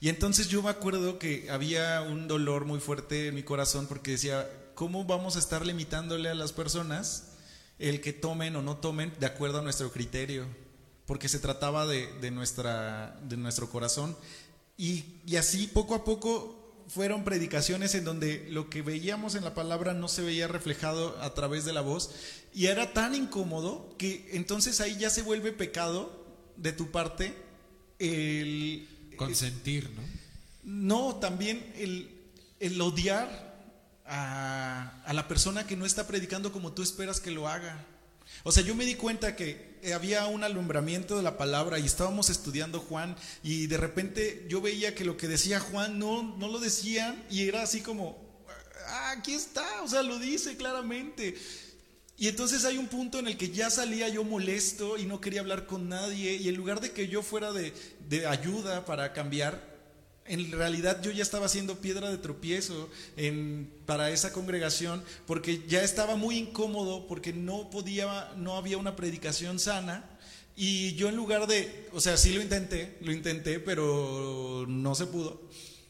Y 0.05 0.09
entonces 0.09 0.49
yo 0.49 0.61
me 0.61 0.69
acuerdo 0.69 1.17
que 1.17 1.49
había 1.49 2.03
un 2.03 2.27
dolor 2.27 2.65
muy 2.65 2.79
fuerte 2.79 3.29
en 3.29 3.33
mi 3.33 3.41
corazón 3.41 3.87
porque 3.87 4.11
decía, 4.11 4.47
¿cómo 4.75 5.03
vamos 5.03 5.35
a 5.35 5.39
estar 5.39 5.65
limitándole 5.65 6.29
a 6.29 6.35
las 6.35 6.53
personas 6.53 7.31
el 7.79 8.01
que 8.01 8.13
tomen 8.13 8.55
o 8.55 8.61
no 8.61 8.77
tomen 8.77 9.11
de 9.19 9.25
acuerdo 9.25 9.57
a 9.57 9.61
nuestro 9.63 9.91
criterio? 9.91 10.45
Porque 11.07 11.27
se 11.27 11.39
trataba 11.39 11.87
de, 11.87 12.05
de 12.21 12.29
nuestra, 12.29 13.19
de 13.23 13.35
nuestro 13.35 13.67
corazón. 13.71 14.15
Y, 14.77 15.05
y 15.25 15.37
así 15.37 15.65
poco 15.65 15.95
a 15.95 16.03
poco 16.03 16.83
fueron 16.87 17.23
predicaciones 17.23 17.95
en 17.95 18.05
donde 18.05 18.47
lo 18.51 18.69
que 18.69 18.83
veíamos 18.83 19.33
en 19.33 19.43
la 19.43 19.55
palabra 19.55 19.95
no 19.95 20.07
se 20.07 20.21
veía 20.21 20.47
reflejado 20.47 21.19
a 21.19 21.33
través 21.33 21.65
de 21.65 21.73
la 21.73 21.81
voz 21.81 22.11
y 22.53 22.67
era 22.67 22.93
tan 22.93 23.15
incómodo 23.15 23.95
que 23.97 24.29
entonces 24.33 24.81
ahí 24.81 24.97
ya 24.99 25.09
se 25.09 25.23
vuelve 25.23 25.51
pecado 25.51 26.27
de 26.57 26.73
tu 26.73 26.91
parte 26.91 27.33
el 27.97 28.87
consentir, 29.15 29.89
¿no? 29.91 30.01
No, 30.63 31.15
también 31.15 31.71
el, 31.77 32.09
el 32.59 32.79
odiar 32.81 33.55
a, 34.05 35.01
a, 35.05 35.13
la 35.13 35.27
persona 35.27 35.67
que 35.67 35.75
no 35.75 35.85
está 35.85 36.07
predicando 36.07 36.51
como 36.51 36.73
tú 36.73 36.81
esperas 36.81 37.19
que 37.19 37.31
lo 37.31 37.47
haga. 37.47 37.85
O 38.43 38.51
sea, 38.51 38.63
yo 38.63 38.75
me 38.75 38.85
di 38.85 38.95
cuenta 38.95 39.35
que 39.35 39.79
había 39.93 40.25
un 40.25 40.43
alumbramiento 40.43 41.17
de 41.17 41.23
la 41.23 41.37
palabra 41.37 41.77
y 41.79 41.85
estábamos 41.85 42.29
estudiando 42.29 42.79
Juan 42.79 43.15
y 43.43 43.67
de 43.67 43.77
repente 43.77 44.45
yo 44.49 44.61
veía 44.61 44.95
que 44.95 45.05
lo 45.05 45.17
que 45.17 45.27
decía 45.27 45.59
Juan 45.59 45.99
no, 45.99 46.35
no 46.37 46.47
lo 46.47 46.59
decían 46.59 47.23
y 47.29 47.47
era 47.47 47.61
así 47.61 47.81
como, 47.81 48.17
ah, 48.87 49.11
aquí 49.17 49.33
está, 49.33 49.83
o 49.83 49.87
sea, 49.87 50.01
lo 50.03 50.17
dice 50.17 50.57
claramente. 50.57 51.35
Y 52.17 52.29
entonces 52.29 52.63
hay 52.63 52.77
un 52.77 52.87
punto 52.87 53.19
en 53.19 53.27
el 53.27 53.37
que 53.37 53.49
ya 53.49 53.69
salía 53.69 54.07
yo 54.07 54.23
molesto 54.23 54.97
y 54.97 55.05
no 55.05 55.19
quería 55.19 55.41
hablar 55.41 55.65
con 55.65 55.89
nadie 55.89 56.35
y 56.35 56.47
en 56.47 56.55
lugar 56.55 56.79
de 56.79 56.91
que 56.91 57.09
yo 57.09 57.21
fuera 57.21 57.51
de, 57.51 57.73
de 58.07 58.25
ayuda 58.25 58.85
para 58.85 59.11
cambiar, 59.11 59.75
en 60.25 60.51
realidad 60.51 61.01
yo 61.01 61.11
ya 61.11 61.21
estaba 61.21 61.45
haciendo 61.45 61.81
piedra 61.81 62.09
de 62.09 62.17
tropiezo 62.17 62.89
en, 63.17 63.69
para 63.85 64.09
esa 64.11 64.31
congregación 64.31 65.03
porque 65.27 65.63
ya 65.67 65.83
estaba 65.83 66.15
muy 66.15 66.37
incómodo 66.37 67.05
porque 67.07 67.33
no 67.33 67.69
podía, 67.69 68.31
no 68.37 68.55
había 68.55 68.77
una 68.77 68.95
predicación 68.95 69.59
sana 69.59 70.09
y 70.55 70.95
yo 70.95 71.09
en 71.09 71.17
lugar 71.17 71.47
de, 71.47 71.89
o 71.91 71.99
sea, 71.99 72.15
sí 72.15 72.33
lo 72.33 72.41
intenté, 72.41 72.97
lo 73.01 73.11
intenté, 73.11 73.59
pero 73.59 74.65
no 74.69 74.95
se 74.95 75.05
pudo. 75.05 75.41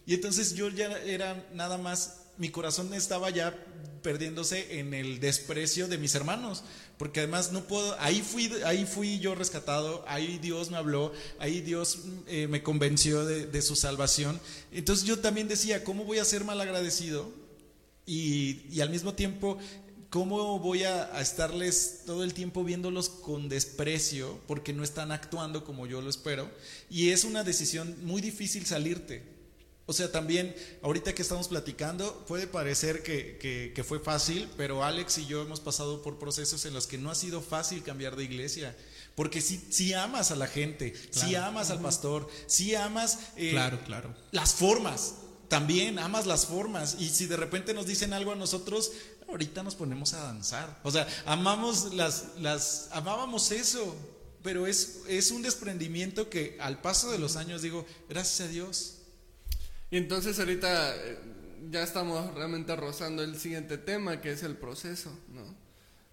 Y 0.08 0.16
entonces 0.16 0.56
yo 0.56 0.70
ya 0.70 0.92
era 1.04 1.48
nada 1.54 1.78
más 1.78 2.25
mi 2.38 2.50
corazón 2.50 2.94
estaba 2.94 3.30
ya 3.30 3.56
perdiéndose 4.02 4.80
en 4.80 4.94
el 4.94 5.20
desprecio 5.20 5.88
de 5.88 5.98
mis 5.98 6.14
hermanos, 6.14 6.64
porque 6.98 7.22
además 7.22 7.52
no 7.52 7.64
puedo, 7.64 7.96
ahí 8.00 8.22
fui, 8.22 8.52
ahí 8.64 8.86
fui 8.86 9.20
yo 9.20 9.34
rescatado, 9.34 10.06
ahí 10.08 10.38
Dios 10.38 10.70
me 10.70 10.78
habló, 10.78 11.12
ahí 11.40 11.62
Dios 11.62 12.00
eh, 12.28 12.48
me 12.48 12.62
convenció 12.62 13.26
de, 13.26 13.62
su 13.64 13.76
salvación. 13.76 14.40
Entonces 14.72 15.06
yo 15.06 15.20
también 15.20 15.48
decía, 15.48 15.84
¿cómo 15.84 16.04
voy 16.04 16.20
a 16.20 16.26
ser 16.26 16.44
mal 16.44 16.62
agradecido? 16.62 17.32
Y, 18.06 18.62
y 18.70 18.82
al 18.82 18.90
mismo 18.92 19.14
tiempo 19.14 19.58
¿Cómo 20.12 20.60
voy 20.60 20.84
a, 20.84 21.14
a, 21.14 21.20
estarles 21.20 22.04
todo 22.06 22.24
el 22.24 22.34
tiempo 22.34 22.64
viéndolos 22.64 23.10
con 23.10 23.50
desprecio 23.50 24.40
porque 24.48 24.72
no 24.72 24.82
están 24.82 25.12
actuando 25.12 25.66
como 25.66 25.88
yo 25.88 26.02
lo 26.02 26.10
espero? 26.10 26.50
Y 26.90 27.10
es 27.10 27.26
una 27.26 27.44
decisión 27.44 27.98
muy 28.06 28.22
difícil 28.22 28.66
salirte. 28.66 29.35
O 29.88 29.94
sea, 29.94 30.12
también 30.12 30.56
ahorita 30.82 31.14
que 31.14 31.22
estamos 31.22 31.48
platicando, 31.48 32.26
puede 32.26 32.48
parecer 32.48 33.04
que, 33.04 33.38
que, 33.38 33.72
que, 33.76 33.84
fue 33.84 34.00
fácil, 34.00 34.50
pero 34.58 34.84
Alex 34.84 35.20
y 35.20 35.28
yo 35.28 35.44
hemos 35.44 35.60
pasado 35.60 36.02
por 36.02 36.18
procesos 36.18 36.66
en 36.66 36.74
los 36.74 36.88
que 36.88 36.98
no 36.98 37.12
ha 37.12 37.16
sido 37.16 37.40
fácil 37.42 37.84
cambiar 37.84 38.16
de 38.16 38.24
iglesia. 38.24 38.76
Porque 39.14 39.42
si, 39.42 39.58
si 39.70 39.94
amas 39.94 40.32
a 40.32 40.36
la 40.36 40.48
gente, 40.48 40.92
claro. 40.92 41.28
si 41.28 41.36
amas 41.36 41.70
al 41.70 41.82
pastor, 41.82 42.28
si 42.48 42.74
amas 42.74 43.20
eh, 43.38 43.52
claro, 43.52 43.80
claro. 43.86 44.16
las 44.32 44.56
formas, 44.56 45.16
también 45.48 46.00
amas 46.00 46.26
las 46.26 46.48
formas. 46.48 46.98
Y 47.00 47.10
si 47.10 47.28
de 47.28 47.38
repente 47.38 47.76
nos 47.76 47.86
dicen 47.86 48.12
algo 48.12 48.32
a 48.32 48.36
nosotros, 48.36 48.92
ahorita 49.30 49.62
nos 49.62 49.76
ponemos 49.76 50.14
a 50.14 50.24
danzar. 50.24 50.80
O 50.84 50.92
sea, 50.92 51.08
amamos 51.26 51.94
las, 51.94 52.26
las, 52.40 52.90
amábamos 52.92 53.52
eso, 53.52 53.96
pero 54.42 54.68
es, 54.68 55.02
es 55.08 55.32
un 55.32 55.44
desprendimiento 55.44 56.30
que 56.30 56.58
al 56.60 56.82
paso 56.82 57.12
de 57.12 57.20
los 57.20 57.36
años 57.36 57.62
digo, 57.62 57.86
gracias 58.10 58.48
a 58.48 58.52
Dios. 58.52 58.96
Y 59.96 59.98
entonces 59.98 60.38
ahorita 60.40 60.94
eh, 60.94 61.18
ya 61.72 61.82
estamos 61.82 62.34
realmente 62.34 62.76
rozando 62.76 63.24
el 63.24 63.40
siguiente 63.40 63.78
tema, 63.78 64.20
que 64.20 64.34
es 64.34 64.44
el 64.44 64.58
proceso, 64.58 65.18
¿no? 65.30 65.56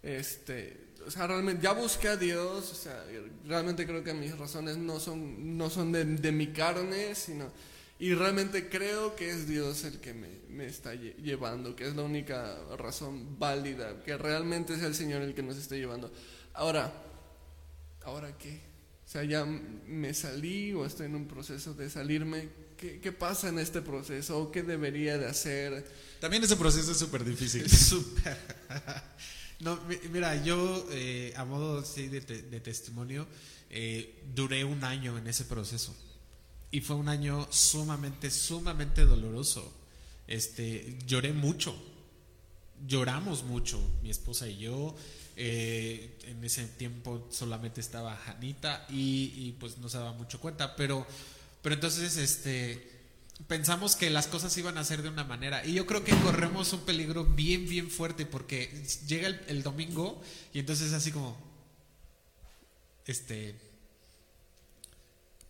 Este, 0.05 0.93
o 1.05 1.11
sea, 1.11 1.27
realmente 1.27 1.65
ya 1.65 1.73
busqué 1.73 2.07
a 2.07 2.17
Dios, 2.17 2.71
o 2.71 2.75
sea, 2.77 3.05
realmente 3.45 3.85
creo 3.85 4.05
que 4.05 4.15
mis 4.15 4.39
razones 4.39 4.77
no 4.77 5.01
son, 5.01 5.59
no 5.59 5.69
son 5.69 5.91
de, 5.91 6.05
de 6.05 6.31
mi 6.31 6.53
carne, 6.53 7.17
sino 7.17 7.51
y 7.99 8.15
realmente 8.15 8.69
creo 8.69 9.17
que 9.17 9.31
es 9.31 9.49
Dios 9.49 9.83
el 9.83 9.99
que 9.99 10.15
me, 10.15 10.29
me, 10.49 10.67
está 10.67 10.95
llevando, 10.95 11.75
que 11.75 11.89
es 11.89 11.97
la 11.97 12.03
única 12.05 12.57
razón 12.79 13.37
válida, 13.37 14.05
que 14.05 14.17
realmente 14.17 14.75
es 14.75 14.83
el 14.85 14.95
Señor 14.95 15.23
el 15.23 15.35
que 15.35 15.43
nos 15.43 15.57
está 15.57 15.75
llevando. 15.75 16.13
Ahora, 16.55 16.93
¿ahora 18.05 18.39
qué? 18.39 18.61
O 19.05 19.09
sea, 19.09 19.25
ya 19.25 19.45
me 19.45 20.15
salí 20.15 20.73
o 20.73 20.87
estoy 20.87 21.07
en 21.07 21.17
un 21.17 21.27
proceso 21.27 21.75
de 21.75 21.91
salirme. 21.91 22.49
¿Qué, 22.83 22.99
qué 22.99 23.13
pasa 23.13 23.49
en 23.49 23.61
este 23.61 23.81
proceso? 23.81 24.51
¿Qué 24.51 24.65
debería 24.65 25.17
de 25.17 25.27
hacer? 25.27 25.87
También 26.19 26.43
ese 26.43 26.57
proceso 26.57 26.91
es 26.91 26.99
súper 26.99 27.25
difícil. 27.25 27.71
Súper. 27.71 28.37
no, 29.61 29.79
mira, 30.11 30.43
yo 30.43 30.89
eh, 30.91 31.33
a 31.37 31.45
modo 31.45 31.85
sí, 31.85 32.09
de, 32.09 32.21
de, 32.21 32.61
testimonio, 32.61 33.29
eh, 33.71 34.25
duré 34.35 34.65
un 34.65 34.83
año 34.83 35.17
en 35.17 35.29
ese 35.29 35.45
proceso 35.45 35.95
y 36.73 36.81
fue 36.81 36.97
un 36.97 37.09
año 37.09 37.47
sumamente, 37.53 38.33
sumamente 38.33 39.05
doloroso. 39.05 39.73
Este, 40.27 40.99
lloré 41.07 41.33
mucho, 41.33 41.81
lloramos 42.85 43.45
mucho, 43.45 43.81
mi 44.03 44.11
esposa 44.11 44.49
y 44.49 44.59
yo. 44.59 44.97
Eh, 45.37 46.19
en 46.25 46.45
ese 46.45 46.67
tiempo 46.67 47.29
solamente 47.31 47.81
estaba 47.81 48.17
Janita 48.17 48.87
y, 48.91 49.33
y, 49.37 49.53
pues 49.53 49.79
no 49.79 49.89
se 49.89 49.99
daba 49.99 50.15
mucho 50.15 50.41
cuenta, 50.41 50.75
pero, 50.75 51.07
pero 51.63 51.75
entonces 51.75 52.17
este, 52.17 52.91
pensamos 53.47 53.97
que 53.97 54.11
las 54.11 54.27
cosas 54.27 54.57
iban 54.59 54.77
a 54.79 54.85
ser 54.85 55.03
de 55.03 55.09
una 55.09 55.25
manera 55.25 55.65
y 55.65 55.75
yo 55.75 55.87
creo 55.87 56.05
que 56.05 56.15
corremos 56.17 56.73
un 56.73 56.81
peligro 56.81 57.25
bien, 57.25 57.69
bien 57.69 57.91
fuerte 57.91 58.27
porque 58.27 58.71
llega 59.07 59.29
el, 59.29 59.63
domingo 59.63 60.21
y 60.53 60.59
entonces 60.59 60.93
así 60.93 61.13
como, 61.13 61.37
este, 63.07 63.55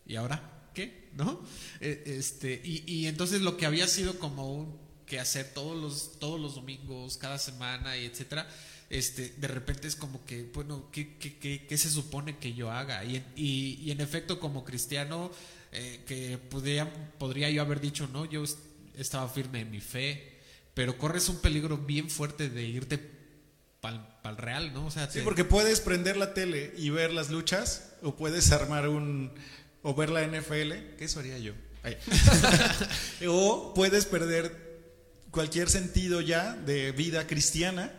¿y 0.06 0.16
ahora? 0.16 0.50
¿qué? 0.74 1.10
¿No? 1.14 1.40
Este, 1.80 2.60
y, 2.64 2.82
y, 2.86 3.06
entonces 3.06 3.42
lo 3.42 3.56
que 3.56 3.66
había 3.66 3.86
sido 3.86 4.18
como 4.18 4.54
un 4.54 4.82
que 5.12 5.20
hacer 5.20 5.52
todos 5.52 5.76
los, 5.76 6.18
todos 6.18 6.40
los 6.40 6.54
domingos, 6.54 7.18
cada 7.18 7.38
semana 7.38 7.98
y 7.98 8.06
etcétera, 8.06 8.48
este, 8.88 9.28
de 9.28 9.46
repente 9.46 9.86
es 9.86 9.94
como 9.94 10.24
que, 10.24 10.44
bueno, 10.54 10.88
¿qué, 10.90 11.18
qué, 11.18 11.38
qué, 11.38 11.66
qué 11.66 11.76
se 11.76 11.90
supone 11.90 12.38
que 12.38 12.54
yo 12.54 12.70
haga? 12.70 13.04
Y, 13.04 13.22
y, 13.36 13.78
y 13.82 13.90
en 13.90 14.00
efecto, 14.00 14.40
como 14.40 14.64
cristiano, 14.64 15.30
eh, 15.72 16.02
que 16.06 16.38
podría, 16.38 16.92
podría 17.18 17.50
yo 17.50 17.62
haber 17.62 17.80
dicho, 17.80 18.08
no, 18.12 18.24
yo 18.24 18.44
estaba 18.94 19.28
firme 19.28 19.60
en 19.60 19.70
mi 19.70 19.80
fe, 19.80 20.38
pero 20.74 20.98
corres 20.98 21.28
un 21.28 21.40
peligro 21.40 21.78
bien 21.78 22.10
fuerte 22.10 22.48
de 22.48 22.62
irte 22.62 22.98
para 23.80 24.16
el 24.24 24.36
real, 24.36 24.72
¿no? 24.72 24.86
O 24.86 24.90
sea, 24.90 25.08
te... 25.08 25.18
sí, 25.18 25.20
porque 25.24 25.44
puedes 25.44 25.80
prender 25.80 26.16
la 26.16 26.34
tele 26.34 26.72
y 26.76 26.90
ver 26.90 27.12
las 27.12 27.30
luchas, 27.30 27.94
o 28.02 28.14
puedes 28.14 28.52
armar 28.52 28.88
un 28.88 29.32
o 29.82 29.94
ver 29.94 30.10
la 30.10 30.24
NFL, 30.24 30.96
que 30.96 31.04
eso 31.04 31.20
haría 31.20 31.38
yo. 31.38 31.54
o 33.28 33.74
puedes 33.74 34.06
perder 34.06 34.72
cualquier 35.30 35.68
sentido 35.68 36.20
ya 36.20 36.54
de 36.54 36.92
vida 36.92 37.26
cristiana 37.26 37.92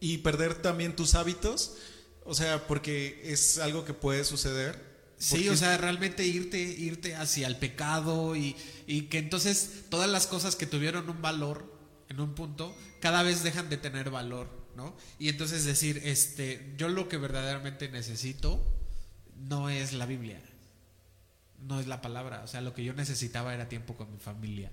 y 0.00 0.18
perder 0.18 0.54
también 0.54 0.96
tus 0.96 1.14
hábitos, 1.14 1.76
o 2.24 2.34
sea, 2.34 2.66
porque 2.66 3.20
es 3.24 3.58
algo 3.58 3.84
que 3.84 3.92
puede 3.92 4.24
suceder. 4.24 4.87
Sí, 5.18 5.48
o 5.48 5.56
sea, 5.56 5.76
realmente 5.76 6.24
irte, 6.24 6.58
irte 6.58 7.16
hacia 7.16 7.48
el 7.48 7.56
pecado 7.56 8.36
y, 8.36 8.54
y 8.86 9.02
que 9.02 9.18
entonces 9.18 9.84
todas 9.90 10.08
las 10.08 10.26
cosas 10.26 10.54
que 10.54 10.66
tuvieron 10.66 11.10
un 11.10 11.20
valor 11.20 11.76
en 12.08 12.20
un 12.20 12.34
punto, 12.34 12.74
cada 13.00 13.22
vez 13.22 13.42
dejan 13.42 13.68
de 13.68 13.76
tener 13.76 14.10
valor, 14.10 14.48
¿no? 14.76 14.96
Y 15.18 15.28
entonces 15.28 15.64
decir, 15.64 16.00
este, 16.04 16.74
yo 16.76 16.88
lo 16.88 17.08
que 17.08 17.16
verdaderamente 17.16 17.88
necesito 17.88 18.64
no 19.36 19.68
es 19.68 19.92
la 19.92 20.06
Biblia, 20.06 20.40
no 21.66 21.80
es 21.80 21.86
la 21.86 22.00
palabra. 22.00 22.42
O 22.44 22.46
sea, 22.46 22.60
lo 22.60 22.72
que 22.72 22.84
yo 22.84 22.94
necesitaba 22.94 23.54
era 23.54 23.68
tiempo 23.68 23.94
con 23.94 24.10
mi 24.12 24.18
familia. 24.18 24.70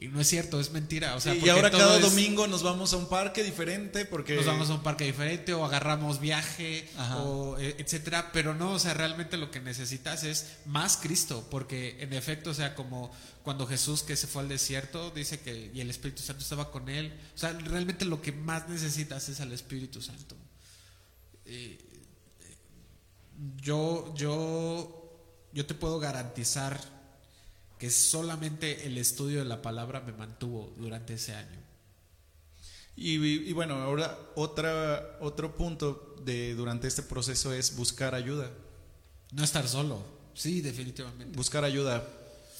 Y 0.00 0.08
no 0.08 0.20
es 0.20 0.28
cierto, 0.28 0.60
es 0.60 0.70
mentira. 0.70 1.16
O 1.16 1.20
sea, 1.20 1.34
y 1.34 1.48
ahora 1.48 1.70
cada 1.70 1.96
es, 1.96 2.02
domingo 2.02 2.46
nos 2.46 2.62
vamos 2.62 2.92
a 2.92 2.96
un 2.96 3.08
parque 3.08 3.42
diferente 3.42 4.04
porque... 4.04 4.36
Nos 4.36 4.46
vamos 4.46 4.70
a 4.70 4.74
un 4.74 4.82
parque 4.82 5.04
diferente 5.04 5.54
o 5.54 5.64
agarramos 5.64 6.20
viaje 6.20 6.88
o 7.16 7.56
eh, 7.58 7.74
etcétera. 7.78 8.30
Pero 8.32 8.54
no, 8.54 8.72
o 8.72 8.78
sea, 8.78 8.94
realmente 8.94 9.36
lo 9.36 9.50
que 9.50 9.60
necesitas 9.60 10.22
es 10.22 10.58
más 10.66 10.96
Cristo. 10.98 11.48
Porque 11.50 11.96
en 12.00 12.12
efecto, 12.12 12.50
o 12.50 12.54
sea, 12.54 12.76
como 12.76 13.10
cuando 13.42 13.66
Jesús 13.66 14.02
que 14.04 14.14
se 14.14 14.28
fue 14.28 14.42
al 14.42 14.48
desierto, 14.48 15.10
dice 15.10 15.40
que 15.40 15.70
y 15.74 15.80
el 15.80 15.90
Espíritu 15.90 16.22
Santo 16.22 16.42
estaba 16.42 16.70
con 16.70 16.88
él. 16.88 17.18
O 17.34 17.38
sea, 17.38 17.52
realmente 17.52 18.04
lo 18.04 18.22
que 18.22 18.30
más 18.30 18.68
necesitas 18.68 19.28
es 19.28 19.40
al 19.40 19.52
Espíritu 19.52 20.00
Santo. 20.00 20.36
Eh, 21.44 21.78
yo, 23.56 24.14
yo 24.14 24.98
yo 25.52 25.66
te 25.66 25.74
puedo 25.74 25.98
garantizar 25.98 26.78
que 27.78 27.90
solamente 27.90 28.86
el 28.86 28.98
estudio 28.98 29.38
de 29.38 29.44
la 29.44 29.62
palabra 29.62 30.00
me 30.00 30.12
mantuvo 30.12 30.74
durante 30.76 31.14
ese 31.14 31.34
año. 31.34 31.58
Y, 32.96 33.14
y, 33.14 33.52
bueno, 33.52 33.74
ahora 33.76 34.18
otra, 34.34 35.18
otro 35.20 35.54
punto 35.54 36.16
de 36.24 36.54
durante 36.54 36.88
este 36.88 37.02
proceso 37.02 37.52
es 37.52 37.76
buscar 37.76 38.16
ayuda. 38.16 38.50
No 39.30 39.44
estar 39.44 39.68
solo, 39.68 40.04
sí, 40.34 40.60
definitivamente. 40.60 41.36
Buscar 41.36 41.62
ayuda. 41.62 42.04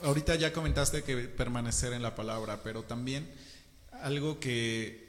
Ahorita 0.03 0.37
ya 0.37 0.53
comentaste 0.53 1.03
que 1.03 1.16
permanecer 1.16 1.93
en 1.93 2.03
la 2.03 2.14
palabra, 2.14 2.62
pero 2.62 2.85
también 2.85 3.29
algo 3.91 4.39
que 4.39 5.09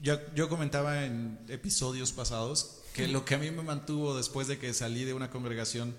yo, 0.00 0.20
yo 0.36 0.48
comentaba 0.48 1.04
en 1.04 1.40
episodios 1.48 2.12
pasados, 2.12 2.82
que 2.92 3.08
lo 3.08 3.24
que 3.24 3.34
a 3.34 3.38
mí 3.38 3.50
me 3.50 3.62
mantuvo 3.62 4.16
después 4.16 4.46
de 4.46 4.58
que 4.58 4.72
salí 4.72 5.04
de 5.04 5.12
una 5.12 5.28
congregación 5.28 5.94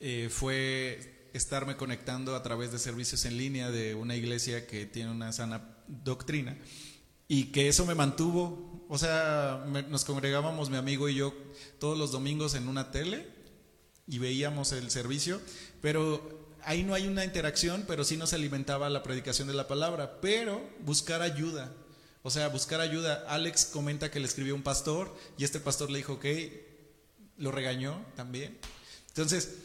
eh, 0.00 0.28
fue 0.30 1.15
estarme 1.36 1.76
conectando 1.76 2.34
a 2.34 2.42
través 2.42 2.72
de 2.72 2.78
servicios 2.78 3.24
en 3.24 3.36
línea 3.36 3.70
de 3.70 3.94
una 3.94 4.16
iglesia 4.16 4.66
que 4.66 4.86
tiene 4.86 5.10
una 5.10 5.32
sana 5.32 5.76
doctrina 5.86 6.56
y 7.28 7.46
que 7.46 7.68
eso 7.68 7.86
me 7.86 7.94
mantuvo, 7.94 8.86
o 8.88 8.98
sea, 8.98 9.64
nos 9.88 10.04
congregábamos 10.04 10.70
mi 10.70 10.76
amigo 10.76 11.08
y 11.08 11.16
yo 11.16 11.34
todos 11.78 11.98
los 11.98 12.12
domingos 12.12 12.54
en 12.54 12.68
una 12.68 12.90
tele 12.90 13.26
y 14.06 14.18
veíamos 14.18 14.72
el 14.72 14.90
servicio, 14.90 15.40
pero 15.82 16.54
ahí 16.62 16.84
no 16.84 16.94
hay 16.94 17.06
una 17.06 17.24
interacción, 17.24 17.84
pero 17.86 18.04
sí 18.04 18.16
nos 18.16 18.32
alimentaba 18.32 18.88
la 18.90 19.02
predicación 19.02 19.48
de 19.48 19.54
la 19.54 19.66
palabra, 19.66 20.20
pero 20.20 20.68
buscar 20.80 21.22
ayuda, 21.22 21.72
o 22.22 22.30
sea, 22.30 22.48
buscar 22.48 22.80
ayuda. 22.80 23.24
Alex 23.28 23.66
comenta 23.66 24.10
que 24.10 24.20
le 24.20 24.26
escribió 24.26 24.54
un 24.54 24.62
pastor 24.62 25.16
y 25.36 25.44
este 25.44 25.60
pastor 25.60 25.90
le 25.90 25.98
dijo, 25.98 26.14
ok, 26.14 26.26
lo 27.38 27.50
regañó 27.50 28.04
también. 28.14 28.58
Entonces, 29.08 29.56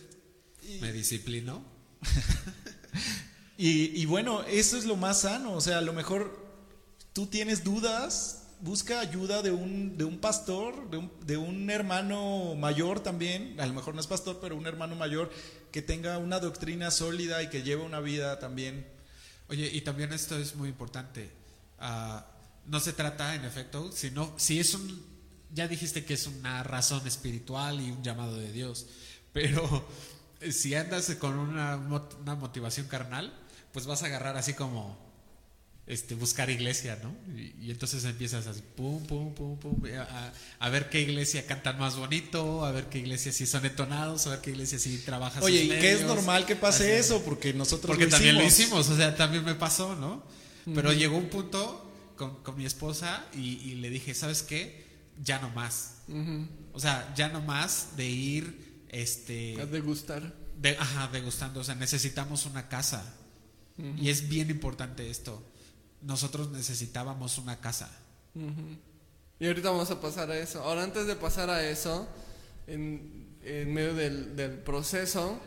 me 0.80 0.92
disciplinó. 0.92 1.64
y, 3.58 4.02
y, 4.02 4.06
bueno, 4.06 4.44
eso 4.44 4.78
es 4.78 4.86
lo 4.86 4.96
más 4.96 5.22
sano. 5.22 5.54
O 5.54 5.62
sea, 5.62 5.80
a 5.80 5.82
lo 5.82 5.94
mejor 5.94 6.40
tú 7.14 7.28
tienes 7.28 7.64
dudas, 7.64 8.44
busca 8.62 9.00
ayuda 9.00 9.42
de 9.42 9.52
un, 9.52 9.98
de 9.98 10.04
un 10.04 10.20
pastor, 10.20 10.90
de 10.90 10.98
un, 10.98 11.12
de 11.26 11.38
un 11.38 11.70
hermano 11.70 12.56
mayor 12.56 13.02
también. 13.02 13.60
A 13.60 13.66
lo 13.66 13.74
mejor 13.74 13.96
no 13.96 14.02
es 14.02 14.08
pastor, 14.08 14.40
pero 14.42 14.56
un 14.56 14.68
hermano 14.68 14.96
mayor 14.96 15.32
que 15.72 15.82
tenga 15.82 16.18
una 16.18 16.40
doctrina 16.40 16.92
sólida 16.92 17.42
y 17.44 17.50
que 17.50 17.64
lleve 17.64 17.84
una 17.84 18.00
vida 18.00 18.40
también. 18.40 18.88
Oye, 19.48 19.70
y 19.72 19.82
también 19.82 20.14
esto 20.14 20.38
es 20.38 20.56
muy 20.56 20.70
importante. 20.70 21.32
ah, 21.80 22.28
no 22.68 22.80
se 22.80 22.94
trata, 22.94 23.36
en 23.36 23.44
efecto, 23.44 23.92
sino 23.92 24.34
si 24.38 24.60
es 24.60 24.76
un, 24.76 25.04
ya 25.52 25.68
dijiste 25.68 26.06
que 26.06 26.14
es 26.14 26.28
una 26.28 26.64
razón 26.64 27.06
espiritual 27.08 27.82
y 27.82 27.92
un 27.92 28.04
llamado 28.04 28.38
de 28.38 28.52
Dios, 28.52 28.86
pero 29.34 29.88
si 30.50 30.74
andas 30.76 31.14
con 31.20 31.38
una, 31.38 31.78
una 31.78 32.36
motivación 32.36 32.88
carnal, 32.88 33.34
pues 33.74 33.86
vas 33.86 34.04
a 34.04 34.08
agarrar 34.08 34.38
así 34.38 34.54
como 34.54 34.98
este, 35.88 36.16
buscar 36.16 36.50
iglesia, 36.50 36.98
¿no? 37.04 37.14
Y, 37.38 37.54
y 37.68 37.72
entonces 37.72 38.04
empiezas 38.06 38.48
así, 38.48 38.62
pum, 38.76 39.04
pum, 39.06 39.34
pum, 39.34 39.58
pum, 39.60 39.82
a, 39.98 40.32
a 40.60 40.70
ver 40.70 40.90
qué 40.90 41.02
iglesia 41.02 41.46
cantan 41.46 41.78
más 41.80 41.96
bonito, 41.98 42.66
a 42.66 42.72
ver 42.72 42.86
qué 42.88 43.00
iglesia 43.00 43.32
sí 43.32 43.46
son 43.46 43.66
entonados, 43.66 44.26
a 44.28 44.32
ver 44.32 44.42
qué 44.42 44.52
iglesia 44.52 44.80
sí 44.80 45.02
trabaja 45.06 45.42
Oye, 45.42 45.66
sus 45.66 45.66
y 45.66 45.70
que 45.80 45.92
es 45.94 46.00
medios. 46.02 46.16
normal 46.16 46.46
que 46.46 46.56
pase 46.56 46.84
Así. 46.98 47.00
eso, 47.08 47.22
porque 47.24 47.54
nosotros 47.54 47.88
Porque 47.88 48.06
lo 48.06 48.12
también 48.12 48.36
lo 48.36 48.44
hicimos. 48.44 48.86
hicimos, 48.86 48.90
o 48.90 48.96
sea, 48.98 49.16
también 49.16 49.44
me 49.44 49.56
pasó, 49.56 49.96
¿no? 49.96 50.24
Pero 50.74 50.94
llegó 50.94 51.18
un 51.18 51.28
punto 51.30 51.92
con, 52.16 52.42
con 52.44 52.56
mi 52.56 52.66
esposa 52.66 53.26
y, 53.34 53.58
y 53.72 53.76
le 53.76 53.90
dije, 53.90 54.14
¿sabes 54.14 54.44
qué? 54.44 54.86
Ya 55.24 55.40
no 55.40 55.50
más. 55.50 55.96
Ujú. 56.08 56.48
O 56.74 56.80
sea, 56.80 57.12
ya 57.16 57.28
no 57.30 57.42
más 57.42 57.98
de 57.98 58.06
ir, 58.08 58.71
este, 58.92 59.60
A 59.60 59.66
degustar. 59.66 60.34
de, 60.62 60.78
ajá, 60.78 61.10
degustando. 61.12 61.60
O 61.62 61.64
sea, 61.64 61.76
necesitamos 61.76 62.46
una 62.46 62.68
casa. 62.70 63.04
Y 63.98 64.10
es 64.10 64.30
bien 64.30 64.52
importante 64.52 65.10
esto. 65.10 65.42
Nosotros 66.04 66.52
necesitábamos 66.52 67.40
una 67.40 67.60
casa. 67.60 67.90
Y 69.40 69.48
ahorita 69.48 69.72
vamos 69.72 69.90
a 69.90 70.00
pasar 70.00 70.30
a 70.30 70.38
eso. 70.38 70.62
Ahora, 70.64 70.84
antes 70.84 71.08
de 71.08 71.16
pasar 71.16 71.50
a 71.50 71.68
eso, 71.68 72.08
en, 72.68 73.28
en 73.44 73.74
medio 73.74 73.96
del, 73.96 74.36
del 74.36 74.52
proceso, 74.60 75.40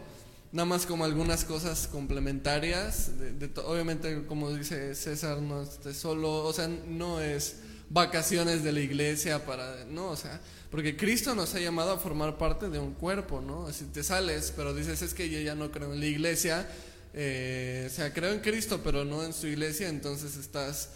nada 0.51 0.67
más 0.67 0.85
como 0.87 1.05
algunas 1.05 1.45
cosas 1.45 1.87
complementarias. 1.87 3.19
de- 3.19 3.33
de 3.35 3.61
obviamente, 3.61 4.27
como 4.27 4.53
dice 4.53 4.95
César, 4.97 5.41
no 5.41 5.63
esté 5.63 5.95
solo, 5.95 6.45
o 6.45 6.53
sea, 6.53 6.67
no 6.67 7.21
es 7.21 7.57
vacaciones 7.95 8.65
de 8.65 8.73
la 8.73 8.81
iglesia 8.81 9.47
para, 9.47 9.85
no, 9.85 10.09
o 10.09 10.17
sea, 10.17 10.41
porque 10.69 10.97
Cristo 10.97 11.37
nos 11.37 11.55
ha 11.55 11.61
llamado 11.61 11.93
a 11.93 11.99
formar 11.99 12.37
parte 12.37 12.69
de 12.69 12.81
un 12.81 12.93
cuerpo, 12.93 13.41
¿no? 13.41 13.73
Si 13.73 13.85
te 13.85 14.03
sales, 14.03 14.53
pero 14.55 14.75
dices, 14.75 15.01
es 15.01 15.15
que 15.15 15.31
yo 15.31 15.39
ya 15.41 15.55
no 15.55 15.71
creo 15.71 15.95
en 15.95 16.01
la 16.01 16.07
iglesia, 16.07 16.69
eh, 17.15 17.89
o 17.89 17.95
sea, 17.95 18.13
creo 18.13 18.33
en 18.33 18.41
Cristo, 18.41 18.81
pero 18.83 19.05
no 19.05 19.23
en 19.23 19.33
su 19.33 19.47
iglesia, 19.47 19.89
entonces 19.89 20.37
estás 20.37 20.91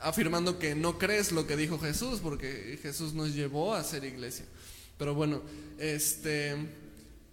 afirmando 0.00 0.58
que 0.58 0.74
no 0.74 0.98
crees 0.98 1.32
lo 1.32 1.46
que 1.46 1.54
dijo 1.54 1.78
Jesús, 1.78 2.20
porque 2.22 2.78
Jesús 2.82 3.12
nos 3.12 3.34
llevó 3.34 3.74
a 3.74 3.84
ser 3.84 4.04
iglesia. 4.04 4.46
Pero 4.96 5.14
bueno, 5.14 5.42
este, 5.78 6.56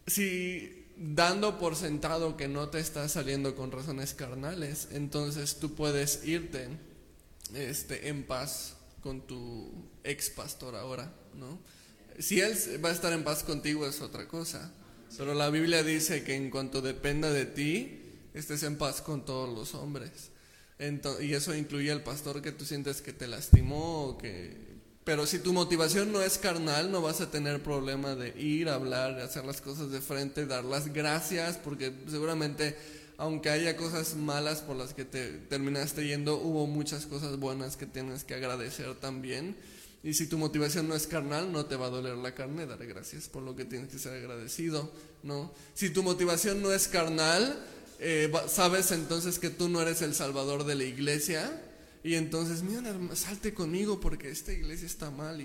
si 0.07 0.87
dando 0.97 1.57
por 1.57 1.77
sentado 1.77 2.35
que 2.35 2.49
no 2.49 2.67
te 2.67 2.81
estás 2.81 3.13
saliendo 3.13 3.55
con 3.55 3.71
razones 3.71 4.13
carnales, 4.13 4.89
entonces 4.91 5.55
tú 5.55 5.73
puedes 5.73 6.25
irte 6.25 6.67
este, 7.53 8.09
en 8.09 8.23
paz 8.23 8.75
con 9.01 9.25
tu 9.27 9.71
ex 10.03 10.29
pastor 10.29 10.75
ahora, 10.75 11.13
¿no? 11.35 11.59
Si 12.19 12.41
él 12.41 12.53
va 12.83 12.89
a 12.89 12.93
estar 12.93 13.13
en 13.13 13.23
paz 13.23 13.43
contigo 13.43 13.87
es 13.87 14.01
otra 14.01 14.27
cosa, 14.27 14.71
pero 15.17 15.33
la 15.33 15.49
Biblia 15.49 15.83
dice 15.83 16.23
que 16.23 16.35
en 16.35 16.49
cuanto 16.49 16.81
dependa 16.81 17.31
de 17.31 17.45
ti, 17.45 18.01
estés 18.33 18.63
en 18.63 18.77
paz 18.77 19.01
con 19.01 19.25
todos 19.25 19.49
los 19.49 19.73
hombres. 19.73 20.31
Y 21.21 21.33
eso 21.33 21.55
incluye 21.55 21.91
al 21.91 22.03
pastor 22.03 22.41
que 22.41 22.51
tú 22.51 22.65
sientes 22.65 23.01
que 23.01 23.11
te 23.13 23.27
lastimó 23.27 24.17
que... 24.21 24.69
Pero 25.03 25.25
si 25.25 25.39
tu 25.39 25.53
motivación 25.53 26.11
no 26.11 26.21
es 26.21 26.37
carnal, 26.37 26.91
no 26.91 27.01
vas 27.01 27.19
a 27.19 27.31
tener 27.31 27.63
problema 27.63 28.15
de 28.15 28.39
ir, 28.39 28.69
hablar, 28.69 29.19
hacer 29.19 29.43
las 29.43 29.59
cosas 29.59 29.89
de 29.89 30.01
frente, 30.01 30.45
dar 30.45 30.63
las 30.63 30.93
gracias, 30.93 31.57
porque 31.57 31.91
seguramente, 32.07 32.77
aunque 33.19 33.49
haya 33.49 33.75
cosas 33.75 34.15
malas 34.15 34.61
por 34.61 34.77
las 34.77 34.93
que 34.93 35.03
te 35.03 35.27
terminaste 35.49 36.07
yendo, 36.07 36.37
hubo 36.37 36.67
muchas 36.67 37.05
cosas 37.05 37.37
buenas 37.37 37.75
que 37.75 37.85
tienes 37.85 38.23
que 38.23 38.33
agradecer 38.33 38.95
también. 38.95 39.57
Y 40.01 40.13
si 40.13 40.27
tu 40.27 40.37
motivación 40.37 40.87
no 40.87 40.95
es 40.95 41.05
carnal, 41.05 41.51
no 41.51 41.65
te 41.65 41.75
va 41.75 41.87
a 41.87 41.89
doler 41.89 42.15
la 42.15 42.33
carne, 42.33 42.65
dar 42.65 42.83
gracias 42.87 43.27
por 43.27 43.43
lo 43.43 43.57
que 43.57 43.65
tienes 43.65 43.89
que 43.89 43.99
ser 43.99 44.13
agradecido, 44.13 44.89
¿no? 45.23 45.53
Si 45.73 45.89
tu 45.89 46.01
motivación 46.01 46.61
no 46.61 46.71
es 46.71 46.87
carnal, 46.87 47.61
eh, 47.99 48.31
sabes 48.47 48.91
entonces 48.91 49.37
que 49.37 49.49
tú 49.49 49.67
no 49.67 49.81
eres 49.81 50.01
el 50.01 50.15
salvador 50.15 50.63
de 50.63 50.75
la 50.75 50.85
iglesia 50.85 51.61
y 52.05 52.15
entonces, 52.15 52.63
mira, 52.63 52.81
salte 53.15 53.53
conmigo 53.53 53.99
porque 53.99 54.29
esta 54.29 54.53
iglesia 54.53 54.85
está 54.85 55.11
mal 55.11 55.41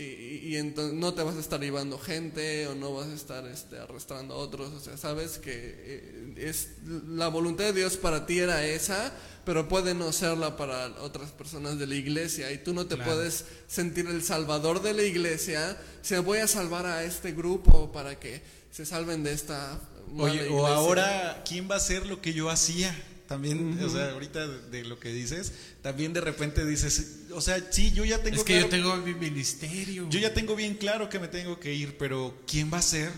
y, 0.00 0.48
y 0.50 0.56
entonces 0.56 0.94
no 0.94 1.12
te 1.14 1.22
vas 1.22 1.36
a 1.36 1.40
estar 1.40 1.60
llevando 1.60 1.98
gente 1.98 2.66
o 2.68 2.74
no 2.74 2.94
vas 2.94 3.08
a 3.08 3.14
estar 3.14 3.46
este, 3.46 3.78
arrastrando 3.78 4.34
a 4.34 4.36
otros, 4.38 4.72
o 4.72 4.80
sea, 4.80 4.96
sabes 4.96 5.38
que 5.38 5.50
eh, 5.54 6.34
es 6.36 6.68
la 7.08 7.28
voluntad 7.28 7.64
de 7.64 7.72
Dios 7.72 7.96
para 7.96 8.24
ti 8.26 8.38
era 8.38 8.64
esa, 8.66 9.12
pero 9.44 9.66
puede 9.68 9.94
no 9.94 10.12
serla 10.12 10.56
para 10.56 10.86
otras 11.00 11.30
personas 11.32 11.78
de 11.78 11.86
la 11.86 11.94
iglesia 11.96 12.52
y 12.52 12.58
tú 12.58 12.74
no 12.74 12.86
te 12.86 12.94
Claro. 12.96 13.12
puedes 13.14 13.44
sentir 13.66 14.06
el 14.06 14.22
salvador 14.22 14.82
de 14.82 14.94
la 14.94 15.02
iglesia, 15.02 15.76
si 16.02 16.14
voy 16.16 16.38
a 16.38 16.46
salvar 16.46 16.86
a 16.86 17.02
este 17.04 17.32
grupo 17.32 17.90
para 17.92 18.18
que 18.20 18.40
se 18.70 18.84
salven 18.86 19.22
de 19.24 19.32
esta 19.32 19.80
mala 20.12 20.30
Oye, 20.32 20.40
o 20.42 20.44
iglesia". 20.44 20.74
ahora, 20.74 21.42
¿quién 21.46 21.68
va 21.68 21.74
a 21.74 21.78
hacer 21.78 22.06
lo 22.06 22.20
que 22.22 22.32
yo 22.32 22.50
hacía? 22.50 22.94
También, 23.28 23.78
o 23.84 23.88
sea, 23.90 24.10
ahorita 24.12 24.48
de, 24.48 24.70
de 24.70 24.84
lo 24.84 24.98
que 24.98 25.12
dices, 25.12 25.52
también 25.82 26.12
de 26.14 26.20
repente 26.22 26.64
dices, 26.64 27.18
o 27.32 27.40
sea, 27.42 27.62
sí, 27.70 27.92
yo 27.92 28.04
ya 28.04 28.22
tengo 28.22 28.38
es 28.38 28.42
que 28.44 28.54
claro- 28.54 28.66
yo 28.68 28.70
tengo 28.70 28.96
mi 28.96 29.14
ministerio. 29.14 30.08
yo 30.10 30.18
ya 30.18 30.32
tengo 30.34 30.56
bien 30.56 30.74
claro 30.76 31.08
que 31.10 31.18
me 31.18 31.28
tengo 31.28 31.60
que 31.60 31.74
ir, 31.74 31.98
pero 31.98 32.42
¿quién 32.46 32.72
va 32.72 32.78
a 32.78 32.80
hacer 32.80 33.12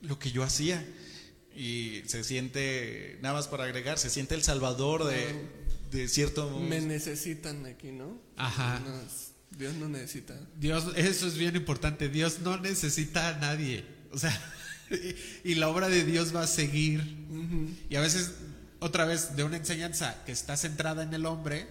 lo 0.00 0.16
que 0.18 0.30
yo 0.30 0.44
hacía? 0.44 0.86
Y 1.56 2.02
se 2.06 2.22
siente, 2.22 3.18
nada 3.20 3.34
más 3.34 3.48
para 3.48 3.64
agregar, 3.64 3.98
se 3.98 4.10
siente 4.10 4.36
el 4.36 4.44
salvador 4.44 5.04
de, 5.04 5.34
de 5.90 6.06
cierto... 6.06 6.60
me 6.60 6.80
necesitan 6.80 7.66
aquí, 7.66 7.90
¿no? 7.90 8.16
Ajá. 8.36 8.80
Dios 9.58 9.74
no 9.74 9.88
necesita. 9.88 10.38
Dios, 10.60 10.84
eso 10.94 11.26
es 11.26 11.36
bien 11.36 11.56
importante. 11.56 12.08
Dios 12.08 12.38
no 12.44 12.58
necesita 12.60 13.30
a 13.30 13.38
nadie. 13.40 13.84
O 14.12 14.18
sea, 14.18 14.40
y, 15.44 15.50
y 15.50 15.54
la 15.56 15.68
obra 15.68 15.88
de 15.88 16.04
Dios 16.04 16.32
va 16.32 16.42
a 16.42 16.46
seguir. 16.46 17.02
Y 17.90 17.96
a 17.96 18.00
veces, 18.00 18.34
otra 18.80 19.04
vez, 19.04 19.36
de 19.36 19.44
una 19.44 19.56
enseñanza 19.56 20.22
que 20.24 20.32
está 20.32 20.56
centrada 20.56 21.02
en 21.02 21.12
el 21.14 21.26
hombre, 21.26 21.66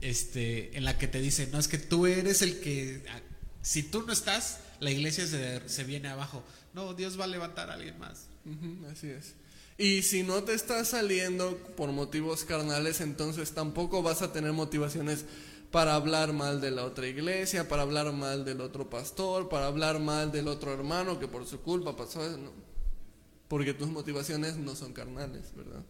este, 0.00 0.76
en 0.76 0.84
la 0.84 0.98
que 0.98 1.08
te 1.08 1.20
dice, 1.20 1.48
no, 1.48 1.58
es 1.58 1.68
que 1.68 1.78
tú 1.78 2.06
eres 2.06 2.42
el 2.42 2.60
que, 2.60 3.02
a- 3.10 3.20
si 3.62 3.82
tú 3.82 4.02
no 4.06 4.12
estás, 4.12 4.60
la 4.80 4.90
iglesia 4.90 5.26
se, 5.26 5.68
se 5.68 5.84
viene 5.84 6.08
abajo. 6.08 6.44
No, 6.74 6.94
Dios 6.94 7.18
va 7.18 7.24
a 7.24 7.28
levantar 7.28 7.70
a 7.70 7.74
alguien 7.74 7.98
más. 7.98 8.26
Así 8.92 9.08
es. 9.08 9.34
Y 9.78 10.02
si 10.02 10.22
no 10.22 10.44
te 10.44 10.54
estás 10.54 10.88
saliendo 10.88 11.56
por 11.76 11.90
motivos 11.90 12.44
carnales, 12.44 13.00
entonces 13.00 13.52
tampoco 13.52 14.02
vas 14.02 14.22
a 14.22 14.32
tener 14.32 14.52
motivaciones 14.52 15.24
para 15.70 15.94
hablar 15.96 16.32
mal 16.32 16.60
de 16.60 16.70
la 16.70 16.84
otra 16.84 17.08
iglesia, 17.08 17.66
para 17.68 17.82
hablar 17.82 18.12
mal 18.12 18.44
del 18.44 18.60
otro 18.60 18.88
pastor, 18.88 19.48
para 19.48 19.66
hablar 19.66 19.98
mal 19.98 20.30
del 20.30 20.46
otro 20.46 20.72
hermano 20.72 21.18
que 21.18 21.26
por 21.26 21.46
su 21.46 21.60
culpa 21.62 21.96
pasó 21.96 22.24
eso. 22.24 22.36
No. 22.36 22.52
Porque 23.48 23.74
tus 23.74 23.88
motivaciones 23.88 24.56
no 24.56 24.76
son 24.76 24.92
carnales, 24.92 25.46
¿verdad? 25.56 25.82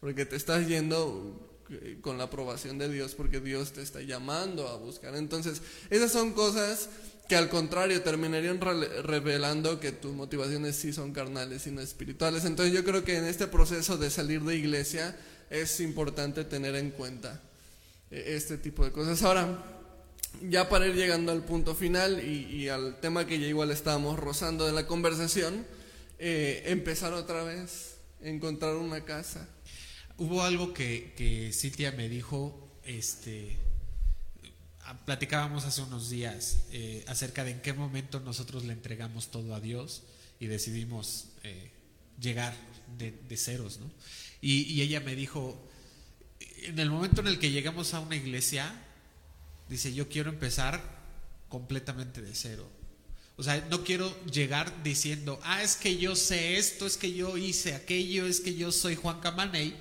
Porque 0.00 0.24
te 0.24 0.36
estás 0.36 0.66
yendo 0.66 1.64
eh, 1.70 1.98
con 2.00 2.18
la 2.18 2.24
aprobación 2.24 2.78
de 2.78 2.88
Dios, 2.88 3.14
porque 3.14 3.40
Dios 3.40 3.72
te 3.72 3.82
está 3.82 4.00
llamando 4.00 4.68
a 4.68 4.76
buscar. 4.76 5.14
Entonces, 5.16 5.62
esas 5.90 6.12
son 6.12 6.32
cosas 6.32 6.88
que 7.28 7.36
al 7.36 7.50
contrario 7.50 8.02
terminarían 8.02 8.58
revelando 8.60 9.78
que 9.80 9.92
tus 9.92 10.14
motivaciones 10.14 10.76
sí 10.76 10.92
son 10.92 11.12
carnales 11.12 11.66
y 11.66 11.70
no 11.70 11.82
espirituales. 11.82 12.44
Entonces, 12.44 12.74
yo 12.74 12.84
creo 12.84 13.04
que 13.04 13.18
en 13.18 13.24
este 13.24 13.46
proceso 13.46 13.98
de 13.98 14.10
salir 14.10 14.42
de 14.42 14.56
iglesia 14.56 15.14
es 15.50 15.80
importante 15.80 16.44
tener 16.44 16.74
en 16.74 16.90
cuenta 16.90 17.40
eh, 18.10 18.24
este 18.28 18.56
tipo 18.56 18.84
de 18.84 18.92
cosas. 18.92 19.22
Ahora, 19.22 19.62
ya 20.48 20.68
para 20.68 20.86
ir 20.86 20.94
llegando 20.94 21.32
al 21.32 21.44
punto 21.44 21.74
final 21.74 22.22
y, 22.24 22.44
y 22.54 22.68
al 22.68 23.00
tema 23.00 23.26
que 23.26 23.38
ya 23.38 23.46
igual 23.46 23.70
estábamos 23.70 24.18
rozando 24.18 24.66
de 24.66 24.72
la 24.72 24.86
conversación, 24.86 25.66
eh, 26.18 26.62
empezar 26.66 27.12
otra 27.12 27.44
vez, 27.44 27.96
encontrar 28.20 28.76
una 28.76 29.04
casa. 29.04 29.48
Hubo 30.18 30.42
algo 30.42 30.74
que, 30.74 31.14
que 31.16 31.52
Cintia 31.52 31.92
me 31.92 32.08
dijo, 32.08 32.68
este, 32.82 33.56
ah, 34.82 34.98
platicábamos 35.04 35.64
hace 35.64 35.80
unos 35.80 36.10
días 36.10 36.64
eh, 36.72 37.04
acerca 37.06 37.44
de 37.44 37.52
en 37.52 37.60
qué 37.60 37.72
momento 37.72 38.18
nosotros 38.18 38.64
le 38.64 38.72
entregamos 38.72 39.30
todo 39.30 39.54
a 39.54 39.60
Dios 39.60 40.02
y 40.40 40.46
decidimos 40.46 41.26
eh, 41.44 41.70
llegar 42.20 42.52
de, 42.98 43.36
ceros, 43.36 43.78
¿no? 43.78 43.88
Y, 44.40 44.62
y 44.62 44.82
ella 44.82 44.98
me 44.98 45.14
dijo, 45.14 45.56
en 46.62 46.80
el 46.80 46.90
momento 46.90 47.20
en 47.20 47.28
el 47.28 47.38
que 47.38 47.52
llegamos 47.52 47.94
a 47.94 48.00
una 48.00 48.16
iglesia, 48.16 48.74
dice, 49.68 49.94
yo 49.94 50.08
quiero 50.08 50.30
empezar 50.30 50.82
completamente 51.48 52.22
de 52.22 52.34
cero. 52.34 52.68
O 53.36 53.44
sea, 53.44 53.64
no 53.70 53.84
quiero 53.84 54.12
llegar 54.24 54.82
diciendo, 54.82 55.38
ah, 55.44 55.62
es 55.62 55.76
que 55.76 55.96
yo 55.96 56.16
sé 56.16 56.56
esto, 56.56 56.86
es 56.86 56.96
que 56.96 57.12
yo 57.12 57.36
hice 57.36 57.76
aquello, 57.76 58.26
es 58.26 58.40
que 58.40 58.56
yo 58.56 58.72
soy 58.72 58.96
Juan 58.96 59.20
Camaney, 59.20 59.76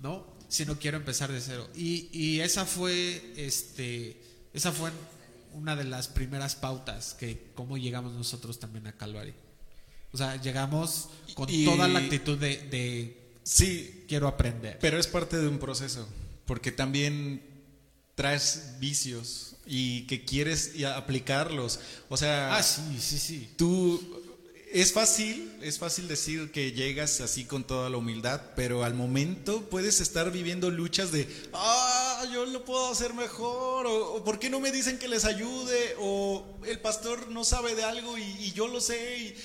¿no? 0.00 0.26
Sino 0.48 0.78
quiero 0.78 0.96
empezar 0.96 1.30
de 1.30 1.40
cero. 1.40 1.68
Y, 1.74 2.08
y 2.12 2.40
esa 2.40 2.64
fue, 2.66 3.32
este, 3.36 4.20
esa 4.52 4.72
fue 4.72 4.90
una 5.52 5.76
de 5.76 5.84
las 5.84 6.08
primeras 6.08 6.54
pautas 6.56 7.14
que 7.14 7.50
cómo 7.54 7.76
llegamos 7.78 8.12
nosotros 8.14 8.58
también 8.58 8.86
a 8.86 8.92
Calvary. 8.96 9.34
O 10.12 10.16
sea, 10.18 10.40
llegamos 10.40 11.08
con 11.34 11.48
Y- 11.48 11.64
toda 11.64 11.86
la 11.88 12.00
actitud 12.00 12.36
de, 12.38 12.56
de 12.68 13.16
Sí, 13.44 14.04
quiero 14.08 14.26
aprender. 14.28 14.78
pero 14.80 14.98
es 14.98 15.06
parte 15.06 15.36
de 15.38 15.46
un 15.48 15.58
proceso, 15.58 16.08
porque 16.46 16.72
también 16.72 17.42
traes 18.16 18.74
vicios 18.80 19.56
y 19.66 20.02
que 20.06 20.24
quieres 20.24 20.72
aplicarlos. 20.84 21.78
O 22.08 22.16
sea, 22.16 22.56
Ah, 22.56 22.62
sí, 22.62 22.82
sí, 23.00 23.18
sí. 23.18 23.50
tú 23.56 24.19
es 24.72 24.92
fácil, 24.92 25.52
es 25.62 25.78
fácil 25.78 26.06
decir 26.08 26.52
que 26.52 26.72
llegas 26.72 27.20
así 27.20 27.44
con 27.44 27.64
toda 27.64 27.90
la 27.90 27.96
humildad, 27.96 28.40
pero 28.54 28.84
al 28.84 28.94
momento 28.94 29.62
puedes 29.68 30.00
estar 30.00 30.30
viviendo 30.30 30.70
luchas 30.70 31.10
de, 31.12 31.28
ah, 31.52 32.24
yo 32.32 32.46
lo 32.46 32.64
puedo 32.64 32.88
hacer 32.90 33.12
mejor, 33.14 33.86
o, 33.86 34.14
o 34.14 34.24
¿por 34.24 34.38
qué 34.38 34.48
no 34.48 34.60
me 34.60 34.70
dicen 34.70 34.98
que 34.98 35.08
les 35.08 35.24
ayude? 35.24 35.94
O 35.98 36.58
el 36.66 36.78
pastor 36.80 37.28
no 37.30 37.44
sabe 37.44 37.74
de 37.74 37.82
algo 37.84 38.16
y, 38.18 38.22
y 38.22 38.52
yo 38.52 38.68
lo 38.68 38.80
sé. 38.80 39.18
y- 39.18 39.36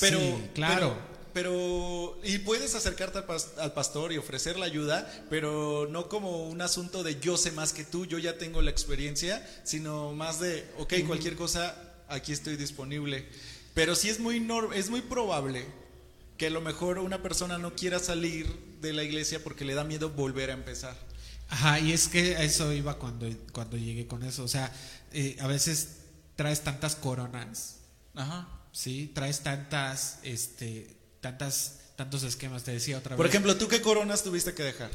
pero, 0.00 0.18
Sí, 0.18 0.34
claro. 0.54 0.96
Pero, 1.32 2.16
pero- 2.20 2.20
y 2.24 2.38
puedes 2.38 2.74
acercarte 2.74 3.18
al, 3.18 3.26
pas- 3.26 3.56
al 3.58 3.72
pastor 3.72 4.12
y 4.12 4.18
ofrecer 4.18 4.58
la 4.58 4.66
ayuda, 4.66 5.26
pero 5.30 5.86
no 5.90 6.08
como 6.08 6.48
un 6.48 6.60
asunto 6.62 7.02
de 7.02 7.20
yo 7.20 7.36
sé 7.36 7.50
más 7.52 7.72
que 7.72 7.84
tú, 7.84 8.06
yo 8.06 8.18
ya 8.18 8.38
tengo 8.38 8.62
la 8.62 8.70
experiencia, 8.70 9.44
sino 9.64 10.12
más 10.12 10.40
de, 10.40 10.64
ok, 10.78 10.94
cualquier 11.06 11.36
cosa, 11.36 11.76
aquí 12.08 12.32
estoy 12.32 12.56
disponible. 12.56 13.28
Pero 13.74 13.94
sí 13.96 14.08
es 14.08 14.20
muy, 14.20 14.46
es 14.74 14.90
muy 14.90 15.00
probable 15.02 15.66
que 16.38 16.46
a 16.46 16.50
lo 16.50 16.60
mejor 16.60 16.98
una 16.98 17.22
persona 17.22 17.58
no 17.58 17.74
quiera 17.74 17.98
salir 17.98 18.46
de 18.80 18.92
la 18.92 19.02
iglesia 19.02 19.42
porque 19.42 19.64
le 19.64 19.74
da 19.74 19.84
miedo 19.84 20.10
volver 20.10 20.50
a 20.50 20.54
empezar. 20.54 20.96
Ajá, 21.48 21.78
y 21.80 21.92
es 21.92 22.08
que 22.08 22.36
a 22.36 22.42
eso 22.42 22.72
iba 22.72 22.98
cuando, 22.98 23.28
cuando 23.52 23.76
llegué 23.76 24.06
con 24.06 24.22
eso. 24.22 24.42
O 24.44 24.48
sea, 24.48 24.72
eh, 25.12 25.36
a 25.40 25.46
veces 25.46 25.98
traes 26.36 26.62
tantas 26.62 26.96
coronas, 26.96 27.76
Ajá. 28.14 28.48
¿sí? 28.72 29.10
Traes 29.14 29.42
tantas, 29.42 30.18
este, 30.22 30.96
tantas, 31.20 31.80
tantos 31.96 32.22
esquemas. 32.22 32.64
Te 32.64 32.72
decía 32.72 32.98
otra 32.98 33.16
Por 33.16 33.26
vez. 33.26 33.32
ejemplo, 33.32 33.56
¿tú 33.56 33.68
qué 33.68 33.80
coronas 33.82 34.22
tuviste 34.22 34.54
que 34.54 34.62
dejar? 34.62 34.90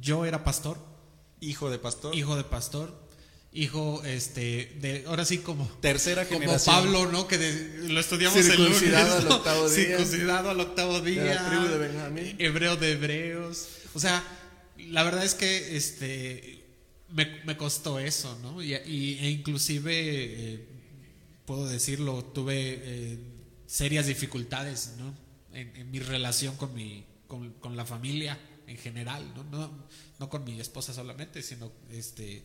yo 0.00 0.24
era 0.26 0.44
pastor, 0.44 0.78
Hijo 1.40 1.70
de 1.70 1.78
pastor. 1.78 2.14
hijo 2.14 2.36
de 2.36 2.44
pastor, 2.44 2.94
hijo, 3.52 4.02
este, 4.04 4.76
de, 4.80 5.04
ahora 5.06 5.24
sí 5.24 5.38
como, 5.38 5.66
Tercera 5.80 6.26
como 6.26 6.40
generación. 6.40 6.74
Pablo, 6.76 7.06
¿no? 7.10 7.26
Que 7.26 7.38
de- 7.38 7.88
lo 7.88 7.98
estudiamos 8.00 8.36
el 8.44 8.56
lunes, 8.62 8.82
al 8.94 9.26
octavo 9.32 9.68
día. 9.70 9.84
Circuncidado 9.86 10.50
al 10.50 10.60
octavo 10.60 11.00
día. 11.00 11.22
De 11.24 11.34
la 11.34 11.48
tribu 11.48 11.64
de 11.66 11.78
Benjamín. 11.78 12.36
Hebreo 12.38 12.76
de 12.76 12.92
hebreos. 12.92 13.68
O 13.94 14.00
sea, 14.00 14.22
la 14.76 15.02
verdad 15.02 15.24
es 15.24 15.34
que 15.34 15.76
este 15.76 16.64
me, 17.10 17.42
me 17.44 17.56
costó 17.56 17.98
eso, 17.98 18.38
¿no? 18.42 18.62
Y, 18.62 18.74
y- 18.74 19.18
e 19.20 19.30
inclusive, 19.30 19.92
eh, 20.54 20.66
puedo 21.46 21.66
decirlo, 21.66 22.22
tuve 22.22 22.54
eh, 22.82 23.18
serias 23.66 24.06
dificultades, 24.06 24.92
¿no? 24.98 25.14
En, 25.54 25.74
en 25.74 25.90
mi 25.90 25.98
relación 26.00 26.54
con 26.56 26.74
mi, 26.74 27.04
con, 27.26 27.54
con 27.54 27.76
la 27.76 27.86
familia 27.86 28.38
en 28.66 28.76
general, 28.76 29.24
¿no? 29.34 29.44
No, 29.44 29.86
no 30.18 30.28
con 30.28 30.44
mi 30.44 30.60
esposa 30.60 30.92
solamente, 30.92 31.40
sino 31.42 31.72
este 31.90 32.42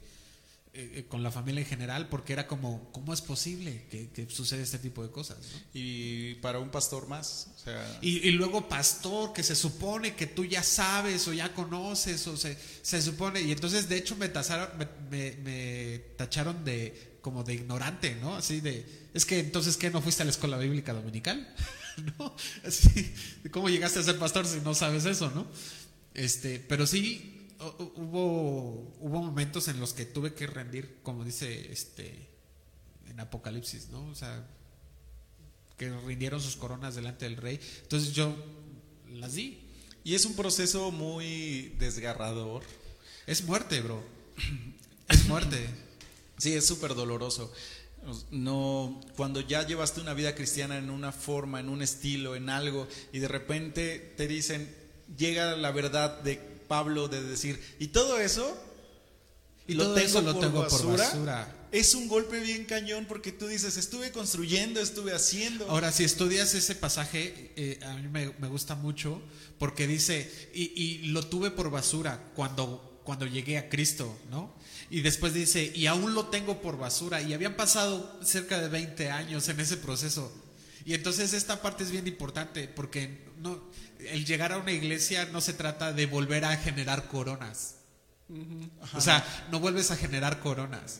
eh, 0.74 0.92
eh, 0.96 1.06
con 1.08 1.22
la 1.22 1.30
familia 1.32 1.62
en 1.62 1.68
general, 1.68 2.10
porque 2.10 2.34
era 2.34 2.48
como, 2.48 2.92
¿cómo 2.92 3.14
es 3.14 3.22
posible 3.22 3.86
que, 3.92 4.10
que 4.10 4.28
suceda 4.30 4.62
este 4.64 4.80
tipo 4.80 5.04
de 5.04 5.12
cosas? 5.12 5.38
¿no? 5.40 5.60
Y 5.74 6.36
para 6.36 6.60
un 6.60 6.70
pastor 6.70 7.08
más, 7.08 7.50
o 7.56 7.60
sea, 7.60 8.00
Y, 8.02 8.28
y 8.28 8.32
luego 8.32 8.68
pastor, 8.68 9.34
que 9.34 9.44
se 9.44 9.56
supone 9.56 10.16
que 10.16 10.26
tú 10.28 10.46
ya 10.46 10.64
sabes 10.64 11.28
o 11.28 11.34
ya 11.34 11.54
conoces, 11.54 12.26
o 12.28 12.36
se, 12.38 12.58
se 12.82 13.02
supone, 13.02 13.42
y 13.42 13.52
entonces 13.52 13.88
de 13.88 13.98
hecho 13.98 14.16
me, 14.16 14.30
tazaron, 14.30 14.70
me, 14.78 14.88
me- 15.12 15.38
me 15.44 16.00
tacharon 16.18 16.66
de 16.66 17.18
como 17.22 17.44
de 17.44 17.54
ignorante, 17.54 18.16
¿no? 18.16 18.36
Así 18.36 18.60
de, 18.60 18.86
es 19.14 19.26
que 19.26 19.40
entonces, 19.40 19.78
¿qué? 19.78 19.90
¿No 19.92 20.02
fuiste 20.02 20.24
a 20.24 20.26
la 20.26 20.32
escuela 20.32 20.58
bíblica 20.58 20.92
dominical? 20.94 21.56
¿No? 22.20 22.36
Así, 22.66 23.14
¿cómo 23.52 23.70
llegaste 23.70 24.00
a 24.00 24.04
ser 24.04 24.18
pastor 24.18 24.46
si 24.48 24.60
no 24.62 24.74
sabes 24.74 25.06
eso, 25.06 25.30
no? 25.32 25.48
Este, 26.16 26.60
pero 26.60 26.86
sí, 26.86 27.43
hubo, 27.96 28.96
hubo 29.00 29.24
momentos 29.24 29.68
en 29.68 29.80
los 29.80 29.94
que 29.94 30.06
tuve 30.06 30.34
que 30.34 30.48
rendir, 30.48 31.00
como 31.04 31.24
dice 31.24 31.72
este 31.72 32.30
en 33.10 33.20
Apocalipsis, 33.20 33.90
¿no? 33.90 34.06
O 34.08 34.16
sea, 34.16 34.46
que 35.78 35.90
rindieron 36.06 36.42
sus 36.42 36.56
coronas 36.56 36.96
delante 36.96 37.26
del 37.26 37.38
rey. 37.38 37.60
Entonces 37.84 38.14
yo 38.14 38.36
las 39.10 39.34
di. 39.34 39.60
y 40.04 40.16
es 40.16 40.26
un 40.26 40.36
proceso 40.36 40.92
muy 40.92 41.76
desgarrador. 41.80 42.64
Es 43.28 43.44
muerte, 43.44 43.82
bro. 43.82 44.04
Es 45.10 45.28
muerte. 45.28 45.68
Sí, 46.38 46.54
es 46.54 46.66
súper 46.66 46.96
doloroso. 46.96 47.52
No, 48.32 49.02
cuando 49.16 49.42
ya 49.42 49.68
llevaste 49.68 50.00
una 50.02 50.14
vida 50.14 50.34
cristiana 50.34 50.78
en 50.78 50.90
una 50.90 51.12
forma, 51.12 51.60
en 51.60 51.70
un 51.70 51.82
estilo, 51.82 52.36
en 52.36 52.50
algo, 52.50 52.88
y 53.12 53.20
de 53.20 53.28
repente 53.28 54.14
te 54.18 54.28
dicen, 54.28 54.74
llega 55.18 55.56
la 55.58 55.72
verdad 55.72 56.22
de 56.22 56.53
Pablo 56.64 57.08
de 57.08 57.22
decir, 57.24 57.60
y 57.80 57.88
todo 57.88 58.20
eso, 58.20 58.58
Y 59.68 59.76
todo 59.76 59.96
eso 59.98 60.22
lo 60.22 60.38
tengo 60.40 60.68
por 60.68 60.98
basura. 60.98 61.60
Es 61.72 61.96
un 61.96 62.08
golpe 62.08 62.40
bien 62.40 62.66
cañón 62.66 63.06
porque 63.08 63.32
tú 63.32 63.48
dices, 63.48 63.78
estuve 63.78 64.12
construyendo, 64.12 64.80
estuve 64.80 65.14
haciendo. 65.14 65.68
Ahora, 65.70 65.92
si 65.92 66.04
estudias 66.04 66.54
ese 66.54 66.76
pasaje, 66.76 67.52
eh, 67.56 67.80
a 67.84 67.96
mí 67.96 68.08
me, 68.10 68.32
me 68.40 68.48
gusta 68.48 68.76
mucho 68.76 69.22
porque 69.58 69.88
dice, 69.88 70.30
y, 70.54 70.72
y 70.80 71.08
lo 71.08 71.26
tuve 71.26 71.50
por 71.50 71.72
basura 71.72 72.32
cuando, 72.36 73.02
cuando 73.04 73.26
llegué 73.26 73.58
a 73.58 73.70
Cristo, 73.70 74.16
¿no? 74.30 74.54
Y 74.90 75.02
después 75.02 75.34
dice, 75.34 75.72
y 75.74 75.88
aún 75.88 76.14
lo 76.14 76.28
tengo 76.28 76.62
por 76.62 76.78
basura. 76.78 77.22
Y 77.22 77.34
habían 77.34 77.56
pasado 77.56 78.20
cerca 78.24 78.62
de 78.62 78.68
20 78.68 79.10
años 79.10 79.50
en 79.50 79.60
ese 79.60 79.78
proceso. 79.78 80.32
Y 80.86 80.94
entonces 80.94 81.34
esta 81.34 81.62
parte 81.62 81.84
es 81.84 81.92
bien 81.92 82.08
importante 82.08 82.68
porque 82.68 83.24
no, 83.40 83.62
el 84.00 84.26
llegar 84.26 84.52
a 84.52 84.58
una 84.58 84.72
iglesia 84.72 85.26
no 85.26 85.40
se 85.42 85.54
trata 85.54 85.94
de 85.94 86.06
volver 86.06 86.44
a 86.46 86.56
generar 86.58 87.08
coronas. 87.08 87.76
O 88.94 89.02
sea, 89.02 89.24
no 89.52 89.60
vuelves 89.60 89.92
a 89.92 89.96
generar 89.96 90.40
coronas. 90.40 91.00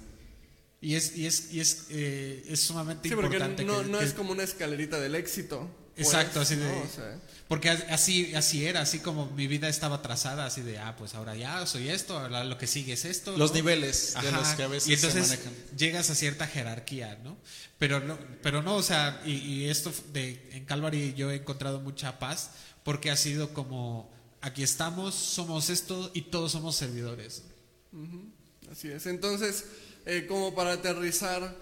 Y 0.82 0.96
es, 0.96 1.16
y 1.16 1.26
es, 1.26 1.52
y 1.54 1.60
es, 1.62 1.86
eh, 1.90 2.44
es 2.50 2.60
sumamente 2.62 3.08
Sí, 3.10 3.16
porque 3.16 3.38
importante. 3.38 3.64
no, 3.64 3.82
que- 3.84 3.90
no 3.90 4.00
que- 4.00 4.06
es 4.06 4.14
como 4.14 4.32
una 4.34 4.44
escalerita 4.44 5.00
del 5.00 5.16
éxito. 5.16 5.70
Pues, 5.96 6.08
Exacto, 6.08 6.42
así 6.42 6.56
de. 6.56 6.66
¿no? 6.66 6.82
O 6.82 6.88
sea, 6.88 7.20
porque 7.48 7.70
as- 7.70 7.84
así, 7.90 8.34
así 8.36 8.66
era, 8.66 8.82
así 8.82 9.00
como 9.00 9.28
mi 9.32 9.48
vida 9.48 9.70
estaba 9.70 10.02
trazada, 10.02 10.46
así 10.46 10.62
de, 10.62 10.80
ah, 10.80 10.96
pues 10.98 11.14
ahora 11.14 11.36
ya 11.36 11.66
soy 11.68 11.90
esto, 11.90 12.18
ahora 12.18 12.44
lo 12.44 12.58
que 12.58 12.66
sigue 12.68 12.94
es 12.94 13.06
esto. 13.06 13.38
Los 13.38 13.52
¿no? 13.52 13.56
niveles 13.58 14.14
de 14.20 14.28
Ajá, 14.30 14.38
los 14.40 14.48
que 14.50 14.64
a 14.64 14.68
veces 14.68 14.90
y 14.90 14.94
entonces 14.94 15.28
se 15.28 15.38
manejan. 15.38 15.54
llegas 15.78 16.10
a 16.10 16.16
cierta 16.16 16.48
jerarquía, 16.48 17.20
¿no? 17.24 17.38
Pero 17.78 18.00
no, 18.00 18.18
pero 18.42 18.62
no, 18.64 18.76
o 18.76 18.82
sea, 18.84 19.22
y, 19.26 19.34
y 19.34 19.70
esto 19.70 19.94
de 20.14 20.50
en 20.54 20.66
Calvary 20.66 21.14
yo 21.16 21.30
he 21.32 21.36
encontrado 21.36 21.80
mucha 21.82 22.18
paz 22.18 22.52
porque 22.84 23.12
ha 23.12 23.16
sido 23.18 23.54
como 23.54 24.12
aquí 24.42 24.64
estamos, 24.64 25.14
somos 25.14 25.70
esto 25.70 26.10
y 26.14 26.24
todos 26.24 26.54
somos 26.54 26.76
servidores. 26.76 27.44
Así 28.72 28.90
es. 28.90 29.06
Entonces, 29.06 29.66
eh, 30.06 30.26
como 30.28 30.56
para 30.56 30.74
aterrizar 30.74 31.56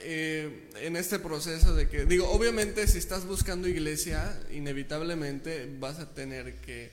eh, 0.00 0.68
en 0.76 0.96
este 0.96 1.18
proceso 1.18 1.74
de 1.74 1.88
que, 1.88 2.04
digo, 2.04 2.28
obviamente 2.30 2.86
si 2.86 2.98
estás 2.98 3.24
buscando 3.24 3.68
iglesia, 3.68 4.38
inevitablemente 4.52 5.68
vas 5.78 5.98
a 5.98 6.12
tener 6.14 6.56
que 6.56 6.90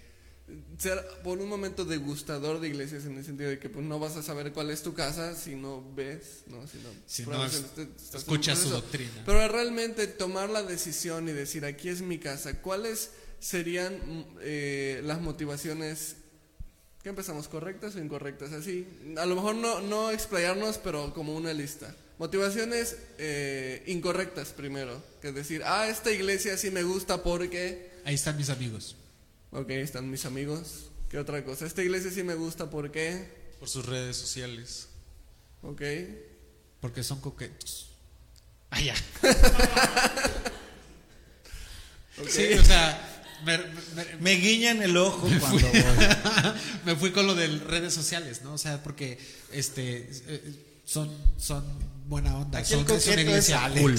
ser 0.80 1.06
por 1.24 1.38
un 1.40 1.48
momento 1.48 1.86
degustador 1.86 2.60
de 2.60 2.70
iglesias 2.70 3.06
en 3.06 3.18
el 3.18 3.24
sentido 3.26 3.50
de 3.52 3.60
que 3.60 3.70
pues, 3.70 3.86
no 3.86 4.00
vas 4.00 4.16
a 4.16 4.24
saber 4.24 4.52
cuál 4.52 4.72
es 4.72 4.82
tu 4.82 4.94
casa 4.94 5.36
si 5.36 5.56
no 5.56 5.84
ves, 5.96 6.42
¿no? 6.48 6.66
Si 6.68 6.78
no, 6.78 6.90
Si 7.06 7.24
es- 7.24 8.16
escuchas 8.16 8.58
su 8.60 8.70
doctrina. 8.70 9.24
Pero 9.26 9.48
realmente 9.48 10.08
tomar 10.08 10.50
la 10.50 10.64
decisión 10.64 11.30
y 11.30 11.34
decir, 11.34 11.66
aquí 11.66 11.90
es 11.90 12.02
mi 12.02 12.18
casa, 12.18 12.62
¿cuáles 12.62 13.12
serían 13.40 14.26
eh, 14.42 15.02
las 15.04 15.22
motivaciones 15.22 16.16
¿Qué 17.02 17.08
empezamos? 17.08 17.48
¿Correctas 17.48 17.96
o 17.96 18.00
incorrectas? 18.00 18.52
Así. 18.52 18.86
A 19.18 19.26
lo 19.26 19.36
mejor 19.36 19.56
no, 19.56 19.80
no 19.80 20.12
explayarnos, 20.12 20.78
pero 20.80 21.14
como 21.14 21.34
una 21.34 21.54
lista. 21.54 21.96
Motivaciones 22.20 22.98
eh, 23.18 23.82
incorrectas 23.88 24.50
primero. 24.50 25.02
Que 25.22 25.30
es 25.30 25.36
decir, 25.36 25.64
ah, 25.66 25.88
esta 25.88 26.12
iglesia 26.12 26.56
sí 26.58 26.70
me 26.70 26.84
gusta 26.84 27.24
porque... 27.24 27.90
Ahí 28.06 28.14
están 28.16 28.38
mis 28.38 28.50
amigos. 28.50 28.96
Ok, 29.52 29.70
están 29.72 30.12
mis 30.12 30.26
amigos. 30.26 30.92
¿Qué 31.10 31.18
otra 31.18 31.44
cosa? 31.44 31.66
Esta 31.66 31.82
iglesia 31.82 32.12
sí 32.12 32.22
me 32.22 32.36
gusta 32.36 32.70
porque... 32.70 33.26
Por 33.60 33.68
sus 33.68 33.86
redes 33.86 34.16
sociales. 34.18 34.90
Ok. 35.64 35.82
Porque 36.82 37.04
son 37.04 37.20
coquetos. 37.20 37.90
Ah, 38.70 38.80
ya. 38.82 38.96
Sí, 42.28 42.54
o 42.54 42.64
sea, 42.64 43.24
me, 43.46 43.58
me- 43.58 44.16
Me 44.20 44.32
guiñan 44.36 44.82
el 44.82 44.96
ojo 44.98 45.28
cuando 45.40 45.68
voy. 45.70 45.74
me 46.86 46.96
fui 46.96 47.12
con 47.12 47.26
lo 47.28 47.34
de 47.34 47.48
redes 47.48 47.94
sociales, 47.94 48.42
¿no? 48.44 48.54
O 48.54 48.58
sea, 48.58 48.84
porque 48.84 49.18
este 49.54 50.10
eh, 50.28 50.66
son, 50.90 51.10
son 51.38 51.64
buena 52.08 52.36
onda. 52.38 52.60
Aquí 52.60 52.74
el 52.74 52.86
Son, 52.88 52.98
es 52.98 53.06
una 53.08 53.16
es 53.16 53.22
iglesia 53.22 53.72
cool. 53.80 53.94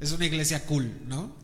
Es 0.00 0.12
una 0.12 0.26
iglesia 0.26 0.64
cool, 0.64 0.90
¿no? 1.06 1.36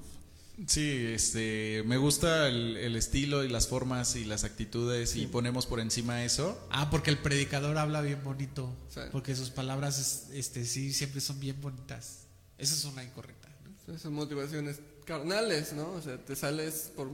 Sí, 0.68 0.88
este, 1.08 1.82
me 1.84 1.96
gusta 1.96 2.48
el, 2.48 2.76
el 2.76 2.94
estilo 2.96 3.42
y 3.44 3.48
las 3.48 3.66
formas 3.66 4.14
y 4.14 4.24
las 4.24 4.44
actitudes 4.44 5.16
y 5.16 5.26
ponemos 5.26 5.66
por 5.66 5.80
encima 5.80 6.24
eso. 6.24 6.56
Ah, 6.70 6.90
porque 6.90 7.10
el 7.10 7.18
predicador 7.18 7.76
habla 7.76 8.00
bien 8.02 8.22
bonito. 8.22 8.72
Sí. 8.88 9.00
Porque 9.10 9.34
sus 9.34 9.50
palabras, 9.50 9.98
es- 9.98 10.28
este, 10.32 10.64
sí, 10.64 10.92
siempre 10.92 11.20
son 11.20 11.40
bien 11.40 11.60
bonitas. 11.60 12.20
Esa 12.56 12.74
es 12.74 12.84
una 12.84 13.02
incorrecta. 13.02 13.48
¿no? 13.88 13.98
Son 13.98 14.14
motivaciones 14.14 14.78
carnales, 15.04 15.72
¿no? 15.72 15.90
O 15.90 16.00
sea, 16.00 16.16
te 16.24 16.36
sales 16.36 16.92
por 16.94 17.10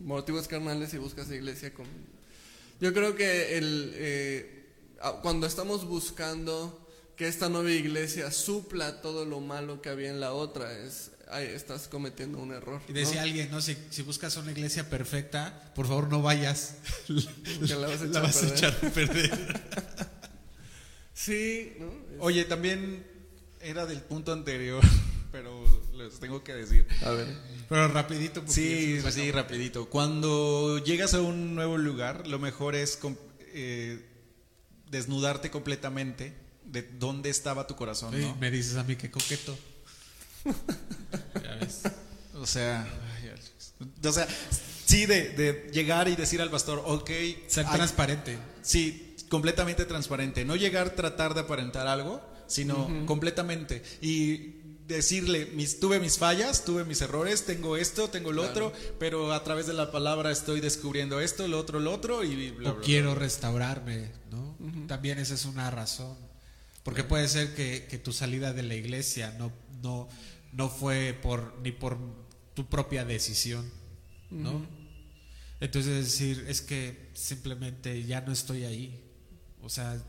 motivos 0.00 0.48
carnales 0.48 0.92
y 0.92 0.98
buscas 0.98 1.30
iglesia 1.30 1.72
con... 1.72 1.86
Yo 2.80 2.92
creo 2.92 3.14
que 3.14 3.56
el... 3.56 3.92
eh, 3.94 4.55
cuando 5.22 5.46
estamos 5.46 5.84
buscando 5.86 6.86
que 7.16 7.26
esta 7.28 7.48
nueva 7.48 7.70
iglesia 7.70 8.30
supla 8.30 9.00
todo 9.00 9.24
lo 9.24 9.40
malo 9.40 9.80
que 9.80 9.88
había 9.88 10.10
en 10.10 10.20
la 10.20 10.32
otra, 10.32 10.70
es, 10.78 11.12
ay, 11.30 11.46
estás 11.46 11.88
cometiendo 11.88 12.38
un 12.38 12.52
error. 12.52 12.82
Y 12.88 12.92
decía 12.92 13.16
¿no? 13.16 13.22
alguien, 13.22 13.50
no, 13.50 13.60
si, 13.62 13.76
si 13.90 14.02
buscas 14.02 14.36
una 14.36 14.52
iglesia 14.52 14.88
perfecta, 14.90 15.72
por 15.74 15.86
favor 15.86 16.08
no 16.10 16.20
vayas. 16.22 16.76
La 17.60 17.88
vas 17.88 18.02
a 18.02 18.04
echar 18.04 18.10
La 18.12 18.18
a 18.18 18.22
vas 18.22 18.36
a 18.36 18.40
perder. 18.40 18.56
echar 18.56 18.76
a 18.82 18.90
perder. 18.90 19.62
Sí, 21.14 21.72
¿no? 21.80 21.90
Oye, 22.20 22.44
también 22.44 23.06
era 23.62 23.86
del 23.86 24.02
punto 24.02 24.32
anterior, 24.34 24.84
pero 25.32 25.64
les 25.94 26.20
tengo 26.20 26.44
que 26.44 26.52
decir. 26.54 26.86
A 27.02 27.10
ver. 27.10 27.26
Pero 27.70 27.88
rapidito. 27.88 28.40
porque 28.42 28.52
Sí, 28.52 29.00
sí, 29.10 29.32
rapidito. 29.32 29.88
Cuando 29.88 30.78
llegas 30.84 31.14
a 31.14 31.22
un 31.22 31.54
nuevo 31.54 31.78
lugar, 31.78 32.26
lo 32.26 32.38
mejor 32.38 32.74
es 32.74 32.98
eh, 33.54 34.04
desnudarte 34.96 35.50
completamente 35.50 36.34
de 36.64 36.82
dónde 36.82 37.30
estaba 37.30 37.66
tu 37.66 37.76
corazón, 37.76 38.12
Sí, 38.14 38.22
¿no? 38.22 38.34
Me 38.36 38.50
dices 38.50 38.76
a 38.76 38.82
mí 38.84 38.96
que 38.96 39.10
coqueto. 39.10 39.56
ya 41.42 41.54
ves. 41.56 41.82
O 42.34 42.46
sea, 42.46 42.82
ay, 43.22 43.30
o 44.04 44.12
sea, 44.12 44.26
sí, 44.84 45.06
de, 45.06 45.30
de 45.30 45.70
llegar 45.72 46.08
y 46.08 46.16
decir 46.16 46.40
al 46.42 46.50
pastor, 46.50 46.82
ok, 46.84 47.10
Ser 47.46 47.66
hay- 47.66 47.74
transparente. 47.76 48.38
Sí, 48.62 49.16
completamente 49.28 49.84
transparente. 49.84 50.44
No 50.44 50.56
llegar 50.56 50.88
a 50.88 50.94
tratar 50.94 51.34
de 51.34 51.40
aparentar 51.40 51.86
algo, 51.86 52.20
sino 52.46 53.06
completamente. 53.06 53.82
Y 54.00 54.54
decirle, 54.86 55.46
mis, 55.54 55.80
tuve 55.80 55.98
mis 56.00 56.18
fallas, 56.18 56.64
tuve 56.64 56.84
mis 56.84 57.00
errores, 57.00 57.44
tengo 57.44 57.76
esto, 57.76 58.08
tengo 58.08 58.32
lo 58.32 58.42
otro, 58.42 58.72
pero 58.98 59.32
a 59.32 59.42
través 59.42 59.66
de 59.66 59.74
la 59.74 59.90
palabra 59.90 60.30
estoy 60.30 60.60
descubriendo 60.60 61.20
esto, 61.20 61.48
lo 61.48 61.58
otro, 61.58 61.80
lo 61.80 61.92
otro 61.92 62.22
y 62.24 62.50
bla, 62.52 62.70
o 62.70 62.74
bla, 62.76 62.84
quiero 62.84 63.14
restaurarme, 63.14 64.12
¿no? 64.30 64.56
También 64.86 65.18
esa 65.18 65.34
es 65.34 65.44
una 65.44 65.70
razón. 65.70 66.16
Porque 66.82 67.02
puede 67.02 67.26
ser 67.28 67.54
que, 67.54 67.86
que 67.90 67.98
tu 67.98 68.12
salida 68.12 68.52
de 68.52 68.62
la 68.62 68.76
iglesia 68.76 69.34
no, 69.38 69.52
no, 69.82 70.08
no 70.52 70.68
fue 70.68 71.18
por 71.20 71.58
ni 71.58 71.72
por 71.72 71.98
tu 72.54 72.68
propia 72.68 73.04
decisión, 73.04 73.68
¿no? 74.30 74.64
Entonces 75.58 76.04
decir, 76.04 76.44
es 76.48 76.60
que 76.60 77.10
simplemente 77.14 78.04
ya 78.04 78.20
no 78.20 78.30
estoy 78.30 78.64
ahí. 78.64 79.02
O 79.62 79.68
sea, 79.68 80.00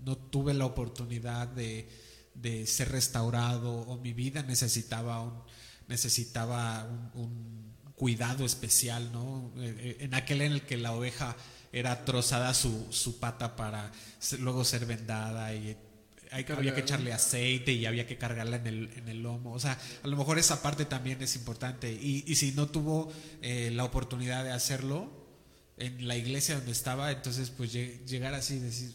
no 0.00 0.16
tuve 0.16 0.54
la 0.54 0.64
oportunidad 0.64 1.48
de, 1.48 1.88
de 2.34 2.66
ser 2.66 2.90
restaurado 2.90 3.72
o 3.72 3.96
mi 3.98 4.12
vida 4.12 4.42
necesitaba 4.42 5.22
un, 5.22 5.42
necesitaba 5.88 6.84
un, 6.84 7.22
un 7.22 7.74
cuidado 7.94 8.44
especial, 8.44 9.12
¿no? 9.12 9.52
Eh, 9.56 9.74
eh, 9.78 9.96
En 10.00 10.14
aquel 10.14 10.42
en 10.42 10.52
el 10.52 10.62
que 10.62 10.76
la 10.76 10.92
oveja 10.92 11.36
era 11.72 12.04
trozada 12.04 12.52
su, 12.54 12.86
su 12.90 13.18
pata 13.18 13.56
para 13.56 13.90
luego 14.38 14.64
ser 14.64 14.86
vendada 14.86 15.54
y 15.54 15.76
hay- 16.30 16.44
había 16.56 16.74
que 16.74 16.80
echarle 16.80 17.12
aceite 17.12 17.72
y 17.72 17.86
había 17.86 18.06
que 18.06 18.18
cargarla 18.18 18.56
en 18.56 18.66
el, 18.66 18.90
en 18.96 19.08
el 19.08 19.22
lomo. 19.22 19.52
O 19.52 19.60
sea, 19.60 19.78
a 20.02 20.06
lo 20.08 20.16
mejor 20.16 20.38
esa 20.38 20.62
parte 20.62 20.84
también 20.84 21.22
es 21.22 21.36
importante. 21.36 21.92
Y, 21.92 22.24
y 22.26 22.34
si 22.34 22.52
no 22.52 22.66
tuvo 22.68 23.12
eh, 23.42 23.70
la 23.72 23.84
oportunidad 23.84 24.42
de 24.44 24.50
hacerlo 24.52 25.10
en 25.76 26.06
la 26.08 26.16
iglesia 26.16 26.56
donde 26.56 26.72
estaba, 26.72 27.10
entonces 27.12 27.50
pues 27.50 27.72
lleg- 27.74 28.04
llegar 28.06 28.34
así 28.34 28.54
y 28.54 28.58
decir... 28.60 28.94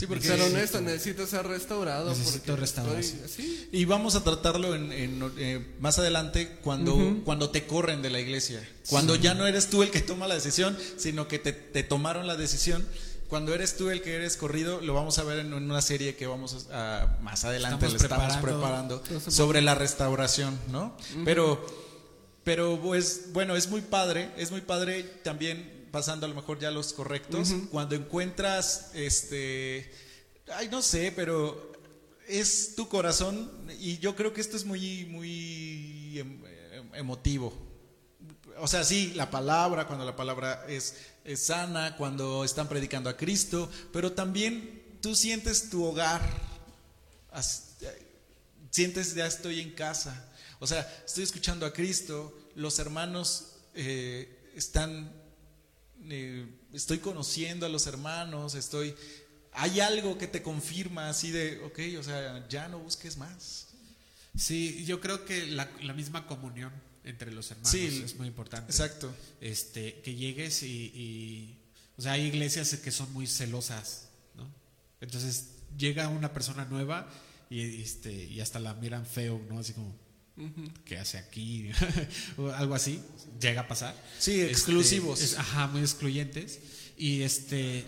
Sí, 0.00 0.06
porque 0.06 0.26
Ser 0.26 0.38
sí, 0.38 0.44
honesto, 0.46 0.80
necesito 0.80 1.26
ser 1.26 1.46
restaurado. 1.46 2.08
Necesito 2.08 2.56
restauración. 2.56 3.20
estoy 3.22 3.44
así. 3.44 3.68
Y 3.70 3.84
vamos 3.84 4.14
a 4.14 4.24
tratarlo 4.24 4.74
en, 4.74 4.90
en, 4.92 5.32
eh, 5.36 5.74
más 5.78 5.98
adelante 5.98 6.56
cuando, 6.62 7.20
cuando 7.22 7.50
te 7.50 7.66
corren 7.66 8.00
de 8.00 8.08
la 8.08 8.18
iglesia. 8.18 8.66
Cuando 8.88 9.14
ya 9.14 9.34
no 9.34 9.46
eres 9.46 9.68
tú 9.68 9.82
el 9.82 9.90
que 9.90 10.00
toma 10.00 10.26
la 10.26 10.36
decisión, 10.36 10.74
sino 10.96 11.28
que 11.28 11.38
te, 11.38 11.52
te 11.52 11.82
tomaron 11.82 12.26
la 12.26 12.36
decisión. 12.36 12.82
Cuando 13.28 13.52
eres 13.54 13.76
tú 13.76 13.90
el 13.90 14.00
que 14.00 14.14
eres 14.16 14.38
corrido, 14.38 14.80
lo 14.80 14.94
vamos 14.94 15.18
a 15.18 15.24
ver 15.24 15.40
en 15.40 15.52
una 15.52 15.82
serie 15.82 16.16
que 16.16 16.26
vamos 16.26 16.66
a, 16.72 17.02
a- 17.02 17.18
más 17.20 17.44
adelante 17.44 17.84
Estamos 17.84 18.00
le 18.00 18.06
estamos 18.06 18.36
preparando. 18.40 19.02
preparando 19.02 19.30
sobre 19.30 19.60
la 19.60 19.74
restauración, 19.74 20.58
¿no? 20.72 20.96
Pero, 21.26 21.64
pero 22.42 22.80
pues 22.82 23.32
bueno, 23.34 23.54
es 23.54 23.68
muy 23.68 23.82
padre, 23.82 24.30
es 24.38 24.50
muy 24.50 24.62
padre 24.62 25.02
también 25.22 25.79
pasando 25.90 26.26
a 26.26 26.28
lo 26.28 26.34
mejor 26.34 26.58
ya 26.58 26.70
los 26.70 26.92
correctos, 26.92 27.52
cuando 27.70 27.94
encuentras 27.94 28.90
este, 28.94 29.90
ay 30.54 30.68
no 30.68 30.82
sé, 30.82 31.12
pero 31.14 31.72
es 32.28 32.74
tu 32.76 32.88
corazón 32.88 33.50
y 33.78 33.98
yo 33.98 34.14
creo 34.14 34.32
que 34.32 34.40
esto 34.40 34.56
es 34.56 34.64
muy 34.64 35.06
muy 35.06 36.18
em- 36.18 36.44
em- 36.72 36.94
emotivo. 36.94 37.52
O 38.58 38.68
sea, 38.68 38.84
sí, 38.84 39.12
la 39.14 39.30
palabra, 39.30 39.86
cuando 39.86 40.04
la 40.04 40.14
palabra 40.14 40.64
es, 40.68 40.94
es 41.24 41.40
sana, 41.40 41.96
cuando 41.96 42.44
están 42.44 42.68
predicando 42.68 43.08
a 43.08 43.16
Cristo, 43.16 43.70
pero 43.90 44.12
también 44.12 44.98
tú 45.00 45.14
sientes 45.14 45.70
tu 45.70 45.82
hogar, 45.82 46.20
sientes 48.70 49.14
ya 49.14 49.26
estoy 49.26 49.60
en 49.60 49.70
casa. 49.72 50.28
O 50.58 50.66
sea, 50.66 50.80
estoy 51.06 51.24
escuchando 51.24 51.64
a 51.64 51.72
Cristo, 51.72 52.36
los 52.54 52.78
hermanos 52.78 53.52
eh, 53.74 54.52
están, 54.54 55.10
eh, 56.08 56.46
estoy 56.72 56.98
conociendo 56.98 57.66
a 57.66 57.68
los 57.68 57.86
hermanos, 57.86 58.54
estoy, 58.54 58.94
hay 59.52 59.80
algo 59.80 60.16
que 60.18 60.26
te 60.26 60.42
confirma 60.42 61.08
así 61.08 61.30
de, 61.30 61.60
ok, 61.64 61.78
o 61.98 62.02
sea, 62.02 62.46
ya 62.48 62.68
no 62.68 62.78
busques 62.78 63.16
más. 63.16 63.68
Sí, 64.36 64.84
yo 64.86 65.00
creo 65.00 65.24
que 65.24 65.46
la, 65.46 65.68
la 65.82 65.92
misma 65.92 66.26
comunión 66.26 66.72
entre 67.04 67.32
los 67.32 67.50
hermanos 67.50 67.70
Sí, 67.70 68.02
es 68.04 68.16
muy 68.16 68.28
importante. 68.28 68.70
Exacto. 68.70 69.12
Este, 69.40 70.00
que 70.02 70.14
llegues 70.14 70.62
y, 70.62 70.92
y- 70.94 71.56
o 71.96 72.02
sea, 72.02 72.12
hay 72.12 72.26
iglesias 72.26 72.74
que 72.76 72.90
son 72.90 73.12
muy 73.12 73.26
celosas, 73.26 74.08
¿no? 74.36 74.48
Entonces 75.00 75.48
llega 75.76 76.08
una 76.08 76.32
persona 76.32 76.64
nueva 76.64 77.10
y, 77.50 77.82
este, 77.82 78.12
y 78.12 78.40
hasta 78.40 78.58
la 78.60 78.74
miran 78.74 79.04
feo, 79.04 79.40
¿no? 79.50 79.58
Así 79.58 79.72
como, 79.72 79.94
¿qué 80.84 80.98
hace 80.98 81.18
aquí? 81.18 81.70
o 82.38 82.48
algo 82.48 82.74
así, 82.74 83.00
llega 83.40 83.62
a 83.62 83.68
pasar. 83.68 83.94
Sí, 84.18 84.40
Este, 84.40 84.52
exclusivos. 84.52 85.20
es- 85.22 85.38
ajá, 85.38 85.66
muy 85.68 85.80
excluyentes. 85.80 86.60
Y 86.96 87.22
este, 87.22 87.84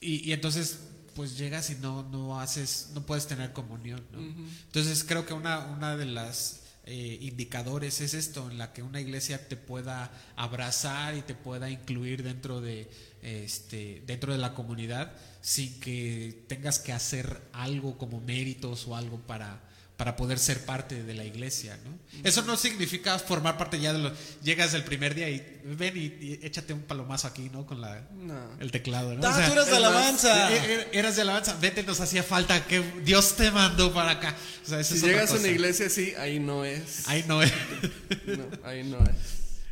y, 0.00 0.28
y 0.28 0.32
entonces 0.32 0.78
pues 1.14 1.36
llegas 1.36 1.68
y 1.70 1.74
no, 1.76 2.02
no 2.08 2.40
haces, 2.40 2.90
no 2.94 3.04
puedes 3.04 3.26
tener 3.26 3.52
comunión, 3.52 4.02
¿no? 4.12 4.20
Entonces 4.20 5.04
creo 5.04 5.26
que 5.26 5.34
una, 5.34 5.58
una 5.66 5.96
de 5.96 6.06
las 6.06 6.60
eh, 6.86 7.18
indicadores 7.20 8.00
es 8.00 8.14
esto, 8.14 8.48
en 8.50 8.56
la 8.58 8.72
que 8.72 8.82
una 8.82 9.00
iglesia 9.00 9.46
te 9.48 9.56
pueda 9.56 10.10
abrazar 10.36 11.16
y 11.16 11.22
te 11.22 11.34
pueda 11.34 11.68
incluir 11.68 12.22
dentro 12.22 12.60
de 12.60 12.88
este 13.22 14.02
dentro 14.06 14.32
de 14.32 14.38
la 14.38 14.54
comunidad 14.54 15.12
sin 15.42 15.78
que 15.80 16.44
tengas 16.48 16.78
que 16.78 16.92
hacer 16.92 17.42
algo 17.52 17.98
como 17.98 18.20
méritos 18.20 18.86
o 18.86 18.96
algo 18.96 19.18
para 19.20 19.60
para 20.00 20.16
poder 20.16 20.38
ser 20.38 20.64
parte 20.64 21.02
de 21.02 21.12
la 21.12 21.26
iglesia, 21.26 21.78
¿no? 21.84 21.90
Eso 22.24 22.40
no 22.40 22.56
significa 22.56 23.18
formar 23.18 23.58
parte 23.58 23.78
ya 23.78 23.92
de 23.92 23.98
los... 23.98 24.12
Llegas 24.42 24.72
el 24.72 24.82
primer 24.82 25.14
día 25.14 25.28
y 25.28 25.60
ven 25.62 25.94
y, 25.94 26.04
y 26.24 26.40
échate 26.42 26.72
un 26.72 26.80
palomazo 26.80 27.28
aquí, 27.28 27.50
¿no? 27.52 27.66
Con 27.66 27.82
la, 27.82 28.08
No. 28.14 28.58
el 28.60 28.70
teclado, 28.70 29.14
¿no? 29.14 29.20
Ah, 29.26 29.30
O 29.30 29.36
sea, 29.36 29.46
tú 29.48 29.52
eras 29.52 29.66
de 29.66 29.72
más, 29.72 29.78
alabanza. 29.82 30.52
e- 30.54 30.74
e- 30.74 30.98
Eras 30.98 31.16
de 31.16 31.20
alabanza, 31.22 31.54
vete, 31.60 31.82
nos 31.82 32.00
hacía 32.00 32.22
falta, 32.22 32.64
que 32.66 32.80
Dios 33.04 33.36
te 33.36 33.50
mandó 33.50 33.92
para 33.92 34.12
acá. 34.12 34.34
O 34.64 34.66
sea, 34.70 34.82
Si 34.82 34.98
llegas 35.00 35.32
a 35.32 35.36
una 35.36 35.48
iglesia 35.48 35.84
así, 35.88 36.14
ahí 36.16 36.40
no 36.40 36.64
es. 36.64 37.06
Ahí 37.06 37.22
no 37.28 37.42
es. 37.42 37.52
No, 38.26 38.46
ahí 38.66 38.82
no 38.84 39.00
es. 39.00 39.10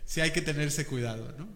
Sí 0.05 0.21
hay 0.21 0.33
que 0.33 0.43
tenerse 0.43 0.85
cuidado, 0.85 1.35
¿no? 1.39 1.49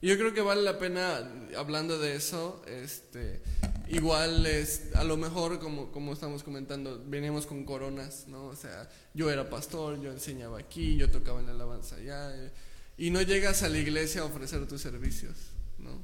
Yo 0.00 0.16
creo 0.16 0.32
que 0.32 0.40
vale 0.40 0.62
la 0.62 0.78
pena, 0.78 1.30
hablando 1.58 1.98
de 1.98 2.16
eso, 2.16 2.62
este, 2.66 3.42
igual 3.88 4.46
es, 4.46 4.94
a 4.94 5.04
lo 5.04 5.16
mejor 5.16 5.58
como, 5.58 5.90
como 5.92 6.12
estamos 6.12 6.42
comentando, 6.42 7.02
veníamos 7.06 7.46
con 7.46 7.64
coronas, 7.64 8.24
¿no? 8.28 8.46
O 8.46 8.56
sea, 8.56 8.88
yo 9.12 9.30
era 9.30 9.48
pastor, 9.48 10.00
yo 10.00 10.10
enseñaba 10.10 10.58
aquí, 10.58 10.96
yo 10.96 11.10
tocaba 11.10 11.40
en 11.40 11.46
la 11.46 11.52
alabanza 11.52 11.96
allá, 11.96 12.34
eh, 12.34 12.50
y 12.96 13.10
no 13.10 13.22
llegas 13.22 13.62
a 13.62 13.68
la 13.68 13.78
iglesia 13.78 14.22
a 14.22 14.24
ofrecer 14.24 14.66
tus 14.66 14.80
servicios, 14.80 15.36
¿no? 15.78 16.02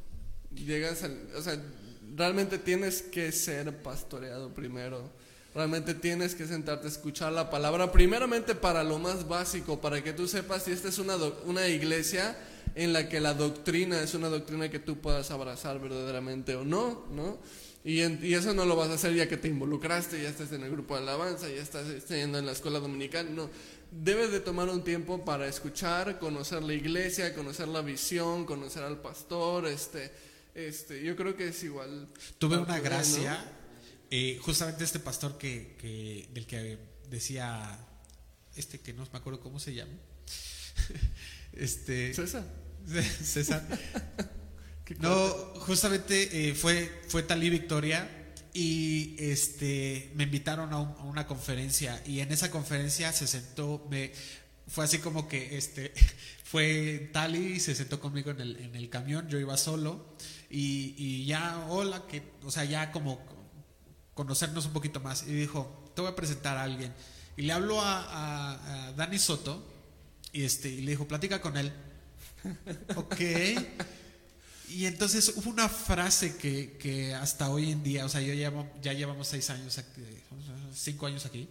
Llegas 0.55 1.05
al, 1.05 1.17
o 1.37 1.43
sea, 1.43 1.61
realmente 2.17 2.59
tienes 2.59 3.03
que 3.03 3.33
ser 3.33 3.83
pastoreado 3.83 4.53
primero. 4.53 5.11
Realmente 5.55 5.95
tienes 5.95 6.37
que 6.37 6.47
sentarte 6.47 6.87
a 6.87 6.91
escuchar 6.91 7.33
la 7.33 7.51
palabra, 7.51 7.91
primeramente 7.91 8.55
para 8.55 8.85
lo 8.85 9.01
más 9.01 9.27
básico, 9.27 9.81
para 9.81 10.03
que 10.03 10.13
tú 10.13 10.29
sepas 10.29 10.65
si 10.65 10.71
esta 10.71 10.89
es 10.89 10.99
una, 10.99 11.17
una 11.45 11.67
iglesia 11.67 12.37
en 12.77 12.93
la 12.93 13.09
que 13.09 13.21
la 13.21 13.35
doctrina 13.35 14.01
es 14.01 14.15
una 14.15 14.29
doctrina 14.29 14.71
que 14.71 14.79
tú 14.79 15.01
puedas 15.01 15.33
abrazar 15.33 15.81
verdaderamente 15.81 16.55
o 16.55 16.65
no, 16.65 17.05
¿no? 17.11 17.39
Y, 17.85 18.01
en- 18.01 18.21
y 18.23 18.35
eso 18.35 18.53
no 18.53 18.67
lo 18.67 18.77
vas 18.77 18.91
a 18.91 18.95
hacer 18.95 19.15
ya 19.15 19.27
que 19.29 19.37
te 19.39 19.49
involucraste, 19.49 20.23
ya 20.23 20.29
estás 20.29 20.53
en 20.53 20.63
el 20.63 20.71
grupo 20.71 20.95
de 20.97 21.03
alabanza, 21.03 21.49
ya 21.49 21.63
estás 21.63 21.87
yendo 22.09 22.39
en 22.39 22.45
la 22.47 22.53
escuela 22.53 22.79
dominical, 22.79 23.35
no. 23.35 23.49
Debes 23.91 24.31
de 24.31 24.41
tomar 24.41 24.69
un 24.69 24.85
tiempo 24.85 25.25
para 25.25 25.49
escuchar, 25.49 26.19
conocer 26.19 26.63
la 26.63 26.75
iglesia, 26.75 27.35
conocer 27.35 27.69
la 27.69 27.81
visión, 27.81 28.45
conocer 28.45 28.83
al 28.85 29.01
pastor, 29.01 29.67
este, 29.67 30.13
este, 30.55 31.03
yo 31.03 31.17
creo 31.17 31.35
que 31.37 31.49
es 31.49 31.63
igual. 31.65 32.07
Tuve 32.39 32.59
una 32.59 32.79
gracia, 32.81 33.43
eh, 34.11 34.39
justamente 34.43 34.85
este 34.85 35.01
pastor 35.01 35.39
que, 35.39 35.75
que, 35.81 36.29
del 36.35 36.47
que 36.47 36.79
decía, 37.09 37.79
este 38.57 38.79
que 38.79 38.93
no 38.93 39.09
me 39.11 39.19
acuerdo 39.19 39.41
cómo 39.41 39.59
se 39.59 39.73
llama, 39.75 39.93
este, 41.55 42.13
César. 42.15 42.45
César. 43.25 43.67
No, 44.99 45.50
justamente 45.61 46.51
eh, 46.51 46.55
fue, 46.55 47.03
fue 47.09 47.23
Talí 47.23 47.51
Victoria 47.51 48.09
y 48.53 49.15
este 49.19 50.11
me 50.15 50.25
invitaron 50.25 50.73
a, 50.73 50.79
un- 50.81 50.95
a 50.99 51.05
una 51.05 51.27
conferencia 51.27 52.03
y 52.07 52.21
en 52.21 52.33
esa 52.33 52.51
conferencia 52.51 53.13
se 53.13 53.27
sentó 53.27 53.87
me 53.91 54.13
fue 54.67 54.85
así 54.85 54.99
como 54.99 55.29
que 55.29 55.57
este 55.57 55.93
fue 56.45 57.11
Tali 57.13 57.55
y 57.55 57.61
se 57.61 57.75
sentó 57.75 58.01
conmigo 58.01 58.31
en 58.33 58.41
el, 58.41 58.57
en 58.57 58.75
el 58.75 58.89
camión 58.91 59.29
yo 59.29 59.39
iba 59.39 59.57
solo 59.57 60.17
y, 60.51 60.95
y 60.99 61.27
ya 61.27 61.65
hola 61.69 62.07
que 62.09 62.23
o 62.43 62.51
sea 62.51 62.65
ya 62.65 62.91
como 62.91 63.21
conocernos 64.15 64.67
un 64.67 64.73
poquito 64.73 65.01
más 65.01 65.23
y 65.29 65.33
dijo 65.33 65.93
te 65.95 66.03
voy 66.03 66.11
a 66.11 66.17
presentar 66.17 66.57
a 66.57 66.65
alguien 66.65 66.93
y 67.37 67.43
le 67.43 67.53
habló 67.53 67.81
a, 67.81 68.03
a- 68.03 68.89
a 68.89 68.93
Dani 68.95 69.19
Soto 69.19 69.65
y 70.33 70.43
este 70.45 70.69
y 70.69 70.81
le 70.83 70.93
dijo 70.93 71.07
platica 71.07 71.41
con 71.41 71.57
él 71.57 71.73
ok 72.97 73.15
y 74.71 74.87
entonces 74.87 75.33
hubo 75.37 75.51
una 75.51 75.69
frase 75.69 76.37
que, 76.37 76.77
que 76.79 77.15
hasta 77.15 77.51
hoy 77.51 77.71
en 77.71 77.83
día, 77.83 78.05
o 78.05 78.09
sea, 78.09 78.21
yo 78.21 78.33
llevo- 78.35 78.69
ya 78.83 78.93
llevamos 78.93 79.29
seis 79.29 79.51
años, 79.51 79.79
aquí, 79.79 80.03
cinco 80.75 81.07
años 81.07 81.27
aquí, 81.27 81.49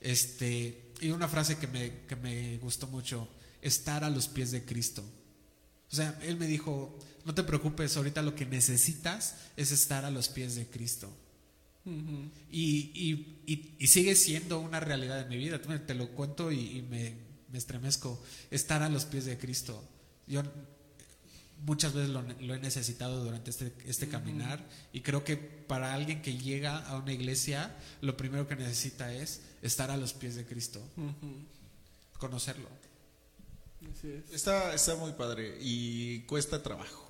este, 0.00 0.92
y 1.00 1.10
una 1.10 1.28
frase 1.28 1.56
que 1.58 1.66
me, 1.66 1.92
que 2.08 2.16
me 2.16 2.58
gustó 2.58 2.86
mucho, 2.86 3.28
estar 3.62 4.04
a 4.04 4.10
los 4.10 4.28
pies 4.28 4.50
de 4.50 4.64
Cristo. 4.64 5.02
O 5.90 5.94
sea, 5.96 6.18
él 6.22 6.36
me 6.36 6.46
dijo, 6.46 6.98
no 7.24 7.34
te 7.34 7.42
preocupes, 7.42 7.96
ahorita 7.96 8.22
lo 8.22 8.34
que 8.34 8.46
necesitas 8.46 9.36
es 9.56 9.70
estar 9.72 10.04
a 10.04 10.10
los 10.10 10.28
pies 10.28 10.54
de 10.56 10.66
Cristo. 10.66 11.12
Y, 12.50 12.90
y, 12.94 13.42
y, 13.46 13.74
y 13.78 13.86
sigue 13.86 14.16
siendo 14.16 14.58
una 14.58 14.80
realidad 14.80 15.20
en 15.20 15.28
mi 15.28 15.36
vida. 15.36 15.60
Te- 15.62 15.94
lo 15.94 16.08
cuento 16.10 16.50
y, 16.50 16.78
y 16.78 16.82
me, 16.82 17.14
me 17.52 17.58
estremezco. 17.58 18.20
Estar 18.50 18.82
a 18.82 18.88
los 18.88 19.04
pies 19.04 19.24
de 19.24 19.38
Cristo. 19.38 19.84
Yo 20.26 20.42
muchas 21.64 21.94
veces 21.94 22.10
lo, 22.10 22.22
lo 22.22 22.54
he 22.54 22.58
necesitado 22.58 23.24
durante 23.24 23.50
este, 23.50 23.72
este 23.86 24.08
caminar 24.08 24.64
y 24.92 25.00
creo 25.00 25.24
que 25.24 25.36
para 25.36 25.94
alguien 25.94 26.22
que 26.22 26.36
llega 26.36 26.78
a 26.86 26.96
una 26.96 27.12
iglesia, 27.12 27.74
lo 28.00 28.16
primero 28.16 28.46
que 28.46 28.56
necesita 28.56 29.12
es 29.12 29.42
estar 29.62 29.90
a 29.90 29.96
los 29.96 30.12
pies 30.12 30.34
de 30.36 30.44
Cristo, 30.44 30.82
conocerlo. 32.18 32.68
Así 33.92 34.08
es. 34.08 34.30
Está, 34.32 34.74
está 34.74 34.96
muy 34.96 35.12
padre 35.12 35.58
y 35.60 36.20
cuesta 36.20 36.62
trabajo. 36.62 37.06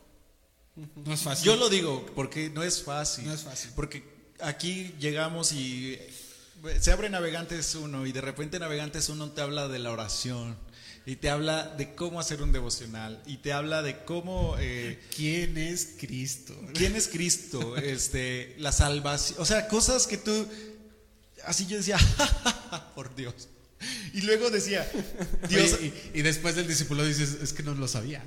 No 0.74 1.12
es 1.12 1.22
fácil. 1.22 1.46
Yo 1.46 1.56
lo 1.56 1.68
digo 1.68 2.04
porque 2.14 2.50
no 2.50 2.62
es 2.62 2.82
fácil. 2.82 3.26
No 3.26 3.32
es 3.32 3.42
fácil. 3.42 3.70
Porque 3.74 4.04
aquí 4.40 4.94
llegamos 5.00 5.52
y 5.52 5.94
eh, 5.94 6.78
se 6.80 6.92
abre 6.92 7.08
Navegantes 7.08 7.74
1 7.74 8.06
y 8.06 8.12
de 8.12 8.20
repente 8.20 8.58
Navegantes 8.58 9.08
1 9.08 9.30
te 9.30 9.40
habla 9.40 9.68
de 9.68 9.78
la 9.78 9.90
oración 9.90 10.56
y 11.06 11.16
te 11.16 11.30
habla 11.30 11.68
de 11.78 11.94
cómo 11.94 12.18
hacer 12.18 12.42
un 12.42 12.50
devocional 12.50 13.22
y 13.26 13.36
te 13.36 13.52
habla 13.52 13.80
de 13.82 14.04
cómo... 14.04 14.56
eh, 14.58 14.98
¿Quién 15.14 15.56
es 15.56 15.94
Cristo? 15.98 16.54
¿Quién 16.74 16.96
es 16.96 17.06
Cristo? 17.06 17.76
Este, 17.78 18.56
la 18.58 18.72
salvación. 18.72 19.40
O 19.40 19.44
sea, 19.44 19.68
cosas 19.68 20.08
que 20.08 20.16
tú. 20.18 20.48
Así 21.44 21.66
yo 21.66 21.76
decía, 21.76 21.96
por 22.96 23.14
Dios. 23.14 23.48
Y 24.12 24.22
luego 24.22 24.50
decía, 24.50 24.90
Dios. 25.48 25.74
Oye, 25.74 25.92
y, 26.12 26.18
y 26.18 26.22
después 26.22 26.56
del 26.56 26.66
discípulo 26.66 27.06
dices, 27.06 27.38
es 27.40 27.52
que 27.52 27.62
no 27.62 27.74
lo 27.74 27.86
sabía. 27.86 28.24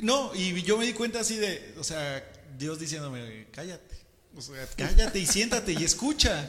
No, 0.00 0.32
y 0.34 0.62
yo 0.62 0.78
me 0.78 0.86
di 0.86 0.92
cuenta 0.92 1.20
así 1.20 1.36
de, 1.36 1.74
o 1.78 1.82
sea, 1.82 2.24
Dios 2.56 2.78
diciéndome, 2.78 3.48
cállate. 3.50 3.96
O 4.36 4.42
sea, 4.42 4.68
cállate 4.76 5.18
y 5.18 5.26
siéntate 5.26 5.72
y 5.72 5.82
escucha. 5.82 6.48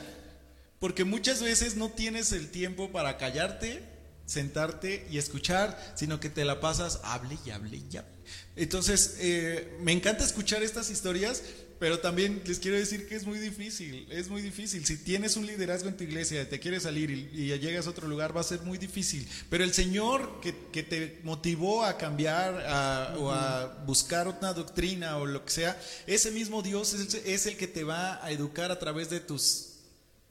Porque 0.80 1.04
muchas 1.04 1.42
veces 1.42 1.76
no 1.76 1.90
tienes 1.90 2.32
el 2.32 2.52
tiempo 2.52 2.92
para 2.92 3.18
callarte, 3.18 3.82
sentarte 4.28 5.08
y 5.10 5.18
escuchar, 5.18 5.94
sino 5.96 6.20
que 6.20 6.30
te 6.30 6.46
la 6.46 6.60
pasas, 6.60 7.00
hable 7.04 7.40
y 7.44 7.50
hable 7.50 7.78
y 7.92 7.98
hable. 7.98 8.12
Entonces, 8.56 9.16
eh, 9.20 9.76
me 9.82 9.92
encanta 9.94 10.24
escuchar 10.24 10.62
estas 10.62 10.92
historias, 10.92 11.42
pero 11.80 12.00
también 12.00 12.42
les 12.46 12.58
quiero 12.60 12.76
decir 12.76 13.08
que 13.08 13.16
es 13.16 13.26
muy 13.26 13.38
difícil, 13.38 14.08
es 14.12 14.30
muy 14.30 14.42
difícil. 14.42 14.84
Si 14.86 14.98
tienes 14.98 15.38
un 15.38 15.46
liderazgo 15.46 15.88
en 15.90 15.96
tu 15.96 16.04
iglesia, 16.04 16.50
te 16.50 16.60
quieres 16.60 16.84
salir 16.84 17.12
y, 17.12 17.56
llegas 17.60 17.86
a 17.86 17.92
otro 17.92 18.08
lugar, 18.08 18.36
va 18.36 18.42
a 18.42 18.44
ser 18.44 18.62
muy 18.62 18.78
difícil. 18.80 19.28
Pero 19.50 19.64
el 19.64 19.74
Señor 19.74 20.42
que, 20.42 20.56
que 20.74 20.82
te 20.84 21.20
motivó 21.24 21.86
a 21.86 21.98
cambiar 21.98 22.66
a- 22.68 23.16
o 23.20 23.32
a 23.32 23.84
buscar 23.86 24.28
una 24.28 24.54
doctrina 24.54 25.18
o 25.18 25.26
lo 25.28 25.46
que 25.46 25.52
sea, 25.52 25.80
ese 26.08 26.32
mismo 26.32 26.64
Dios 26.64 26.94
es 26.96 27.46
el 27.46 27.58
que 27.58 27.68
te 27.68 27.84
va 27.84 28.26
a 28.26 28.32
educar 28.32 28.72
a 28.72 28.80
través 28.80 29.10
de 29.12 29.20
tus 29.20 29.76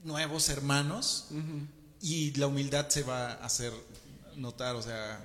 nuevos 0.02 0.48
hermanos 0.48 1.28
y 2.06 2.30
la 2.34 2.46
humildad 2.46 2.88
se 2.88 3.02
va 3.02 3.32
a 3.32 3.44
hacer 3.44 3.72
notar, 4.36 4.76
o 4.76 4.82
sea, 4.82 5.20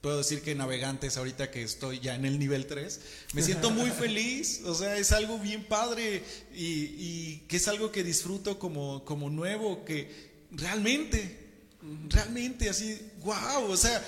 puedo 0.00 0.16
decir 0.16 0.40
que 0.40 0.54
navegantes 0.54 1.18
ahorita 1.18 1.50
que 1.50 1.62
estoy 1.62 2.00
ya 2.00 2.14
en 2.14 2.24
el 2.24 2.38
nivel 2.38 2.66
3, 2.66 3.00
me 3.34 3.42
siento 3.42 3.70
muy 3.70 3.90
feliz, 4.02 4.62
o 4.64 4.74
sea, 4.74 4.96
es 4.96 5.12
algo 5.12 5.38
bien 5.38 5.64
padre 5.64 6.24
y, 6.54 6.64
y 6.64 7.44
que 7.48 7.58
es 7.58 7.68
algo 7.68 7.92
que 7.92 8.02
disfruto 8.02 8.58
como, 8.58 9.04
como 9.04 9.28
nuevo, 9.28 9.84
que 9.84 10.46
realmente, 10.52 11.66
realmente 12.08 12.70
así, 12.70 12.98
wow, 13.22 13.70
o 13.70 13.76
sea, 13.76 14.02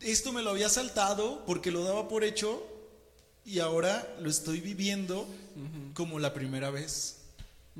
esto 0.00 0.32
me 0.32 0.40
lo 0.40 0.48
había 0.48 0.70
saltado 0.70 1.44
porque 1.44 1.70
lo 1.70 1.84
daba 1.84 2.08
por 2.08 2.24
hecho 2.24 2.66
y 3.44 3.58
ahora 3.58 4.16
lo 4.22 4.30
estoy 4.30 4.62
viviendo 4.62 5.28
como 5.92 6.18
la 6.18 6.32
primera 6.32 6.70
vez. 6.70 7.19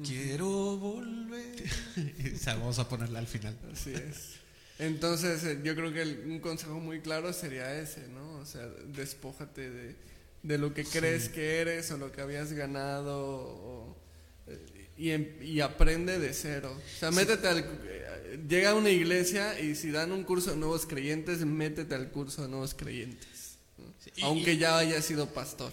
Quiero 0.05 0.77
volver. 0.77 1.63
Esa 2.25 2.55
vamos 2.55 2.79
a 2.79 2.89
ponerla 2.89 3.19
al 3.19 3.27
final. 3.27 3.57
Así 3.73 3.93
es. 3.95 4.35
Entonces, 4.79 5.45
eh, 5.45 5.61
yo 5.63 5.75
creo 5.75 5.93
que 5.93 6.03
el- 6.03 6.23
un 6.27 6.41
consejo 6.41 6.81
muy 6.81 7.01
claro 7.01 7.33
sería 7.33 7.79
ese, 7.81 8.09
¿no? 8.09 8.37
O 8.39 8.47
sea, 8.47 8.67
despójate 8.95 9.71
de, 9.71 9.97
de 10.43 10.59
lo 10.59 10.73
que 10.73 10.85
crees 10.85 11.29
que 11.29 11.59
eres 11.61 11.91
o 11.91 11.99
lo 11.99 12.11
que 12.13 12.23
habías 12.23 12.53
ganado 12.53 13.19
o, 13.19 13.97
eh, 14.47 14.89
y, 14.97 15.11
em- 15.11 15.37
y 15.43 15.61
aprende 15.61 16.19
de 16.19 16.33
cero. 16.33 16.75
O 16.75 16.99
sea, 16.99 17.11
métete 17.11 17.47
al... 17.49 17.59
eh, 17.59 18.41
llega 18.49 18.71
a 18.71 18.75
una 18.75 18.89
iglesia 18.91 19.61
y 19.61 19.75
si 19.75 19.91
dan 19.91 20.13
un 20.13 20.25
curso 20.25 20.53
de 20.53 20.57
nuevos 20.57 20.87
creyentes, 20.87 21.45
métete 21.45 21.95
al 21.95 22.11
curso 22.11 22.43
de 22.43 22.49
nuevos 22.49 22.73
creyentes. 22.75 23.29
Aunque 24.23 24.57
ya 24.57 24.79
haya 24.79 25.01
sido 25.03 25.27
pastor. 25.33 25.73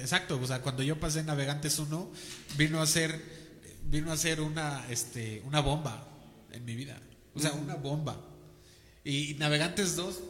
exacto, 0.00 0.40
o 0.40 0.46
sea, 0.46 0.62
cuando 0.62 0.82
yo 0.82 0.98
pasé 0.98 1.20
en 1.20 1.26
Navegantes 1.26 1.78
1, 1.78 2.12
vino 2.56 2.80
a 2.80 2.86
ser, 2.86 3.20
vino 3.84 4.12
a 4.12 4.16
ser 4.16 4.40
una, 4.40 4.86
este, 4.88 5.42
una 5.44 5.60
bomba 5.60 6.06
en 6.52 6.64
mi 6.64 6.74
vida. 6.74 7.00
O 7.34 7.40
sea, 7.40 7.52
una 7.52 7.74
bomba. 7.74 8.20
Y 9.04 9.34
Navegantes 9.34 9.96
2 9.96 10.20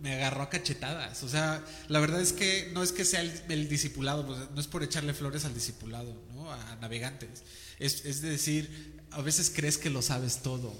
me 0.00 0.14
agarró 0.14 0.42
a 0.42 0.50
cachetadas. 0.50 1.22
O 1.22 1.28
sea, 1.28 1.64
la 1.88 2.00
verdad 2.00 2.20
es 2.20 2.32
que 2.32 2.70
no 2.74 2.82
es 2.82 2.92
que 2.92 3.04
sea 3.04 3.20
el, 3.20 3.32
el 3.48 3.68
discipulado, 3.68 4.26
pues, 4.26 4.38
no 4.52 4.60
es 4.60 4.66
por 4.66 4.82
echarle 4.82 5.14
flores 5.14 5.44
al 5.44 5.54
discipulado, 5.54 6.14
¿no? 6.32 6.52
A 6.52 6.76
Navegantes. 6.80 7.42
Es, 7.78 8.04
es 8.04 8.20
de 8.20 8.30
decir, 8.30 9.00
a 9.10 9.20
veces 9.20 9.52
crees 9.54 9.78
que 9.78 9.90
lo 9.90 10.02
sabes 10.02 10.42
todo. 10.42 10.72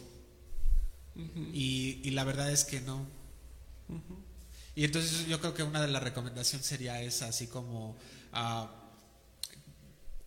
y, 1.53 2.01
y 2.03 2.11
la 2.11 2.25
verdad 2.25 2.51
es 2.51 2.65
que 2.65 2.81
no. 2.81 3.07
Y 4.75 4.85
entonces 4.85 5.27
yo 5.27 5.41
creo 5.41 5.55
que 5.55 5.63
una 5.63 5.81
de 5.81 5.89
las 5.89 6.03
recomendaciones 6.03 6.67
sería 6.67 7.01
esa, 7.03 7.27
así 7.27 7.47
como 7.47 7.97
ah, 8.33 8.71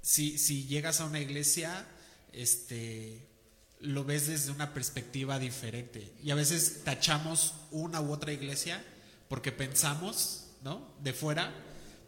si, 0.01 0.37
si 0.37 0.65
llegas 0.65 1.01
a 1.01 1.05
una 1.05 1.19
iglesia, 1.19 1.87
este 2.31 3.27
lo 3.79 4.03
ves 4.03 4.27
desde 4.27 4.51
una 4.51 4.73
perspectiva 4.73 5.39
diferente. 5.39 6.13
Y 6.23 6.31
a 6.31 6.35
veces 6.35 6.83
tachamos 6.83 7.53
una 7.71 8.01
u 8.01 8.11
otra 8.11 8.31
iglesia 8.31 8.83
porque 9.27 9.51
pensamos, 9.51 10.47
¿no? 10.63 10.93
De 11.01 11.13
fuera, 11.13 11.53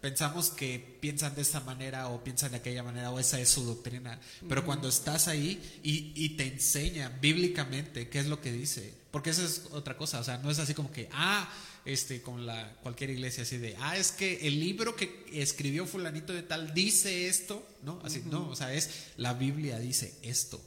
pensamos 0.01 0.49
que 0.49 0.97
piensan 1.01 1.35
de 1.35 1.41
esta 1.41 1.59
manera 1.61 2.09
o 2.09 2.23
piensan 2.23 2.51
de 2.51 2.57
aquella 2.57 2.84
manera 2.84 3.11
o 3.11 3.19
esa 3.19 3.39
es 3.39 3.49
su 3.49 3.64
doctrina. 3.64 4.19
Pero 4.47 4.65
cuando 4.65 4.88
estás 4.88 5.27
ahí 5.27 5.80
y, 5.84 6.14
y 6.15 6.30
te 6.38 6.47
enseñan 6.47 7.19
bíblicamente 7.19 8.09
qué 8.09 8.19
es 8.19 8.27
lo 8.27 8.41
que 8.41 8.51
dice, 8.51 8.93
porque 9.11 9.31
esa 9.31 9.43
es 9.43 9.64
otra 9.72 9.97
cosa, 9.97 10.19
o 10.19 10.23
sea, 10.23 10.38
no 10.38 10.51
es 10.51 10.59
así 10.59 10.73
como 10.73 10.91
que, 10.91 11.09
ah, 11.11 11.49
este, 11.88 12.22
con 12.22 12.45
la, 12.45 12.76
cualquier 12.84 13.09
iglesia 13.09 13.43
así 13.43 13.57
de, 13.57 13.76
ah, 13.80 13.97
es 13.97 14.11
que 14.11 14.45
el 14.47 14.59
libro 14.59 14.95
que 14.95 15.26
escribió 15.31 15.85
fulanito 15.85 16.34
de 16.34 16.43
tal 16.43 16.73
dice 16.73 17.27
esto, 17.27 17.65
¿no? 17.84 18.01
Así, 18.03 18.22
no, 18.26 18.49
o 18.49 18.55
sea, 18.55 18.73
es 18.73 18.89
la 19.15 19.34
Biblia 19.34 19.80
dice 19.80 20.14
esto. 20.22 20.61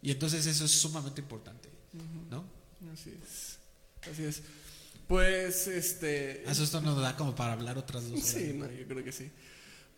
Y 0.00 0.10
entonces 0.12 0.46
eso 0.46 0.64
es 0.64 0.70
sumamente 0.70 1.20
importante, 1.20 1.68
¿no? 2.30 2.44
Así 2.92 3.10
es. 3.10 3.58
Así 4.10 4.24
es. 4.24 4.42
Pues, 5.08 5.66
este... 5.66 6.48
Eso 6.48 6.62
esto 6.62 6.80
nos 6.80 7.00
da 7.00 7.16
como 7.16 7.34
para 7.34 7.54
hablar 7.54 7.76
otras 7.78 8.08
dos. 8.08 8.20
Sí, 8.20 8.52
no, 8.54 8.70
yo 8.70 8.86
creo 8.86 9.02
que 9.02 9.10
sí. 9.10 9.30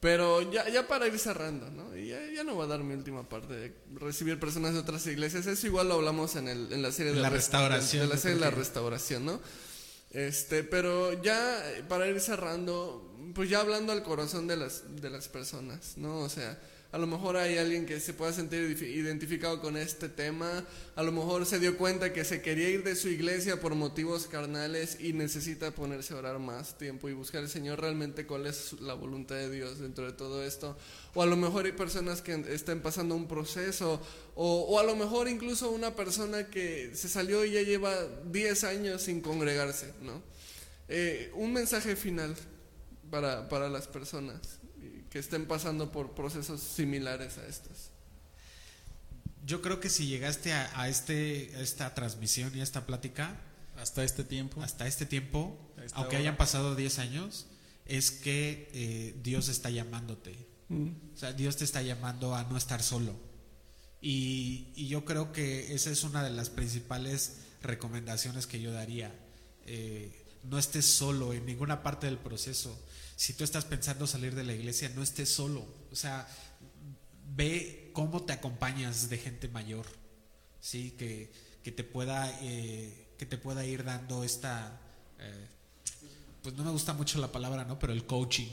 Pero 0.01 0.51
ya, 0.51 0.67
ya 0.71 0.89
para 0.89 1.07
ir 1.09 1.19
cerrando, 1.19 1.69
¿no? 1.71 1.95
Y 1.95 2.07
ya, 2.09 2.19
ya 2.35 2.43
no 2.43 2.55
voy 2.55 2.65
a 2.65 2.69
dar 2.69 2.83
mi 2.83 2.95
última 2.95 3.29
parte 3.29 3.53
de 3.53 3.75
recibir 3.97 4.41
personas 4.41 4.73
de 4.73 4.79
otras 4.79 5.07
iglesias. 5.07 5.47
Eso 5.47 5.67
igual 5.67 5.89
lo 5.89 5.95
hablamos 5.97 6.37
en, 6.37 6.49
el, 6.49 6.73
en 6.73 6.81
la 6.81 6.91
serie 6.91 7.13
de 7.13 7.21
La 7.21 7.29
rest- 7.29 7.33
restauración, 7.33 8.09
De, 8.09 8.15
la 8.15 8.17
serie 8.19 8.37
de 8.37 8.41
la 8.41 8.51
restauración, 8.51 9.27
¿no? 9.27 9.41
Este, 10.11 10.65
pero 10.65 11.23
ya 11.23 11.63
para 11.89 12.07
ir 12.09 12.21
cerrando, 12.21 13.15
pues 13.35 13.49
ya 13.49 13.61
hablando 13.61 13.93
al 13.93 14.03
corazón 14.03 14.47
de 14.47 14.57
las, 14.57 14.97
de 15.01 15.11
las 15.11 15.29
personas, 15.29 15.97
¿no? 15.97 16.19
O 16.19 16.29
sea, 16.29 16.59
A 16.93 16.99
lo 16.99 17.07
mejor 17.07 17.37
hay 17.37 17.57
alguien 17.57 17.87
que 17.87 18.01
se 18.01 18.13
pueda 18.13 18.33
sentir 18.33 18.77
identificado 18.83 19.61
con 19.61 19.77
este 19.77 20.09
tema. 20.09 20.65
A 20.97 21.05
lo 21.05 21.13
mejor 21.13 21.47
se 21.47 21.61
dio 21.61 21.77
cuenta 21.77 22.13
que 22.13 22.25
se 22.25 22.43
quería 22.43 22.69
ir 22.69 22.83
de 22.83 22.97
su 22.97 23.09
iglesia 23.09 23.61
por 23.61 23.77
motivos 23.77 24.27
carnales 24.27 24.99
y 24.99 25.13
necesita 25.13 25.71
ponerse 25.71 26.15
a 26.15 26.17
orar 26.17 26.41
más 26.41 26.79
tiempo 26.79 27.09
y 27.09 27.13
buscar 27.13 27.43
al 27.43 27.49
Señor 27.49 27.81
realmente 27.81 28.27
cuál 28.27 28.47
es 28.47 28.73
la 28.81 28.95
voluntad 28.95 29.37
de 29.37 29.51
Dios 29.51 29.79
dentro 29.79 30.05
de 30.05 30.13
todo 30.13 30.43
esto. 30.43 30.77
O 31.15 31.23
a 31.23 31.27
lo 31.27 31.37
mejor 31.37 31.65
hay 31.67 31.73
personas 31.73 32.23
que 32.23 32.35
estén 32.49 32.81
pasando 32.81 33.15
un 33.15 33.29
proceso. 33.29 34.01
O, 34.35 34.63
o 34.63 34.81
a 34.81 34.83
lo 34.83 34.97
mejor 34.97 35.29
incluso 35.29 35.71
una 35.71 35.95
persona 35.95 36.49
que 36.49 36.91
se 36.97 37.09
salió 37.09 37.45
y 37.45 37.53
ya 37.53 37.63
lleva 37.63 37.95
10 38.33 38.65
años 38.65 39.03
sin 39.03 39.21
congregarse. 39.21 39.95
¿no? 40.03 40.21
Eh, 40.89 41.31
un 41.35 41.53
mensaje 41.53 41.95
final 41.95 42.35
para, 43.13 43.49
para 43.49 43.69
las 43.69 43.87
personas 43.87 44.60
que 45.11 45.19
estén 45.19 45.47
pasando 45.47 45.91
por 45.91 46.13
procesos 46.13 46.61
similares 46.61 47.39
a 47.39 47.47
estos. 47.47 47.91
Yo 49.45 49.61
creo 49.61 49.81
que 49.81 49.91
si 49.91 50.07
llegaste 50.07 50.53
a, 50.53 50.89
este, 50.89 51.61
esta 51.61 51.95
transmisión 51.95 52.57
y 52.57 52.61
a 52.61 52.63
esta 52.63 52.87
plática, 52.87 53.41
hasta 53.77 54.05
este 54.05 54.23
tiempo, 54.23 54.63
hasta 54.63 54.87
este 54.87 55.07
tiempo, 55.07 55.59
aunque 55.95 56.17
hayan 56.17 56.37
pasado 56.37 56.77
10 56.77 56.99
años, 57.01 57.47
es 57.87 58.11
que 58.11 58.71
eh, 58.73 59.17
Dios 59.23 59.49
está 59.49 59.71
llamándote. 59.71 60.47
Mm. 60.69 60.91
O 61.15 61.17
sea, 61.17 61.33
Dios 61.33 61.57
te 61.57 61.65
está 61.65 61.83
llamando 61.83 62.35
a 62.37 62.45
no 62.45 62.57
estar 62.57 62.83
solo. 62.83 63.17
Y, 64.01 64.69
y, 64.77 64.89
yo 64.89 65.05
creo 65.05 65.33
que 65.33 65.75
esa 65.75 65.91
es 65.91 66.05
una 66.05 66.23
de 66.23 66.31
las 66.31 66.49
principales 66.49 67.39
recomendaciones 67.63 68.47
que 68.47 68.61
yo 68.61 68.73
daría. 68.73 69.13
Eh, 69.67 70.25
no 70.45 70.59
estés 70.59 70.87
solo 70.87 71.33
en 71.33 71.45
ninguna 71.45 71.83
parte 71.83 72.07
del 72.07 72.19
proceso 72.19 72.79
si 73.21 73.35
tú 73.35 73.45
estás 73.45 73.67
pensando 73.67 74.07
salir 74.07 74.35
de 74.35 74.45
la 74.45 74.55
iglesia, 74.55 74.91
no 74.97 75.03
estés 75.03 75.29
solo. 75.29 75.63
O 75.93 75.95
sea, 75.95 76.27
ve 77.37 77.91
cómo 77.93 78.23
te 78.23 78.33
acompañas 78.33 79.11
de 79.11 79.19
gente 79.19 79.47
mayor, 79.49 79.85
¿sí? 80.59 80.93
Que, 80.93 81.31
que 81.63 81.71
te, 81.71 81.85
pueda, 81.85 82.35
eh, 82.41 83.09
que 83.19 83.27
te 83.27 83.37
pueda 83.37 83.67
ir 83.67 83.85
dando 83.85 84.25
esta... 84.25 84.81
Eh, 85.19 85.47
pues 86.43 86.55
no 86.55 86.65
me 86.65 86.71
gusta 86.71 86.95
mucho 86.95 87.21
la 87.21 87.31
palabra, 87.31 87.67
¿no? 87.67 87.79
Pero 87.79 87.93
el 87.93 88.07
coaching, 88.07 88.49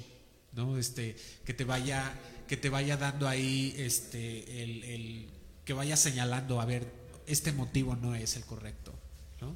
¿no? 0.52 0.78
Este, 0.78 1.16
que 1.46 1.54
te 1.54 1.64
vaya, 1.64 2.20
que 2.46 2.58
te 2.58 2.70
vaya 2.70 2.98
dando 2.98 3.30
ahí, 3.30 3.74
este, 3.78 4.64
el, 4.64 4.84
el 4.84 5.30
que 5.64 5.72
vaya 5.72 5.96
señalando, 5.96 6.60
a 6.60 6.66
ver, 6.66 6.92
este 7.26 7.54
motivo 7.54 7.96
no 7.96 8.16
es 8.16 8.36
el 8.36 8.44
correcto, 8.44 8.94
¿no? 9.40 9.56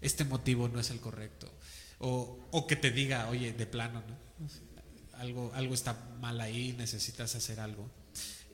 Este 0.00 0.24
motivo 0.24 0.68
no 0.68 0.78
es 0.78 0.90
el 0.90 1.00
correcto. 1.00 1.50
O, 2.00 2.48
o 2.50 2.66
que 2.66 2.76
te 2.76 2.90
diga, 2.90 3.28
oye, 3.28 3.52
de 3.52 3.66
plano, 3.66 4.02
¿no? 4.08 4.48
Algo, 5.18 5.52
algo 5.54 5.74
está 5.74 5.92
mal 6.20 6.40
ahí, 6.40 6.74
necesitas 6.76 7.34
hacer 7.34 7.60
algo. 7.60 7.90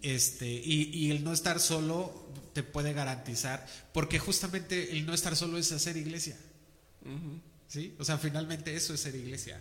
Este, 0.03 0.47
y, 0.47 0.91
y, 0.93 1.11
el 1.11 1.25
no 1.25 1.33
estar 1.33 1.59
solo 1.59 2.29
te 2.53 2.63
puede 2.63 2.93
garantizar, 2.93 3.67
porque 3.93 4.19
justamente 4.19 4.93
el 4.93 5.07
no 5.07 5.15
estar 5.15 5.35
solo 5.37 5.59
es 5.59 5.73
hacer 5.73 5.97
iglesia. 5.97 6.37
¿Sí? 7.69 7.95
O 7.99 8.05
sea, 8.05 8.19
finalmente 8.19 8.75
eso 8.75 8.95
es 8.95 9.01
ser 9.01 9.15
iglesia. 9.15 9.61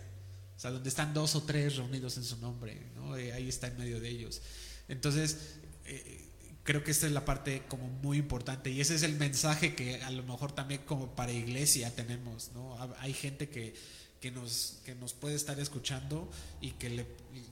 O 0.56 0.60
sea, 0.60 0.70
donde 0.70 0.88
están 0.88 1.12
dos 1.12 1.34
o 1.34 1.42
tres 1.42 1.76
reunidos 1.76 2.16
en 2.16 2.24
su 2.24 2.38
nombre, 2.38 2.90
¿no? 2.94 3.16
Eh, 3.16 3.32
ahí 3.32 3.48
está 3.48 3.66
en 3.68 3.76
medio 3.76 4.00
de 4.00 4.08
ellos. 4.08 4.40
Entonces, 4.88 5.56
eh, 5.84 6.25
creo 6.66 6.82
que 6.82 6.90
esta 6.90 7.06
es 7.06 7.12
la 7.12 7.24
parte 7.24 7.62
como 7.68 7.88
muy 7.88 8.18
importante 8.18 8.70
y 8.70 8.80
ese 8.80 8.96
es 8.96 9.04
el 9.04 9.14
mensaje 9.14 9.74
que 9.74 10.02
a 10.02 10.10
lo 10.10 10.24
mejor 10.24 10.50
también 10.52 10.82
como 10.84 11.14
para 11.14 11.32
iglesia 11.32 11.94
tenemos, 11.94 12.50
¿no? 12.54 12.76
Hay 12.98 13.14
gente 13.14 13.48
que, 13.48 13.74
que, 14.20 14.32
nos, 14.32 14.80
que 14.84 14.96
nos 14.96 15.14
puede 15.14 15.36
estar 15.36 15.58
escuchando 15.60 16.28
y 16.60 16.72
que 16.72 16.90
le, 16.90 17.06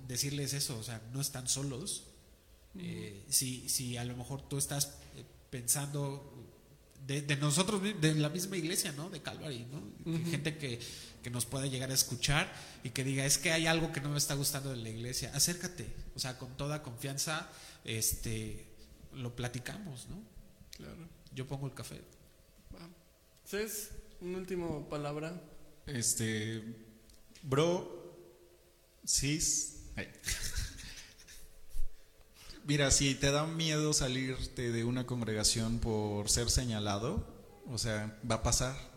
decirles 0.08 0.52
eso, 0.52 0.76
o 0.76 0.82
sea, 0.82 1.00
no 1.12 1.20
están 1.20 1.48
solos. 1.48 2.02
Eh, 2.76 3.24
si, 3.28 3.68
si 3.68 3.96
a 3.96 4.04
lo 4.04 4.16
mejor 4.16 4.42
tú 4.48 4.58
estás 4.58 4.86
eh, 5.14 5.24
pensando 5.48 6.32
de, 7.06 7.22
de, 7.22 7.36
nosotros, 7.36 7.80
de 8.00 8.14
la 8.16 8.30
misma 8.30 8.56
iglesia, 8.56 8.90
¿no? 8.92 9.10
De 9.10 9.22
Calvary, 9.22 9.64
¿no? 9.70 10.28
Gente 10.28 10.58
que, 10.58 10.80
que 11.22 11.30
nos 11.30 11.46
pueda 11.46 11.66
llegar 11.66 11.92
a 11.92 11.94
escuchar 11.94 12.52
y 12.82 12.90
que 12.90 13.04
diga, 13.04 13.24
es 13.24 13.38
que 13.38 13.52
hay 13.52 13.68
algo 13.68 13.92
que 13.92 14.00
no 14.00 14.08
me 14.08 14.18
está 14.18 14.34
gustando 14.34 14.70
de 14.70 14.76
la 14.78 14.88
iglesia, 14.88 15.30
acércate, 15.34 15.86
o 16.16 16.18
sea, 16.18 16.36
con 16.36 16.56
toda 16.56 16.82
confianza, 16.82 17.48
este 17.84 18.73
lo 19.14 19.34
platicamos, 19.34 20.08
¿no? 20.08 20.22
Claro. 20.76 21.08
Yo 21.34 21.46
pongo 21.46 21.66
el 21.66 21.74
café. 21.74 22.00
Cés, 23.44 23.90
una 24.20 24.38
última 24.38 24.88
palabra. 24.88 25.40
Este, 25.86 26.62
bro, 27.42 28.16
cis. 29.06 29.82
Mira, 32.66 32.90
si 32.90 33.14
te 33.14 33.30
da 33.30 33.46
miedo 33.46 33.92
salirte 33.92 34.72
de 34.72 34.84
una 34.84 35.04
congregación 35.06 35.78
por 35.78 36.30
ser 36.30 36.50
señalado, 36.50 37.26
o 37.66 37.76
sea, 37.76 38.18
va 38.28 38.36
a 38.36 38.42
pasar. 38.42 38.93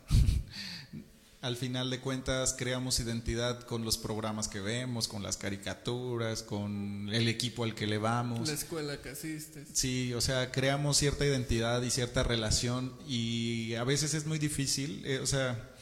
Al 1.42 1.56
final 1.56 1.90
de 1.90 2.00
cuentas 2.00 2.56
creamos 2.58 3.00
identidad 3.00 3.62
con 3.62 3.86
los 3.86 3.98
programas 3.98 4.48
que 4.48 4.60
vemos, 4.60 5.08
con 5.08 5.22
las 5.22 5.38
caricaturas, 5.38 6.42
con 6.42 7.10
el 7.14 7.28
equipo 7.28 7.64
al 7.64 7.76
que 7.76 7.86
le 7.86 8.00
vamos. 8.00 8.48
La 8.48 8.56
escuela 8.56 9.02
que 9.02 9.10
asistes. 9.10 9.68
Sí, 9.74 10.14
o 10.14 10.22
sea, 10.22 10.52
creamos 10.52 10.98
cierta 10.98 11.26
identidad 11.26 11.82
y 11.84 11.92
cierta 11.92 12.24
relación 12.24 12.94
y 13.08 13.76
a 13.76 13.84
veces 13.84 14.14
es 14.14 14.26
muy 14.26 14.40
difícil, 14.40 15.04
eh, 15.06 15.20
o 15.20 15.28
sea, 15.28 15.76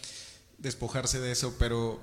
despojarse 0.57 1.19
de 1.19 1.31
eso, 1.31 1.55
pero 1.57 2.01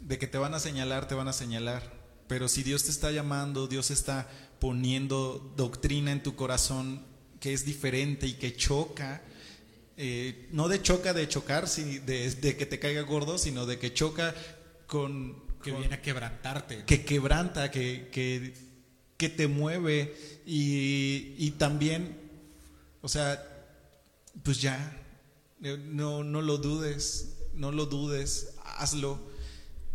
de 0.00 0.18
que 0.18 0.26
te 0.26 0.38
van 0.38 0.54
a 0.54 0.60
señalar, 0.60 1.08
te 1.08 1.14
van 1.14 1.28
a 1.28 1.32
señalar. 1.32 2.00
Pero 2.28 2.48
si 2.48 2.62
Dios 2.62 2.84
te 2.84 2.90
está 2.90 3.10
llamando, 3.10 3.66
Dios 3.66 3.90
está 3.90 4.28
poniendo 4.60 5.52
doctrina 5.56 6.12
en 6.12 6.22
tu 6.22 6.36
corazón 6.36 7.04
que 7.40 7.54
es 7.54 7.64
diferente 7.64 8.26
y 8.26 8.34
que 8.34 8.54
choca, 8.54 9.22
eh, 10.02 10.48
no 10.50 10.68
de 10.68 10.80
choca 10.80 11.12
de 11.12 11.28
chocar, 11.28 11.68
de, 11.68 12.56
que 12.56 12.64
te 12.64 12.78
caiga 12.78 13.02
gordo, 13.02 13.36
sino 13.36 13.66
de 13.66 13.78
que 13.78 13.92
choca 13.92 14.34
con... 14.86 15.44
Que 15.62 15.72
viene 15.72 15.94
a 15.94 16.00
quebrantarte. 16.00 16.86
Que 16.86 17.04
quebranta, 17.04 17.70
que, 17.70 18.08
que, 19.18 19.28
te 19.28 19.46
mueve. 19.46 20.16
Y, 20.46 21.34
y, 21.36 21.50
también, 21.58 22.16
o 23.02 23.08
sea, 23.10 23.46
pues 24.42 24.62
ya, 24.62 24.98
eh, 25.62 25.76
no, 25.76 26.24
no 26.24 26.40
lo 26.40 26.56
dudes, 26.56 27.36
no 27.52 27.70
lo 27.70 27.84
dudes, 27.84 28.54
hazlo, 28.64 29.20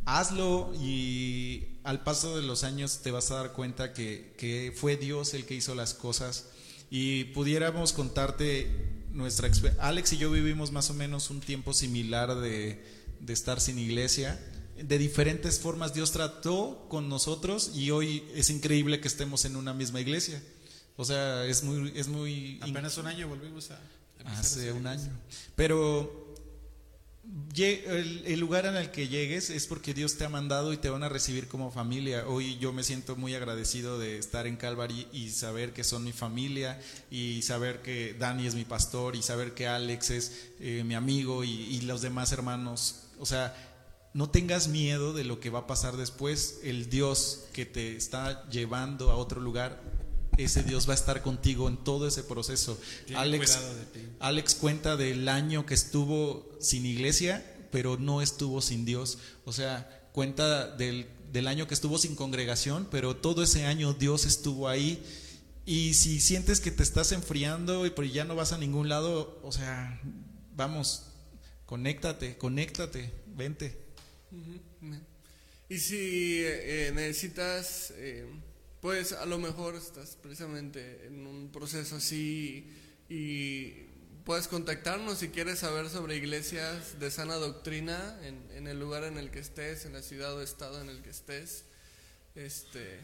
hazlo 0.05 0.71
y 0.79 1.79
al 1.83 2.03
paso 2.03 2.37
de 2.37 2.43
los 2.43 2.63
años 2.63 2.99
te 3.01 3.09
vas 3.09 3.31
a 3.31 3.37
dar 3.37 3.53
cuenta 3.53 3.91
que, 3.91 4.35
que 4.37 4.71
fue 4.75 4.97
Dios 4.97 5.33
el 5.33 5.47
que 5.47 5.55
hizo 5.55 5.73
las 5.73 5.95
cosas. 5.95 6.49
Y 6.91 7.23
pudiéramos 7.25 7.91
contarte 7.91 8.94
nuestra 9.15 9.49
Alex 9.79 10.13
y 10.13 10.17
yo 10.17 10.29
vivimos 10.29 10.71
más 10.71 10.89
o 10.89 10.93
menos 10.93 11.29
un 11.29 11.39
tiempo 11.39 11.73
similar 11.73 12.35
de, 12.35 12.83
estar 13.27 13.59
sin 13.59 13.79
iglesia. 13.79 14.39
De 14.77 14.97
diferentes 14.97 15.59
formas 15.59 15.93
Dios 15.93 16.11
trató 16.11 16.85
con 16.89 17.07
nosotros 17.09 17.71
y 17.73 17.91
hoy 17.91 18.23
es 18.35 18.49
increíble 18.49 18.99
que 18.99 19.07
estemos 19.07 19.45
en 19.45 19.55
una 19.55 19.73
misma 19.73 20.01
iglesia. 20.01 20.41
O 20.97 21.05
sea, 21.05 21.45
es 21.45 21.63
muy... 21.63 21.91
Es 21.95 22.07
muy 22.07 22.59
Apenas 22.61 22.97
un 22.97 23.07
año 23.07 23.27
volvimos 23.27 23.71
a... 23.71 23.79
Hace 24.25 24.71
un 24.71 24.87
año. 24.87 25.11
Pero 25.55 26.24
el, 27.63 28.39
lugar 28.39 28.65
en 28.65 28.75
el 28.75 28.91
que 28.91 29.07
llegues 29.07 29.49
es 29.49 29.67
porque 29.67 29.93
Dios 29.93 30.17
te 30.17 30.25
ha 30.25 30.29
mandado 30.29 30.73
y 30.73 30.77
te 30.77 30.89
van 30.89 31.03
a 31.03 31.09
recibir 31.09 31.47
como 31.47 31.71
familia. 31.71 32.25
Hoy 32.27 32.57
yo 32.57 32.73
me 32.73 32.83
siento 32.83 33.15
muy 33.15 33.33
agradecido 33.33 33.97
de 33.97 34.17
estar 34.17 34.47
en 34.47 34.57
Calvary 34.57 35.07
y 35.13 35.29
saber 35.29 35.73
que 35.73 35.83
son 35.83 36.03
mi 36.03 36.11
familia 36.11 36.79
y 37.09 37.41
saber 37.43 37.81
que 37.81 38.13
Dani 38.13 38.45
es 38.45 38.55
mi 38.55 38.65
pastor 38.65 39.15
y 39.15 39.21
saber 39.21 39.53
que 39.53 39.67
Alex 39.67 40.09
es 40.09 40.49
eh, 40.59 40.83
mi 40.85 40.95
amigo 40.95 41.43
y, 41.43 41.49
y 41.49 41.81
los 41.81 42.01
demás 42.01 42.31
hermanos. 42.31 43.03
O 43.19 43.25
sea, 43.25 43.55
no 44.13 44.29
tengas 44.29 44.67
miedo 44.67 45.13
de 45.13 45.23
lo 45.23 45.39
que 45.39 45.49
va 45.49 45.59
a 45.59 45.67
pasar 45.67 45.97
después. 45.97 46.59
El 46.63 46.89
Dios 46.89 47.45
que 47.53 47.65
te 47.65 47.95
está 47.95 48.47
llevando 48.49 49.11
a 49.11 49.15
otro 49.15 49.41
lugar 49.41 49.81
ese 50.37 50.63
Dios 50.63 50.87
va 50.87 50.93
a 50.93 50.95
estar 50.95 51.21
contigo 51.21 51.67
en 51.67 51.77
todo 51.77 52.07
ese 52.07 52.23
proceso. 52.23 52.79
Alex, 53.15 53.59
Alex 54.19 54.55
cuenta 54.55 54.97
del 54.97 55.27
año 55.27 55.65
que 55.65 55.73
estuvo 55.73 56.49
sin 56.59 56.85
iglesia, 56.85 57.45
pero 57.71 57.97
no 57.97 58.21
estuvo 58.21 58.61
sin 58.61 58.85
Dios. 58.85 59.17
O 59.45 59.53
sea, 59.53 60.09
cuenta 60.11 60.75
del, 60.75 61.07
del 61.31 61.47
año 61.47 61.67
que 61.67 61.73
estuvo 61.73 61.97
sin 61.97 62.15
congregación, 62.15 62.87
pero 62.89 63.15
todo 63.15 63.43
ese 63.43 63.65
año 63.65 63.93
Dios 63.93 64.25
estuvo 64.25 64.67
ahí. 64.67 65.03
Y 65.65 65.95
si 65.95 66.19
sientes 66.19 66.59
que 66.59 66.71
te 66.71 66.83
estás 66.83 67.11
enfriando 67.11 67.85
y 67.85 67.89
pero 67.89 68.07
ya 68.07 68.23
no 68.23 68.35
vas 68.35 68.53
a 68.53 68.57
ningún 68.57 68.87
lado, 68.87 69.39
o 69.43 69.51
sea, 69.51 69.99
vamos, 70.55 71.07
conéctate, 71.65 72.37
conéctate, 72.37 73.11
vente. 73.35 73.77
Y 75.67 75.79
si 75.79 76.41
eh, 76.43 76.91
necesitas 76.93 77.91
eh, 77.97 78.27
pues 78.85 79.13
a 79.13 79.25
lo 79.25 79.39
mejor 79.39 79.73
estás 79.73 80.15
precisamente 80.15 81.07
en 81.07 81.25
un 81.25 81.51
proceso 81.51 81.95
así 81.95 82.71
y 83.09 83.71
puedes 84.25 84.47
contactarnos 84.47 85.17
si 85.17 85.29
quieres 85.29 85.57
saber 85.57 85.89
sobre 85.89 86.17
iglesias 86.17 86.99
de 86.99 87.09
sana 87.09 87.33
doctrina 87.33 88.15
en, 88.21 88.67
el 88.67 88.79
lugar 88.79 89.03
en 89.03 89.17
el 89.17 89.31
que 89.31 89.39
estés, 89.39 89.85
en 89.85 89.93
la 89.93 90.03
ciudad 90.03 90.35
o 90.35 90.41
estado 90.43 90.79
en 90.83 90.89
el 90.89 91.01
que 91.01 91.09
estés. 91.09 91.65
Este, 92.35 92.99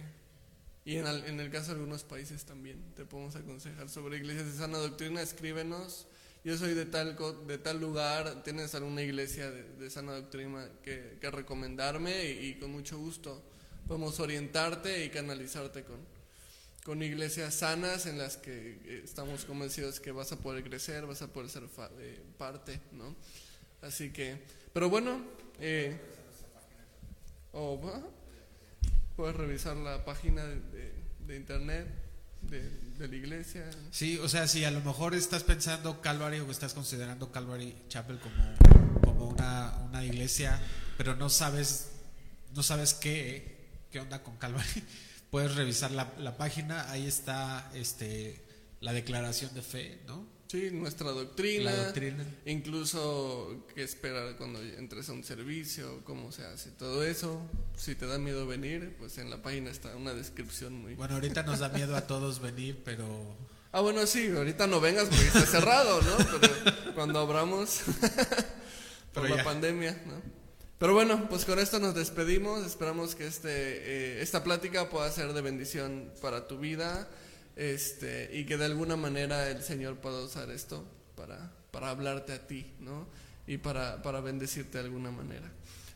Y 0.86 0.98
en, 0.98 1.08
el 1.08 1.50
caso 1.50 1.70
de 1.70 1.80
algunos 1.80 2.04
países 2.04 2.46
también 2.46 2.94
te 2.94 3.04
podemos 3.04 3.36
aconsejar 3.36 3.90
sobre 3.90 4.18
iglesias 4.18 4.46
de 4.52 4.60
sana 4.60 4.78
doctrina, 4.78 5.20
escríbenos. 5.24 6.06
Yo 6.44 6.60
soy 6.60 6.76
de 6.76 6.86
tal, 6.86 7.18
de 7.48 7.58
tal 7.58 7.82
lugar, 7.82 8.44
tienes 8.44 8.76
alguna 8.76 9.02
iglesia 9.02 9.50
de, 9.50 9.90
sana 9.90 10.14
doctrina 10.14 10.70
que, 10.84 11.18
recomendarme 11.32 12.30
y 12.30 12.60
con 12.60 12.72
mucho 12.72 13.00
gusto 13.00 13.44
podemos 13.88 14.20
orientarte 14.20 15.04
y 15.06 15.10
canalizarte 15.10 15.84
con, 15.84 15.98
con 16.84 17.02
iglesias 17.04 17.54
sanas 17.56 18.06
en 18.06 18.18
las 18.18 18.38
que 18.38 18.80
eh, 18.86 19.02
estamos 19.04 19.46
convencidos 19.46 20.00
que 20.00 20.12
vas 20.12 20.32
a 20.32 20.38
poder 20.38 20.64
crecer, 20.64 21.06
vas 21.06 21.22
a 21.22 21.28
poder 21.28 21.50
ser 21.50 21.68
fa- 21.68 21.90
eh, 22.00 22.22
parte, 22.38 22.80
¿no? 22.94 23.16
Así 23.82 24.12
que, 24.12 24.38
pero 24.74 24.90
bueno, 24.90 25.22
eh, 25.60 25.98
o, 27.52 27.80
¿va? 27.82 28.02
puedes 29.16 29.36
revisar 29.36 29.76
la 29.78 30.04
página 30.06 30.46
de 30.46 31.36
internet 31.36 31.88
de, 32.42 32.70
de 32.98 33.08
la 33.08 33.16
iglesia. 33.16 33.70
Sí, 33.92 34.18
o 34.18 34.28
sea, 34.30 34.48
si 34.48 34.64
a 34.66 34.72
lo 34.72 34.82
mejor 34.82 35.14
estás 35.14 35.44
pensando 35.44 36.02
Calvary 36.02 36.40
o 36.40 36.50
estás 36.50 36.74
considerando 36.74 37.32
Calvary 37.32 37.76
Chapel 37.88 38.20
como, 38.20 39.02
como 39.04 39.28
una, 39.30 39.78
una 39.86 40.04
iglesia, 40.06 40.60
pero 40.98 41.16
no 41.16 41.30
sabes, 41.30 41.92
no 42.56 42.64
sabes 42.64 42.94
qué, 42.94 43.61
qué 43.92 44.00
onda 44.00 44.24
con 44.24 44.38
Calvary, 44.38 44.84
puedes 45.32 45.56
revisar 45.56 45.92
la, 45.92 46.14
la 46.20 46.38
página, 46.38 46.90
ahí 46.92 47.06
está 47.06 47.70
este 47.74 48.42
la 48.80 48.94
declaración 48.94 49.54
de 49.54 49.62
fe, 49.62 50.00
¿no? 50.08 50.26
Sí, 50.48 50.70
nuestra 50.72 51.12
doctrina, 51.12 51.72
La 51.72 51.84
doctrina. 51.86 52.26
incluso 52.46 53.66
qué 53.74 53.84
esperar 53.84 54.36
cuando 54.36 54.62
entres 54.62 55.08
a 55.08 55.14
un 55.14 55.24
servicio, 55.24 56.02
cómo 56.04 56.32
se 56.34 56.44
hace, 56.46 56.72
todo 56.72 57.06
eso. 57.06 57.40
Si 57.78 57.96
te 57.96 58.06
da 58.06 58.18
miedo 58.18 58.46
venir, 58.46 58.96
pues 59.00 59.18
en 59.18 59.30
la 59.30 59.42
página 59.42 59.70
está 59.72 59.96
una 59.96 60.14
descripción 60.14 60.74
muy... 60.74 60.96
Bueno, 60.96 61.14
ahorita 61.14 61.44
nos 61.44 61.60
da 61.60 61.70
miedo 61.80 61.96
a 61.96 62.06
todos 62.08 62.40
venir, 62.42 62.82
pero 62.84 63.38
Ah, 63.72 63.80
bueno, 63.80 64.06
sí, 64.06 64.28
ahorita 64.28 64.68
no 64.68 64.82
vengas 64.82 65.06
porque 65.08 65.26
está 65.28 65.46
cerrado, 65.46 66.02
¿no? 66.02 66.18
Pero 66.42 66.96
cuando 66.96 67.20
abramos 67.20 67.80
por 69.14 69.24
Pero 69.24 69.28
la 69.30 69.36
ya. 69.38 69.44
pandemia, 69.46 70.02
¿no? 70.06 70.41
Pero 70.82 70.96
bueno, 70.96 71.30
pues 71.30 71.46
con 71.46 71.60
esto 71.60 71.78
nos 71.78 71.94
despedimos. 71.94 72.66
Esperamos 72.66 73.14
que 73.14 73.28
este, 73.28 73.50
eh, 73.52 74.22
esta 74.24 74.44
plática 74.44 74.90
pueda 74.90 75.12
ser 75.12 75.32
de 75.32 75.42
bendición 75.42 76.12
para 76.24 76.48
tu 76.48 76.58
vida 76.58 77.08
este, 77.56 78.32
y 78.34 78.46
que 78.48 78.58
de 78.58 78.66
alguna 78.66 78.96
manera 78.96 79.48
el 79.48 79.62
Señor 79.62 79.98
pueda 79.98 80.24
usar 80.24 80.50
esto 80.50 80.84
para, 81.16 81.54
para 81.70 81.92
hablarte 81.92 82.34
a 82.34 82.48
ti, 82.48 82.74
¿no? 82.80 83.08
Y 83.46 83.60
para, 83.60 84.02
para 84.02 84.22
bendecirte 84.22 84.80
de 84.80 84.86
alguna 84.86 85.12
manera. 85.12 85.52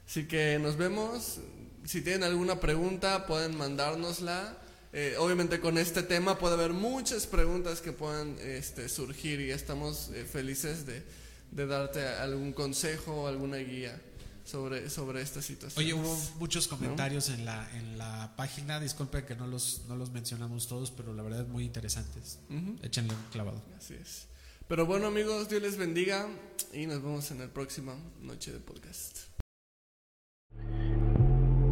Así 0.08 0.28
que 0.28 0.60
nos 0.60 0.78
vemos. 0.78 1.40
Si 1.84 2.02
tienen 2.02 2.22
alguna 2.22 2.60
pregunta, 2.60 3.26
pueden 3.26 3.58
mandárnosla. 3.58 4.56
Eh, 4.94 5.16
obviamente 5.18 5.60
con 5.60 5.80
este 5.80 6.04
tema 6.04 6.38
puede 6.38 6.54
haber 6.54 6.74
muchas 6.74 7.26
preguntas 7.26 7.82
que 7.82 7.92
puedan 7.92 8.38
este, 8.40 8.88
surgir 8.88 9.42
y 9.42 9.50
estamos 9.50 10.12
eh, 10.14 10.26
felices 10.26 10.86
de, 10.86 11.02
de 11.50 11.66
darte 11.66 12.06
algún 12.06 12.54
consejo 12.54 13.24
o 13.24 13.28
alguna 13.28 13.58
guía 13.58 14.00
sobre, 14.46 14.90
sobre 14.90 15.22
esta 15.22 15.42
situación. 15.42 15.84
Oye, 15.84 15.94
hubo 15.94 16.18
muchos 16.40 16.68
comentarios 16.68 17.30
en 17.30 17.44
la 17.44 17.68
en 17.78 17.98
la 17.98 18.34
página, 18.38 18.80
disculpe 18.80 19.26
que 19.26 19.36
no 19.36 19.48
los 19.48 19.82
no 19.90 19.98
los 19.98 20.12
mencionamos 20.12 20.68
todos, 20.68 20.92
pero 20.92 21.14
la 21.14 21.24
verdad 21.24 21.46
muy 21.48 21.66
interesantes. 21.66 22.40
Échenle 22.82 23.14
un 23.14 23.22
clavado. 23.32 23.62
Así 23.78 23.96
es. 23.96 24.28
Pero 24.68 24.86
bueno 24.86 25.08
amigos, 25.08 25.50
Dios 25.50 25.62
les 25.62 25.78
bendiga 25.78 26.28
y 26.74 26.86
nos 26.86 27.02
vemos 27.02 27.30
en 27.32 27.42
el 27.42 27.50
próximo 27.50 27.94
Noche 28.22 28.52
de 28.52 28.60
Podcast. 28.60 29.20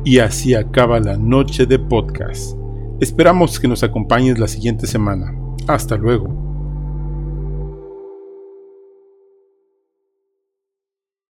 Y 0.06 0.20
así 0.20 0.54
acaba 0.54 1.00
la 1.00 1.16
noche 1.16 1.66
de 1.66 1.80
podcast. 1.80 2.58
Esperamos 3.00 3.58
que 3.60 3.70
nos 3.70 3.84
acompañes 3.84 4.38
la 4.38 4.50
siguiente 4.50 4.86
semana. 4.86 5.34
Hasta 5.68 5.96
luego. 5.96 6.43